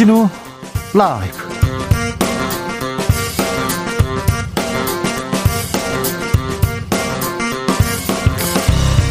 주진우 0.00 0.30
라이브 0.94 1.36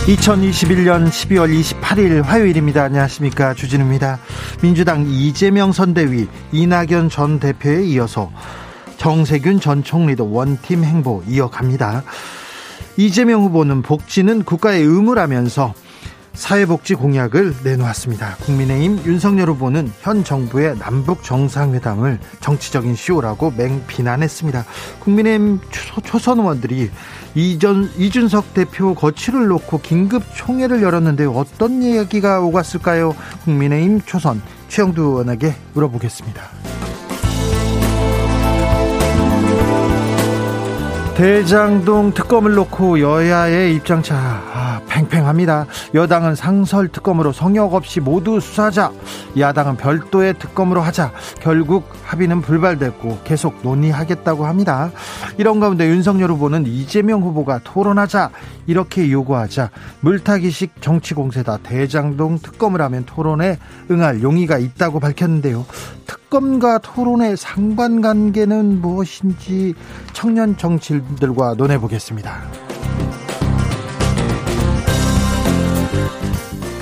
(2021년 0.08 1.10
12월 1.10 1.54
28일) 1.62 2.24
화요일입니다. 2.24 2.86
안녕하십니까. 2.86 3.54
주진우입니다. 3.54 4.18
민주당 4.64 5.06
이재명 5.08 5.72
선대위 5.72 6.28
이낙연 6.54 7.10
전 7.12 7.40
대표에 7.40 7.84
이어서 7.86 8.32
정세균 8.98 9.60
전 9.60 9.84
총리도 9.84 10.32
원팀 10.32 10.84
행보 10.84 11.22
이어갑니다. 11.28 12.02
이재명 12.98 13.44
후보는 13.44 13.84
복지는 13.84 14.44
국가의 14.44 14.82
의무라면서 14.82 15.76
사회복지 16.40 16.96
공약을 16.96 17.54
내놓았습니다. 17.64 18.38
국민의힘 18.38 19.04
윤석열 19.06 19.50
후보는 19.50 19.92
현 20.00 20.24
정부의 20.24 20.78
남북 20.80 21.22
정상회담을 21.22 22.18
정치적인 22.40 22.96
쇼라고 22.96 23.54
맹비난했습니다. 23.58 24.66
국민의힘 25.02 25.60
초선 26.06 26.40
의원들이 26.40 26.92
이전 27.36 27.92
이준석 27.98 28.54
대표 28.54 28.96
거취를 28.96 29.48
놓고 29.48 29.82
긴급 29.82 30.24
총회를 30.34 30.82
열었는데 30.82 31.26
어떤 31.26 31.84
이야기가 31.84 32.40
오갔을까요? 32.40 33.14
국민의힘 33.44 34.02
초선 34.06 34.42
최영두 34.70 35.02
의원에게 35.02 35.54
물어보겠습니다. 35.74 36.42
대장동 41.16 42.14
특검을 42.14 42.54
놓고 42.54 43.02
여야의 43.02 43.76
입장차 43.76 44.16
아, 44.16 44.49
팽팽합니다. 45.10 45.66
여당은 45.94 46.36
상설 46.36 46.88
특검으로 46.90 47.32
성역 47.32 47.74
없이 47.74 48.00
모두 48.00 48.40
수사하자. 48.40 48.92
야당은 49.38 49.78
별도의 49.78 50.36
특검으로 50.40 50.82
하자. 50.82 51.12
결국 51.42 51.90
합의는 52.04 52.42
불발됐고 52.42 53.20
계속 53.24 53.58
논의하겠다고 53.62 54.46
합니다. 54.46 54.92
이런 55.38 55.60
가운데 55.60 55.88
윤석열 55.88 56.32
후보는 56.32 56.66
이재명 56.66 57.22
후보가 57.22 57.62
토론하자 57.64 58.32
이렇게 58.68 59.12
요구하자 59.12 59.72
물타기식 60.02 60.82
정치 60.82 61.14
공세다. 61.14 61.58
대장동 61.64 62.40
특검을 62.40 62.82
하면 62.82 63.06
토론에 63.06 63.58
응할 63.92 64.22
용의가 64.22 64.58
있다고 64.58 65.00
밝혔는데요. 65.00 65.66
특검과 66.06 66.78
토론의 66.80 67.38
상관관계는 67.38 68.82
무엇인지 68.82 69.74
청년 70.14 70.56
정치인들과 70.58 71.56
논해보겠습니다. 71.56 72.42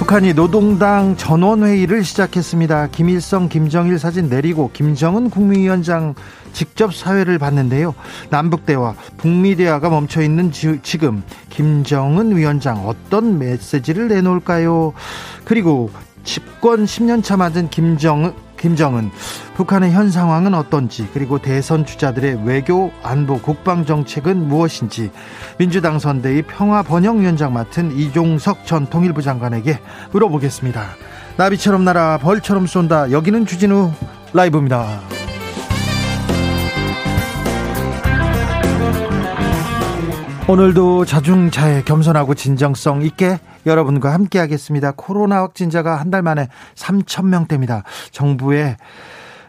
북한이 0.07 0.35
노동당 0.35 1.17
전원회의를 1.17 2.05
시작했습니다. 2.05 2.87
김일성, 2.93 3.49
김정일 3.49 3.99
사진 3.99 4.29
내리고 4.29 4.71
김정은 4.71 5.29
국무위원장 5.29 6.15
직접 6.53 6.95
사회를 6.95 7.37
봤는데요. 7.37 7.93
남북대화, 8.29 8.95
북미대화가 9.17 9.89
멈춰 9.89 10.21
있는 10.21 10.53
지금 10.81 11.23
김정은 11.49 12.37
위원장 12.37 12.87
어떤 12.87 13.37
메시지를 13.37 14.07
내놓을까요? 14.07 14.93
그리고 15.43 15.89
집권 16.23 16.85
10년차 16.85 17.35
만든 17.35 17.69
김정은 17.69 18.31
김정은 18.57 19.11
북한의 19.55 19.91
현 19.91 20.11
상황은 20.11 20.53
어떤지 20.53 21.07
그리고 21.13 21.39
대선 21.39 21.85
주자들의 21.85 22.41
외교 22.43 22.91
안보 23.03 23.39
국방 23.39 23.85
정책은 23.85 24.47
무엇인지 24.47 25.11
민주당 25.57 25.99
선대위 25.99 26.43
평화 26.43 26.83
번영 26.83 27.21
위원장 27.21 27.53
맡은 27.53 27.97
이종석 27.97 28.65
전 28.65 28.87
통일부 28.87 29.21
장관에게 29.21 29.79
물어보겠습니다. 30.11 30.83
나비처럼 31.37 31.85
날아 31.85 32.17
벌처럼 32.17 32.65
쏜다. 32.67 33.11
여기는 33.11 33.45
주진우 33.45 33.91
라이브입니다. 34.33 35.26
오늘도 40.49 41.03
자중차에 41.03 41.83
겸손하고 41.83 42.33
진정성 42.33 43.01
있게 43.01 43.37
여러분과 43.65 44.13
함께 44.13 44.39
하겠습니다. 44.39 44.93
코로나 44.95 45.41
확진자가 45.41 45.97
한 45.97 46.07
달 46.07 46.21
만에 46.21 46.47
3천 46.75 47.25
명대입니다. 47.25 47.83
정부의 48.11 48.77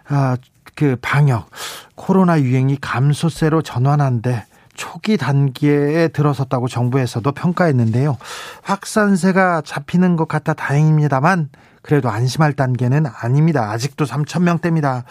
아, 0.09 0.37
그 0.75 0.97
방역 1.01 1.49
코로나 1.95 2.41
유행이 2.41 2.79
감소세로 2.81 3.63
전환한데 3.63 4.45
초기 4.75 5.17
단계에 5.17 6.09
들어섰다고 6.09 6.67
정부에서도 6.67 7.31
평가했는데요. 7.31 8.17
확산세가 8.63 9.63
잡히는 9.65 10.17
것 10.17 10.27
같아 10.27 10.53
다행입니다만 10.53 11.49
그래도 11.83 12.11
안심할 12.11 12.53
단계는 12.53 13.07
아닙니다. 13.07 13.71
아직도 13.71 14.05
3천 14.05 14.43
명대입니다. 14.43 15.05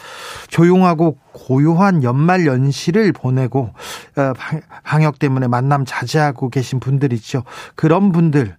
조용하고 0.50 1.18
고요한 1.32 2.04
연말 2.04 2.46
연시를 2.46 3.12
보내고 3.14 3.72
어, 4.16 4.34
방역 4.84 5.20
때문에 5.20 5.48
만남 5.48 5.86
자제하고 5.86 6.50
계신 6.50 6.80
분들 6.80 7.14
있죠. 7.14 7.44
그런 7.76 8.12
분들 8.12 8.56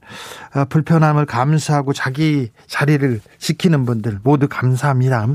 어, 0.55 0.65
불편함을 0.67 1.27
감수하고 1.27 1.93
자기 1.93 2.51
자리를 2.67 3.21
지키는 3.39 3.85
분들 3.85 4.21
모두 4.23 4.49
감사합니다. 4.49 5.27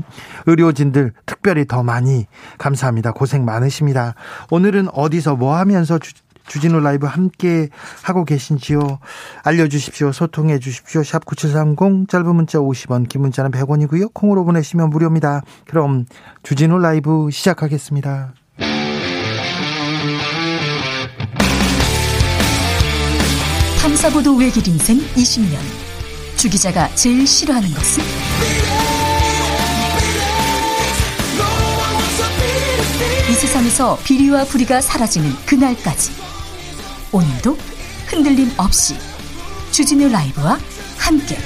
의료진들 0.46 1.12
특별히 1.26 1.66
더 1.66 1.82
많이 1.82 2.26
감사합니다. 2.58 3.12
고생 3.12 3.44
많으십니다. 3.44 4.14
오늘은 4.50 4.88
어디서 4.92 5.36
뭐 5.36 5.56
하면서 5.56 5.98
주 5.98 6.12
진우 6.46 6.80
라이브 6.80 7.06
함께 7.06 7.68
하고 8.02 8.24
계신지요? 8.24 8.98
알려주십시오. 9.42 10.12
소통해 10.12 10.58
주십시오. 10.58 11.02
샵 11.02 11.24
9730 11.24 12.08
짧은 12.08 12.34
문자 12.34 12.58
50원 12.58 13.08
긴 13.08 13.22
문자는 13.22 13.50
100원이고요. 13.50 14.12
콩으로 14.12 14.44
보내시면 14.44 14.90
무료입니다. 14.90 15.42
그럼 15.66 16.06
주진우 16.42 16.78
라이브 16.78 17.28
시작하겠습니다. 17.30 18.34
탐사보도 23.80 24.36
외길 24.36 24.66
인생 24.68 24.98
20년 24.98 25.58
주 26.36 26.48
기자가 26.48 26.88
제일 26.94 27.26
싫어하는 27.26 27.68
것은? 27.70 28.02
이 33.30 33.32
세상에서 33.32 33.98
비리와 34.04 34.44
부리가 34.44 34.80
사라지는 34.80 35.30
그날까지 35.46 36.12
오늘도 37.14 37.56
흔들림 38.08 38.50
없이 38.56 38.96
주진우 39.70 40.08
라이브와 40.08 40.58
함께. 40.98 41.38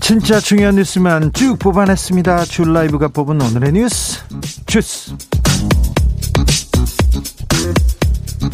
진짜 0.00 0.40
중요한 0.40 0.76
뉴스만 0.76 1.30
쭉 1.34 1.58
뽑아냈습니다. 1.58 2.46
줄 2.46 2.72
라이브가 2.72 3.08
뽑은 3.08 3.42
오늘의 3.42 3.72
뉴스. 3.72 4.20
주스 4.64 5.13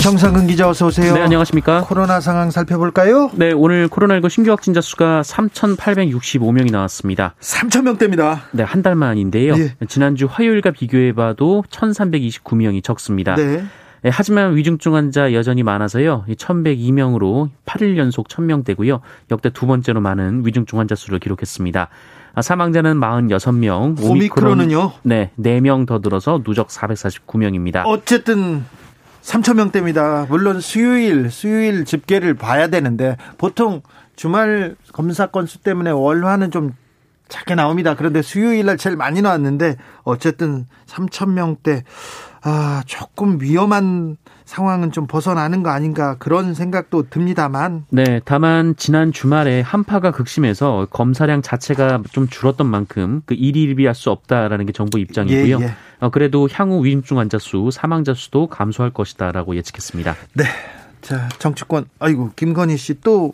정상근 0.03 0.47
기자 0.47 0.67
어서 0.69 0.87
오세요. 0.87 1.13
네, 1.13 1.21
안녕하십니까? 1.21 1.83
코로나 1.83 2.21
상황 2.21 2.51
살펴볼까요? 2.51 3.31
네, 3.35 3.53
오늘 3.53 3.87
코로나19 3.89 4.31
신규 4.31 4.51
확진자 4.51 4.81
수가 4.81 5.21
3,865명이 5.23 6.71
나왔습니다. 6.73 7.35
3,000명대입니다. 7.41 8.41
네, 8.53 8.63
한 8.63 8.81
달 8.83 8.95
만인데요. 8.95 9.53
예. 9.59 9.75
지난주 9.89 10.27
화요일과 10.31 10.71
비교해 10.71 11.13
봐도 11.13 11.63
1,329명이 11.69 12.83
적습니다. 12.83 13.35
네. 13.35 13.63
네, 14.03 14.11
하지만 14.11 14.57
위중증 14.57 14.95
환자 14.95 15.35
여전히 15.35 15.63
많아서요. 15.63 16.25
1,102명으로 16.31 17.51
8일 17.67 17.99
연속 17.99 18.29
1,000명대고요. 18.29 19.01
역대 19.31 19.51
두 19.51 19.67
번째로 19.67 20.01
많은 20.01 20.47
위중증 20.47 20.79
환자 20.79 20.95
수를 20.95 21.19
기록했습니다. 21.19 21.89
아, 22.33 22.43
사망자는 22.43 22.99
46명. 22.99 24.01
오미크론, 24.03 24.11
오미크론은요? 24.13 24.93
네, 25.03 25.31
4명 25.39 25.87
더 25.87 26.01
들어서 26.01 26.41
누적 26.43 26.69
449명입니다. 26.69 27.83
어쨌든 27.85 28.65
3천 29.23 29.55
명대입니다. 29.57 30.27
물론 30.29 30.61
수요일 30.61 31.31
수요일 31.31 31.85
집계를 31.85 32.35
봐야 32.35 32.69
되는데 32.69 33.17
보통 33.39 33.83
주말 34.17 34.77
검사 34.93 35.27
건수 35.27 35.59
때문에 35.59 35.91
월화는 35.91 36.51
좀 36.51 36.75
작게 37.29 37.55
나옵니다. 37.55 37.95
그런데 37.95 38.23
수요일 38.23 38.67
날 38.67 38.77
제일 38.77 38.97
많이 38.97 39.23
나왔는데 39.23 39.77
어쨌든 40.03 40.67
3천 40.87 41.31
명대 41.31 41.85
아, 42.43 42.83
조금 42.87 43.41
위험한 43.41 44.17
상황은 44.45 44.93
좀 44.93 45.07
벗어나는 45.07 45.63
거 45.63 45.71
아닌가 45.71 46.17
그런 46.19 46.55
생각도 46.55 47.09
듭니다만. 47.11 47.85
네, 47.91 48.21
다만 48.25 48.75
지난 48.77 49.13
주말에 49.13 49.61
한파가 49.61 50.11
극심해서 50.11 50.89
검사량 50.91 51.43
자체가 51.43 52.03
좀 52.13 52.29
줄었던 52.29 52.67
만큼 52.67 53.23
그 53.27 53.35
일일비할 53.35 53.95
수 53.95 54.11
없다라는 54.11 54.67
게 54.67 54.73
정부 54.73 54.99
입장이고요. 54.99 55.59
예, 55.61 55.65
예. 55.65 55.75
어, 56.01 56.11
그래도 56.11 56.49
향후 56.51 56.85
위중증 56.85 57.19
환자 57.19 57.39
수, 57.39 57.71
사망자 57.73 58.15
수도 58.15 58.47
감소할 58.47 58.93
것이다라고 58.93 59.55
예측했습니다. 59.57 60.17
네. 60.35 60.45
자, 61.01 61.29
정치권 61.39 61.87
아이고 61.99 62.31
김건희 62.37 62.77
씨 62.77 63.01
또 63.01 63.33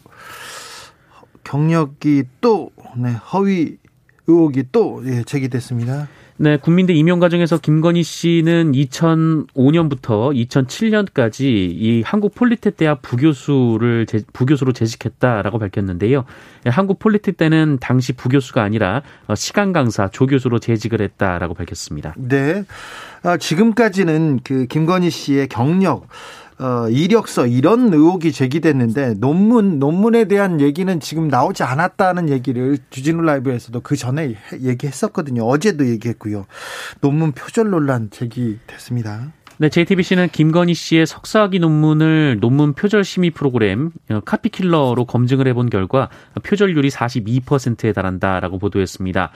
경력이 1.47 2.25
또 2.41 2.71
네, 2.97 3.13
허위 3.33 3.79
의혹이 4.27 4.65
또 4.73 5.03
예, 5.07 5.23
제기됐습니다. 5.23 6.09
네, 6.39 6.59
국민대 6.59 6.93
임용 6.93 7.19
과정에서 7.19 7.57
김건희 7.57 8.03
씨는 8.03 8.73
2005년부터 8.73 10.35
2007년까지 10.35 11.41
이 11.45 12.03
한국 12.05 12.35
폴리텍 12.35 12.77
대학 12.77 13.01
부교수를 13.01 14.05
제, 14.05 14.21
부교수로 14.35 14.73
재직했다라고 14.73 15.59
밝혔는데요. 15.59 16.27
한국 16.67 16.99
폴리텍 16.99 17.39
때는 17.39 17.79
당시 17.81 18.13
부교수가 18.13 18.63
아니라 18.63 19.01
어, 19.29 19.35
시간 19.35 19.73
강사 19.73 20.09
조교수로 20.09 20.59
재직을 20.59 21.01
했다라고 21.01 21.55
밝혔습니다. 21.55 22.15
네. 22.19 22.65
아, 23.23 23.39
지금까지는 23.39 24.41
그 24.45 24.67
김건희 24.67 25.09
씨의 25.09 25.49
경력 25.49 26.07
어, 26.59 26.89
이력서 26.89 27.47
이런 27.47 27.93
의혹이 27.93 28.33
제기됐는데 28.33 29.15
논문 29.19 29.79
논문에 29.79 30.25
대한 30.25 30.61
얘기는 30.61 31.01
지금 31.01 31.29
나오지 31.29 31.63
않았다는 31.63 32.31
얘기를 32.31 32.79
주진우 32.91 33.23
라이브에서도 33.23 33.79
그 33.81 33.97
전에 33.97 34.37
얘기했었거든요. 34.61 35.45
어제도 35.45 35.87
얘기했고요. 35.87 36.47
논문 37.01 37.33
표절 37.33 37.71
논란 37.71 38.09
제기됐습니다. 38.11 39.33
네, 39.59 39.71
JTBC는 39.71 40.29
김건희 40.33 40.75
씨의 40.75 41.07
석사학위 41.07 41.61
논문을 41.61 42.39
논문 42.41 42.75
표절 42.75 43.05
심의 43.05 43.31
프로그램 43.31 43.91
어, 44.11 44.21
카피킬러로 44.21 45.07
검증을 45.07 45.47
해본 45.49 45.71
결과 45.71 46.11
표절률이 46.43 46.91
42%에 46.91 47.93
달한다라고 47.93 48.59
보도했습니다. 48.59 49.31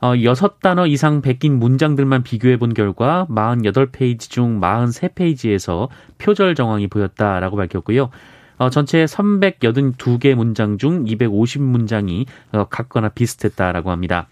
어, 0.00 0.12
6단어 0.14 0.88
이상 0.90 1.22
베낀 1.22 1.58
문장들만 1.58 2.22
비교해 2.22 2.58
본 2.58 2.74
결과 2.74 3.26
48페이지 3.30 4.30
중 4.30 4.60
43페이지에서 4.60 5.88
표절 6.18 6.54
정황이 6.54 6.86
보였다라고 6.86 7.56
밝혔고요. 7.56 8.10
어, 8.58 8.70
전체 8.70 9.04
382개 9.04 10.34
문장 10.34 10.78
중 10.78 11.04
250문장이 11.04 12.26
어, 12.52 12.64
같거나 12.64 13.08
비슷했다라고 13.10 13.90
합니다. 13.90 14.28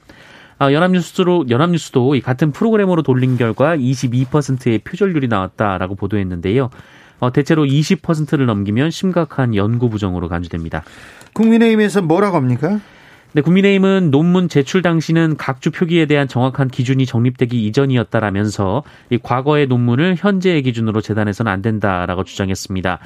어, 0.61 0.73
연합뉴스로 0.73 1.47
연합뉴스도 1.49 2.15
이 2.15 2.21
같은 2.21 2.53
프로그램으로 2.53 3.03
돌린 3.03 3.37
결과 3.37 3.77
22%의 3.77 4.79
표절률이 4.79 5.29
나왔다라고 5.29 5.95
보도했는데요. 5.95 6.71
어, 7.21 7.33
대체로 7.33 7.65
20%를 7.65 8.47
넘기면 8.47 8.91
심각한 8.91 9.55
연구 9.55 9.89
부정으로 9.89 10.29
간주됩니다. 10.29 10.85
국민의힘에서 11.33 12.03
뭐라고 12.03 12.37
합니까? 12.37 12.81
네, 13.35 13.43
국민의힘은 13.43 14.13
논문 14.13 14.49
제출 14.49 14.81
당시는 14.81 15.37
각주 15.37 15.73
표기에 15.73 16.07
대한 16.07 16.29
정확한 16.29 16.69
기준이 16.69 17.05
정립되기 17.05 17.67
이전이었다라면서 17.67 18.85
이 19.11 19.19
과거의 19.21 19.67
논문을 19.67 20.15
현재의 20.17 20.63
기준으로 20.63 21.01
재단해서는 21.01 21.51
안 21.51 21.61
된다라고 21.61 22.23
주장했습니다. 22.23 23.01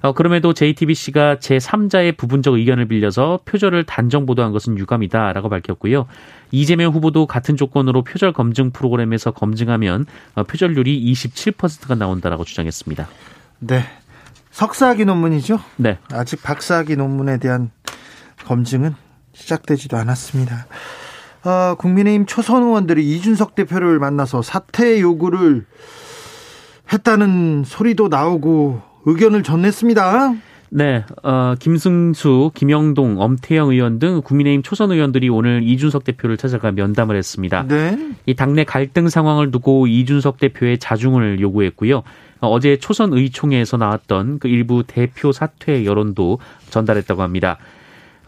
어, 0.00 0.12
그럼에도 0.14 0.52
JTBC가 0.52 1.36
제3자의 1.36 2.16
부분적 2.16 2.54
의견을 2.54 2.86
빌려서 2.86 3.38
표절을 3.44 3.84
단정 3.84 4.26
보도한 4.26 4.50
것은 4.50 4.76
유감이다라고 4.78 5.48
밝혔고요. 5.48 6.06
이재명 6.50 6.92
후보도 6.92 7.26
같은 7.26 7.56
조건으로 7.56 8.02
표절 8.02 8.32
검증 8.32 8.72
프로그램에서 8.72 9.30
검증하면 9.30 10.06
어, 10.34 10.42
표절률이 10.42 11.12
27%가 11.12 11.94
나온다라고 11.94 12.42
주장했습니다. 12.42 13.06
네. 13.60 13.84
석사학위 14.50 15.04
논문이죠? 15.04 15.60
네. 15.76 15.98
아직 16.10 16.42
박사학위 16.42 16.96
논문에 16.96 17.38
대한 17.38 17.70
검증은 18.44 18.94
시작되지도 19.38 19.96
않았습니다. 19.96 20.66
어, 21.44 21.76
국민의힘 21.76 22.26
초선 22.26 22.62
의원들이 22.64 23.08
이준석 23.16 23.54
대표를 23.54 23.98
만나서 23.98 24.42
사퇴 24.42 25.00
요구를 25.00 25.64
했다는 26.92 27.64
소리도 27.64 28.08
나오고 28.08 28.82
의견을 29.06 29.42
전했습니다. 29.42 30.34
네, 30.70 31.04
어, 31.22 31.54
김승수, 31.58 32.50
김영동, 32.52 33.20
엄태영 33.20 33.70
의원 33.70 33.98
등 33.98 34.20
국민의힘 34.22 34.62
초선 34.62 34.90
의원들이 34.90 35.30
오늘 35.30 35.62
이준석 35.62 36.04
대표를 36.04 36.36
찾아가 36.36 36.72
면담을 36.72 37.16
했습니다. 37.16 37.64
네. 37.66 37.96
이 38.26 38.34
당내 38.34 38.64
갈등 38.64 39.08
상황을 39.08 39.50
두고 39.50 39.86
이준석 39.86 40.38
대표의 40.38 40.78
자중을 40.78 41.40
요구했고요. 41.40 42.02
어, 42.40 42.48
어제 42.48 42.76
초선 42.78 43.12
의총회에서 43.14 43.78
나왔던 43.78 44.40
그 44.40 44.48
일부 44.48 44.82
대표 44.86 45.32
사퇴 45.32 45.86
여론도 45.86 46.38
전달했다고 46.70 47.22
합니다. 47.22 47.56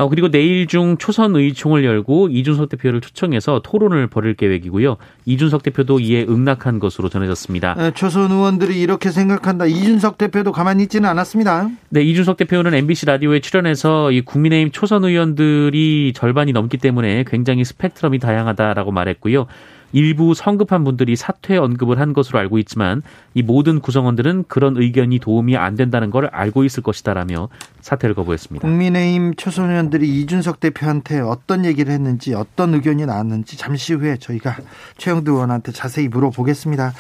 어, 0.01 0.09
그리고 0.09 0.31
내일 0.31 0.67
중 0.67 0.97
초선 0.97 1.37
의총을 1.37 1.85
열고 1.85 2.31
이준석 2.31 2.71
대표를 2.71 3.03
초청해서 3.03 3.61
토론을 3.63 4.07
벌일 4.07 4.33
계획이고요. 4.35 4.97
이준석 5.27 5.63
대표도 5.63 6.01
이에 6.01 6.25
응낙한 6.27 6.79
것으로 6.79 7.11
전해졌습니다. 7.11 7.75
네, 7.75 7.91
초선 7.91 8.31
의원들이 8.31 8.81
이렇게 8.81 9.11
생각한다. 9.11 9.67
이준석 9.67 10.17
대표도 10.17 10.53
가만히 10.53 10.85
있지는 10.85 11.07
않았습니다. 11.11 11.69
네, 11.91 12.01
이준석 12.01 12.39
대표는 12.39 12.73
MBC 12.73 13.05
라디오에 13.05 13.41
출연해서 13.41 14.11
이 14.13 14.23
국민의힘 14.23 14.71
초선 14.71 15.05
의원들이 15.05 16.15
절반이 16.15 16.53
넘기 16.53 16.79
때문에 16.79 17.25
굉장히 17.27 17.67
스펙트럼이 17.67 18.21
다양하다라고 18.21 18.93
말했고요. 18.93 19.47
일부 19.93 20.35
성급한 20.35 20.85
분들이 20.85 21.17
사퇴 21.17 21.57
언급을 21.57 21.99
한 21.99 22.13
것으로 22.13 22.39
알고 22.39 22.59
있지만 22.59 23.03
이 23.35 23.43
모든 23.43 23.81
구성원들은 23.81 24.45
그런 24.49 24.77
의견이 24.77 25.19
도움이 25.19 25.57
안 25.57 25.75
된다는 25.75 26.11
걸 26.11 26.27
알고 26.27 26.65
있을 26.65 26.83
것이다라며 26.83 27.49
사퇴를 27.81 28.15
거부했습니다. 28.15 28.67
국민의힘 28.67 29.35
초소년들이 29.35 30.21
이준석 30.21 30.61
대표한테 30.61 31.21
어떤 31.21 31.65
얘기를 31.65 31.93
했는지 31.93 32.35
어떤 32.35 32.75
의견이 32.75 33.07
나왔는지 33.07 33.57
잠시 33.57 33.95
후에 33.95 34.17
저희가 34.19 34.57
최영두 34.97 35.33
의원한테 35.33 35.73
자세히 35.73 36.09
물어보겠습니다. 36.09 36.93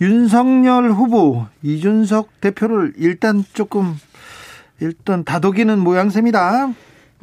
윤석열 0.00 0.90
후보 0.90 1.46
이준석 1.62 2.40
대표를 2.40 2.94
일단 2.98 3.44
조금 3.52 3.96
일단 4.80 5.24
다독이는 5.24 5.78
모양새입니다. 5.78 6.72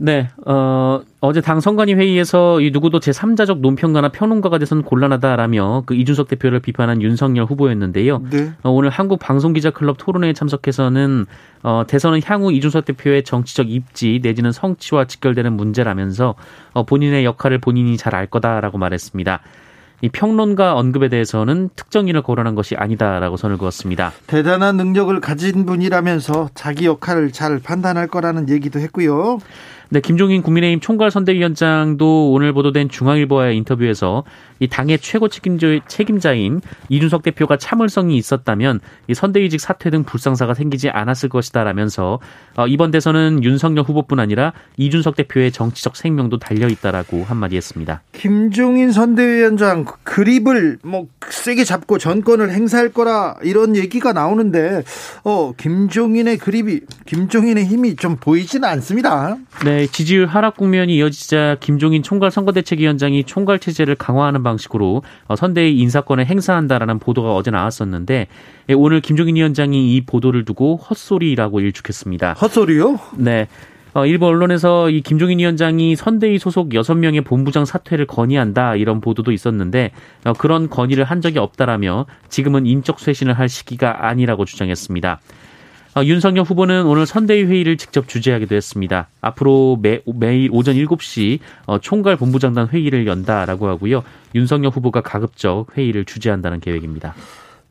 네, 0.04 0.30
어, 0.48 1.02
어제 1.20 1.42
당 1.42 1.60
선관위 1.60 1.94
회의에서 1.94 2.60
이 2.60 2.72
누구도 2.72 3.00
제3자적 3.00 3.60
논평가나 3.60 4.10
평론가가 4.10 4.58
돼서는 4.58 4.82
곤란하다라며 4.82 5.84
그 5.86 5.94
이준석 5.94 6.28
대표를 6.28 6.60
비판한 6.60 7.04
윤석열 7.04 7.46
후보였는데요. 7.46 8.24
네. 8.32 8.52
어, 8.64 8.72
오늘 8.72 8.90
한국 8.90 9.20
방송기자클럽 9.20 9.98
토론회에 10.00 10.34
참석해서는 10.34 11.28
어, 11.62 11.84
대선은 11.88 12.22
향후 12.26 12.52
이준석 12.52 12.86
대표의 12.86 13.24
정치적 13.24 13.70
입지 13.70 14.20
내지는 14.24 14.52
성취와 14.52 15.06
직결되는 15.06 15.54
문제라면서 15.54 16.34
어, 16.74 16.84
본인의 16.84 17.24
역할을 17.24 17.60
본인이 17.60 17.96
잘 17.98 18.12
알 18.16 18.26
거다라고 18.26 18.78
말했습니다. 18.78 19.40
이 20.02 20.10
평론가 20.10 20.76
언급에 20.76 21.10
대해서는 21.10 21.70
특정인을 21.76 22.24
거론한 22.24 22.56
것이 22.56 22.76
아니다라고 22.76 23.38
선을 23.38 23.58
그었습니다. 23.58 24.12
대단한 24.28 24.76
능력을 24.76 25.18
가진 25.22 25.66
분이라면서 25.66 26.50
자기 26.56 26.88
역할을 26.88 27.32
잘 27.32 27.60
판단할 27.60 28.08
거라는 28.08 28.50
얘기도 28.50 28.80
했고요. 28.80 29.38
네, 29.94 30.00
김종인 30.00 30.42
국민의힘 30.42 30.80
총괄선대위원장도 30.80 32.32
오늘 32.32 32.54
보도된 32.54 32.88
중앙일보와의 32.88 33.58
인터뷰에서 33.58 34.24
이 34.62 34.68
당의 34.68 35.00
최고 35.00 35.28
책임자, 35.28 36.34
인 36.34 36.62
이준석 36.88 37.24
대표가 37.24 37.58
참을성이 37.58 38.16
있었다면 38.16 38.80
이 39.08 39.14
선대위직 39.16 39.60
사퇴 39.60 39.90
등 39.90 40.04
불상사가 40.04 40.54
생기지 40.54 40.90
않았을 40.90 41.30
것이다라면서 41.30 42.20
어, 42.58 42.68
이번 42.68 42.92
대선은 42.92 43.44
윤석열 43.44 43.84
후보뿐 43.84 44.20
아니라 44.20 44.54
이준석 44.78 45.16
대표의 45.16 45.52
정치적 45.52 45.98
생명도 45.98 46.38
달려 46.38 46.68
있다라고 46.68 47.24
한마디 47.24 47.56
했습니다. 47.56 48.04
김종인 48.14 48.92
선대위원장 48.92 49.86
그립을 50.04 50.78
뭐 50.84 51.08
세게 51.28 51.64
잡고 51.64 51.98
전권을 51.98 52.52
행사할 52.52 52.90
거라 52.90 53.36
이런 53.42 53.76
얘기가 53.76 54.14
나오는데 54.14 54.84
어 55.24 55.54
김종인의 55.58 56.38
그립이 56.38 56.82
김종인의 57.06 57.66
힘이 57.66 57.96
좀 57.96 58.18
보이지는 58.18 58.70
않습니다. 58.70 59.38
네, 59.66 59.88
지지율 59.88 60.28
하락 60.28 60.56
국면이 60.58 60.96
이어지자 60.98 61.58
김종인 61.62 62.04
총괄 62.04 62.30
선거대책위원장이 62.30 63.24
총괄 63.24 63.58
체제를 63.58 63.96
강화하는 63.96 64.44
방 64.44 64.51
식으로 64.58 65.04
어, 65.28 65.36
선대위 65.36 65.78
인사권을 65.80 66.26
행사한다라는 66.26 67.00
보도가 67.00 67.34
어제 67.36 67.52
나왔었는데 67.52 68.28
예, 68.70 68.74
오늘 68.74 69.02
김종인 69.02 69.36
위원장이 69.36 69.96
이 69.96 70.02
보도를 70.02 70.46
두고 70.46 70.78
헛소리라고 70.78 71.60
일축했습니다. 71.60 72.34
헛소리요? 72.34 73.00
네. 73.18 73.48
어, 73.94 74.06
일부 74.06 74.26
언론에서 74.26 74.90
이 74.90 75.02
김종인 75.02 75.40
위원장이 75.40 75.98
선대위 75.98 76.40
소속 76.40 76.70
6명의 76.70 77.26
본부장 77.26 77.66
사퇴를 77.66 78.08
건의한다 78.08 78.76
이런 78.76 79.02
보도도 79.02 79.34
있었는데 79.34 79.92
어, 80.24 80.34
그런 80.34 80.70
건의를 80.70 81.04
한 81.04 81.20
적이 81.20 81.40
없다라며 81.40 82.06
지금은 82.30 82.66
인적 82.66 83.00
쇄신을 83.00 83.34
할 83.34 83.50
시기가 83.50 84.08
아니라고 84.08 84.46
주장했습니다. 84.46 85.20
어, 85.94 86.04
윤석열 86.06 86.46
후보는 86.46 86.86
오늘 86.86 87.06
선대위 87.06 87.44
회의를 87.44 87.76
직접 87.76 88.08
주재하기도 88.08 88.56
했습니다. 88.56 89.10
앞으로 89.20 89.78
매, 89.82 90.02
매일 90.16 90.50
오전 90.54 90.76
7시 90.76 91.40
어, 91.66 91.80
총괄 91.80 92.16
본부장단 92.16 92.70
회의를 92.70 93.08
연다라고 93.08 93.68
하고요. 93.68 94.04
윤석열 94.34 94.72
후보가 94.72 95.02
가급적 95.02 95.68
회의를 95.78 96.06
주재한다는 96.06 96.62
계획입니다. 96.62 97.14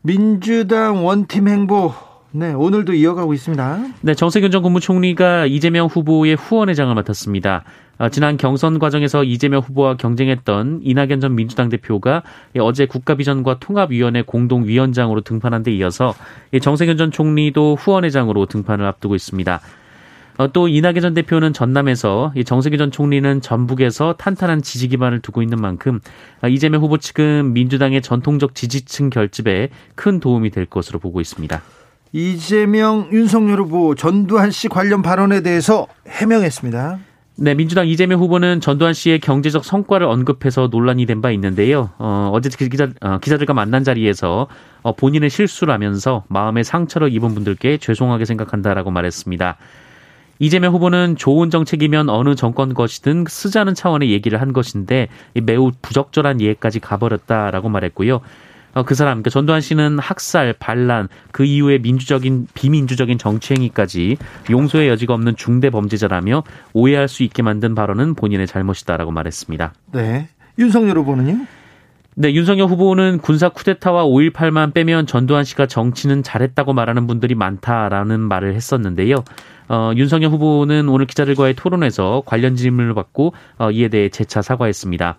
민주당 0.02 1.04
원팀 1.06 1.48
행보 1.48 1.94
네, 2.32 2.52
오늘도 2.52 2.94
이어가고 2.94 3.34
있습니다. 3.34 3.78
네, 4.02 4.14
정세균 4.14 4.52
전 4.52 4.62
국무총리가 4.62 5.46
이재명 5.46 5.86
후보의 5.86 6.36
후원회장을 6.36 6.94
맡았습니다. 6.94 7.64
어, 7.98 8.08
지난 8.08 8.36
경선 8.36 8.78
과정에서 8.78 9.24
이재명 9.24 9.60
후보와 9.60 9.96
경쟁했던 9.96 10.80
이낙연 10.84 11.20
전 11.20 11.34
민주당 11.34 11.68
대표가 11.68 12.22
어제 12.60 12.86
국가비전과 12.86 13.58
통합위원회 13.58 14.22
공동위원장으로 14.22 15.22
등판한 15.22 15.64
데 15.64 15.72
이어서 15.72 16.14
정세균 16.62 16.96
전 16.96 17.10
총리도 17.10 17.74
후원회장으로 17.74 18.46
등판을 18.46 18.86
앞두고 18.86 19.16
있습니다. 19.16 19.60
어, 20.38 20.52
또 20.52 20.68
이낙연 20.68 21.00
전 21.00 21.14
대표는 21.14 21.52
전남에서 21.52 22.32
정세균 22.46 22.78
전 22.78 22.90
총리는 22.92 23.40
전북에서 23.40 24.14
탄탄한 24.16 24.62
지지 24.62 24.86
기반을 24.86 25.18
두고 25.20 25.42
있는 25.42 25.60
만큼 25.60 25.98
어, 26.42 26.48
이재명 26.48 26.80
후보 26.80 26.96
측은 26.96 27.54
민주당의 27.54 28.02
전통적 28.02 28.54
지지층 28.54 29.10
결집에 29.10 29.70
큰 29.96 30.20
도움이 30.20 30.50
될 30.50 30.64
것으로 30.64 31.00
보고 31.00 31.20
있습니다. 31.20 31.60
이재명, 32.12 33.08
윤석열 33.12 33.60
후보 33.60 33.94
전두환 33.94 34.50
씨 34.50 34.68
관련 34.68 35.02
발언에 35.02 35.42
대해서 35.42 35.86
해명했습니다. 36.08 36.98
네, 37.36 37.54
민주당 37.54 37.86
이재명 37.88 38.20
후보는 38.20 38.60
전두환 38.60 38.92
씨의 38.92 39.20
경제적 39.20 39.64
성과를 39.64 40.06
언급해서 40.06 40.68
논란이 40.70 41.06
된 41.06 41.22
바 41.22 41.30
있는데요. 41.30 41.90
어, 41.98 42.30
어제 42.34 42.50
기자, 42.50 42.88
어, 43.00 43.18
기자들과 43.18 43.54
만난 43.54 43.84
자리에서 43.84 44.48
어, 44.82 44.92
본인의 44.94 45.30
실수라면서 45.30 46.24
마음의 46.28 46.64
상처를 46.64 47.12
입은 47.12 47.34
분들께 47.34 47.78
죄송하게 47.78 48.24
생각한다라고 48.26 48.90
말했습니다. 48.90 49.56
이재명 50.38 50.72
후보는 50.74 51.16
좋은 51.16 51.50
정책이면 51.50 52.08
어느 52.08 52.34
정권 52.34 52.74
것이든 52.74 53.26
쓰자는 53.28 53.74
차원의 53.74 54.10
얘기를 54.10 54.40
한 54.40 54.52
것인데 54.52 55.08
매우 55.42 55.70
부적절한 55.82 56.40
예까지 56.40 56.80
가버렸다라고 56.80 57.68
말했고요. 57.68 58.20
어, 58.74 58.82
그 58.84 58.94
사람, 58.94 59.14
그러니까 59.14 59.30
전두환 59.30 59.60
씨는 59.60 59.98
학살, 59.98 60.54
반란, 60.58 61.08
그 61.32 61.44
이후에 61.44 61.78
민주적인 61.78 62.48
비민주적인 62.54 63.18
정치 63.18 63.54
행위까지 63.54 64.16
용서의 64.50 64.88
여지가 64.88 65.14
없는 65.14 65.36
중대 65.36 65.70
범죄자라며 65.70 66.44
오해할 66.72 67.08
수 67.08 67.22
있게 67.22 67.42
만든 67.42 67.74
발언은 67.74 68.14
본인의 68.14 68.46
잘못이다라고 68.46 69.10
말했습니다. 69.10 69.72
네. 69.92 70.28
윤석열 70.58 70.98
후보는요? 70.98 71.46
네, 72.16 72.34
윤석열 72.34 72.68
후보는 72.68 73.18
군사 73.18 73.48
쿠데타와 73.48 74.04
5.18만 74.04 74.74
빼면 74.74 75.06
전두환 75.06 75.44
씨가 75.44 75.66
정치는 75.66 76.22
잘했다고 76.22 76.72
말하는 76.72 77.06
분들이 77.06 77.34
많다라는 77.34 78.20
말을 78.20 78.54
했었는데요. 78.54 79.24
어, 79.68 79.92
윤석열 79.96 80.30
후보는 80.30 80.88
오늘 80.88 81.06
기자들과의 81.06 81.54
토론에서 81.54 82.24
관련 82.26 82.56
질문을 82.56 82.92
받고 82.94 83.32
어, 83.58 83.70
이에 83.70 83.88
대해 83.88 84.08
재차 84.08 84.42
사과했습니다. 84.42 85.16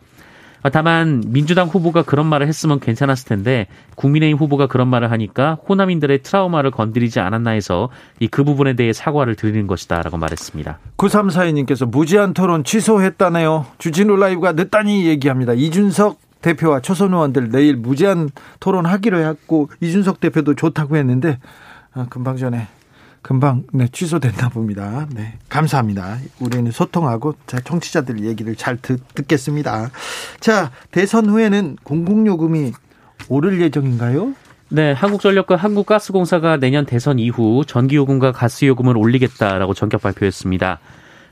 아, 0.63 0.69
다만 0.69 1.23
민주당 1.27 1.67
후보가 1.67 2.03
그런 2.03 2.25
말을 2.25 2.47
했으면 2.47 2.79
괜찮았을 2.79 3.27
텐데 3.27 3.67
국민의힘 3.95 4.37
후보가 4.37 4.67
그런 4.67 4.87
말을 4.87 5.11
하니까 5.11 5.57
호남인들의 5.69 6.23
트라우마를 6.23 6.71
건드리지 6.71 7.19
않았나 7.19 7.51
해서 7.51 7.89
이 8.19 8.27
그 8.31 8.45
부분에 8.45 8.73
대해 8.75 8.93
사과를 8.93 9.35
드리는 9.35 9.67
것이다라고 9.67 10.17
말했습니다. 10.17 10.79
9342님께서 10.97 11.85
무제한 11.85 12.33
토론 12.33 12.63
취소했다네요. 12.63 13.65
주진우 13.77 14.15
라이브가 14.15 14.53
늦다니 14.53 15.05
얘기합니다. 15.05 15.53
이준석 15.53 16.17
대표와 16.41 16.79
초선 16.79 17.13
의원들 17.13 17.49
내일 17.49 17.75
무제한 17.75 18.29
토론하기로 18.61 19.19
했고 19.19 19.69
이준석 19.81 20.21
대표도 20.21 20.55
좋다고 20.55 20.95
했는데 20.95 21.39
아, 21.93 22.07
금방 22.09 22.37
전에 22.37 22.67
금방 23.21 23.63
네, 23.71 23.87
취소됐나 23.91 24.49
봅니다. 24.49 25.07
네, 25.13 25.37
감사합니다. 25.49 26.17
우리는 26.39 26.71
소통하고 26.71 27.35
자, 27.45 27.59
청취자들 27.59 28.23
얘기를 28.25 28.55
잘 28.55 28.77
듣, 28.77 29.01
듣겠습니다. 29.13 29.91
자, 30.39 30.71
대선 30.91 31.29
후에는 31.29 31.77
공공요금이 31.83 32.71
오를 33.29 33.61
예정인가요? 33.61 34.33
네, 34.69 34.93
한국전력과 34.93 35.57
한국가스공사가 35.57 36.57
내년 36.57 36.85
대선 36.85 37.19
이후 37.19 37.63
전기요금과 37.67 38.31
가스요금을 38.31 38.97
올리겠다라고 38.97 39.73
전격 39.73 40.01
발표했습니다. 40.01 40.79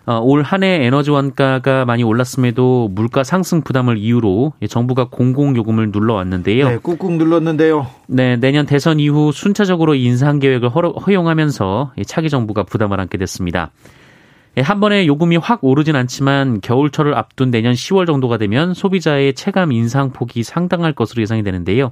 어, 0.06 0.20
올한 0.20 0.64
해 0.64 0.86
에너지 0.86 1.12
원가가 1.12 1.86
많이 1.86 2.04
올랐음에도 2.04 2.90
물가 2.92 3.24
상승 3.24 3.62
부담을 3.62 3.98
이유로 3.98 4.54
정부가 4.68 5.10
공공 5.10 5.56
요금을 5.56 5.92
눌러왔는데요. 5.92 6.70
네, 6.70 6.78
꾹꾹 6.78 7.18
눌렀는데요. 7.18 7.88
네, 8.08 8.38
내년 8.38 8.66
대선 8.66 9.00
이후 9.00 9.32
순차적으로 9.32 9.96
인상 9.96 10.40
계획을 10.40 10.70
허용하면서 10.70 11.94
차기 12.08 12.30
정부가 12.30 12.64
부담을 12.64 13.00
안게 13.00 13.18
됐습니다. 13.18 13.72
예, 14.58 14.62
한 14.62 14.80
번에 14.80 15.06
요금이 15.06 15.38
확 15.38 15.64
오르진 15.64 15.96
않지만 15.96 16.62
겨울철을 16.62 17.14
앞둔 17.14 17.52
내년 17.52 17.74
10월 17.74 18.08
정도가 18.08 18.38
되면 18.38 18.74
소비자의 18.74 19.34
체감 19.36 19.72
인상 19.72 20.12
폭이 20.12 20.44
상당할 20.44 20.94
것으로 20.94 21.22
예상이 21.22 21.44
되는데요. 21.44 21.92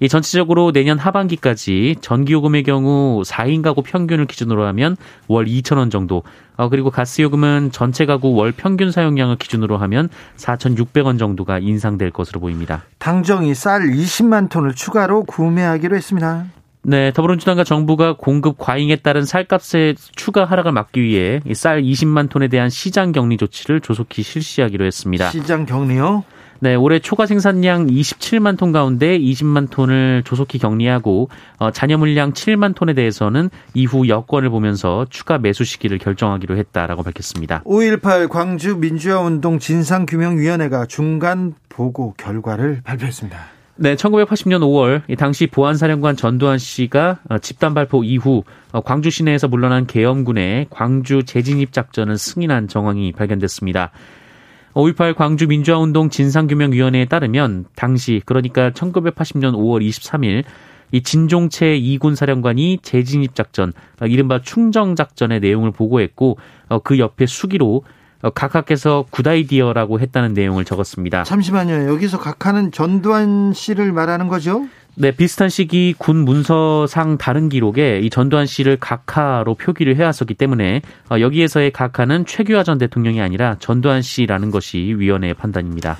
이 0.00 0.08
전체적으로 0.08 0.72
내년 0.72 0.98
하반기까지 0.98 1.96
전기요금의 2.00 2.64
경우 2.64 3.22
4인 3.24 3.62
가구 3.62 3.82
평균을 3.82 4.26
기준으로 4.26 4.66
하면 4.66 4.96
월 5.28 5.46
2천 5.46 5.76
원 5.78 5.90
정도, 5.90 6.22
어, 6.56 6.68
그리고 6.68 6.90
가스요금은 6.90 7.70
전체 7.72 8.04
가구 8.04 8.34
월 8.34 8.52
평균 8.52 8.90
사용량을 8.90 9.36
기준으로 9.36 9.76
하면 9.78 10.08
4,600원 10.36 11.18
정도가 11.18 11.58
인상될 11.60 12.10
것으로 12.10 12.40
보입니다. 12.40 12.82
당정이 12.98 13.54
쌀 13.54 13.82
20만 13.82 14.50
톤을 14.50 14.74
추가로 14.74 15.24
구매하기로 15.24 15.96
했습니다. 15.96 16.46
네, 16.86 17.12
더불어민주당과 17.12 17.64
정부가 17.64 18.14
공급 18.18 18.58
과잉에 18.58 18.96
따른 18.96 19.24
쌀값의 19.24 19.94
추가 20.14 20.44
하락을 20.44 20.72
막기 20.72 21.00
위해 21.00 21.40
쌀 21.54 21.82
20만 21.82 22.28
톤에 22.28 22.48
대한 22.48 22.68
시장 22.68 23.12
격리 23.12 23.38
조치를 23.38 23.80
조속히 23.80 24.22
실시하기로 24.22 24.84
했습니다. 24.84 25.30
시장 25.30 25.64
격리요? 25.64 26.24
네, 26.64 26.76
올해 26.76 26.98
초과 26.98 27.26
생산량 27.26 27.88
27만 27.88 28.56
톤 28.56 28.72
가운데 28.72 29.18
20만 29.18 29.68
톤을 29.68 30.22
조속히 30.24 30.58
격리하고 30.58 31.28
어, 31.58 31.70
잔여 31.70 31.98
물량 31.98 32.32
7만 32.32 32.74
톤에 32.74 32.94
대해서는 32.94 33.50
이후 33.74 34.08
여건을 34.08 34.48
보면서 34.48 35.04
추가 35.10 35.36
매수 35.36 35.62
시기를 35.64 35.98
결정하기로 35.98 36.56
했다라고 36.56 37.02
밝혔습니다. 37.02 37.62
5.18 37.64 38.30
광주 38.30 38.78
민주화 38.78 39.20
운동 39.20 39.58
진상규명위원회가 39.58 40.86
중간 40.86 41.52
보고 41.68 42.14
결과를 42.16 42.80
발표했습니다. 42.82 43.38
네, 43.76 43.94
1980년 43.94 44.60
5월 44.60 45.18
당시 45.18 45.46
보안사령관 45.46 46.16
전두환 46.16 46.56
씨가 46.56 47.18
어, 47.28 47.38
집단 47.40 47.74
발포 47.74 48.04
이후 48.04 48.42
어, 48.72 48.80
광주 48.80 49.10
시내에서 49.10 49.48
물러난 49.48 49.86
계엄군의 49.86 50.68
광주 50.70 51.24
재진입 51.24 51.74
작전을 51.74 52.16
승인한 52.16 52.68
정황이 52.68 53.12
발견됐습니다. 53.12 53.90
5.18 54.74 55.14
광주 55.14 55.46
민주화운동 55.46 56.10
진상규명위원회에 56.10 57.06
따르면 57.06 57.66
당시 57.76 58.20
그러니까 58.26 58.70
1980년 58.70 59.54
5월 59.54 59.86
23일 59.88 60.44
이 60.92 61.02
진종채 61.02 61.76
이군 61.76 62.14
사령관이 62.14 62.78
재진입 62.82 63.34
작전, 63.34 63.72
어, 64.00 64.06
이른바 64.06 64.40
충정 64.40 64.94
작전의 64.94 65.40
내용을 65.40 65.72
보고했고 65.72 66.38
어, 66.68 66.78
그 66.80 66.98
옆에 66.98 67.26
수기로 67.26 67.82
어, 68.22 68.30
각하께서 68.30 69.04
굿아이디어라고 69.10 70.00
했다는 70.00 70.34
내용을 70.34 70.64
적었습니다. 70.64 71.24
잠시만요. 71.24 71.88
여기서 71.92 72.18
각하는 72.18 72.70
전두환 72.70 73.52
씨를 73.52 73.92
말하는 73.92 74.28
거죠? 74.28 74.66
네, 74.96 75.10
비슷한 75.10 75.48
시기 75.48 75.92
군 75.98 76.18
문서상 76.18 77.18
다른 77.18 77.48
기록에 77.48 77.98
이 77.98 78.10
전두환 78.10 78.46
씨를 78.46 78.76
각하로 78.78 79.54
표기를 79.56 79.96
해왔었기 79.96 80.34
때문에 80.34 80.82
어, 81.10 81.18
여기에서의 81.18 81.72
각하는 81.72 82.26
최규하 82.26 82.62
전 82.62 82.78
대통령이 82.78 83.20
아니라 83.20 83.56
전두환 83.58 84.02
씨라는 84.02 84.52
것이 84.52 84.78
위원회의 84.78 85.34
판단입니다. 85.34 85.98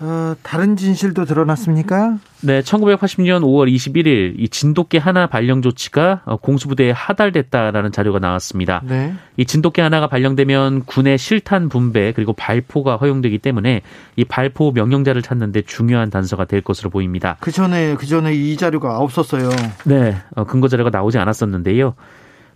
어, 0.00 0.34
다른 0.42 0.76
진실도 0.76 1.24
드러났습니까? 1.24 2.18
네, 2.40 2.60
1980년 2.62 3.42
5월 3.42 3.72
21일 3.72 4.34
이 4.38 4.48
진돗개 4.48 4.98
하나 4.98 5.28
발령 5.28 5.62
조치가 5.62 6.22
어, 6.24 6.36
공수부대에 6.36 6.90
하달됐다라는 6.90 7.92
자료가 7.92 8.18
나왔습니다. 8.18 8.82
네. 8.84 9.14
이 9.36 9.44
진돗개 9.44 9.80
하나가 9.80 10.08
발령되면 10.08 10.84
군의 10.84 11.16
실탄 11.16 11.68
분배 11.68 12.12
그리고 12.12 12.32
발포가 12.32 12.96
허용되기 12.96 13.38
때문에 13.38 13.82
이 14.16 14.24
발포 14.24 14.72
명령자를 14.72 15.22
찾는데 15.22 15.62
중요한 15.62 16.10
단서가 16.10 16.44
될 16.44 16.60
것으로 16.60 16.90
보입니다. 16.90 17.36
그 17.40 17.52
전에 17.52 17.94
그 17.94 18.06
전에 18.06 18.34
이 18.34 18.56
자료가 18.56 18.98
없었어요. 18.98 19.48
네, 19.84 20.16
어, 20.34 20.44
근거 20.44 20.66
자료가 20.66 20.90
나오지 20.90 21.18
않았었는데요. 21.18 21.94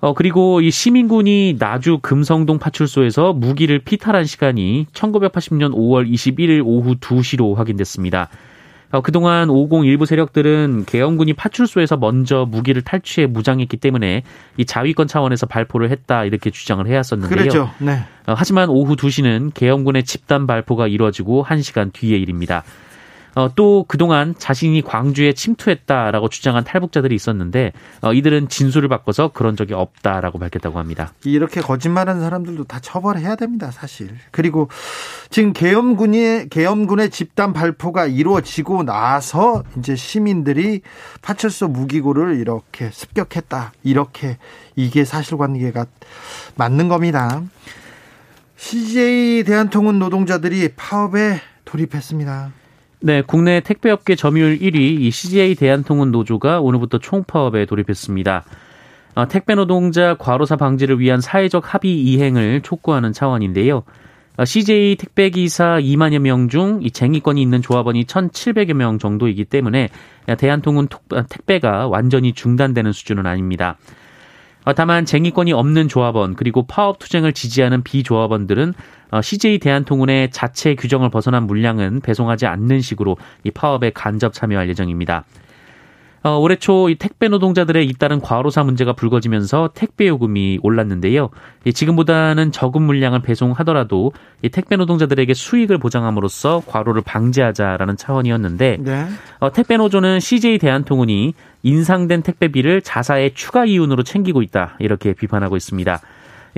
어, 0.01 0.15
그리고 0.15 0.61
이 0.61 0.71
시민군이 0.71 1.57
나주 1.59 1.99
금성동 2.01 2.59
파출소에서 2.59 3.33
무기를 3.33 3.81
피탈한 3.81 4.25
시간이 4.25 4.87
1980년 4.93 5.73
5월 5.73 6.09
21일 6.09 6.63
오후 6.65 6.95
2시로 6.97 7.55
확인됐습니다. 7.55 8.29
어, 8.91 9.03
그동안 9.03 9.51
50 9.51 9.85
일부 9.85 10.07
세력들은 10.07 10.85
계엄군이 10.87 11.35
파출소에서 11.35 11.99
먼저 11.99 12.47
무기를 12.49 12.81
탈취해 12.81 13.27
무장했기 13.27 13.77
때문에 13.77 14.23
이 14.57 14.65
자위권 14.65 15.09
차원에서 15.09 15.47
발포를 15.47 15.91
했다 15.91 16.25
이렇게 16.25 16.51
주장을 16.51 16.87
해왔었는데요. 16.87 17.37
그렇죠. 17.37 17.71
네. 17.79 18.05
어, 18.27 18.35
하지만 18.37 18.71
오후 18.71 18.97
2시는 18.97 19.53
계엄군의 19.53 20.05
집단 20.05 20.47
발포가 20.47 20.87
이루어지고 20.87 21.45
1시간 21.45 21.93
뒤의 21.93 22.23
일입니다. 22.23 22.63
어, 23.39 23.49
또 23.55 23.85
그동안 23.87 24.35
자신이 24.37 24.83
광주에 24.83 25.33
침투했다라고 25.33 26.29
주장한 26.29 26.65
탈북자들이 26.65 27.15
있었는데 27.15 27.73
어, 28.01 28.13
이들은 28.13 28.49
진술을 28.49 28.89
바꿔서 28.89 29.29
그런 29.29 29.55
적이 29.55 29.75
없다라고 29.75 30.41
밝혔다고 30.41 30.77
합니다. 30.77 31.13
이렇게 31.25 31.61
거짓말하는 31.61 32.21
사람들도 32.21 32.65
다 32.65 32.81
처벌해야 32.81 33.37
됩니다, 33.37 33.71
사실. 33.71 34.11
그리고 34.33 34.69
지금 35.31 35.53
계엄군의 35.53 36.49
계엄군의 36.49 37.11
집단 37.11 37.53
발포가 37.53 38.07
이루어지고 38.07 38.83
나서 38.83 39.63
이제 39.79 39.95
시민들이 39.95 40.81
파출소 41.23 41.69
무기고를 41.69 42.41
이렇게 42.41 42.91
습격했다. 42.91 43.71
이렇게 43.85 44.37
이게 44.75 45.05
사실관계가 45.05 45.87
맞는 46.57 46.89
겁니다. 46.89 47.41
CJ 48.57 49.45
대한통운 49.45 50.01
노동자들이 50.01 50.71
파업에 50.75 51.41
돌입했습니다. 51.65 52.58
네, 53.01 53.23
국내 53.23 53.61
택배업계 53.61 54.17
점유율 54.17 54.59
1위 54.59 54.77
이 55.01 55.11
CJ 55.11 55.55
대한통운 55.55 56.11
노조가 56.11 56.61
오늘부터 56.61 56.99
총파업에 56.99 57.65
돌입했습니다. 57.67 58.45
어, 59.15 59.29
택배 59.29 59.55
노동자 59.55 60.17
과로사 60.17 60.57
방지를 60.57 60.99
위한 60.99 61.21
사회적 61.21 61.75
합의 61.75 62.01
이행을 62.01 62.63
촉구하는 62.63 63.13
차원인데요. 63.13 63.85
어, 64.37 64.45
CJ 64.45 64.97
택배 64.97 65.31
기사 65.31 65.79
2만여 65.81 66.19
명 66.21 66.49
중 66.49 66.81
이 66.83 66.91
쟁의권이 66.91 67.41
있는 67.41 67.63
조합원이 67.63 68.05
1,700여 68.05 68.73
명 68.75 68.99
정도이기 68.99 69.45
때문에 69.45 69.91
대한통운 70.37 70.89
어, 71.13 71.23
택배가 71.29 71.87
완전히 71.87 72.33
중단되는 72.33 72.93
수준은 72.93 73.27
아닙니다. 73.27 73.77
어, 74.69 74.75
다만 74.75 75.07
쟁의권이 75.07 75.55
없는 75.55 75.89
조합원 75.89 76.35
그리고 76.35 76.67
파업 76.67 76.99
투쟁을 76.99 77.33
지지하는 77.33 77.83
비조합원들은 77.83 78.75
CJ 79.23 79.61
대한통운의 79.61 80.31
자체 80.31 80.75
규정을 80.75 81.09
벗어난 81.09 81.47
물량은 81.47 82.01
배송하지 82.01 82.45
않는 82.45 82.83
식으로 82.83 83.17
이 83.45 83.51
파업에 83.51 83.89
간접 83.89 84.35
참여할 84.35 84.69
예정입니다. 84.69 85.25
어, 86.23 86.37
올해 86.39 86.57
초 86.57 86.89
이 86.89 86.95
택배 86.95 87.29
노동자들의 87.29 87.87
잇따른 87.87 88.21
과로사 88.21 88.63
문제가 88.65 88.93
불거지면서 88.93 89.71
택배 89.75 90.09
요금이 90.09 90.61
올랐는데요. 90.63 91.31
이 91.65 91.73
지금보다는 91.73 92.53
적은 92.53 92.83
물량을 92.83 93.21
배송하더라도 93.21 94.13
이 94.43 94.49
택배 94.49 94.77
노동자들에게 94.77 95.35
수익을 95.35 95.79
보장함으로써 95.79 96.63
과로를 96.67 97.03
방지하자라는 97.03 97.97
차원이었는데 97.97 98.79
네. 98.81 99.07
어, 99.41 99.53
택배 99.53 99.77
노조는 99.77 100.21
CJ 100.21 100.59
대한통운이 100.59 101.35
인상된 101.63 102.23
택배비를 102.23 102.83
자사의 102.83 103.35
추가 103.35 103.65
이윤으로 103.65 104.03
챙기고 104.03 104.43
있다 104.43 104.77
이렇게 104.79 105.13
비판하고 105.13 105.57
있습니다. 105.57 106.01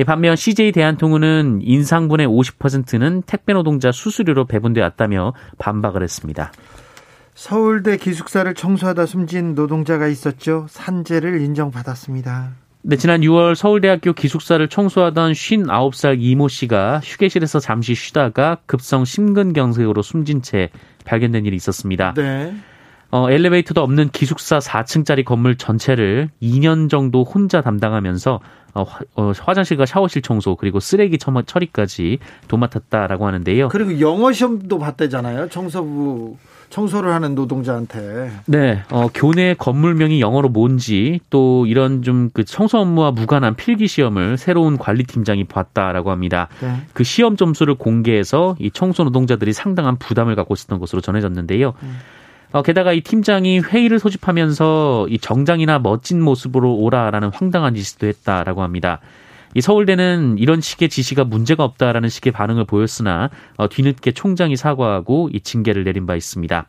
반면 0.07 0.37
CJ 0.37 0.73
대한통운은 0.73 1.61
인상분의 1.63 2.27
50%는 2.27 3.23
택배 3.27 3.53
노동자 3.53 3.93
수수료로 3.93 4.47
배분돼 4.47 4.81
왔다며 4.81 5.35
반박을 5.59 6.03
했습니다. 6.03 6.53
서울대 7.35 7.97
기숙사를 7.97 8.53
청소하다 8.55 9.07
숨진 9.07 9.55
노동자가 9.55 10.07
있었죠. 10.09 10.67
산재를 10.69 11.41
인정받았습니다. 11.41 12.53
네, 12.83 12.97
지난 12.97 13.21
6월 13.21 13.55
서울대학교 13.55 14.15
기숙사를 14.15 14.67
청소하던 14.67 15.33
59살 15.33 16.17
이모 16.19 16.49
씨가 16.49 17.01
휴게실에서 17.05 17.61
잠시 17.61 17.95
쉬다가 17.95 18.59
급성 18.65 19.05
심근경색으로 19.05 20.01
숨진 20.01 20.41
채 20.41 20.71
발견된 21.05 21.45
일이 21.45 21.57
있었습니다. 21.57 22.15
네. 22.17 22.55
어, 23.11 23.31
엘리베이터도 23.31 23.83
없는 23.83 24.11
기숙사 24.11 24.59
4층짜리 24.59 25.25
건물 25.25 25.57
전체를 25.57 26.31
2년 26.41 26.89
정도 26.89 27.25
혼자 27.25 27.61
담당하면서 27.61 28.41
어, 28.73 28.83
화, 28.85 29.01
어, 29.17 29.33
화장실과 29.37 29.85
샤워실 29.85 30.23
청소 30.23 30.55
그리고 30.55 30.79
쓰레기 30.79 31.19
처리까지 31.19 32.19
도맡았다라고 32.47 33.27
하는데요. 33.27 33.69
그리고 33.69 34.01
영어 34.01 34.33
시험도 34.33 34.79
봤대잖아요. 34.79 35.49
청소부 35.49 36.37
청소를 36.71 37.13
하는 37.13 37.35
노동자한테. 37.35 38.31
네, 38.47 38.85
어, 38.91 39.09
교내 39.13 39.55
건물명이 39.55 40.21
영어로 40.21 40.51
뭔지 40.51 41.19
또 41.29 41.67
이런 41.67 42.03
좀 42.03 42.31
그 42.33 42.45
청소 42.45 42.79
업무와 42.79 43.11
무관한 43.11 43.57
필기 43.57 43.89
시험을 43.89 44.37
새로운 44.37 44.79
관리팀장이 44.79 45.45
봤다라고 45.45 46.13
합니다. 46.13 46.49
네. 46.61 46.77
그 46.93 47.03
시험 47.03 47.37
점수를 47.37 47.75
공개해서 47.75 48.57
이 48.61 48.71
청소 48.71 49.03
노동자들이 49.03 49.53
상당한 49.53 49.97
부담을 49.97 50.37
갖고 50.37 50.55
있었던 50.55 50.79
것으로 50.79 51.01
전해졌는데요. 51.01 51.73
음. 51.83 51.99
어, 52.53 52.63
게다가 52.63 52.93
이 52.93 53.01
팀장이 53.01 53.61
회의를 53.61 53.99
소집하면서 53.99 55.07
이 55.09 55.19
정장이나 55.19 55.79
멋진 55.79 56.21
모습으로 56.21 56.75
오라라는 56.75 57.31
황당한 57.33 57.75
짓도 57.75 58.07
했다라고 58.07 58.63
합니다. 58.63 59.01
이 59.55 59.61
서울대는 59.61 60.37
이런 60.39 60.61
식의 60.61 60.89
지시가 60.89 61.25
문제가 61.25 61.65
없다라는 61.65 62.09
식의 62.09 62.33
반응을 62.33 62.65
보였으나 62.65 63.31
어, 63.57 63.69
뒤늦게 63.69 64.13
총장이 64.13 64.57
사과하고 64.57 65.31
이 65.33 65.41
징계를 65.41 65.85
내린 65.85 66.07
바 66.07 66.17
있습니다. 66.17 66.67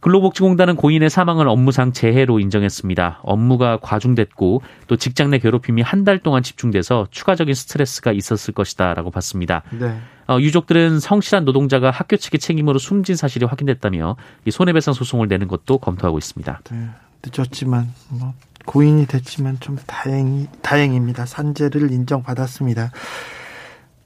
근로복지공단은 0.00 0.74
고인의 0.74 1.10
사망을 1.10 1.46
업무상 1.48 1.92
재해로 1.92 2.40
인정했습니다. 2.40 3.20
업무가 3.22 3.78
과중됐고 3.80 4.62
또 4.88 4.96
직장 4.96 5.30
내 5.30 5.38
괴롭힘이 5.38 5.80
한 5.82 6.02
달 6.04 6.18
동안 6.18 6.42
집중돼서 6.42 7.06
추가적인 7.12 7.54
스트레스가 7.54 8.10
있었을 8.10 8.52
것이다라고 8.52 9.12
봤습니다. 9.12 9.62
네. 9.70 9.96
어, 10.28 10.38
유족들은 10.40 11.00
성실한 11.00 11.44
노동자가 11.44 11.90
학교 11.90 12.16
측의 12.16 12.40
책임으로 12.40 12.78
숨진 12.78 13.16
사실이 13.16 13.44
확인됐다며 13.46 14.16
이 14.44 14.50
손해배상 14.50 14.94
소송을 14.94 15.28
내는 15.28 15.48
것도 15.48 15.78
검토하고 15.78 16.18
있습니다. 16.18 16.60
네, 16.70 16.88
늦었지만 17.24 17.92
뭐 18.08 18.34
고인이 18.66 19.06
됐지만 19.06 19.58
좀 19.60 19.78
다행이 19.86 20.48
다행입니다. 20.62 21.26
산재를 21.26 21.90
인정받았습니다. 21.90 22.92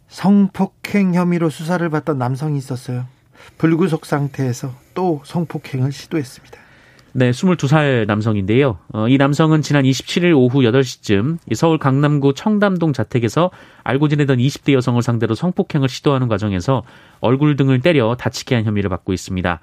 성폭행 0.08 1.14
혐의로 1.14 1.50
수사를 1.50 1.88
받던 1.88 2.18
남성이 2.18 2.58
있었어요. 2.58 3.06
불구속 3.58 4.06
상태에서 4.06 4.72
또 4.94 5.20
성폭행을 5.24 5.92
시도했습니다. 5.92 6.65
네, 7.18 7.30
22살 7.30 8.04
남성인데요. 8.06 8.76
어, 8.92 9.08
이 9.08 9.16
남성은 9.16 9.62
지난 9.62 9.84
27일 9.84 10.36
오후 10.36 10.60
8시쯤 10.60 11.38
서울 11.54 11.78
강남구 11.78 12.34
청담동 12.34 12.92
자택에서 12.92 13.50
알고 13.84 14.08
지내던 14.08 14.36
20대 14.36 14.74
여성을 14.74 15.00
상대로 15.00 15.34
성폭행을 15.34 15.88
시도하는 15.88 16.28
과정에서 16.28 16.82
얼굴 17.20 17.56
등을 17.56 17.80
때려 17.80 18.16
다치게 18.16 18.56
한 18.56 18.64
혐의를 18.66 18.90
받고 18.90 19.14
있습니다. 19.14 19.60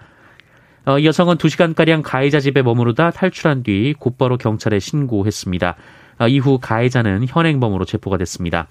어, 0.85 0.97
이 0.97 1.05
여성은 1.05 1.35
2시간가량 1.35 2.01
가해자 2.03 2.39
집에 2.39 2.63
머무르다 2.63 3.11
탈출한 3.11 3.61
뒤 3.61 3.93
곧바로 3.99 4.39
경찰에 4.39 4.79
신고했습니다. 4.79 5.75
어, 6.21 6.27
이후 6.27 6.57
가해자는 6.59 7.27
현행범으로 7.27 7.85
체포가 7.85 8.17
됐습니다. 8.17 8.65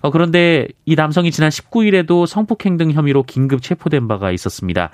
어, 0.00 0.10
그런데 0.10 0.66
이 0.86 0.94
남성이 0.94 1.30
지난 1.30 1.50
19일에도 1.50 2.24
성폭행 2.24 2.78
등 2.78 2.90
혐의로 2.90 3.24
긴급 3.24 3.60
체포된 3.60 4.08
바가 4.08 4.32
있었습니다. 4.32 4.92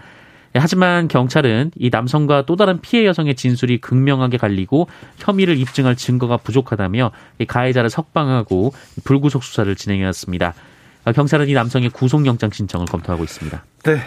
예, 0.56 0.60
하지만 0.60 1.08
경찰은 1.08 1.72
이 1.76 1.90
남성과 1.90 2.46
또 2.46 2.54
다른 2.54 2.80
피해 2.80 3.04
여성의 3.06 3.34
진술이 3.34 3.80
극명하게 3.80 4.38
갈리고 4.38 4.88
혐의를 5.18 5.58
입증할 5.58 5.96
증거가 5.96 6.36
부족하다며 6.36 7.10
이 7.40 7.44
가해자를 7.44 7.90
석방하고 7.90 8.72
불구속 9.02 9.42
수사를 9.42 9.74
진행해왔습니다. 9.74 10.54
어, 11.04 11.12
경찰은 11.12 11.48
이 11.48 11.54
남성의 11.54 11.90
구속영장 11.90 12.50
신청을 12.50 12.86
검토하고 12.86 13.24
있습니다. 13.24 13.64
네. 13.84 13.98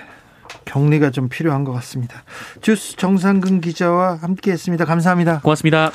격리가 0.64 1.12
좀 1.12 1.28
필요한 1.28 1.66
것 1.66 1.74
같습니다. 1.74 2.24
주스 2.62 2.96
정상근 2.96 3.60
기자와 3.60 4.16
함께 4.16 4.52
했습니다. 4.52 4.86
감사합니다. 4.86 5.42
고맙습니다. 5.42 5.92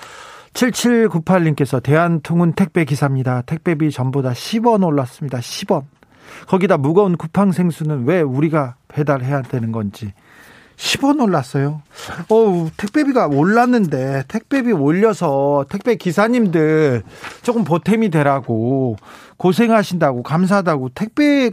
7798님께서 0.53 1.83
대한통운 1.83 2.53
택배 2.53 2.85
기사입니다. 2.85 3.41
택배비 3.43 3.91
전부 3.91 4.21
다 4.21 4.33
10원 4.33 4.87
올랐습니다. 4.87 5.39
10원. 5.39 5.85
거기다 6.47 6.77
무거운 6.77 7.17
쿠팡 7.17 7.53
생수는 7.53 8.05
왜 8.05 8.21
우리가 8.21 8.77
배달해야 8.89 9.43
되는 9.43 9.73
건지 9.73 10.13
10원 10.83 11.23
올랐어요. 11.23 11.81
어 12.29 12.69
택배비가 12.77 13.29
올랐는데 13.29 14.25
택배비 14.27 14.73
올려서 14.73 15.67
택배 15.69 15.95
기사님들 15.95 17.05
조금 17.43 17.63
보탬이 17.63 18.11
되라고 18.11 18.97
고생하신다고 19.37 20.25
감사하다고 20.25 20.91
택배 20.95 21.53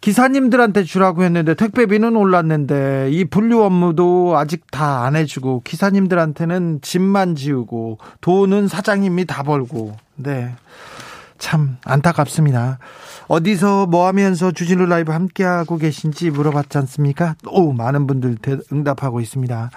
기사님들한테 0.00 0.82
주라고 0.82 1.22
했는데 1.22 1.54
택배비는 1.54 2.16
올랐는데 2.16 3.10
이 3.12 3.24
분류 3.26 3.62
업무도 3.62 4.36
아직 4.36 4.68
다 4.70 5.04
안 5.04 5.14
해주고 5.14 5.60
기사님들한테는 5.64 6.80
집만 6.82 7.34
지우고 7.36 7.98
돈은 8.22 8.66
사장님이 8.66 9.26
다 9.26 9.42
벌고 9.42 9.94
네. 10.16 10.54
참 11.42 11.76
안타깝습니다. 11.84 12.78
어디서 13.26 13.86
뭐 13.86 14.06
하면서 14.06 14.52
주진우 14.52 14.86
라이브 14.86 15.10
함께하고 15.10 15.76
계신지 15.76 16.30
물어봤지 16.30 16.78
않습니까? 16.78 17.34
오, 17.48 17.72
많은 17.72 18.06
분들 18.06 18.38
응답하고 18.72 19.20
있습니다. 19.20 19.70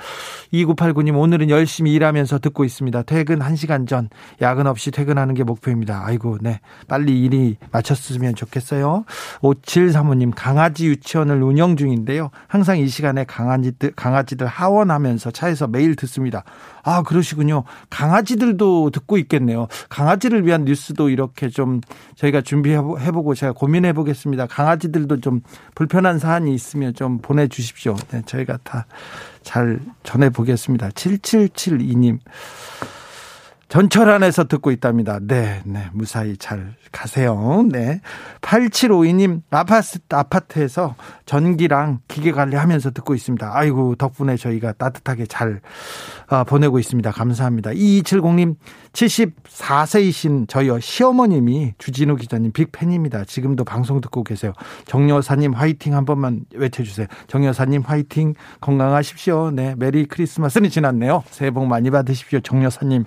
2989님, 0.54 1.17
오늘은 1.17 1.49
열심히 1.49 1.93
일하면서 1.93 2.38
듣고 2.38 2.65
있습니다. 2.65 3.01
퇴근 3.04 3.39
1시간 3.39 3.88
전, 3.88 4.10
야근 4.43 4.67
없이 4.67 4.91
퇴근하는 4.91 5.34
게 5.34 5.43
목표입니다. 5.43 6.04
아이고, 6.06 6.38
네. 6.39 6.60
빨리 6.88 7.23
일이 7.23 7.58
마쳤으면 7.71 8.36
좋겠어요. 8.36 9.04
5735님, 9.41 10.34
강아지 10.36 10.86
유치원을 10.86 11.41
운영 11.41 11.78
중인데요. 11.78 12.30
항상 12.47 12.78
이 12.78 12.88
시간에 12.88 13.23
강아지들, 13.23 13.93
강아지들 13.95 14.45
하원하면서 14.45 15.32
차에서 15.32 15.65
매일 15.65 15.95
듣습니다. 15.95 16.43
아, 16.86 17.02
그러시군요. 17.04 17.63
강아지들도 17.89 18.91
듣고 18.91 19.17
있겠네요. 19.17 19.67
강아지를 19.89 20.45
위한 20.45 20.65
뉴스도 20.65 21.10
이렇게 21.10 21.50
좀 21.50 21.82
저희가 22.15 22.41
준비해보고 22.41 23.34
제가 23.36 23.52
고민해 23.54 23.93
보겠습니다. 23.93 24.45
강아지들도 24.45 25.19
좀 25.19 25.41
불편한 25.74 26.19
사안이 26.19 26.54
있으면 26.54 26.93
좀 26.93 27.17
보내주십시오. 27.17 27.95
네, 28.12 28.21
저희가 28.26 28.60
다 28.63 28.86
잘 29.45 29.80
전해 30.04 30.30
보겠습니다. 30.30 30.89
7772님. 30.89 32.19
전철 33.67 34.10
안에서 34.10 34.43
듣고 34.43 34.71
있답니다. 34.71 35.19
네, 35.21 35.62
네, 35.65 35.88
무사히 35.91 36.38
잘 36.38 36.75
가세요. 36.91 37.65
네. 37.71 37.99
8752님, 38.41 39.41
아파트, 39.49 39.99
아파트에서 40.10 40.95
전기랑 41.25 41.99
기계 42.08 42.32
관리하면서 42.32 42.91
듣고 42.91 43.15
있습니다. 43.15 43.51
아이고, 43.54 43.95
덕분에 43.95 44.38
저희가 44.38 44.73
따뜻하게 44.73 45.25
잘 45.25 45.62
아, 46.28 46.43
보내고 46.43 46.78
있습니다. 46.78 47.10
감사합니다. 47.12 47.71
2270님, 47.71 48.56
74세이신 48.95 50.47
저희 50.47 50.69
시어머님이 50.79 51.73
주진우 51.77 52.15
기자님 52.15 52.53
빅팬입니다. 52.53 53.25
지금도 53.25 53.65
방송 53.65 53.99
듣고 53.99 54.23
계세요. 54.23 54.53
정 54.86 55.10
여사님 55.10 55.53
화이팅 55.53 55.93
한 55.93 56.05
번만 56.05 56.45
외쳐주세요. 56.55 57.08
정 57.27 57.45
여사님 57.45 57.81
화이팅 57.81 58.36
건강하십시오. 58.62 59.51
네 59.51 59.75
메리 59.77 60.05
크리스마스는 60.05 60.69
지났네요. 60.69 61.23
새해 61.29 61.51
복 61.51 61.67
많이 61.67 61.91
받으십시오. 61.91 62.39
정 62.39 62.63
여사님. 62.63 63.03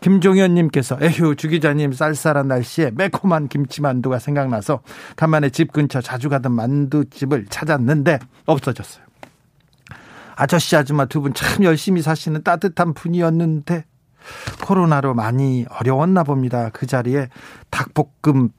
김종현님께서 0.00 0.98
에휴 1.02 1.34
주 1.34 1.48
기자님 1.48 1.92
쌀쌀한 1.92 2.46
날씨에 2.46 2.92
매콤한 2.94 3.48
김치만두가 3.48 4.20
생각나서 4.20 4.82
간만에 5.16 5.50
집 5.50 5.72
근처 5.72 6.00
자주 6.00 6.28
가던 6.28 6.52
만두집을 6.52 7.46
찾았는데 7.50 8.20
없어졌어요. 8.46 9.04
아저씨 10.36 10.76
아줌마 10.76 11.06
두 11.06 11.20
분 11.20 11.32
참 11.34 11.64
열심히 11.64 12.02
사시는 12.02 12.42
따뜻한 12.42 12.94
분이었는데 12.94 13.84
코로나로 14.64 15.14
많이 15.14 15.66
어려웠나 15.70 16.22
봅니다. 16.24 16.70
그 16.72 16.86
자리에 16.86 17.28
닭볶음 17.70 18.50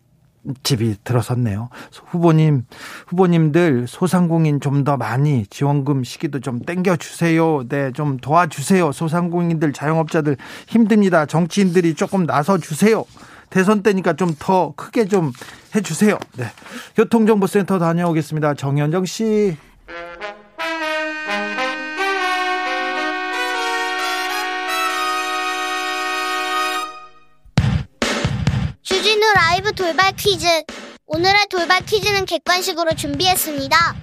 집이 0.62 0.97
들어섰네요. 1.04 1.69
후보님, 2.06 2.65
후보님들 3.08 3.88
소상공인 3.88 4.60
좀 4.62 4.84
더 4.84 4.95
많이 4.97 5.47
지원금 5.47 6.04
시기도 6.04 6.39
좀 6.39 6.60
땡겨 6.60 6.97
주세요. 6.97 7.63
네, 7.67 7.91
좀 7.91 8.17
도와주세요. 8.17 8.91
소상공인들, 8.91 9.73
자영업자들 9.73 10.38
힘듭니다. 10.67 11.25
정치인들이 11.25 11.95
조금 11.95 12.28
나서 12.28 12.60
주세요. 12.60 13.06
대선 13.49 13.82
때니까 13.82 14.13
좀 14.13 14.36
더 14.38 14.73
크게 14.75 15.08
좀 15.08 15.32
해주세요. 15.75 16.19
네, 16.38 16.45
교통정보센터 16.95 17.80
다녀오겠습니다. 17.80 18.54
정현정 18.54 19.06
씨. 19.06 19.58
돌발 29.75 30.13
퀴즈. 30.13 30.47
오늘의 31.05 31.47
돌발 31.49 31.81
퀴즈는 31.85 32.25
객관식으로 32.25 32.95
준비했습니다. 32.95 33.95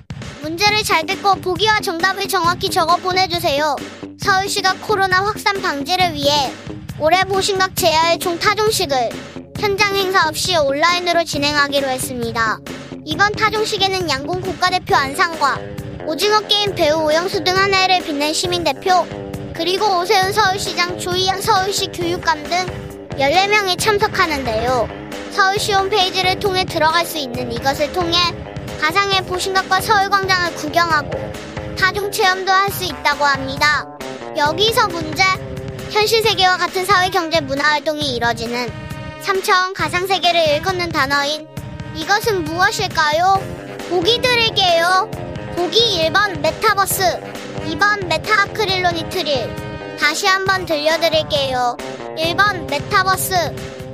문제를 0.42 0.82
잘 0.82 1.06
듣고 1.06 1.37
보기와 1.37 1.80
정답을 1.80 2.28
정확히 2.28 2.68
적어 2.68 2.96
보내주세요. 2.96 3.76
서울시가 4.20 4.74
코로나 4.82 5.24
확산 5.24 5.61
방지를 5.62 6.12
위해 6.12 6.52
올해 6.98 7.24
보신각 7.24 7.74
제야의 7.74 8.18
총 8.18 8.38
타종식을 8.38 8.96
현장 9.58 9.96
행사 9.96 10.28
없이 10.28 10.56
온라인으로 10.56 11.24
진행하기로 11.24 11.88
했습니다. 11.88 12.58
이번 13.06 13.32
타종식에는 13.32 14.11
양궁 14.11 14.42
국가대표 14.42 14.94
안상과 14.94 15.58
오징어 16.06 16.40
게임 16.40 16.74
배우 16.74 17.02
오영수 17.06 17.44
등 17.44 17.56
한 17.56 17.72
해를 17.72 18.00
빛낸 18.02 18.32
시민대표 18.35 19.06
그리고 19.54 20.00
오세훈 20.00 20.32
서울시장 20.32 20.98
조희양 20.98 21.40
서울시 21.40 21.87
교육감 21.87 22.42
등 22.44 22.66
14명이 23.18 23.78
참석하는데요. 23.78 25.02
서울시 25.33 25.73
홈페이지를 25.73 26.38
통해 26.38 26.64
들어갈 26.64 27.07
수 27.07 27.16
있는 27.18 27.51
이것을 27.51 27.92
통해 27.92 28.18
가상의 28.81 29.23
보신각과 29.25 29.81
서울광장을 29.81 30.55
구경하고 30.57 31.11
타종 31.78 32.11
체험도 32.12 32.53
할 32.53 32.71
수 32.71 32.85
있다고 32.85 33.25
합니다. 33.25 33.87
여기서 34.37 34.88
문제 34.88 35.23
현실 35.90 36.23
세계와 36.23 36.57
같은 36.57 36.85
사회 36.85 37.09
경제 37.11 37.40
문화 37.40 37.64
활동이 37.64 38.14
이뤄지는 38.16 38.71
3차원 39.23 39.75
가상 39.75 40.07
세계를 40.07 40.40
일컫는 40.49 40.90
단어인 40.90 41.47
이것은 41.95 42.45
무엇일까요? 42.45 43.40
보기 43.90 44.21
드릴게요. 44.21 45.11
보기 45.57 46.09
1번 46.09 46.40
메타버스 46.40 47.21
2번 47.66 48.07
메타 48.07 48.42
아크릴로니트릴 48.42 49.97
다시 49.99 50.27
한번 50.27 50.66
들려드릴게요. 50.66 51.77
1번 52.16 52.71
메타버스 52.71 53.82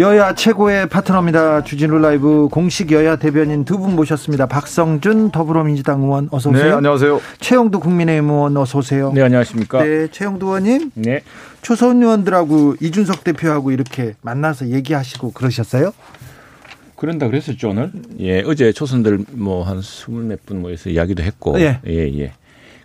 여야 0.00 0.34
최고의 0.34 0.88
파트너입니다. 0.88 1.62
주진우 1.62 1.98
라이브 1.98 2.48
공식 2.50 2.90
여야 2.90 3.14
대변인 3.16 3.64
두 3.64 3.78
분 3.78 3.94
모셨습니다. 3.94 4.46
박성준 4.46 5.30
더불어민주당 5.30 6.02
의원 6.02 6.28
어서 6.32 6.50
오세요. 6.50 6.64
네, 6.64 6.72
안녕하세요. 6.72 7.20
최영두 7.38 7.78
국민의힘 7.78 8.28
의원 8.28 8.56
어서 8.56 8.78
오세요. 8.78 9.12
네, 9.14 9.22
안녕하십니까? 9.22 9.84
네, 9.84 10.08
최영두 10.10 10.46
의원님. 10.46 10.90
네. 10.94 11.22
초선 11.62 12.02
의원들하고 12.02 12.74
이준석 12.80 13.22
대표하고 13.22 13.70
이렇게 13.70 14.14
만나서 14.22 14.68
얘기하시고 14.70 15.30
그러셨어요? 15.32 15.92
그런다 16.96 17.28
그랬었죠, 17.28 17.70
오늘. 17.70 17.92
예, 18.18 18.42
어제 18.42 18.72
초선들 18.72 19.20
뭐 19.32 19.62
한 19.64 19.80
스물 19.80 20.24
몇 20.24 20.40
분 20.44 20.60
모여서 20.62 20.90
이야기도 20.90 21.22
했고. 21.22 21.60
예. 21.60 21.78
예, 21.86 22.18
예. 22.18 22.32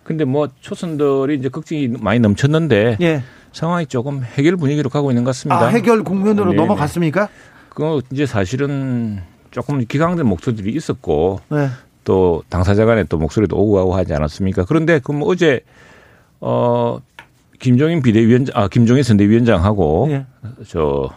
근데 0.04 0.24
뭐 0.24 0.48
초선들이 0.60 1.36
이제 1.36 1.48
걱정이 1.48 1.88
많이 1.88 2.20
넘쳤는데 2.20 2.98
예. 3.00 3.22
상황이 3.52 3.86
조금 3.86 4.22
해결 4.22 4.56
분위기로 4.56 4.90
가고 4.90 5.10
있는 5.10 5.24
것 5.24 5.30
같습니다. 5.30 5.60
아, 5.60 5.68
해결 5.68 6.02
국면으로 6.04 6.50
네, 6.50 6.56
네. 6.56 6.56
넘어갔습니까? 6.56 7.28
그 7.70 8.00
이제 8.12 8.26
사실은 8.26 9.20
조금 9.50 9.84
기강된 9.84 10.26
목소리들이 10.26 10.72
있었고 10.74 11.40
네. 11.48 11.68
또 12.04 12.42
당사자 12.48 12.84
간에 12.84 13.04
또 13.04 13.18
목소리도 13.18 13.56
오고 13.56 13.74
가고 13.74 13.94
하지 13.94 14.14
않았습니까? 14.14 14.64
그런데 14.64 15.00
그럼 15.00 15.22
어제 15.24 15.60
어 16.40 17.00
김종인 17.58 18.02
비대위원장 18.02 18.54
아 18.56 18.68
김종인 18.68 19.02
선대위원장하고 19.02 20.06
네. 20.08 20.26
저 20.66 21.10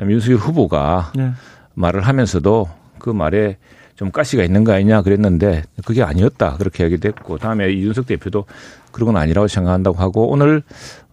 윤석열 0.00 0.38
후보가 0.38 1.12
네. 1.16 1.32
말을 1.74 2.02
하면서도 2.02 2.68
그 2.98 3.10
말에 3.10 3.56
좀 3.96 4.10
가시가 4.10 4.44
있는 4.44 4.62
거 4.62 4.72
아니냐 4.72 5.02
그랬는데 5.02 5.62
그게 5.84 6.02
아니었다 6.02 6.56
그렇게 6.58 6.84
얘기됐고 6.84 7.38
다음에 7.38 7.72
이준석 7.72 8.06
대표도 8.06 8.44
그런 8.92 9.06
건 9.12 9.16
아니라고 9.16 9.48
생각한다고 9.48 9.98
하고 9.98 10.30
오늘 10.30 10.62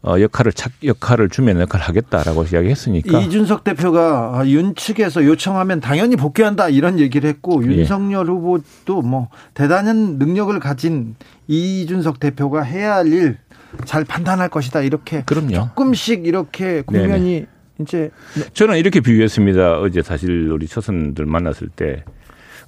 어, 0.05 0.19
역할을 0.19 0.51
착 0.53 0.73
역할을 0.83 1.29
주면 1.29 1.59
역할을 1.61 1.85
하겠다라고 1.85 2.43
이야기했으니까 2.43 3.19
이준석 3.21 3.63
대표가 3.63 4.39
아, 4.39 4.47
윤 4.47 4.75
측에서 4.75 5.23
요청하면 5.25 5.79
당연히 5.79 6.15
복귀한다 6.17 6.69
이런 6.69 6.99
얘기를 6.99 7.29
했고 7.29 7.63
예. 7.63 7.67
윤석열 7.77 8.27
후보도 8.27 9.01
뭐 9.01 9.29
대단한 9.53 10.17
능력을 10.17 10.57
가진 10.59 11.15
이준석 11.47 12.19
대표가 12.19 12.61
해야 12.63 12.95
할 12.95 13.07
일 13.07 13.37
잘 13.85 14.03
판단할 14.05 14.49
것이다 14.49 14.81
이렇게 14.81 15.23
그럼요. 15.25 15.51
조금씩 15.51 16.25
이렇게 16.25 16.81
국면이 16.81 17.31
네네. 17.33 17.45
이제 17.79 18.11
저는 18.53 18.77
이렇게 18.77 18.99
비유했습니다. 18.99 19.79
어제 19.79 20.01
사실 20.01 20.49
우리 20.51 20.67
초선들 20.67 21.25
만났을 21.25 21.69
때 21.69 22.03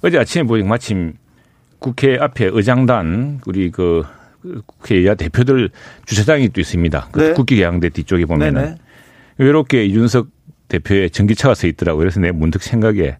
어제 0.02 0.18
아침에 0.18 0.44
보니까 0.44 0.68
마침 0.68 1.14
국회 1.78 2.18
앞에 2.18 2.46
의장단 2.52 3.40
우리 3.46 3.70
그 3.70 4.04
국회의야 4.66 5.14
대표들 5.14 5.70
주차장이 6.06 6.48
또 6.50 6.60
있습니다. 6.60 7.08
그 7.12 7.20
네. 7.20 7.32
국기계양대 7.32 7.90
뒤쪽에 7.90 8.24
보면은 8.24 8.62
네네. 8.62 8.76
이렇게 9.38 9.84
이준석 9.84 10.28
대표의 10.68 11.10
전기차가 11.10 11.54
서 11.54 11.66
있더라고요. 11.66 12.00
그래서 12.00 12.20
내 12.20 12.32
문득 12.32 12.62
생각에 12.62 13.18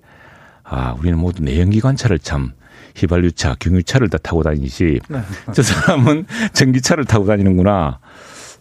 아 0.63 0.95
우리는 0.99 1.19
모두 1.19 1.43
내연기관차를 1.43 2.19
참 2.19 2.53
휘발유차, 2.97 3.57
경유차를 3.59 4.09
다 4.09 4.19
타고 4.19 4.43
다니지 4.43 5.01
네. 5.09 5.21
저 5.53 5.63
사람은 5.63 6.27
전기차를 6.53 7.05
타고 7.05 7.27
다니는구나. 7.27 8.01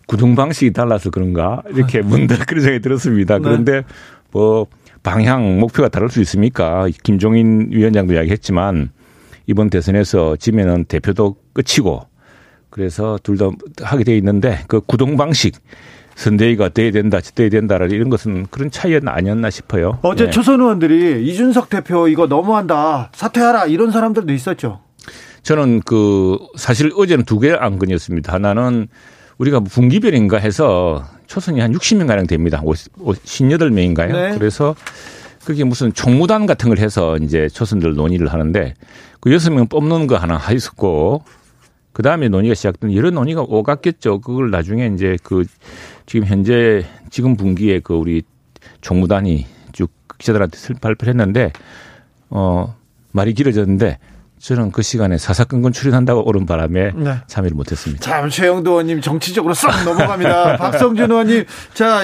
구동 0.08 0.36
방식이 0.36 0.71
달라서 0.71 1.10
그런가 1.10 1.63
이렇게 1.73 2.01
문득 2.01 2.45
그런 2.45 2.62
생각이 2.62 2.82
들었습니다. 2.82 3.38
네. 3.38 3.43
그런데 3.43 3.84
뭐 4.32 4.67
방향 5.01 5.60
목표가 5.60 5.89
다를 5.89 6.10
수 6.10 6.21
있습니까? 6.21 6.88
김종인 7.04 7.69
위원장도 7.71 8.13
이야기했지만 8.13 8.89
이번 9.47 9.69
대선에서 9.69 10.36
지면은 10.36 10.86
대표도 10.86 11.38
끝이고 11.54 12.08
그래서 12.75 13.17
둘 13.23 13.38
다 13.38 13.49
하게 13.81 14.03
돼 14.03 14.17
있는데 14.17 14.59
그 14.67 14.81
구동 14.81 15.15
방식 15.15 15.55
선대위가 16.15 16.69
돼야 16.69 16.91
된다, 16.91 17.19
돼야 17.21 17.47
된다라 17.49 17.85
이런 17.85 18.09
것은 18.09 18.47
그런 18.51 18.69
차이는 18.69 19.07
아니었나 19.07 19.49
싶어요. 19.49 19.99
어제 20.01 20.25
네. 20.25 20.29
초선 20.29 20.59
의원들이 20.59 21.25
이준석 21.25 21.69
대표 21.69 22.09
이거 22.09 22.27
너무한다, 22.27 23.11
사퇴하라 23.13 23.67
이런 23.67 23.91
사람들도 23.91 24.31
있었죠. 24.33 24.81
저는 25.43 25.81
그 25.85 26.38
사실 26.57 26.91
어제는 26.97 27.23
두개 27.23 27.53
안건이었습니다. 27.53 28.33
하나는 28.33 28.88
우리가 29.38 29.61
분기별인가 29.61 30.38
해서 30.38 31.05
초선이 31.27 31.61
한 31.61 31.71
60명 31.71 32.07
가량 32.07 32.27
됩니다. 32.27 32.61
58명인가요? 32.61 34.11
네. 34.11 34.38
그래서 34.38 34.75
그게 35.45 35.63
무슨 35.63 35.93
총무단 35.93 36.45
같은 36.45 36.67
걸 36.67 36.79
해서 36.79 37.15
이제 37.17 37.47
초선들 37.47 37.93
논의를 37.95 38.27
하는데 38.33 38.73
그 39.21 39.29
6명 39.29 39.69
뽑는 39.69 40.07
거 40.07 40.17
하나 40.17 40.41
있었고 40.51 41.23
그 41.95 42.03
다음에 42.03 42.27
논의가 42.27 42.55
시작된 42.55 42.93
여러 42.93 43.10
논의가 43.10 43.43
오갔겠죠. 43.43 44.19
그걸 44.19 44.51
나중에 44.51 44.91
이제 44.93 45.15
그 45.23 45.45
지금 46.05 46.27
현재 46.27 46.86
지금 47.10 47.38
분기에 47.38 47.79
그 47.79 47.93
우리 47.93 48.21
총무단이 48.81 49.45
쭉 49.71 49.89
기자들한테 50.17 50.58
발표를 50.81 51.13
했는데 51.13 51.53
어 52.29 52.75
말이 53.13 53.34
길어졌는데 53.34 53.97
저는 54.39 54.73
그 54.73 54.81
시간에 54.81 55.17
사사건건 55.17 55.71
출연한다고 55.71 56.27
오른 56.27 56.45
바람에 56.45 56.91
네. 56.93 57.15
참여를 57.27 57.55
못했습니다. 57.55 58.03
참 58.03 58.29
최영도 58.29 58.71
의원님 58.71 58.99
정치적으로 58.99 59.53
싹 59.53 59.86
넘어갑니다. 59.86 60.58
박성준 60.60 61.10
의원님 61.10 61.45
자 61.73 62.01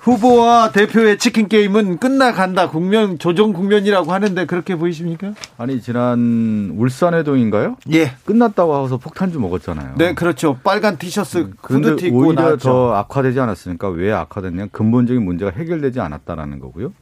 후보와 0.00 0.70
대표의 0.70 1.18
치킨 1.18 1.48
게임은 1.48 1.98
끝나간다. 1.98 2.70
국면 2.70 3.18
조정 3.18 3.52
국면이라고 3.52 4.12
하는데 4.12 4.46
그렇게 4.46 4.76
보이십니까? 4.76 5.32
아니 5.56 5.80
지난 5.82 6.72
울산회동인가요? 6.76 7.76
예. 7.92 8.12
끝났다고 8.24 8.74
하고서 8.74 8.96
폭탄주 8.96 9.40
먹었잖아요. 9.40 9.94
네, 9.96 10.14
그렇죠. 10.14 10.58
빨간 10.62 10.98
티셔츠 10.98 11.38
음, 11.38 11.52
후드티 11.62 12.06
입고 12.08 12.18
오히려 12.18 12.42
나왔죠. 12.42 12.58
더 12.68 12.94
악화되지 12.94 13.40
않았으니까 13.40 13.88
왜 13.88 14.12
악화됐냐? 14.12 14.68
근본적인 14.72 15.22
문제가 15.22 15.50
해결되지 15.50 16.00
않았다라는 16.00 16.60
거고요. 16.60 16.92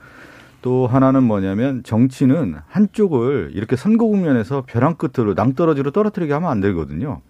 또 0.62 0.86
하나는 0.86 1.22
뭐냐면 1.22 1.82
정치는 1.84 2.56
한쪽을 2.66 3.50
이렇게 3.54 3.76
선거 3.76 4.06
국면에서 4.06 4.64
벼랑 4.66 4.96
끝으로 4.96 5.34
낭떠러지로 5.34 5.92
떨어뜨리게 5.92 6.32
하면 6.32 6.50
안 6.50 6.60
되거든요. 6.60 7.20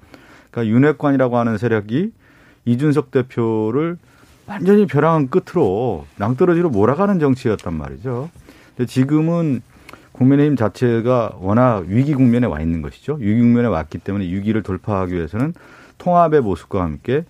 그러니까 0.50 0.74
윤핵관이라고 0.74 1.36
하는 1.36 1.58
세력이 1.58 2.12
이준석 2.64 3.10
대표를 3.10 3.98
완전히 4.46 4.86
벼랑 4.86 5.28
끝으로 5.28 6.06
낭떠러지로 6.16 6.70
몰아가는 6.70 7.18
정치였단 7.18 7.74
말이죠. 7.74 8.30
근데 8.76 8.86
지금은 8.90 9.62
국민의힘 10.12 10.56
자체가 10.56 11.36
워낙 11.40 11.84
위기 11.86 12.14
국면에 12.14 12.46
와 12.46 12.60
있는 12.60 12.80
것이죠. 12.80 13.14
위기 13.14 13.40
국면에 13.40 13.68
왔기 13.68 13.98
때문에 13.98 14.24
위기를 14.24 14.62
돌파하기 14.62 15.14
위해서는 15.14 15.52
통합의 15.98 16.40
모습과 16.40 16.82
함께 16.82 17.24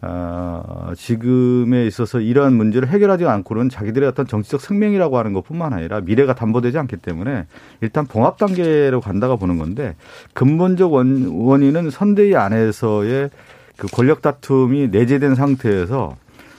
어, 0.00 0.92
지금에 0.96 1.84
있어서 1.86 2.20
이러한 2.20 2.54
문제를 2.54 2.88
해결하지 2.88 3.26
않고는 3.26 3.68
자기들의 3.68 4.08
어떤 4.08 4.28
정치적 4.28 4.60
생명이라고 4.60 5.18
하는 5.18 5.32
것뿐만 5.32 5.72
아니라 5.72 6.00
미래가 6.00 6.36
담보되지 6.36 6.78
않기 6.78 6.98
때문에 6.98 7.46
일단 7.80 8.06
봉합 8.06 8.38
단계로 8.38 9.00
간다가 9.00 9.34
보는 9.34 9.58
건데 9.58 9.96
근본적 10.34 10.92
원, 10.92 11.26
원인은 11.26 11.90
선대위 11.90 12.36
안에서의 12.36 13.30
그 13.76 13.88
권력 13.88 14.22
다툼이 14.22 14.88
내재된 14.88 15.34
상태에서 15.34 16.16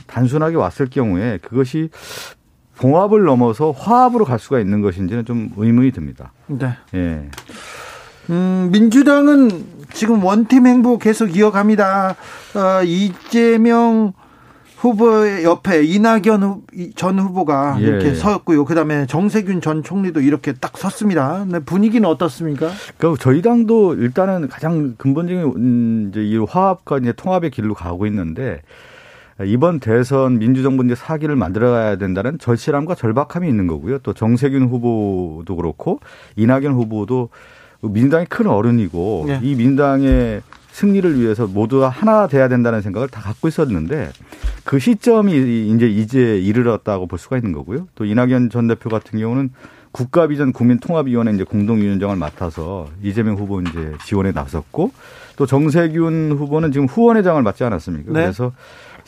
단순하게 0.09 0.55
왔을 0.55 0.89
경우에 0.89 1.39
그것이 1.41 1.89
봉합을 2.77 3.23
넘어서 3.23 3.71
화합으로 3.71 4.25
갈 4.25 4.39
수가 4.39 4.59
있는 4.59 4.81
것인지는 4.81 5.25
좀 5.25 5.51
의문이 5.57 5.91
듭니다. 5.91 6.31
네. 6.47 6.75
예. 6.95 7.29
음, 8.29 8.69
민주당은 8.71 9.49
지금 9.91 10.23
원팀 10.23 10.65
행보 10.65 10.97
계속 10.97 11.35
이어갑니다. 11.35 12.15
어, 12.55 12.83
이재명 12.83 14.13
후보의 14.77 15.43
옆에 15.43 15.83
이낙연 15.83 16.61
전 16.95 17.19
후보가 17.19 17.77
예. 17.81 17.85
이렇게 17.85 18.13
섰고요. 18.13 18.63
그다음에 18.63 19.05
정세균 19.07 19.59
전 19.59 19.83
총리도 19.83 20.21
이렇게 20.21 20.53
딱 20.53 20.77
섰습니다. 20.77 21.45
네, 21.49 21.59
분위기는 21.59 22.07
어떻습니까? 22.07 22.69
그 22.97 23.15
저희 23.19 23.41
당도 23.41 23.95
일단은 23.95 24.47
가장 24.47 24.95
근본적인 24.97 25.43
음, 25.57 26.07
이제 26.09 26.23
이 26.23 26.37
화합과 26.37 26.99
이제 26.99 27.11
통합의 27.11 27.51
길로 27.51 27.73
가고 27.73 28.05
있는데 28.05 28.61
이번 29.45 29.79
대선 29.79 30.39
민주정부 30.39 30.83
이제 30.85 30.95
사기를 30.95 31.35
만들어가야 31.35 31.95
된다는 31.95 32.37
절실함과 32.39 32.95
절박함이 32.95 33.47
있는 33.47 33.67
거고요. 33.67 33.99
또 33.99 34.13
정세균 34.13 34.63
후보도 34.63 35.55
그렇고 35.55 35.99
이낙연 36.35 36.73
후보도 36.73 37.29
민주당이 37.81 38.25
큰 38.25 38.47
어른이고 38.47 39.25
네. 39.27 39.39
이 39.41 39.55
민주당의 39.55 40.41
승리를 40.71 41.19
위해서 41.19 41.47
모두가 41.47 41.89
하나 41.89 42.27
돼야 42.27 42.47
된다는 42.47 42.81
생각을 42.81 43.07
다 43.07 43.21
갖고 43.21 43.47
있었는데 43.47 44.09
그 44.63 44.79
시점이 44.79 45.71
이제 45.73 45.87
이제 45.87 46.37
이르렀다고 46.37 47.07
볼 47.07 47.17
수가 47.17 47.37
있는 47.37 47.53
거고요. 47.53 47.87
또 47.95 48.05
이낙연 48.05 48.49
전 48.49 48.67
대표 48.67 48.89
같은 48.89 49.19
경우는 49.19 49.51
국가비전 49.91 50.53
국민통합위원회 50.53 51.33
이제 51.33 51.43
공동위원장을 51.43 52.15
맡아서 52.15 52.87
이재명 53.01 53.35
후보 53.35 53.59
이제 53.61 53.93
지원에 54.05 54.31
나섰고 54.31 54.91
또 55.35 55.45
정세균 55.45 56.33
후보는 56.37 56.71
지금 56.71 56.85
후원회장을 56.85 57.41
맡지 57.41 57.63
않았습니까? 57.63 58.11
네. 58.11 58.21
그래서 58.21 58.51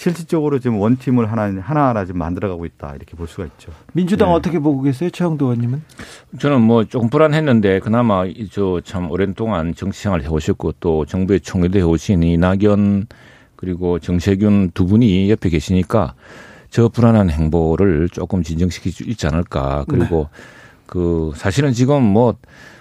실질적으로 0.01 0.57
지금 0.57 0.79
원팀을 0.79 1.31
하나 1.31 1.43
하나하나 1.61 2.05
지금 2.05 2.17
만들어가고 2.17 2.65
있다 2.65 2.95
이렇게 2.95 3.15
볼 3.15 3.27
수가 3.27 3.45
있죠. 3.45 3.71
민주당 3.93 4.29
네. 4.29 4.33
어떻게 4.33 4.57
보고 4.57 4.81
계세요, 4.81 5.11
최영도 5.11 5.45
의원님은? 5.45 5.83
저는 6.39 6.59
뭐 6.61 6.85
조금 6.85 7.07
불안했는데 7.07 7.81
그나마 7.81 8.23
저 8.51 8.81
참 8.83 9.11
오랜 9.11 9.35
동안 9.35 9.75
정치 9.75 10.01
생활을 10.01 10.25
해오셨고 10.25 10.73
또 10.79 11.05
정부의 11.05 11.41
총리도 11.41 11.77
해오신 11.77 12.23
이낙연 12.23 13.05
그리고 13.55 13.99
정세균 13.99 14.71
두 14.73 14.87
분이 14.87 15.29
옆에 15.29 15.49
계시니까 15.49 16.15
저 16.71 16.89
불안한 16.89 17.29
행보를 17.29 18.09
조금 18.09 18.41
진정시킬 18.41 18.91
수 18.91 19.03
있지 19.03 19.27
않을까. 19.27 19.85
그리고 19.87 20.29
네. 20.33 20.41
그 20.87 21.31
사실은 21.35 21.73
지금 21.73 22.01
뭐 22.01 22.37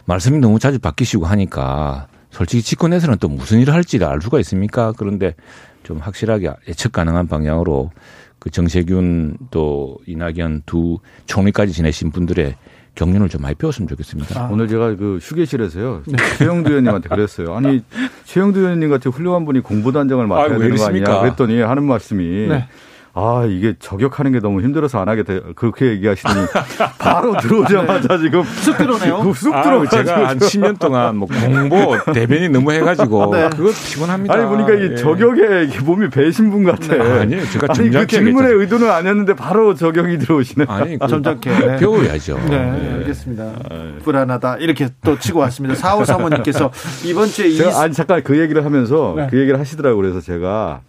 말씀이 0.06 0.38
너무 0.38 0.58
자주 0.58 0.78
바뀌시고 0.78 1.26
하니까 1.26 2.06
솔직히 2.30 2.62
집권에서는 2.62 3.18
또 3.18 3.28
무슨 3.28 3.60
일을 3.60 3.74
할지를 3.74 4.06
알 4.06 4.22
수가 4.22 4.40
있습니까? 4.40 4.94
그런데 4.96 5.34
좀 5.82 5.98
확실하게 5.98 6.52
예측 6.68 6.92
가능한 6.92 7.28
방향으로 7.28 7.90
그 8.38 8.50
정세균 8.50 9.36
또 9.50 9.98
이낙연 10.06 10.62
두 10.66 10.98
총리까지 11.26 11.72
지내신 11.72 12.10
분들의 12.10 12.56
경륜을 12.94 13.28
좀 13.28 13.42
많이 13.42 13.54
배웠으면 13.54 13.88
좋겠습니다. 13.88 14.40
아. 14.40 14.48
오늘 14.50 14.66
제가 14.66 14.96
그 14.96 15.18
휴게실에서요. 15.22 16.02
네. 16.06 16.16
최영두 16.38 16.70
의원님한테 16.70 17.08
그랬어요. 17.08 17.54
아니, 17.54 17.82
최영두 18.24 18.60
의원님 18.60 18.90
같이 18.90 19.08
훌륭한 19.08 19.44
분이 19.44 19.60
공보단장을 19.60 20.26
맡아야 20.26 20.54
아유, 20.54 20.58
되는 20.58 20.76
거 20.76 20.86
아니냐 20.86 21.20
그랬더니 21.20 21.60
하는 21.60 21.84
말씀이 21.84 22.48
네. 22.48 22.66
아 23.12 23.44
이게 23.48 23.74
저격하는 23.78 24.32
게 24.32 24.38
너무 24.38 24.62
힘들어서 24.62 25.00
안 25.00 25.08
하게 25.08 25.24
돼 25.24 25.40
그렇게 25.56 25.86
얘기하시더니 25.86 26.46
바로 26.98 27.36
들어오자마자 27.38 28.16
네. 28.16 28.18
지금 28.18 28.44
쑥 28.44 28.78
들어오네요. 28.78 29.22
쑥 29.34 29.50
들어. 29.50 29.82
아, 29.82 29.86
제가 29.86 30.28
한 30.28 30.38
10년 30.38 30.78
동안 30.78 31.16
뭐 31.16 31.28
공보 31.28 32.12
대변이 32.12 32.48
너무 32.48 32.72
해가지고 32.72 33.30
네. 33.34 33.50
그거 33.50 33.70
피곤합니다. 33.70 34.32
아니 34.32 34.46
보니까 34.46 34.74
이 34.74 34.92
예. 34.92 34.94
저격에 34.94 35.80
몸이 35.82 36.08
배신 36.10 36.50
분 36.50 36.62
같아. 36.64 36.96
네. 36.96 37.20
아니요, 37.20 37.44
제가 37.50 37.66
아니 37.70 37.90
그 37.90 38.06
질문의 38.06 38.52
의도는 38.52 38.88
아니었는데 38.88 39.34
바로 39.34 39.74
저격이 39.74 40.18
들어오시네. 40.18 40.66
아니 40.68 40.98
그 40.98 41.06
점잖게 41.08 41.50
네. 41.50 41.76
배워야죠. 41.78 42.38
네, 42.48 42.58
네. 42.58 42.92
알겠습니다. 42.94 43.42
아, 43.42 43.92
불안하다 44.04 44.58
이렇게 44.58 44.88
또 45.02 45.18
치고 45.18 45.40
왔습니다. 45.40 45.74
사호 45.74 46.04
사모님께서 46.04 46.70
이번 47.04 47.26
주에 47.26 47.50
제가 47.50 47.70
이... 47.70 47.74
아니 47.74 47.92
잠깐 47.92 48.22
그 48.22 48.38
얘기를 48.38 48.64
하면서 48.64 49.14
네. 49.16 49.26
그 49.28 49.38
얘기를 49.38 49.58
하시더라고 49.58 49.96
그래서 49.96 50.20
제가 50.20 50.82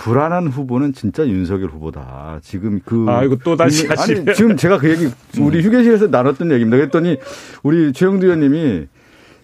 불안한 0.00 0.48
후보는 0.48 0.94
진짜 0.94 1.26
윤석열 1.26 1.68
후보다. 1.68 2.40
지금 2.42 2.80
그. 2.86 3.04
아, 3.06 3.22
이거 3.22 3.36
또 3.44 3.54
다시 3.54 3.86
아니, 3.86 4.34
지금 4.34 4.56
제가 4.56 4.78
그 4.78 4.90
얘기, 4.90 5.10
우리 5.38 5.62
휴게실에서 5.62 6.06
나눴던 6.06 6.50
얘기입니다. 6.52 6.78
그랬더니 6.78 7.18
우리 7.62 7.92
최영두 7.92 8.24
의원님이 8.24 8.86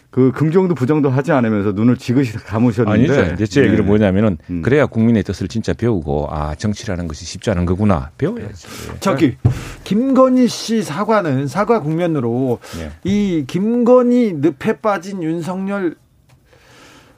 그 0.09 0.33
긍정도 0.33 0.75
부정도 0.75 1.11
하지 1.11 1.33
않으면서 1.33 1.73
눈을 1.73 1.99
지그시 1.99 2.39
감으셨는데. 2.39 3.19
아니죠. 3.19 3.35
이제 3.35 3.45
제 3.45 3.61
얘기를 3.61 3.85
네. 3.85 3.87
뭐냐면은 3.87 4.39
음. 4.49 4.63
그래야 4.63 4.87
국민의 4.87 5.25
뜻을 5.25 5.47
진짜 5.47 5.75
배우고 5.75 6.29
아, 6.31 6.55
정치라는 6.55 7.07
것이 7.07 7.27
쉽지 7.27 7.51
않은 7.51 7.67
거구나. 7.67 8.09
배워야지. 8.17 8.67
네. 8.67 8.97
저기, 9.01 9.37
김건희 9.85 10.49
씨 10.49 10.83
사과는 10.83 11.49
사과 11.49 11.81
국면으로 11.81 12.61
네. 12.79 12.93
이 13.05 13.45
김건희 13.47 14.37
늪에 14.41 14.79
빠진 14.79 15.23
윤석열 15.23 15.97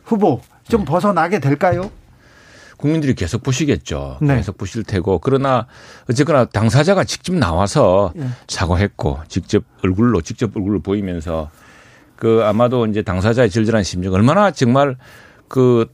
후보 0.02 0.40
좀 0.68 0.80
네. 0.80 0.86
벗어나게 0.86 1.38
될까요? 1.38 1.92
국민들이 2.78 3.14
계속 3.14 3.42
보시겠죠. 3.42 4.16
네. 4.22 4.36
계속 4.36 4.56
보실 4.56 4.84
테고 4.84 5.18
그러나 5.18 5.66
어쨌거나 6.08 6.46
당사자가 6.46 7.04
직접 7.04 7.34
나와서 7.34 8.12
네. 8.16 8.26
사과했고 8.48 9.18
직접 9.28 9.64
얼굴로 9.84 10.22
직접 10.22 10.56
얼굴을 10.56 10.80
보이면서 10.80 11.50
그 12.16 12.42
아마도 12.44 12.86
이제 12.86 13.02
당사자의 13.02 13.50
절절한 13.50 13.82
심정 13.82 14.14
얼마나 14.14 14.50
정말 14.50 14.96
그 15.48 15.86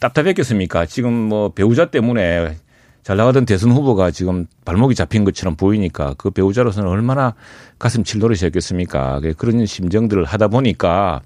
답답했겠습니까? 0.00 0.86
지금 0.86 1.12
뭐 1.12 1.50
배우자 1.50 1.86
때문에 1.90 2.56
잘 3.02 3.16
나가던 3.16 3.44
대선 3.46 3.70
후보가 3.72 4.10
지금 4.10 4.46
발목이 4.64 4.94
잡힌 4.94 5.24
것처럼 5.24 5.56
보이니까 5.56 6.14
그 6.18 6.30
배우자로서는 6.30 6.88
얼마나 6.88 7.34
가슴 7.78 8.02
칠 8.04 8.18
노릇이었겠습니까? 8.20 9.20
그런 9.38 9.64
심정들을 9.66 10.24
하다 10.24 10.48
보니까 10.48 11.20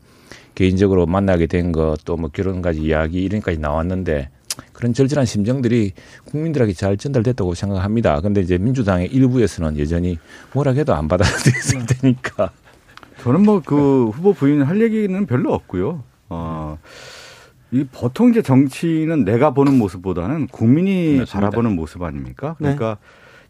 개인적으로 0.55 1.07
만나게 1.07 1.47
된 1.47 1.73
것 1.73 2.05
또 2.05 2.17
뭐 2.17 2.31
결혼까지 2.31 2.81
이야기 2.83 3.23
이런까지 3.25 3.59
나왔는데 3.59 4.29
그런 4.73 4.93
절절한 4.93 5.27
심정들이 5.27 5.93
국민들에게 6.27 6.73
잘 6.73 6.97
전달됐다고 6.97 7.55
생각합니다. 7.55 8.19
그런데 8.21 8.41
이제 8.41 8.59
민주당의 8.59 9.09
일부에서는 9.09 9.79
여전히 9.79 10.19
뭐라 10.53 10.73
해도 10.73 10.95
안 10.95 11.09
받아들였을 11.09 11.79
네. 11.79 11.87
테니까. 12.01 12.51
저는 13.23 13.43
뭐 13.43 13.63
그 13.65 14.09
후보 14.11 14.33
부인할 14.35 14.83
얘기는 14.83 15.27
별로 15.27 15.55
없고요. 15.55 16.03
어, 16.29 16.79
이 17.71 17.85
보통 17.91 18.31
이제 18.31 18.43
정치는 18.43 19.25
내가 19.25 19.53
보는 19.53 19.79
모습보다는 19.79 20.49
국민이 20.49 21.19
맞습니다. 21.19 21.33
바라보는 21.33 21.75
모습 21.75 22.03
아닙니까? 22.03 22.55
그러니까 22.59 22.99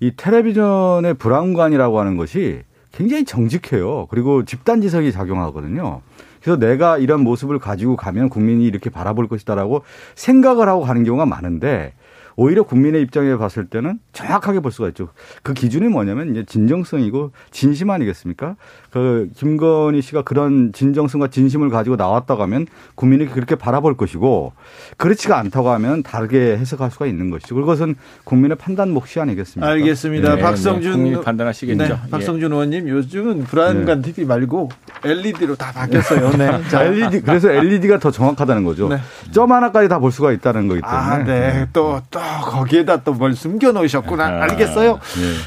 네. 0.00 0.06
이 0.06 0.12
텔레비전의 0.16 1.14
브라운관이라고 1.14 1.98
하는 1.98 2.16
것이 2.16 2.62
굉장히 2.92 3.24
정직해요. 3.24 4.06
그리고 4.08 4.44
집단지성이 4.44 5.10
작용하거든요. 5.12 6.02
그래서 6.44 6.58
내가 6.58 6.98
이런 6.98 7.22
모습을 7.22 7.58
가지고 7.58 7.96
가면 7.96 8.28
국민이 8.28 8.66
이렇게 8.66 8.90
바라볼 8.90 9.28
것이다라고 9.28 9.82
생각을 10.14 10.68
하고 10.68 10.82
가는 10.82 11.02
경우가 11.02 11.24
많은데 11.24 11.94
오히려 12.36 12.64
국민의 12.64 13.00
입장에 13.00 13.36
봤을 13.36 13.66
때는 13.66 13.98
정확하게 14.12 14.60
볼 14.60 14.70
수가 14.70 14.88
있죠. 14.88 15.08
그 15.42 15.54
기준이 15.54 15.88
뭐냐면 15.88 16.32
이제 16.32 16.44
진정성이고 16.44 17.30
진심 17.50 17.88
아니겠습니까? 17.88 18.56
그 18.94 19.28
김건희 19.36 20.02
씨가 20.02 20.22
그런 20.22 20.72
진정성과 20.72 21.26
진심을 21.26 21.68
가지고 21.68 21.96
나왔다고 21.96 22.40
하면 22.42 22.68
국민이 22.94 23.26
그렇게 23.26 23.56
바라볼 23.56 23.96
것이고 23.96 24.52
그렇지가 24.98 25.36
않다고 25.36 25.70
하면 25.70 26.04
다르게 26.04 26.56
해석할 26.56 26.92
수가 26.92 27.06
있는 27.06 27.28
것이죠. 27.28 27.56
그것은 27.56 27.96
국민의 28.22 28.56
판단 28.56 28.90
몫이 28.90 29.18
아니겠습니까? 29.18 29.68
알겠습니다. 29.68 30.36
네, 30.36 30.40
박성준 30.40 31.04
네, 31.12 31.20
판단하시겠죠. 31.20 31.82
네, 31.82 31.90
예. 31.90 32.08
박성준 32.08 32.52
의원님 32.52 32.88
요즘은 32.88 33.42
불안감 33.46 34.00
네. 34.00 34.12
TV 34.12 34.26
말고 34.26 34.68
LED로 35.04 35.56
다 35.56 35.72
바뀌었어요. 35.72 36.30
네. 36.38 36.60
자, 36.70 36.84
LED 36.84 37.22
그래서 37.22 37.50
LED가 37.50 37.98
더 37.98 38.12
정확하다는 38.12 38.62
거죠. 38.62 38.86
네. 38.88 38.98
점 39.32 39.50
하나까지 39.50 39.88
다 39.88 39.98
볼 39.98 40.12
수가 40.12 40.30
있다는 40.30 40.68
거기 40.68 40.80
때문에. 40.82 40.98
아, 41.00 41.18
네. 41.24 41.66
또또 41.72 42.00
또 42.10 42.20
거기에다 42.20 43.02
또 43.02 43.14
뭘 43.14 43.34
숨겨 43.34 43.72
놓으셨구나. 43.72 44.24
아, 44.24 44.42
알겠어요. 44.44 44.92
네. 44.92 45.00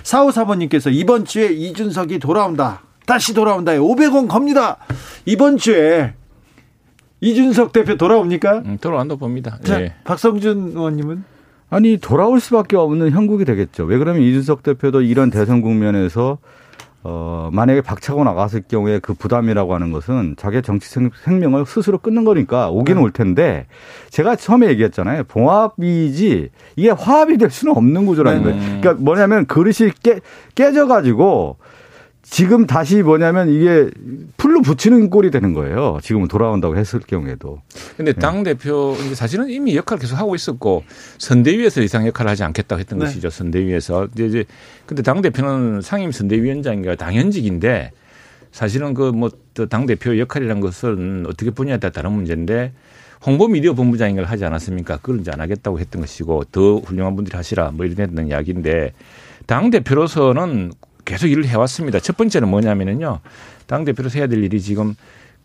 사오사번님께서 0.04 0.90
이번 0.90 1.24
주에 1.24 1.48
이준석이 1.48 2.20
돌아온다. 2.20 2.82
다시 3.08 3.34
돌아온다. 3.34 3.72
500원 3.72 4.28
겁니다. 4.28 4.78
이번 5.26 5.58
주에 5.58 6.14
이준석 7.22 7.72
대표 7.72 7.96
돌아옵니까? 7.96 8.64
음, 8.66 8.78
돌아온다 8.80 9.16
봅니다. 9.16 9.58
자, 9.64 9.80
네. 9.80 9.96
박성준 10.04 10.74
의원님은? 10.76 11.24
아니 11.70 11.98
돌아올 11.98 12.40
수밖에 12.42 12.76
없는 12.76 13.12
형국이 13.12 13.46
되겠죠. 13.46 13.86
왜 13.86 13.98
그러면 13.98 14.22
이준석 14.22 14.62
대표도 14.62 15.02
이런 15.02 15.30
대선 15.30 15.62
국면에서 15.62 16.38
어, 17.04 17.50
만약에 17.54 17.80
박차고 17.80 18.26
나갔을 18.26 18.64
경우에 18.68 19.00
그 19.00 19.14
부담이라고 19.14 19.74
하는 19.74 19.92
것은 19.94 20.36
자기의 20.38 20.62
정치 20.62 20.90
생명을 20.90 21.66
스스로 21.66 22.00
끊는 22.00 22.26
거니까 22.26 22.70
오기는 22.70 23.00
네. 23.00 23.04
올 23.06 23.12
텐데 23.12 23.68
제가 24.10 24.36
처음에 24.36 24.68
얘기했잖아요. 24.68 25.24
봉합이지 25.26 26.50
이게 26.76 26.90
화합이 26.90 27.38
될 27.38 27.50
수는 27.50 27.78
없는 27.78 28.06
구조라는 28.06 28.44
네. 28.44 28.52
거예요. 28.52 28.82
그러니까 28.82 28.94
뭐냐면 28.96 29.46
그릇이 29.46 29.92
깨, 30.04 30.20
깨져가지고 30.56 31.58
지금 32.30 32.68
다시 32.68 33.02
뭐냐면 33.04 33.50
이게 33.50 33.90
풀로 34.36 34.62
붙이는 34.62 35.10
꼴이 35.10 35.32
되는 35.32 35.54
거예요. 35.54 35.98
지금은 36.02 36.28
돌아온다고 36.28 36.76
했을 36.76 37.00
경우에도. 37.00 37.62
근데 37.96 38.12
네. 38.12 38.20
당 38.20 38.44
대표 38.44 38.96
사실은 39.14 39.50
이미 39.50 39.76
역할 39.76 39.96
을 39.96 40.02
계속 40.02 40.18
하고 40.18 40.36
있었고 40.36 40.84
선대위에서 41.20 41.82
이상 41.82 42.06
역할을 42.06 42.30
하지 42.30 42.44
않겠다고 42.44 42.80
했던 42.80 43.00
네. 43.00 43.06
것이죠. 43.06 43.30
선대위에서. 43.30 44.10
이제 44.14 44.26
이제 44.26 44.46
근데 44.86 45.04
당 45.04 45.22
대표는 45.22 45.82
상임 45.82 46.12
선대위원장인가 46.12 46.96
당연직인데 46.96 47.92
사실은 48.52 48.94
그 48.94 49.12
뭐 49.12 49.30
당 49.66 49.86
대표 49.86 50.18
역할이라는 50.18 50.62
것은 50.62 51.26
어떻게 51.28 51.52
보냐에 51.52 51.78
따라 51.80 51.92
다른 51.92 52.12
문제인데 52.12 52.74
홍보 53.26 53.48
미디어 53.48 53.74
본부장인 53.74 54.16
걸 54.16 54.26
하지 54.26 54.46
않았습니까? 54.46 54.98
그걸 54.98 55.20
이제 55.20 55.32
안 55.32 55.42
하겠다고 55.42 55.80
했던 55.80 56.02
것이고 56.02 56.44
더 56.52 56.78
훌륭한 56.78 57.16
분들이 57.16 57.36
하시라 57.36 57.72
뭐 57.72 57.86
이런 57.86 58.28
이야기인데 58.28 58.94
당 59.48 59.72
대표로서는 59.72 60.72
계속 61.08 61.28
일을 61.28 61.46
해왔습니다. 61.46 62.00
첫 62.02 62.18
번째는 62.18 62.50
뭐냐면은요. 62.50 63.22
당대표로서 63.66 64.20
해야 64.20 64.28
될 64.28 64.44
일이 64.44 64.62
지금 64.62 64.94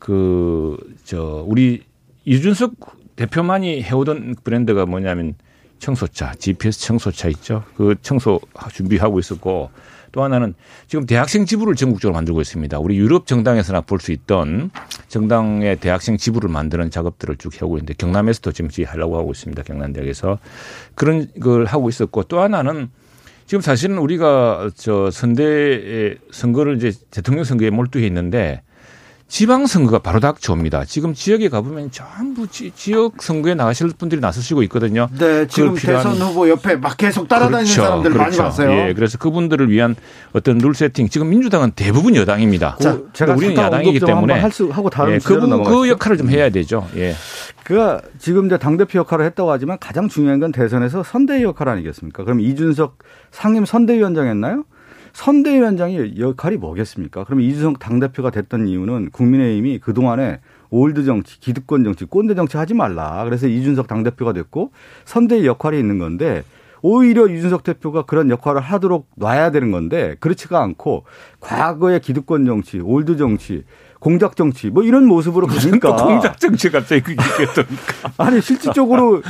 그, 0.00 0.76
저, 1.04 1.44
우리 1.46 1.84
이준석 2.24 2.72
대표만이 3.14 3.82
해오던 3.84 4.36
브랜드가 4.42 4.86
뭐냐면 4.86 5.34
청소차, 5.78 6.34
GPS 6.34 6.80
청소차 6.80 7.28
있죠. 7.28 7.62
그 7.76 7.94
청소 8.02 8.40
준비하고 8.72 9.20
있었고 9.20 9.70
또 10.10 10.22
하나는 10.24 10.54
지금 10.88 11.06
대학생 11.06 11.46
지부를 11.46 11.76
전국적으로 11.76 12.14
만들고 12.14 12.40
있습니다. 12.40 12.78
우리 12.80 12.96
유럽 12.96 13.26
정당에서나 13.26 13.82
볼 13.82 14.00
수 14.00 14.10
있던 14.10 14.70
정당의 15.06 15.76
대학생 15.76 16.16
지부를 16.16 16.50
만드는 16.50 16.90
작업들을 16.90 17.36
쭉 17.36 17.60
해오고 17.60 17.76
있는데 17.76 17.94
경남에서도 17.94 18.50
지금 18.50 18.70
하려고 18.84 19.16
하고 19.16 19.30
있습니다. 19.30 19.62
경남 19.62 19.92
대학에서 19.92 20.38
그런 20.96 21.28
걸 21.40 21.66
하고 21.66 21.88
있었고 21.88 22.24
또 22.24 22.40
하나는 22.40 22.90
지금 23.52 23.60
사실은 23.60 23.98
우리가 23.98 24.70
저 24.74 25.10
선대 25.10 26.16
선거를 26.30 26.78
이제 26.78 26.90
대통령 27.10 27.44
선거에 27.44 27.68
몰두해 27.68 28.06
있는데 28.06 28.62
지방 29.28 29.66
선거가 29.66 29.98
바로 29.98 30.20
닥쳐옵니다. 30.20 30.86
지금 30.86 31.12
지역에 31.12 31.50
가보면 31.50 31.90
전부 31.90 32.46
지, 32.48 32.72
역 32.92 33.22
선거에 33.22 33.54
나가실 33.54 33.92
분들이 33.98 34.22
나서시고 34.22 34.62
있거든요. 34.64 35.08
네, 35.18 35.46
지금 35.46 35.74
대선 35.74 36.16
후보 36.16 36.48
옆에 36.48 36.76
막 36.76 36.96
계속 36.96 37.28
따라다니는 37.28 37.64
그렇죠, 37.64 37.82
사람들 37.82 38.10
그렇죠. 38.12 38.24
많이 38.24 38.36
봤어요. 38.36 38.70
예, 38.88 38.94
그래서 38.94 39.18
그분들을 39.18 39.70
위한 39.70 39.96
어떤 40.32 40.58
룰 40.58 40.74
세팅. 40.74 41.08
지금 41.10 41.28
민주당은 41.28 41.72
대부분 41.76 42.14
여당입니다. 42.16 42.76
자, 42.80 42.92
그, 42.92 43.10
제가 43.14 43.34
우리는 43.34 43.56
야당이기 43.56 44.00
때문에 44.00 44.40
할 44.40 44.50
수 44.50 44.68
하고 44.70 44.88
다른 44.90 45.14
예, 45.14 45.18
그분 45.18 45.62
그 45.62 45.88
역할을 45.88 46.18
좀 46.18 46.28
해야 46.28 46.50
되죠. 46.50 46.86
예. 46.96 47.14
그가 47.72 48.02
지금 48.18 48.46
이제 48.46 48.58
당 48.58 48.76
대표 48.76 48.98
역할을 48.98 49.24
했다고 49.24 49.50
하지만 49.50 49.78
가장 49.78 50.06
중요한 50.06 50.40
건 50.40 50.52
대선에서 50.52 51.02
선대위 51.02 51.42
역할 51.42 51.70
아니겠습니까? 51.70 52.22
그럼 52.22 52.40
이준석 52.40 52.98
상임 53.30 53.64
선대위원장 53.64 54.26
했나요? 54.26 54.64
선대위원장의 55.14 56.20
역할이 56.20 56.58
뭐겠습니까? 56.58 57.24
그럼 57.24 57.40
이준석 57.40 57.78
당대표가 57.78 58.28
됐던 58.28 58.68
이유는 58.68 59.08
국민의힘이 59.12 59.78
그동안에 59.78 60.40
old 60.68 61.04
정치, 61.04 61.40
기득권 61.40 61.82
정치, 61.84 62.04
꼰대 62.04 62.34
정치 62.34 62.58
하지 62.58 62.74
말라. 62.74 63.24
그래서 63.24 63.46
이준석 63.46 63.86
당대표가 63.86 64.34
됐고 64.34 64.70
선대위 65.06 65.46
역할이 65.46 65.78
있는 65.78 65.98
건데 65.98 66.44
오히려 66.82 67.26
이준석 67.26 67.62
대표가 67.62 68.02
그런 68.02 68.28
역할을 68.28 68.60
하도록 68.60 69.08
놔야 69.16 69.50
되는 69.50 69.70
건데 69.70 70.16
그렇지가 70.20 70.60
않고 70.60 71.04
과거의 71.40 72.00
기득권 72.00 72.44
정치, 72.44 72.80
old 72.80 73.16
정치, 73.16 73.64
공작 74.02 74.34
정치 74.34 74.68
뭐 74.68 74.82
이런 74.82 75.06
모습으로 75.06 75.46
가니까 75.46 75.94
공작 75.94 76.40
정치 76.40 76.70
갑자기 76.70 77.02
됩니까? 77.04 77.24
아니 78.18 78.40
실질적으로 78.40 79.22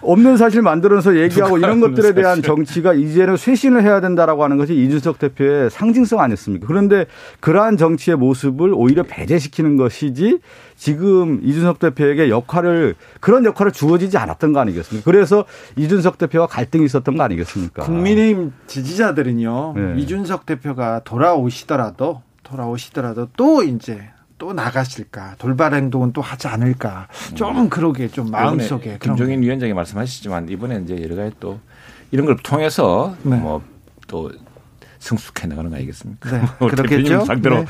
없는 0.00 0.38
사실 0.38 0.62
만들어서 0.62 1.18
얘기하고 1.18 1.58
이런 1.58 1.78
것들에 1.78 2.14
대한 2.14 2.40
정치가 2.40 2.94
이제는 2.94 3.36
쇄신을 3.36 3.82
해야 3.82 4.00
된다라고 4.00 4.42
하는 4.42 4.56
것이 4.56 4.74
이준석 4.74 5.18
대표의 5.18 5.68
상징성 5.68 6.20
아니었습니까? 6.20 6.66
그런데 6.66 7.04
그러한 7.40 7.76
정치의 7.76 8.16
모습을 8.16 8.72
오히려 8.72 9.02
배제시키는 9.02 9.76
것이지 9.76 10.38
지금 10.74 11.40
이준석 11.42 11.78
대표에게 11.78 12.30
역할을 12.30 12.94
그런 13.20 13.44
역할을 13.44 13.72
주어지지 13.72 14.16
않았던 14.16 14.54
거 14.54 14.60
아니겠습니까? 14.60 15.04
그래서 15.04 15.44
이준석 15.76 16.16
대표와 16.16 16.46
갈등이 16.46 16.86
있었던 16.86 17.14
거 17.18 17.22
아니겠습니까? 17.24 17.82
국민의힘 17.82 18.54
지지자들은요. 18.68 19.74
네. 19.76 19.94
이준석 19.98 20.46
대표가 20.46 21.02
돌아오시더라도 21.04 22.22
돌아오시더라도 22.42 23.28
또 23.36 23.62
이제 23.62 24.13
또 24.38 24.52
나가실까 24.52 25.36
돌발 25.38 25.74
행동은 25.74 26.12
또 26.12 26.20
하지 26.20 26.48
않을까 26.48 27.08
좀 27.34 27.56
음. 27.56 27.68
그러게 27.68 28.08
좀 28.08 28.30
마음속에 28.30 28.98
김종인 29.00 29.42
위원장이 29.42 29.72
말씀하시지만 29.72 30.48
이번에 30.48 30.80
이제 30.84 31.00
여러 31.02 31.16
가지 31.16 31.34
또 31.40 31.60
이런 32.10 32.26
걸 32.26 32.36
통해서 32.38 33.16
네. 33.22 33.36
뭐또 33.36 34.32
성숙해 34.98 35.46
나가는 35.46 35.70
거 35.70 35.76
아니겠습니까? 35.76 36.30
네. 36.30 36.44
뭐 36.58 36.68
그렇겠죠. 36.68 37.24
상대로 37.24 37.58
네. 37.58 37.66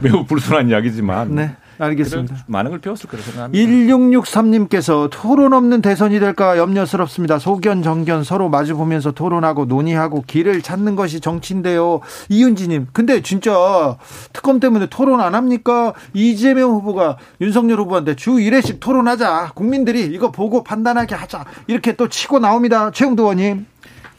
매우 0.00 0.24
불순한 0.24 0.68
이야기지만 0.68 1.34
네. 1.34 1.56
알겠습니다. 1.78 2.44
많은 2.46 2.70
걸 2.70 2.80
배웠을 2.80 3.08
거라 3.08 3.22
생각합니다. 3.22 3.70
1663님께서 3.70 5.08
토론 5.10 5.52
없는 5.52 5.82
대선이 5.82 6.18
될까 6.20 6.58
염려스럽습니다. 6.58 7.38
소견, 7.38 7.82
정견 7.82 8.24
서로 8.24 8.48
마주보면서 8.48 9.12
토론하고 9.12 9.66
논의하고 9.66 10.24
길을 10.26 10.62
찾는 10.62 10.96
것이 10.96 11.20
정치인데요. 11.20 12.00
이윤지님, 12.28 12.88
근데 12.92 13.22
진짜 13.22 13.96
특검 14.32 14.60
때문에 14.60 14.86
토론 14.86 15.20
안 15.20 15.34
합니까? 15.34 15.92
이재명 16.14 16.70
후보가 16.72 17.18
윤석열 17.40 17.80
후보한테 17.80 18.16
주 18.16 18.32
1회씩 18.32 18.80
토론하자. 18.80 19.52
국민들이 19.54 20.04
이거 20.06 20.30
보고 20.30 20.64
판단하게 20.64 21.14
하자. 21.14 21.44
이렇게 21.66 21.94
또 21.94 22.08
치고 22.08 22.38
나옵니다. 22.38 22.90
최영도 22.90 23.24
의원님. 23.24 23.66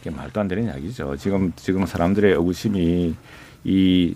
이게 0.02 0.10
말도 0.10 0.40
안 0.40 0.48
되는 0.48 0.66
이야기죠. 0.66 1.16
지금, 1.18 1.52
지금 1.56 1.86
사람들의 1.86 2.34
의구심이 2.34 3.16
이 3.64 4.16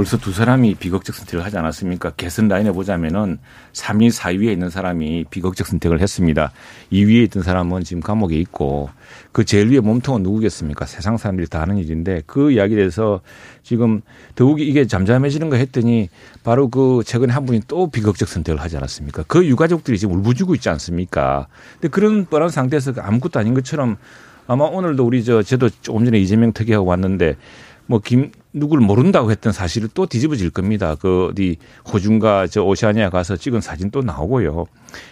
벌써 0.00 0.16
두 0.16 0.32
사람이 0.32 0.76
비극적 0.76 1.14
선택을 1.14 1.44
하지 1.44 1.58
않았습니까? 1.58 2.12
개선 2.16 2.48
라인에 2.48 2.72
보자면은 2.72 3.36
3위, 3.74 4.10
4위에 4.10 4.50
있는 4.50 4.70
사람이 4.70 5.26
비극적 5.28 5.66
선택을 5.66 6.00
했습니다. 6.00 6.52
2위에 6.90 7.24
있던 7.24 7.42
사람은 7.42 7.84
지금 7.84 8.00
감옥에 8.00 8.34
있고 8.36 8.88
그 9.30 9.44
제일 9.44 9.68
위에 9.68 9.80
몸통은 9.80 10.22
누구겠습니까? 10.22 10.86
세상 10.86 11.18
사람들이 11.18 11.48
다 11.48 11.60
하는 11.60 11.76
일인데 11.76 12.22
그 12.24 12.50
이야기에 12.50 12.78
대해서 12.78 13.20
지금 13.62 14.00
더욱이 14.36 14.66
이게 14.66 14.86
잠잠해지는 14.86 15.50
거 15.50 15.56
했더니 15.56 16.08
바로 16.44 16.70
그 16.70 17.02
최근에 17.04 17.34
한 17.34 17.44
분이 17.44 17.60
또 17.68 17.90
비극적 17.90 18.26
선택을 18.26 18.58
하지 18.58 18.78
않았습니까? 18.78 19.24
그 19.26 19.44
유가족들이 19.44 19.98
지금 19.98 20.14
울부짖고 20.14 20.54
있지 20.54 20.70
않습니까? 20.70 21.46
근데 21.74 21.88
그런 21.88 22.24
뻔한 22.24 22.48
상태에서 22.48 22.94
아무것도 22.96 23.38
아닌 23.38 23.52
것처럼 23.52 23.98
아마 24.46 24.64
오늘도 24.64 25.04
우리 25.04 25.22
저 25.24 25.42
저도 25.42 25.68
조금 25.82 26.06
전에 26.06 26.18
이재명 26.18 26.54
특위하고 26.54 26.86
왔는데 26.86 27.36
뭐 27.84 28.00
김 28.00 28.30
누구를 28.52 28.84
모른다고 28.84 29.30
했던 29.30 29.52
사실을 29.52 29.88
또 29.94 30.06
뒤집어질 30.06 30.50
겁니다. 30.50 30.96
그 31.00 31.28
어디 31.30 31.56
호중과 31.92 32.48
저 32.48 32.62
오시아니아 32.62 33.10
가서 33.10 33.36
찍은 33.36 33.60
사진 33.60 33.90
또 33.90 34.02
나오고요. 34.02 34.66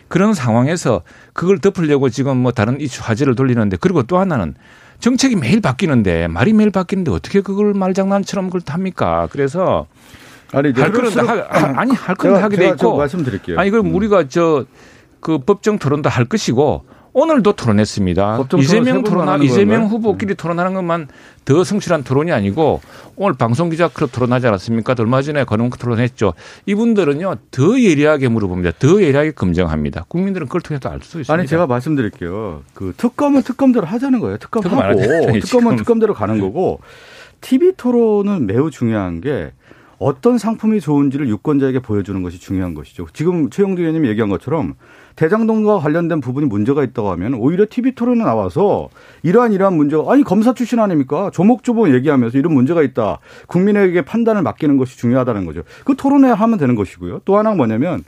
그런 0.09 0.34
상황에서 0.34 1.03
그걸 1.32 1.59
덮으려고 1.59 2.09
지금 2.09 2.36
뭐 2.36 2.53
다른 2.53 2.80
이슈 2.80 3.03
화제를 3.03 3.34
돌리는데 3.34 3.76
그리고 3.80 4.03
또 4.03 4.18
하나는 4.18 4.55
정책이 4.99 5.36
매일 5.36 5.61
바뀌는데 5.61 6.26
말이 6.28 6.53
매일 6.53 6.70
바뀌는데 6.70 7.12
어떻게 7.12 7.41
그걸 7.41 7.74
말장난처럼 7.74 8.47
그걸 8.47 8.61
탑니까? 8.62 9.28
그래서 9.30 9.86
아니 10.53 10.72
할 10.72 10.91
거는 10.93 11.11
다 11.11 11.80
아니 11.80 11.93
할 11.93 12.16
거는 12.16 12.43
하게 12.43 12.57
돼 12.57 12.68
있고 12.70 12.97
말씀드릴게요. 12.97 13.59
아니 13.59 13.70
그럼 13.70 13.86
음. 13.86 13.95
우리가 13.95 14.28
저 14.28 14.66
그 15.20 15.39
법정 15.39 15.78
토론도 15.78 16.09
할 16.09 16.24
것이고 16.24 16.84
오늘도 17.19 17.55
토론했습니다. 17.55 18.47
이재명 18.61 19.03
토론, 19.03 19.43
이재명 19.43 19.87
후보끼리 19.87 20.35
음. 20.35 20.37
토론하는 20.37 20.75
것만 20.75 21.09
더 21.45 21.64
성실한 21.64 22.05
토론이 22.05 22.31
아니고 22.31 22.81
오늘 23.16 23.35
방송기자 23.37 23.89
클럽 23.89 24.12
토론하지 24.12 24.47
않았습니까? 24.47 24.95
얼마 25.01 25.21
전에 25.21 25.43
건원 25.43 25.71
토론했죠. 25.71 26.35
이분들은요 26.66 27.35
더 27.51 27.81
예리하게 27.81 28.29
물어봅니다. 28.29 28.73
더 28.79 29.03
예리하게 29.03 29.33
검증합니다. 29.33 30.05
국민들은 30.07 30.47
그걸 30.47 30.61
통해서 30.61 30.89
알 30.89 31.01
수 31.01 31.21
있습니다. 31.21 31.33
아니 31.35 31.49
제가 31.49 31.66
말씀드릴게요. 31.66 32.62
그 32.75 32.95
특검은 32.97 33.43
특검대로 33.43 33.85
하자는 33.87 34.21
거예요. 34.21 34.37
특검하고 34.37 35.01
특검 35.01 35.33
특검은 35.41 35.77
특검대로 35.77 36.14
가는 36.14 36.39
거고 36.39 36.81
TV 37.41 37.73
토론은 37.77 38.47
매우 38.47 38.71
중요한 38.71 39.21
게 39.21 39.51
어떤 39.99 40.39
상품이 40.39 40.81
좋은지를 40.81 41.29
유권자에게 41.29 41.81
보여주는 41.81 42.23
것이 42.23 42.39
중요한 42.39 42.75
것이죠. 42.75 43.07
지금 43.12 43.51
최영두 43.51 43.81
의원님이 43.81 44.09
얘기한 44.09 44.31
것처럼 44.31 44.75
대장동과 45.19 45.81
관련된 45.81 46.21
부분이 46.21 46.47
문제가 46.47 46.85
있다고 46.85 47.11
하면 47.11 47.35
오히려 47.35 47.66
TV 47.69 47.97
토론에 47.97 48.23
나와서 48.23 48.89
이러한 49.25 49.53
이러한 49.53 49.77
문제가 49.77 50.12
아니 50.12 50.23
검사 50.23 50.55
출신 50.55 50.79
아닙니까? 50.79 51.31
조목조목 51.35 51.93
얘기하면서 51.93 52.39
이런 52.39 52.55
문제가 52.55 52.83
있다. 52.83 53.19
국민에게 53.49 54.03
판단을 54.03 54.43
맡기는 54.43 54.77
것이 54.77 54.97
중요하다는 54.97 55.45
거죠. 55.45 55.64
그 55.85 55.97
토론회 55.97 56.31
하면 56.31 56.59
되는 56.59 56.77
것이고요. 56.77 57.23
또 57.25 57.37
하나가 57.37 57.57
뭐냐면 57.57 58.05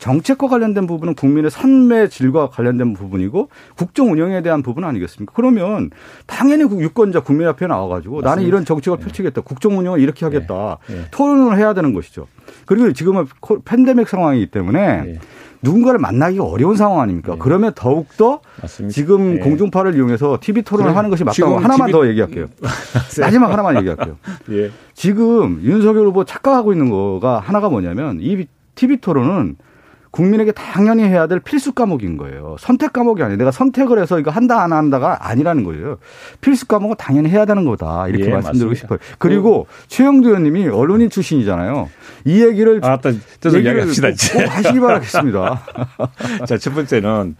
정책과 0.00 0.48
관련된 0.48 0.86
부분은 0.86 1.14
국민의 1.14 1.50
삶의 1.50 2.08
질과 2.08 2.48
관련된 2.48 2.94
부분이고 2.94 3.50
국정 3.76 4.10
운영에 4.10 4.42
대한 4.42 4.62
부분 4.62 4.84
아니겠습니까? 4.84 5.32
그러면 5.36 5.90
당연히 6.26 6.62
유권자 6.62 7.20
국민 7.20 7.46
앞에 7.46 7.66
나와가지고 7.66 8.16
맞습니다. 8.16 8.30
나는 8.30 8.42
이런 8.44 8.64
정책을 8.64 8.98
네. 8.98 9.04
펼치겠다. 9.04 9.42
국정 9.42 9.78
운영을 9.78 10.00
이렇게 10.00 10.24
하겠다. 10.24 10.78
네. 10.88 10.94
네. 10.94 11.04
토론을 11.10 11.58
해야 11.58 11.74
되는 11.74 11.92
것이죠. 11.92 12.26
그리고 12.64 12.92
지금은 12.92 13.26
팬데믹 13.66 14.08
상황이기 14.08 14.46
때문에 14.46 15.02
네. 15.02 15.18
누군가를 15.62 15.98
만나기가 15.98 16.44
어려운 16.44 16.76
상황 16.76 17.00
아닙니까? 17.00 17.34
네. 17.34 17.38
그러면 17.38 17.72
더욱더 17.74 18.40
지금 18.88 19.34
네. 19.34 19.40
공중파를 19.40 19.94
이용해서 19.94 20.38
TV 20.40 20.62
토론을 20.62 20.96
하는 20.96 21.10
것이 21.10 21.24
맞다고 21.24 21.58
하나만 21.58 21.88
TV... 21.88 21.92
더 21.92 22.08
얘기할게요. 22.08 22.46
마지막 23.20 23.52
하나만 23.52 23.76
얘기할게요. 23.76 24.16
예. 24.52 24.70
지금 24.94 25.60
윤석열 25.62 26.06
후보 26.06 26.24
착각하고 26.24 26.72
있는 26.72 26.88
거가 26.88 27.38
하나가 27.38 27.68
뭐냐면 27.68 28.18
이 28.22 28.46
TV 28.74 28.96
토론은 28.96 29.56
국민에게 30.10 30.52
당연히 30.52 31.04
해야 31.04 31.26
될 31.26 31.40
필수 31.40 31.72
과목인 31.72 32.16
거예요. 32.16 32.56
선택 32.58 32.92
과목이 32.92 33.22
아니에요. 33.22 33.38
내가 33.38 33.50
선택을 33.50 34.00
해서 34.00 34.18
이거 34.18 34.30
한다 34.30 34.62
안 34.62 34.72
한다가 34.72 35.28
아니라는 35.28 35.64
거예요. 35.64 35.98
필수 36.40 36.66
과목은 36.66 36.96
당연히 36.98 37.28
해야 37.30 37.44
되는 37.44 37.64
거다. 37.64 38.08
이렇게 38.08 38.26
예, 38.26 38.30
말씀드리고 38.30 38.70
맞습니다. 38.70 38.80
싶어요. 38.80 38.98
그리고 39.18 39.66
그... 39.68 39.88
최영두 39.88 40.28
의원님이 40.28 40.68
언론인 40.68 41.10
출신이잖아요. 41.10 41.88
이 42.24 42.44
얘기를 42.44 42.80
아, 42.82 42.98
또, 42.98 43.12
또 43.40 43.56
얘기합시다. 43.56 44.08
꼭 44.08 44.56
하시기 44.56 44.80
바라겠습니다. 44.80 45.62
자, 46.46 46.58
첫 46.58 46.74
번째는 46.74 47.36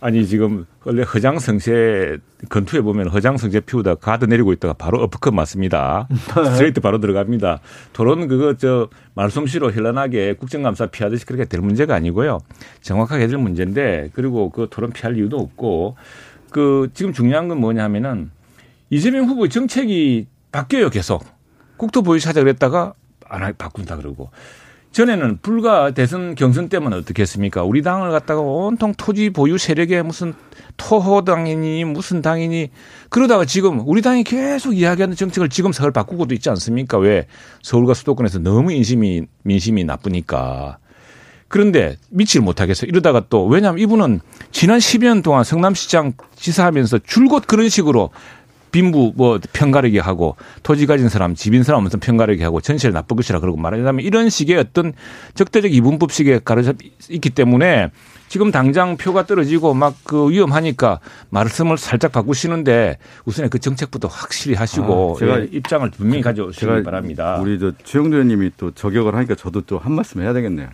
아니 0.00 0.26
지금 0.26 0.64
원래 0.84 1.02
허장성세 1.02 2.18
건투에 2.48 2.82
보면 2.82 3.08
허장성세 3.08 3.60
피우다 3.60 3.96
가드 3.96 4.26
내리고 4.26 4.52
있다가 4.52 4.74
바로 4.74 5.02
어퍼컷 5.02 5.34
맞습니다. 5.34 6.08
스트레이트 6.52 6.80
바로 6.80 7.00
들어갑니다. 7.00 7.60
토론 7.92 8.28
그거 8.28 8.54
저 8.56 8.88
말솜씨로 9.14 9.72
현란하게 9.72 10.34
국정감사 10.34 10.86
피하듯이 10.86 11.26
그렇게 11.26 11.44
될 11.46 11.60
문제가 11.60 11.96
아니고요. 11.96 12.38
정확하게 12.80 13.26
될 13.26 13.38
문제인데 13.38 14.10
그리고 14.12 14.50
그 14.50 14.68
토론 14.70 14.92
피할 14.92 15.16
이유도 15.16 15.36
없고 15.38 15.96
그 16.50 16.88
지금 16.94 17.12
중요한 17.12 17.48
건 17.48 17.58
뭐냐면은 17.58 18.30
이재명 18.90 19.26
후보의 19.26 19.50
정책이 19.50 20.28
바뀌어요 20.52 20.90
계속. 20.90 21.24
국토보유 21.76 22.20
사자 22.20 22.40
그랬다가 22.40 22.94
안 23.28 23.52
바꾼다 23.56 23.96
그러고 23.96 24.30
전에는 24.92 25.38
불과 25.42 25.90
대선 25.92 26.34
경선 26.34 26.68
때만 26.68 26.92
어떻게 26.92 27.22
했습니까? 27.22 27.62
우리 27.62 27.82
당을 27.82 28.10
갖다가 28.10 28.40
온통 28.40 28.94
토지 28.96 29.30
보유 29.30 29.58
세력의 29.58 30.02
무슨 30.02 30.34
토호당이니 30.76 31.84
무슨 31.84 32.22
당이니 32.22 32.70
그러다가 33.08 33.44
지금 33.44 33.82
우리 33.86 34.02
당이 34.02 34.24
계속 34.24 34.72
이야기하는 34.72 35.16
정책을 35.16 35.48
지금 35.50 35.72
서울 35.72 35.92
바꾸고도 35.92 36.34
있지 36.34 36.48
않습니까? 36.50 36.98
왜 36.98 37.26
서울과 37.62 37.94
수도권에서 37.94 38.38
너무 38.40 38.72
인심이 38.72 39.26
민심이 39.42 39.84
나쁘니까. 39.84 40.78
그런데 41.48 41.96
미치를 42.10 42.44
못하겠어. 42.44 42.86
이러다가 42.86 43.24
또 43.30 43.46
왜냐하면 43.46 43.80
이분은 43.80 44.20
지난 44.52 44.78
10년 44.78 45.22
동안 45.22 45.44
성남시장 45.44 46.12
지사하면서 46.36 46.98
줄곧 47.06 47.44
그런 47.46 47.68
식으로 47.70 48.10
빈부 48.70 49.12
뭐 49.16 49.38
편가르기 49.52 49.98
하고 49.98 50.36
토지 50.62 50.86
가진 50.86 51.08
사람 51.08 51.34
집인 51.34 51.62
사람 51.62 51.82
무슨 51.84 52.00
편가르기 52.00 52.42
하고 52.42 52.60
전시를 52.60 52.92
나쁜 52.92 53.16
것이라 53.16 53.40
그러고 53.40 53.58
말하자면 53.58 54.04
이런 54.04 54.28
식의 54.30 54.56
어떤 54.58 54.92
적대적 55.34 55.72
이분법식에 55.72 56.40
가르쳐 56.44 56.74
있기 57.08 57.30
때문에 57.30 57.90
지금 58.28 58.50
당장 58.50 58.96
표가 58.96 59.24
떨어지고 59.26 59.74
막 59.74 59.94
그 60.04 60.30
위험하니까 60.30 61.00
말씀을 61.30 61.76
살짝 61.76 62.12
바꾸시는데 62.12 62.98
우선에 63.26 63.48
그 63.48 63.58
정책부터 63.58 64.08
확실히 64.08 64.54
하시고 64.56 65.14
아, 65.16 65.18
제가 65.18 65.40
예, 65.40 65.48
입장을 65.52 65.90
분명히 65.90 66.22
가져오시기 66.22 66.82
바랍니다. 66.82 67.38
우리 67.42 67.58
저 67.58 67.72
최영도 67.84 68.16
의원님이 68.16 68.52
또 68.56 68.70
저격을 68.70 69.14
하니까 69.14 69.34
저도 69.34 69.62
또 69.62 69.78
한 69.78 69.92
말씀 69.92 70.20
해야 70.22 70.32
되겠네요. 70.32 70.68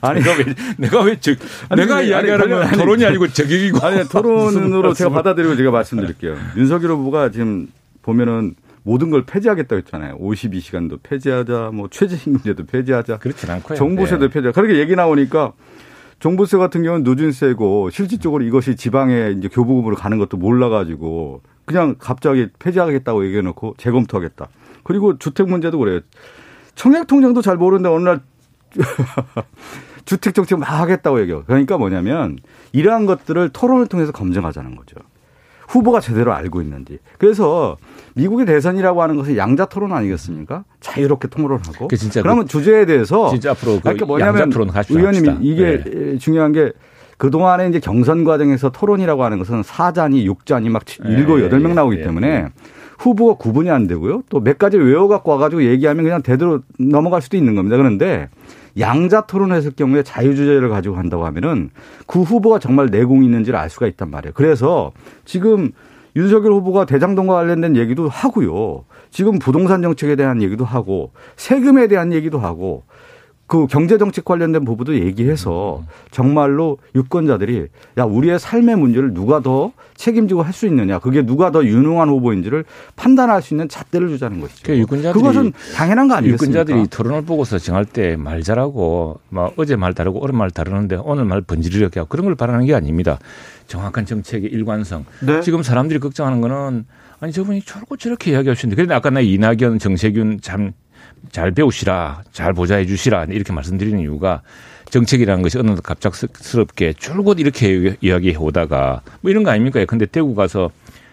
아니 0.00 0.20
내가 0.20 0.36
왜 0.36 0.44
내가 0.76 1.02
왜 1.02 1.18
저, 1.20 1.32
아니, 1.68 1.82
내가 1.82 2.02
이야기하는 2.02 2.52
아니, 2.52 2.76
토론이 2.76 3.04
아니고 3.04 3.28
저격이고 3.28 3.78
아니 3.86 4.06
토론으로 4.08 4.94
제가 4.94 5.10
받아들이고 5.10 5.56
제가 5.56 5.70
말씀드릴게요. 5.70 6.36
윤석열 6.56 6.92
후보가 6.92 7.30
지금 7.30 7.68
보면은 8.02 8.54
모든 8.82 9.10
걸 9.10 9.24
폐지하겠다고 9.26 9.76
했잖아요. 9.80 10.18
52시간도 10.18 11.00
폐지하자, 11.02 11.70
뭐 11.74 11.88
최저임금제도 11.90 12.64
폐지하자. 12.64 13.18
그렇진 13.18 13.50
않고요. 13.50 13.76
정보세도 13.76 14.28
네. 14.28 14.32
폐지하자. 14.32 14.52
그렇게 14.58 14.78
얘기 14.78 14.96
나오니까 14.96 15.52
정보세 16.20 16.56
같은 16.56 16.82
경우는 16.82 17.04
누진세고 17.04 17.90
실질적으로 17.90 18.42
이것이 18.44 18.76
지방에 18.76 19.34
이제 19.36 19.48
교부금으로 19.48 19.94
가는 19.94 20.18
것도 20.18 20.36
몰라가지고 20.36 21.42
그냥 21.64 21.96
갑자기 21.98 22.48
폐지하겠다고 22.58 23.26
얘기해놓고 23.26 23.74
재검토하겠다. 23.76 24.48
그리고 24.84 25.18
주택 25.18 25.48
문제도 25.48 25.78
그래요. 25.78 26.00
청약 26.74 27.06
통장도 27.06 27.42
잘 27.42 27.56
모르는데 27.56 27.90
어느 27.90 28.04
날 28.08 28.20
주택 30.04 30.34
정책 30.34 30.58
막 30.58 30.66
하겠다고 30.66 31.20
얘기해요. 31.20 31.44
그러니까 31.46 31.76
뭐냐면 31.76 32.38
이러한 32.72 33.06
것들을 33.06 33.50
토론을 33.50 33.86
통해서 33.86 34.12
검증하자는 34.12 34.76
거죠. 34.76 34.96
후보가 35.68 36.00
제대로 36.00 36.32
알고 36.32 36.62
있는지. 36.62 36.98
그래서 37.18 37.76
미국의 38.14 38.46
대선이라고 38.46 39.02
하는 39.02 39.16
것은 39.16 39.36
양자 39.36 39.66
토론 39.66 39.92
아니겠습니까? 39.92 40.64
자유롭게 40.80 41.28
통론하고. 41.28 41.88
그 41.88 41.96
그러면 42.22 42.44
그 42.44 42.48
주제에 42.50 42.86
대해서 42.86 43.28
진짜 43.28 43.50
앞으로 43.50 43.76
그 43.76 43.80
그러니까 43.82 44.06
뭐냐면 44.06 44.50
의원님이 44.88 45.36
이게 45.42 45.84
네. 45.84 46.18
중요한 46.18 46.52
게 46.52 46.72
그동안에 47.18 47.68
이제 47.68 47.80
경선 47.80 48.24
과정에서 48.24 48.70
토론이라고 48.70 49.22
하는 49.24 49.38
것은 49.38 49.62
사자니 49.62 50.24
육자니 50.24 50.70
막 50.70 50.84
일곱 51.04 51.42
여덟 51.42 51.60
명 51.60 51.74
나오기 51.74 52.02
때문에 52.02 52.48
후보가 52.98 53.34
구분이 53.34 53.70
안 53.70 53.86
되고요. 53.86 54.22
또 54.28 54.40
몇 54.40 54.58
가지 54.58 54.76
외워갖고 54.76 55.30
와가지고 55.30 55.64
얘기하면 55.64 56.04
그냥 56.04 56.22
대대로 56.22 56.60
넘어갈 56.78 57.22
수도 57.22 57.36
있는 57.36 57.54
겁니다. 57.54 57.76
그런데 57.76 58.28
양자 58.78 59.22
토론했을 59.22 59.72
경우에 59.72 60.02
자유주제를 60.02 60.68
가지고 60.68 60.96
한다고 60.96 61.24
하면은 61.26 61.70
그 62.06 62.22
후보가 62.22 62.58
정말 62.58 62.86
내공이 62.86 63.26
있는지를 63.26 63.58
알 63.58 63.70
수가 63.70 63.86
있단 63.86 64.10
말이에요. 64.10 64.32
그래서 64.34 64.92
지금 65.24 65.72
윤석열 66.16 66.52
후보가 66.52 66.86
대장동과 66.86 67.34
관련된 67.34 67.76
얘기도 67.76 68.08
하고요. 68.08 68.84
지금 69.10 69.38
부동산 69.38 69.82
정책에 69.82 70.16
대한 70.16 70.42
얘기도 70.42 70.64
하고 70.64 71.12
세금에 71.36 71.86
대한 71.86 72.12
얘기도 72.12 72.38
하고 72.38 72.84
그 73.48 73.66
경제 73.66 73.96
정책 73.96 74.26
관련된 74.26 74.64
부분도 74.66 74.94
얘기해서 75.00 75.82
정말로 76.10 76.76
유권자들이 76.94 77.66
야, 77.96 78.04
우리의 78.04 78.38
삶의 78.38 78.76
문제를 78.76 79.14
누가 79.14 79.40
더 79.40 79.72
책임지고 79.96 80.42
할 80.42 80.52
수 80.52 80.66
있느냐. 80.66 80.98
그게 80.98 81.24
누가 81.24 81.50
더 81.50 81.64
유능한 81.64 82.08
후보인지를 82.10 82.64
판단할 82.94 83.40
수 83.42 83.54
있는 83.54 83.68
잣대를 83.68 84.08
주자는 84.10 84.40
것이죠. 84.40 84.62
그 84.66 84.78
유권자들이, 84.78 85.12
그것은 85.12 85.52
당연한 85.74 86.08
거 86.08 86.14
아니겠습니까? 86.14 86.60
유권자들이 86.60 86.88
토론을 86.88 87.22
보고서 87.22 87.58
정할 87.58 87.84
때 87.84 88.16
말 88.16 88.42
잘하고 88.42 89.18
막 89.30 89.54
어제 89.56 89.76
말 89.76 89.94
다르고 89.94 90.20
오늘 90.22 90.34
말 90.34 90.50
다르는데 90.50 90.96
오늘 90.96 91.24
말 91.24 91.40
번지르게 91.40 92.00
하고 92.00 92.08
그런 92.08 92.26
걸 92.26 92.34
바라는 92.34 92.66
게 92.66 92.74
아닙니다. 92.74 93.18
정확한 93.66 94.04
정책의 94.06 94.50
일관성. 94.50 95.04
네. 95.26 95.40
지금 95.40 95.62
사람들이 95.62 95.98
걱정하는 96.00 96.40
거는 96.42 96.84
아니 97.20 97.32
저분이 97.32 97.62
저렇게 97.62 97.96
저렇게 97.96 98.30
이야기하시는데 98.32 98.76
그런데 98.76 98.94
아까 98.94 99.08
나 99.10 99.20
이낙연, 99.20 99.78
정세균 99.78 100.40
참 100.42 100.72
잘 101.30 101.50
배우시라, 101.52 102.22
잘 102.32 102.52
보좌해 102.52 102.86
주시라 102.86 103.24
이렇게 103.24 103.52
말씀드리는 103.52 103.98
이유가 104.00 104.42
정책이라는 104.90 105.42
것이 105.42 105.58
어느 105.58 105.74
갑작스럽게 105.74 106.94
줄곧 106.94 107.40
이렇게 107.40 107.96
이야기해 108.00 108.36
오다가 108.36 109.02
뭐 109.20 109.30
이런 109.30 109.42
거 109.42 109.50
아닙니까? 109.50 109.84
근데 109.84 110.06
대구 110.06 110.34
가서 110.34 110.70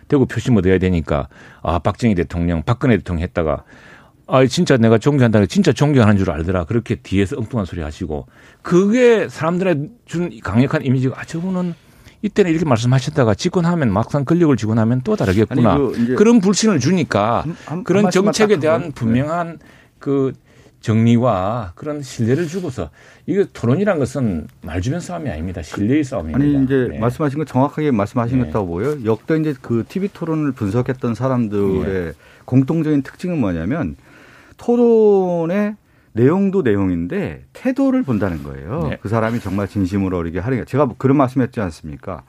대구 0.07 0.25
표심 0.25 0.55
얻어야 0.57 0.77
되니까 0.77 1.27
아 1.61 1.79
박정희 1.79 2.15
대통령, 2.15 2.63
박근혜 2.63 2.97
대통령 2.97 3.23
했다가 3.23 3.63
아 4.27 4.45
진짜 4.45 4.77
내가 4.77 4.97
존경한다 4.97 5.45
진짜 5.45 5.71
존경하는 5.71 6.17
줄 6.17 6.31
알더라. 6.31 6.65
그렇게 6.65 6.95
뒤에서 6.95 7.37
엉뚱한 7.37 7.65
소리 7.65 7.81
하시고 7.81 8.27
그게 8.61 9.27
사람들의 9.29 9.89
준 10.05 10.39
강력한 10.41 10.83
이미지가 10.85 11.19
아 11.19 11.25
저분은 11.25 11.75
이때는 12.21 12.49
이렇게 12.49 12.65
말씀하셨다가 12.65 13.35
집권하면 13.35 13.91
막상 13.91 14.25
권력을 14.25 14.55
쥐고 14.57 14.73
나면 14.73 15.01
또 15.03 15.15
다르겠구나. 15.15 15.77
그 15.77 16.15
그런 16.15 16.39
불신을 16.39 16.79
주니까 16.79 17.41
한, 17.41 17.55
한, 17.65 17.83
그런 17.83 18.05
한 18.05 18.11
정책에 18.11 18.57
대한 18.57 18.91
분명한 18.93 19.59
그 20.05 20.33
정리와 20.81 21.71
그런 21.73 22.03
신뢰를 22.03 22.45
주고서 22.45 22.91
이거 23.25 23.43
토론이란 23.51 23.97
것은 23.97 24.45
말 24.61 24.79
주변 24.81 24.99
싸움이 24.99 25.31
아닙니다. 25.31 25.63
신뢰의 25.63 26.03
싸움입니다. 26.03 26.37
아니 26.37 26.63
이제 26.63 26.89
네. 26.91 26.99
말씀하신 26.99 27.39
거 27.39 27.45
정확하게 27.45 27.89
말씀하신 27.89 28.37
네. 28.37 28.45
것다고 28.45 28.67
보여요. 28.67 29.03
역대 29.03 29.35
이제 29.39 29.55
그 29.59 29.83
TV 29.87 30.09
토론을 30.13 30.51
분석했던 30.51 31.15
사람들의 31.15 31.85
네. 31.85 32.11
공통적인 32.45 33.01
특징은 33.01 33.39
뭐냐면 33.39 33.95
토론의 34.57 35.75
내용도 36.13 36.61
내용인데 36.61 37.45
태도를 37.53 38.03
본다는 38.03 38.43
거예요. 38.43 38.89
네. 38.91 38.97
그 39.01 39.09
사람이 39.09 39.39
정말 39.39 39.67
진심으로 39.67 40.15
어리게 40.19 40.37
하는 40.37 40.59
게 40.59 40.65
제가 40.65 40.87
그런 40.99 41.17
말씀했지 41.17 41.61
않습니까? 41.61 42.21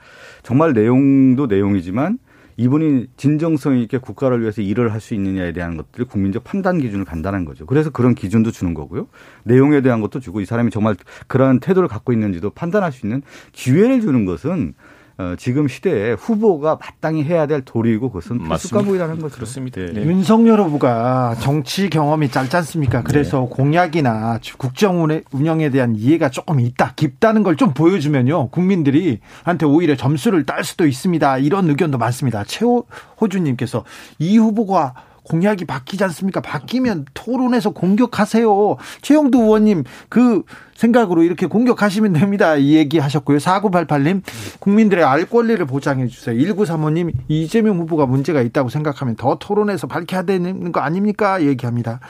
정말 0.42 0.72
내용도 0.72 1.46
내용이지만 1.46 2.18
이분이 2.57 3.09
진정성 3.16 3.78
있게 3.78 3.98
국가를 3.98 4.40
위해서 4.40 4.62
일을 4.62 4.92
할 4.92 5.00
수 5.00 5.14
있느냐에 5.14 5.52
대한 5.52 5.76
것들을 5.76 6.07
국민적 6.07 6.42
판단 6.42 6.78
기준을 6.80 7.04
간다는 7.04 7.44
거죠. 7.44 7.66
그래서 7.66 7.90
그런 7.90 8.14
기준도 8.14 8.50
주는 8.50 8.74
거고요. 8.74 9.09
내용에 9.44 9.82
대한 9.82 10.00
것도 10.00 10.20
주고 10.20 10.40
이 10.40 10.46
사람이 10.46 10.70
정말 10.70 10.96
그런 11.28 11.61
태도를 11.61 11.88
갖고 11.88 12.12
있는지도 12.12 12.50
판단할 12.50 12.92
수 12.92 13.07
있는 13.07 13.22
기회를 13.52 14.00
주는 14.00 14.24
것은 14.24 14.74
어, 15.18 15.34
지금 15.38 15.66
시대에 15.66 16.12
후보가 16.12 16.78
마땅히 16.80 17.24
해야 17.24 17.46
될 17.46 17.62
도리이고 17.62 18.10
그것은 18.10 18.46
필수 18.48 18.70
과목이라는 18.70 19.18
거죠. 19.18 19.34
그렇습니다. 19.34 19.80
네. 19.80 19.92
네. 19.92 20.02
윤석열 20.04 20.60
후보가 20.60 21.36
정치 21.40 21.88
경험이 21.90 22.30
짧지 22.30 22.54
않습니까? 22.58 23.02
그래서 23.02 23.40
네. 23.40 23.48
공약이나 23.50 24.38
국정 24.58 25.06
운영에 25.32 25.70
대한 25.70 25.96
이해가 25.96 26.28
조금 26.30 26.60
있다, 26.60 26.92
깊다는 26.94 27.42
걸 27.42 27.56
좀 27.56 27.72
보여주면요. 27.72 28.50
국민들이 28.50 29.20
한테 29.42 29.64
오히려 29.64 29.96
점수를 29.96 30.44
딸 30.44 30.62
수도 30.62 30.86
있습니다. 30.86 31.38
이런 31.38 31.70
의견도 31.70 31.96
많습니다. 31.96 32.44
최호주님께서 32.44 33.84
이 34.18 34.36
후보가 34.36 34.92
공약이 35.28 35.64
바뀌지 35.64 36.04
않습니까? 36.04 36.40
바뀌면 36.40 37.06
토론에서 37.14 37.70
공격하세요. 37.70 38.76
최영두 39.02 39.38
의원님 39.38 39.84
그 40.08 40.42
생각으로 40.76 41.22
이렇게 41.22 41.46
공격하시면 41.46 42.12
됩니다. 42.12 42.56
이 42.56 42.74
얘기 42.74 42.98
하셨고요. 42.98 43.38
4988님 43.38 44.22
국민들의 44.60 45.02
알 45.04 45.24
권리를 45.24 45.64
보장해 45.66 46.06
주세요. 46.06 46.36
1935님 46.36 47.12
이재명 47.28 47.78
후보가 47.78 48.06
문제가 48.06 48.42
있다고 48.42 48.68
생각하면 48.68 49.16
더 49.16 49.36
토론에서 49.38 49.86
밝혀야 49.86 50.22
되는 50.22 50.72
거 50.72 50.80
아닙니까? 50.80 51.42
얘기합니다. 51.42 52.00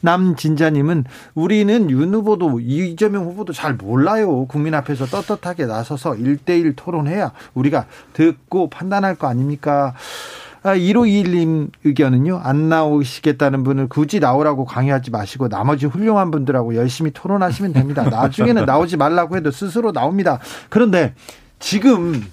남진자님은 0.00 1.04
우리는 1.34 1.90
윤 1.90 2.14
후보도 2.14 2.60
이재명 2.60 3.24
후보도 3.26 3.52
잘 3.52 3.74
몰라요. 3.74 4.46
국민 4.46 4.74
앞에서 4.74 5.06
떳떳하게 5.06 5.66
나서서 5.66 6.12
1대1 6.12 6.74
토론해야 6.76 7.32
우리가 7.54 7.86
듣고 8.14 8.68
판단할 8.70 9.14
거 9.16 9.26
아닙니까? 9.28 9.94
아, 10.64 10.74
1521님 10.76 11.70
의견은요, 11.84 12.40
안 12.42 12.70
나오시겠다는 12.70 13.64
분을 13.64 13.86
굳이 13.86 14.18
나오라고 14.18 14.64
강요하지 14.64 15.10
마시고 15.10 15.50
나머지 15.50 15.84
훌륭한 15.84 16.30
분들하고 16.30 16.74
열심히 16.74 17.10
토론하시면 17.10 17.74
됩니다. 17.74 18.02
나중에는 18.08 18.64
나오지 18.64 18.96
말라고 18.96 19.36
해도 19.36 19.50
스스로 19.50 19.92
나옵니다. 19.92 20.40
그런데 20.70 21.14
지금 21.58 22.24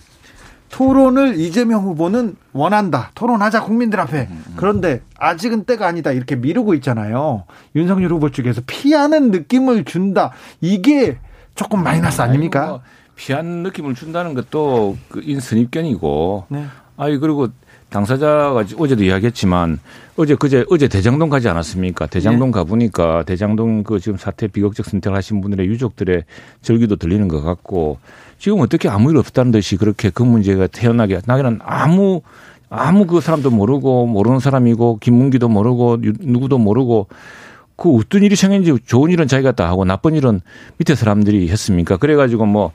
토론을 0.69 1.37
이재명 1.37 1.83
후보는 1.83 2.37
원한다. 2.53 3.11
토론하자 3.15 3.65
국민들 3.65 3.99
앞에. 3.99 4.29
그런데 4.55 5.01
아직은 5.17 5.65
때가 5.65 5.85
아니다. 5.85 6.13
이렇게 6.13 6.37
미루고 6.37 6.73
있잖아요. 6.75 7.43
윤석열 7.75 8.11
후보 8.11 8.29
쪽에서 8.31 8.61
피하는 8.65 9.31
느낌을 9.31 9.83
준다. 9.83 10.31
이게 10.61 11.17
조금 11.55 11.83
마이너스 11.83 12.21
아닙니까? 12.21 12.67
뭐 12.67 12.81
피하는 13.17 13.63
느낌을 13.63 13.93
준다는 13.95 14.33
것도 14.33 14.95
그 15.09 15.19
인선입견이고. 15.21 16.45
네. 16.47 16.65
아이 16.95 17.17
그리고 17.17 17.49
당사자가 17.91 18.63
어제도 18.77 19.03
이야기했지만 19.03 19.79
어제 20.15 20.35
그제 20.35 20.65
어제 20.69 20.87
대장동 20.87 21.29
가지 21.29 21.49
않았습니까? 21.49 22.07
대장동 22.07 22.49
네. 22.49 22.51
가보니까 22.53 23.23
대장동 23.23 23.83
그 23.83 23.99
지금 23.99 24.17
사태 24.17 24.47
비극적 24.47 24.85
선택을 24.85 25.15
하신 25.17 25.41
분들의 25.41 25.67
유족들의 25.67 26.23
절규도 26.61 26.95
들리는 26.95 27.27
것 27.27 27.41
같고 27.41 27.99
지금 28.39 28.61
어떻게 28.61 28.87
아무 28.89 29.11
일 29.11 29.17
없다는 29.17 29.51
듯이 29.51 29.75
그렇게 29.75 30.09
그 30.09 30.23
문제가 30.23 30.67
태어나게 30.67 31.19
나기는 31.25 31.59
아무 31.63 32.21
아무 32.69 33.05
그 33.05 33.19
사람도 33.19 33.51
모르고 33.51 34.07
모르는 34.07 34.39
사람이고 34.39 34.99
김문기도 34.99 35.49
모르고 35.49 35.97
누구도 36.01 36.57
모르고 36.57 37.07
그 37.75 37.93
어떤 37.97 38.23
일이 38.23 38.37
생긴지 38.37 38.73
좋은 38.85 39.11
일은 39.11 39.27
자기가 39.27 39.51
다 39.51 39.67
하고 39.67 39.83
나쁜 39.83 40.15
일은 40.15 40.39
밑에 40.77 40.95
사람들이 40.95 41.49
했습니까? 41.49 41.97
그래가지고 41.97 42.45
뭐 42.45 42.71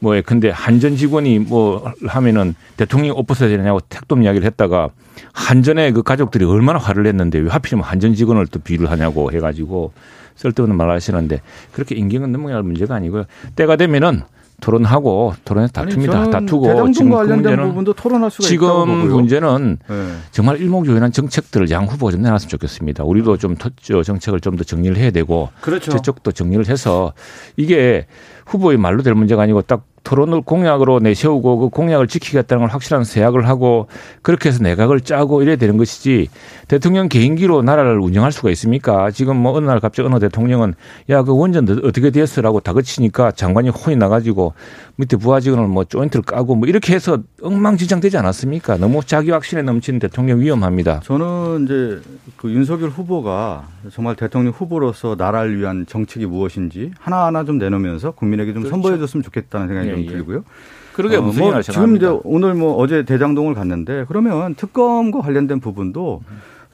뭐에 0.00 0.22
근데 0.22 0.50
한전 0.50 0.96
직원이 0.96 1.38
뭐 1.38 1.92
하면은 2.06 2.54
대통령이 2.76 3.10
없어야 3.16 3.48
되냐고 3.48 3.80
택돔 3.80 4.22
이야기를 4.22 4.46
했다가 4.46 4.90
한전의 5.32 5.92
그 5.92 6.02
가족들이 6.02 6.44
얼마나 6.44 6.78
화를 6.78 7.02
냈는데 7.04 7.38
왜 7.38 7.48
하필이면 7.50 7.84
한전 7.84 8.14
직원을 8.14 8.46
또 8.46 8.60
비유를 8.60 8.90
하냐고 8.90 9.32
해가지고 9.32 9.92
쓸데없는 10.36 10.76
말을 10.76 10.94
하시는데 10.94 11.40
그렇게 11.72 11.96
인경은 11.96 12.30
넘어갈 12.30 12.62
문제가 12.62 12.94
아니고요. 12.94 13.24
때가 13.56 13.76
되면은 13.76 14.22
토론하고 14.60 15.34
토론에서 15.44 15.72
다툽니다. 15.72 16.20
아니, 16.20 16.30
다투고 16.32 16.90
지금 16.90 17.12
관련된 17.12 17.42
문제는 17.42 17.68
부분도 17.68 17.92
토론할 17.92 18.28
수가 18.28 18.48
지금 18.48 18.88
문제는 19.08 19.78
네. 19.88 19.94
정말 20.32 20.60
일목요연한 20.60 21.12
정책들을 21.12 21.70
양 21.70 21.84
후보가 21.84 22.10
좀 22.10 22.22
내놨으면 22.22 22.48
좋겠습니다. 22.48 23.04
우리도 23.04 23.36
좀 23.36 23.54
정책을 23.56 24.40
좀 24.40 24.56
더 24.56 24.64
정리를 24.64 24.96
해야 24.96 25.12
되고 25.12 25.50
그렇죠. 25.60 25.92
저쪽도 25.92 26.32
정리를 26.32 26.66
해서 26.68 27.12
이게 27.56 28.06
후보의 28.48 28.78
말로 28.78 29.02
될 29.02 29.14
문제가 29.14 29.42
아니고 29.42 29.62
딱 29.62 29.84
토론을 30.08 30.40
공약으로 30.40 31.00
내세우고 31.00 31.58
그 31.58 31.68
공약을 31.68 32.08
지키겠다는 32.08 32.62
걸 32.62 32.70
확실한 32.72 33.04
세약을 33.04 33.46
하고 33.46 33.88
그렇게 34.22 34.48
해서 34.48 34.62
내각을 34.62 35.02
짜고 35.02 35.42
이래야 35.42 35.56
되는 35.56 35.76
것이지 35.76 36.28
대통령 36.66 37.10
개인기로 37.10 37.60
나라를 37.60 37.98
운영할 38.00 38.32
수가 38.32 38.48
있습니까? 38.52 39.10
지금 39.10 39.36
뭐 39.36 39.52
어느 39.52 39.66
날 39.66 39.80
갑자기 39.80 40.08
어느 40.08 40.18
대통령은 40.18 40.74
야 41.10 41.18
그 41.28 41.36
원전 41.36 41.68
어떻게 41.84 42.10
됐어라고 42.10 42.60
다그치니까 42.60 43.32
장관이 43.32 43.68
혼이 43.68 43.96
나가지고 43.96 44.54
밑에 44.96 45.18
부하 45.18 45.40
직원을 45.40 45.66
뭐 45.68 45.84
조인트를 45.84 46.22
까고 46.22 46.54
뭐 46.54 46.66
이렇게 46.66 46.94
해서 46.94 47.18
엉망진창되지 47.42 48.16
않았습니까? 48.16 48.78
너무 48.78 49.02
자기 49.04 49.30
확신에 49.30 49.60
넘치는 49.60 49.98
대통령 50.00 50.40
위험합니다. 50.40 51.00
저는 51.04 51.64
이제 51.64 52.00
그 52.36 52.50
윤석열 52.50 52.88
후보가 52.88 53.68
정말 53.92 54.16
대통령 54.16 54.52
후보로서 54.52 55.16
나라를 55.18 55.58
위한 55.58 55.84
정책이 55.86 56.24
무엇인지 56.26 56.92
하나하나 56.98 57.44
좀 57.44 57.58
내놓으면서 57.58 58.12
국민에게 58.12 58.54
좀 58.54 58.62
그렇죠. 58.62 58.70
선보여 58.70 58.98
줬으면 58.98 59.22
좋겠다는 59.22 59.68
생각이 59.68 59.88
예, 59.90 59.92
좀 60.04 60.12
예. 60.12 60.16
들고요. 60.16 60.44
그러게 60.94 61.16
어, 61.16 61.22
무슨 61.22 61.42
뭐 61.42 61.62
지금 61.62 61.96
이제 61.96 62.06
오늘 62.24 62.54
뭐 62.54 62.74
어제 62.74 63.04
대장동을 63.04 63.54
갔는데 63.54 64.04
그러면 64.08 64.56
특검과 64.56 65.20
관련된 65.20 65.60
부분도 65.60 66.22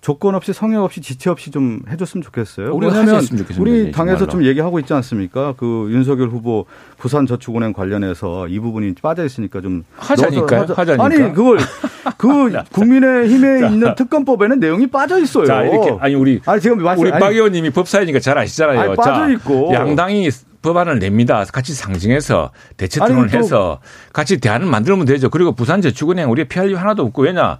조건 0.04 0.34
없이 0.34 0.52
성역 0.52 0.84
없이 0.84 1.00
지체 1.00 1.30
없이 1.30 1.50
좀 1.50 1.80
해줬으면 1.88 2.22
좋겠어요. 2.22 2.74
우리 2.74 2.88
하면 2.88 3.22
우리 3.58 3.90
당에서 3.90 4.26
좀 4.26 4.44
얘기하고 4.44 4.78
있지 4.78 4.92
않습니까? 4.92 5.54
그 5.56 5.88
윤석열 5.90 6.28
후보 6.28 6.66
부산 6.98 7.26
저축은행 7.26 7.72
관련해서 7.72 8.48
이 8.48 8.60
부분이 8.60 8.96
빠져 8.96 9.24
있으니까 9.24 9.62
좀 9.62 9.82
하자니까요. 9.96 10.60
하자. 10.60 10.74
하자니까. 10.74 11.04
아니 11.04 11.16
그걸 11.32 11.56
그 12.18 12.52
국민의힘에 12.72 13.60
자. 13.60 13.68
있는 13.68 13.94
특검법에는 13.94 14.60
내용이 14.60 14.86
빠져 14.88 15.18
있어요. 15.18 15.46
자 15.46 15.62
이렇게 15.62 15.96
아니 15.98 16.14
우리 16.14 16.38
아니 16.44 16.60
지금 16.60 16.80
우리 16.98 17.10
박 17.10 17.32
의원님이 17.32 17.70
법사위니까 17.70 18.20
잘 18.20 18.36
아시잖아요. 18.36 18.80
아니, 18.80 18.96
빠져 18.96 19.30
있고 19.32 19.72
양당이 19.72 20.28
법안을 20.64 20.98
냅니다. 20.98 21.44
같이 21.52 21.74
상징해서 21.74 22.50
대체 22.78 22.98
토론을 22.98 23.34
해서 23.34 23.80
같이 24.14 24.38
대안을 24.38 24.66
만들면 24.66 25.04
되죠. 25.04 25.28
그리고 25.28 25.52
부산저축은행 25.52 26.30
우리 26.30 26.48
피할 26.48 26.70
일 26.70 26.76
하나도 26.76 27.02
없고 27.04 27.24
왜냐 27.24 27.58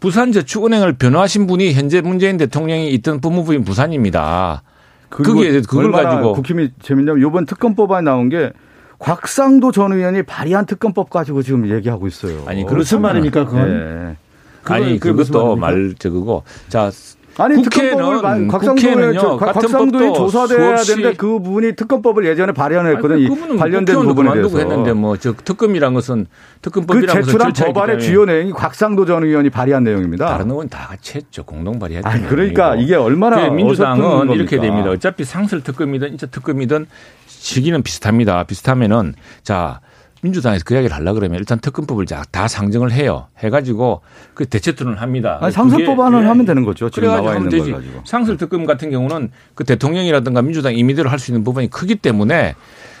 부산저축은행을 0.00 0.94
변호하신 0.94 1.46
분이 1.46 1.74
현재 1.74 2.00
문재인 2.00 2.38
대통령이 2.38 2.90
있던 2.94 3.20
법무부인 3.20 3.64
부산입니다. 3.64 4.62
그게 5.10 5.60
그걸 5.60 5.92
가지고 5.92 6.32
국힘이 6.32 6.70
재밌냐면 6.80 7.26
이번 7.28 7.44
특검법안에 7.44 8.02
나온 8.02 8.30
게 8.30 8.50
곽상도 8.98 9.70
전 9.70 9.92
의원이 9.92 10.22
발의한 10.22 10.64
특검법 10.64 11.10
가지고 11.10 11.42
지금 11.42 11.68
얘기하고 11.70 12.06
있어요. 12.06 12.42
아니 12.46 12.64
무슨 12.64 13.02
말입니까 13.02 13.44
그건? 13.44 13.68
네. 13.68 14.16
아니 14.64 14.98
그것도 14.98 15.56
말 15.56 15.94
저거고 15.98 16.42
자 16.68 16.90
아니 17.38 17.62
국회는 17.62 18.48
곽상도의 18.48 19.14
곽상도의 19.38 20.14
조사돼야 20.14 20.76
되는데 20.76 21.12
그 21.14 21.26
부분이 21.38 21.76
특검법을 21.76 22.24
예전에 22.26 22.52
발의했거든요. 22.52 23.56
관련된 23.58 23.96
부분에 23.96 24.32
대해서 24.32 24.58
했는데 24.58 24.92
뭐저 24.92 25.34
특검이란 25.44 25.92
것은 25.94 26.26
특검법이란 26.62 27.16
그 27.16 27.22
제출한 27.24 27.52
법안의 27.52 28.00
주요 28.00 28.24
내용이 28.24 28.52
곽상도 28.52 29.04
전 29.04 29.22
의원이 29.24 29.50
발의한 29.50 29.84
내용입니다. 29.84 30.26
다른 30.26 30.50
의원 30.50 30.68
다 30.68 30.86
같이 30.88 31.18
했죠. 31.18 31.44
공동 31.44 31.78
발의했죠. 31.78 32.08
그러니까 32.28 32.74
이게 32.76 32.94
얼마나 32.94 33.50
민주당은 33.50 34.30
이렇게 34.30 34.58
됩니다. 34.58 34.90
어차피 34.90 35.24
상설 35.24 35.62
특검이든 35.62 36.12
인적 36.12 36.30
특검이든 36.30 36.86
시기는 37.26 37.82
비슷합니다. 37.82 38.44
비슷하면은 38.44 39.14
자 39.42 39.80
민주당에서 40.22 40.64
그 40.66 40.74
이야기를 40.74 40.96
하려 40.96 41.12
그러면 41.12 41.38
일단 41.38 41.58
특검법을 41.60 42.06
다 42.06 42.48
상정을 42.48 42.90
해요. 42.92 43.26
해가지고 43.38 44.00
그 44.34 44.46
대체 44.46 44.72
토론을 44.74 45.00
합니다. 45.00 45.38
아니, 45.40 45.52
상설법안을 45.52 46.22
예. 46.22 46.26
하면 46.26 46.46
되는 46.46 46.64
거죠. 46.64 46.88
지금 46.90 47.08
나와 47.08 47.36
있는 47.36 47.50
되지. 47.50 47.70
걸 47.70 47.80
가지고. 47.80 48.00
상설 48.04 48.36
특검 48.36 48.64
같은 48.66 48.90
경우는 48.90 49.30
그 49.54 49.64
대통령이라든가 49.64 50.42
민주당 50.42 50.74
임의대로 50.74 51.10
할 51.10 51.18
수 51.18 51.30
있는 51.30 51.44
부분이 51.44 51.70
크기 51.70 51.94
때문에 51.96 52.54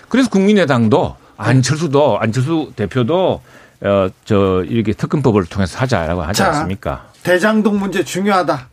그래서 0.08 0.28
국민의당도 0.30 1.16
안철수도 1.36 2.18
안철수 2.18 2.72
대표도 2.76 3.40
어, 3.82 4.08
저 4.24 4.64
이렇게 4.64 4.92
특검법을 4.92 5.44
통해서 5.46 5.78
하자라고 5.78 6.22
하지 6.22 6.38
자, 6.38 6.48
않습니까? 6.48 7.08
대장동 7.22 7.78
문제 7.78 8.02
중요하다. 8.04 8.68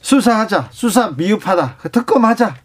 수사하자. 0.00 0.68
수사 0.72 1.10
미흡하다. 1.16 1.76
특검하자. 1.92 2.56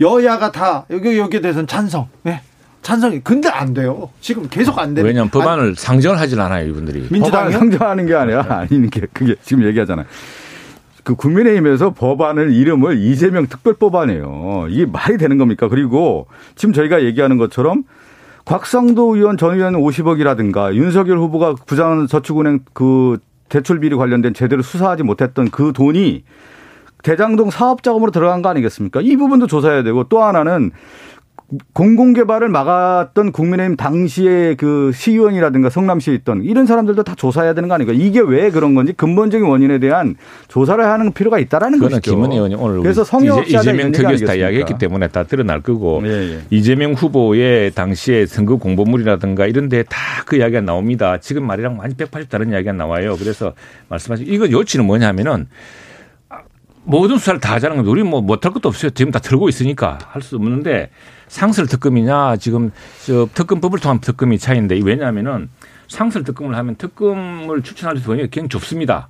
여야가 0.00 0.50
다 0.50 0.84
여기 0.90 1.16
여기에 1.18 1.40
대해서는 1.40 1.66
찬성. 1.68 2.08
네. 2.22 2.40
찬성이 2.82 3.20
근데 3.20 3.48
안 3.48 3.72
돼요. 3.74 4.10
지금 4.20 4.48
계속 4.50 4.78
안 4.78 4.94
돼요. 4.94 5.06
왜냐하면 5.06 5.30
법안을 5.30 5.64
안, 5.68 5.74
상정을 5.74 6.18
하질 6.18 6.40
않아요, 6.40 6.68
이분들이. 6.68 7.06
민주당이 7.10 7.52
상정하는 7.52 8.06
게 8.06 8.14
아니라 8.14 8.44
아니는 8.48 8.90
게 8.90 9.06
그게 9.12 9.36
지금 9.42 9.64
얘기하잖아요. 9.64 10.04
그 11.04 11.14
국민의힘에서 11.14 11.94
법안을 11.94 12.52
이름을 12.52 12.98
이재명 12.98 13.46
특별법안이에요. 13.46 14.66
이게 14.68 14.86
말이 14.86 15.16
되는 15.16 15.38
겁니까? 15.38 15.68
그리고 15.68 16.26
지금 16.54 16.72
저희가 16.72 17.02
얘기하는 17.04 17.38
것처럼 17.38 17.84
곽상도 18.44 19.16
의원 19.16 19.36
전 19.36 19.54
의원 19.54 19.74
50억이라든가 19.74 20.74
윤석열 20.74 21.18
후보가 21.18 21.54
부산 21.66 22.06
저축은행 22.06 22.60
그 22.72 23.18
대출 23.48 23.80
비리 23.80 23.94
관련된 23.94 24.34
제대로 24.34 24.62
수사하지 24.62 25.02
못했던 25.02 25.50
그 25.50 25.72
돈이 25.72 26.24
대장동 27.02 27.50
사업 27.50 27.82
자금으로 27.82 28.10
들어간 28.12 28.42
거 28.42 28.48
아니겠습니까? 28.48 29.00
이 29.02 29.16
부분도 29.16 29.46
조사해야 29.46 29.82
되고 29.82 30.04
또 30.04 30.22
하나는 30.22 30.70
공공개발을 31.72 32.48
막았던 32.48 33.32
국민의힘 33.32 33.76
당시에 33.76 34.54
그 34.54 34.90
시의원이라든가 34.94 35.70
성남시에 35.70 36.14
있던 36.14 36.42
이런 36.44 36.66
사람들도 36.66 37.02
다 37.02 37.14
조사해야 37.14 37.54
되는 37.54 37.68
거 37.68 37.74
아닙니까? 37.74 37.98
이게 38.00 38.20
왜 38.20 38.50
그런 38.50 38.74
건지 38.74 38.92
근본적인 38.96 39.46
원인에 39.46 39.78
대한 39.78 40.16
조사를 40.48 40.82
하는 40.84 41.12
필요가 41.12 41.38
있다라는 41.38 41.78
것이죠. 41.78 42.00
김은 42.00 42.32
의원이 42.32 42.54
오늘 42.54 42.80
그래서 42.80 43.04
성역 43.04 43.48
이재명 43.48 43.92
특위에서 43.92 44.26
다 44.26 44.34
이야기했기 44.34 44.78
때문에 44.78 45.08
다 45.08 45.24
드러날 45.24 45.60
거고 45.60 46.00
예, 46.04 46.34
예. 46.34 46.38
이재명 46.50 46.92
후보의 46.92 47.72
당시에 47.72 48.26
선거 48.26 48.56
공보물이라든가 48.56 49.46
이런 49.46 49.68
데 49.68 49.82
다 49.82 49.98
그 50.24 50.36
이야기가 50.36 50.60
나옵니다. 50.60 51.18
지금 51.18 51.44
말이랑 51.46 51.76
많이 51.76 51.94
180 51.94 52.28
다른 52.30 52.50
이야기가 52.50 52.72
나와요. 52.72 53.16
그래서 53.18 53.52
말씀하신 53.88 54.26
이거 54.28 54.50
여치는 54.50 54.86
뭐냐면은 54.86 55.48
모든 56.84 57.18
수사를 57.18 57.40
다 57.40 57.54
하자는 57.54 57.76
건데 57.76 57.90
우리 57.90 58.02
뭐 58.02 58.20
못할 58.20 58.52
것도 58.52 58.68
없어요. 58.68 58.90
지금 58.90 59.12
다 59.12 59.18
들고 59.18 59.48
있으니까 59.48 59.98
할 60.08 60.22
수 60.22 60.36
없는데 60.36 60.90
상설 61.28 61.66
특검이냐 61.66 62.36
지금 62.36 62.70
저 63.06 63.26
특검법을 63.34 63.78
통한 63.78 64.00
특검이 64.00 64.38
차이인데 64.38 64.80
왜냐하면은 64.84 65.48
상설 65.88 66.24
특검을 66.24 66.56
하면 66.56 66.76
특검을 66.76 67.62
추천할 67.62 67.96
수 67.98 68.10
있는 68.12 68.28
굉장히 68.30 68.48
좁습니다. 68.48 69.08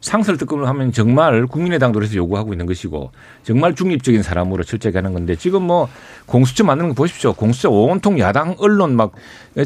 상설 0.00 0.36
특검을 0.36 0.68
하면 0.68 0.92
정말 0.92 1.46
국민의당도 1.46 1.98
그래서 1.98 2.14
요구하고 2.16 2.52
있는 2.52 2.66
것이고 2.66 3.10
정말 3.42 3.74
중립적인 3.74 4.22
사람으로 4.22 4.62
철저하게 4.64 4.98
하는 4.98 5.12
건데 5.12 5.34
지금 5.36 5.62
뭐 5.62 5.88
공수처 6.26 6.64
만드는 6.64 6.90
거 6.90 6.94
보십시오. 6.94 7.32
공수처 7.32 7.70
온통 7.70 8.18
야당 8.18 8.54
언론 8.58 8.96
막 8.96 9.12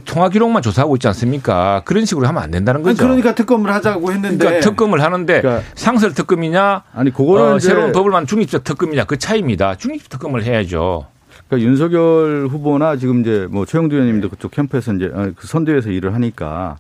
통화 0.05 0.28
기록만 0.28 0.62
조사하고 0.62 0.97
있지 0.97 1.07
않습니까? 1.09 1.83
그런 1.85 2.05
식으로 2.05 2.26
하면 2.28 2.43
안 2.43 2.51
된다는 2.51 2.83
거죠. 2.83 3.05
그러니까 3.05 3.35
특검을 3.35 3.72
하자고 3.74 4.12
했는데 4.12 4.39
그러니까 4.39 4.68
특검을 4.68 5.03
하는데 5.03 5.41
그러니까 5.41 5.64
상설 5.74 6.14
특검이냐 6.14 6.85
아니 6.93 7.12
그거는 7.12 7.55
어, 7.55 7.59
새로운 7.59 7.93
법을 7.93 8.11
만 8.11 8.26
중립적 8.26 8.64
특검이냐 8.64 9.05
그 9.05 9.18
차이입니다. 9.18 9.76
중립적 9.76 10.09
특검을 10.11 10.45
해야죠. 10.45 11.07
그러니까 11.49 11.68
윤석열 11.68 12.49
후보나 12.51 12.97
지금 12.97 13.20
이제 13.20 13.47
뭐 13.51 13.66
최영두 13.66 13.95
의원님도 13.95 14.30
그쪽 14.30 14.53
캠프에서 14.53 14.95
이제 14.95 15.11
어, 15.12 15.33
그 15.37 15.47
선대에서 15.47 15.91
일을 15.91 16.14
하니까 16.14 16.78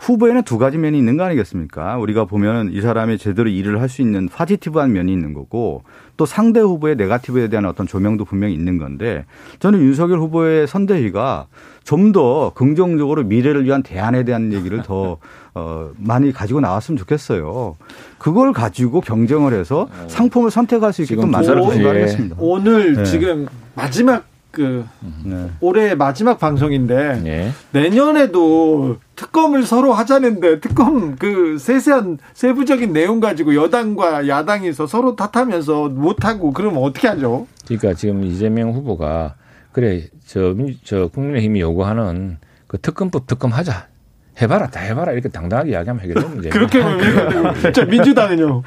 후보에는 0.00 0.42
두 0.44 0.56
가지 0.56 0.78
면이 0.78 0.96
있는 0.98 1.16
거 1.18 1.24
아니겠습니까? 1.24 1.98
우리가 1.98 2.24
보면 2.24 2.70
이 2.72 2.80
사람이 2.80 3.18
제대로 3.18 3.48
일을 3.50 3.80
할 3.80 3.90
수 3.90 4.02
있는 4.02 4.28
파지티브한 4.28 4.92
면이 4.92 5.12
있는 5.12 5.34
거고 5.34 5.82
또 6.16 6.24
상대 6.24 6.60
후보의 6.60 6.94
네가티브에 6.96 7.48
대한 7.48 7.64
어떤 7.66 7.86
조명도 7.88 8.24
분명히 8.24 8.54
있는 8.54 8.78
건데 8.78 9.24
저는 9.58 9.80
윤석열 9.80 10.18
후보의 10.20 10.66
선대위가 10.68 11.46
좀 11.84 12.12
더 12.12 12.52
긍정적으로 12.54 13.24
미래를 13.24 13.64
위한 13.64 13.82
대안에 13.82 14.22
대한 14.24 14.52
얘기를 14.52 14.82
더 14.82 15.18
어, 15.54 15.90
많이 15.96 16.32
가지고 16.32 16.60
나왔으면 16.60 16.96
좋겠어요. 16.98 17.76
그걸 18.18 18.52
가지고 18.52 19.00
경쟁을 19.00 19.52
해서 19.52 19.88
상품을 20.06 20.50
선택할 20.52 20.92
수 20.92 21.02
있게끔 21.02 21.30
만들어 21.30 21.64
주시기 21.66 21.84
바라겠습니다. 21.84 22.36
오늘 22.38 22.94
네. 22.94 23.04
지금 23.04 23.46
마지막 23.74 24.24
그 24.50 24.84
네. 25.24 25.50
올해 25.60 25.94
마지막 25.94 26.38
방송인데 26.38 27.20
네. 27.22 27.52
내년에도 27.72 28.98
특검을 29.16 29.64
서로 29.64 29.92
하자는데 29.92 30.60
특검 30.60 31.16
그 31.16 31.58
세세한 31.58 32.18
세부적인 32.34 32.92
내용 32.92 33.20
가지고 33.20 33.54
여당과 33.54 34.28
야당에서 34.28 34.86
서로 34.86 35.14
탓하면서 35.16 35.90
못 35.90 36.24
하고 36.24 36.52
그러면 36.52 36.82
어떻게 36.82 37.08
하죠? 37.08 37.46
그러니까 37.66 37.94
지금 37.94 38.24
이재명 38.24 38.72
후보가 38.72 39.34
그래 39.72 40.08
저, 40.26 40.54
저 40.84 41.08
국민의힘이 41.08 41.60
요구하는 41.60 42.38
그 42.66 42.78
특검법 42.78 43.26
특검 43.26 43.52
하자. 43.52 43.89
해봐라, 44.40 44.68
다 44.68 44.80
해봐라 44.80 45.12
이렇게 45.12 45.28
당당하게 45.28 45.72
이야기하면 45.72 46.02
해결되는 46.02 46.30
문제. 46.30 46.48
그렇게 46.48 46.82
저 47.72 47.84
민주당은요. 47.84 48.62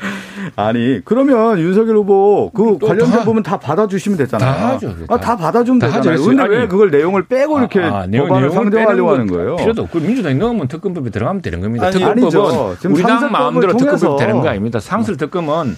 아니 0.55 1.01
그러면 1.03 1.57
윤석열 1.59 1.97
후보 1.97 2.51
그 2.51 2.77
관련된 2.77 3.23
부분 3.23 3.41
다 3.41 3.57
받아주시면 3.57 4.17
되잖아요. 4.19 4.53
다 4.53 4.67
하죠. 4.69 4.89
다, 4.89 5.13
아, 5.13 5.17
다 5.17 5.35
받아주면 5.35 5.79
다 5.79 5.87
되잖아요. 5.87 6.21
그런데 6.21 6.43
왜 6.47 6.67
그걸 6.67 6.91
내용을 6.91 7.25
빼고 7.27 7.59
이렇게 7.59 7.81
아, 7.81 8.01
아, 8.01 8.05
내용, 8.05 8.27
법안을 8.27 8.51
상정하려고 8.51 9.11
하는 9.11 9.27
거예요? 9.27 9.55
필요도 9.55 9.83
없고 9.83 9.99
민주당이 9.99 10.35
넣으면 10.35 10.67
특검법에 10.67 11.09
들어가면 11.09 11.41
되는 11.41 11.61
겁니다. 11.61 11.87
아니, 11.87 11.97
특검법은 11.97 12.91
우리 12.91 13.01
당 13.01 13.31
마음대로 13.31 13.75
특검법이 13.75 14.19
되는 14.19 14.41
거 14.41 14.49
아닙니다. 14.49 14.79
상설 14.79 15.17
특검은 15.17 15.75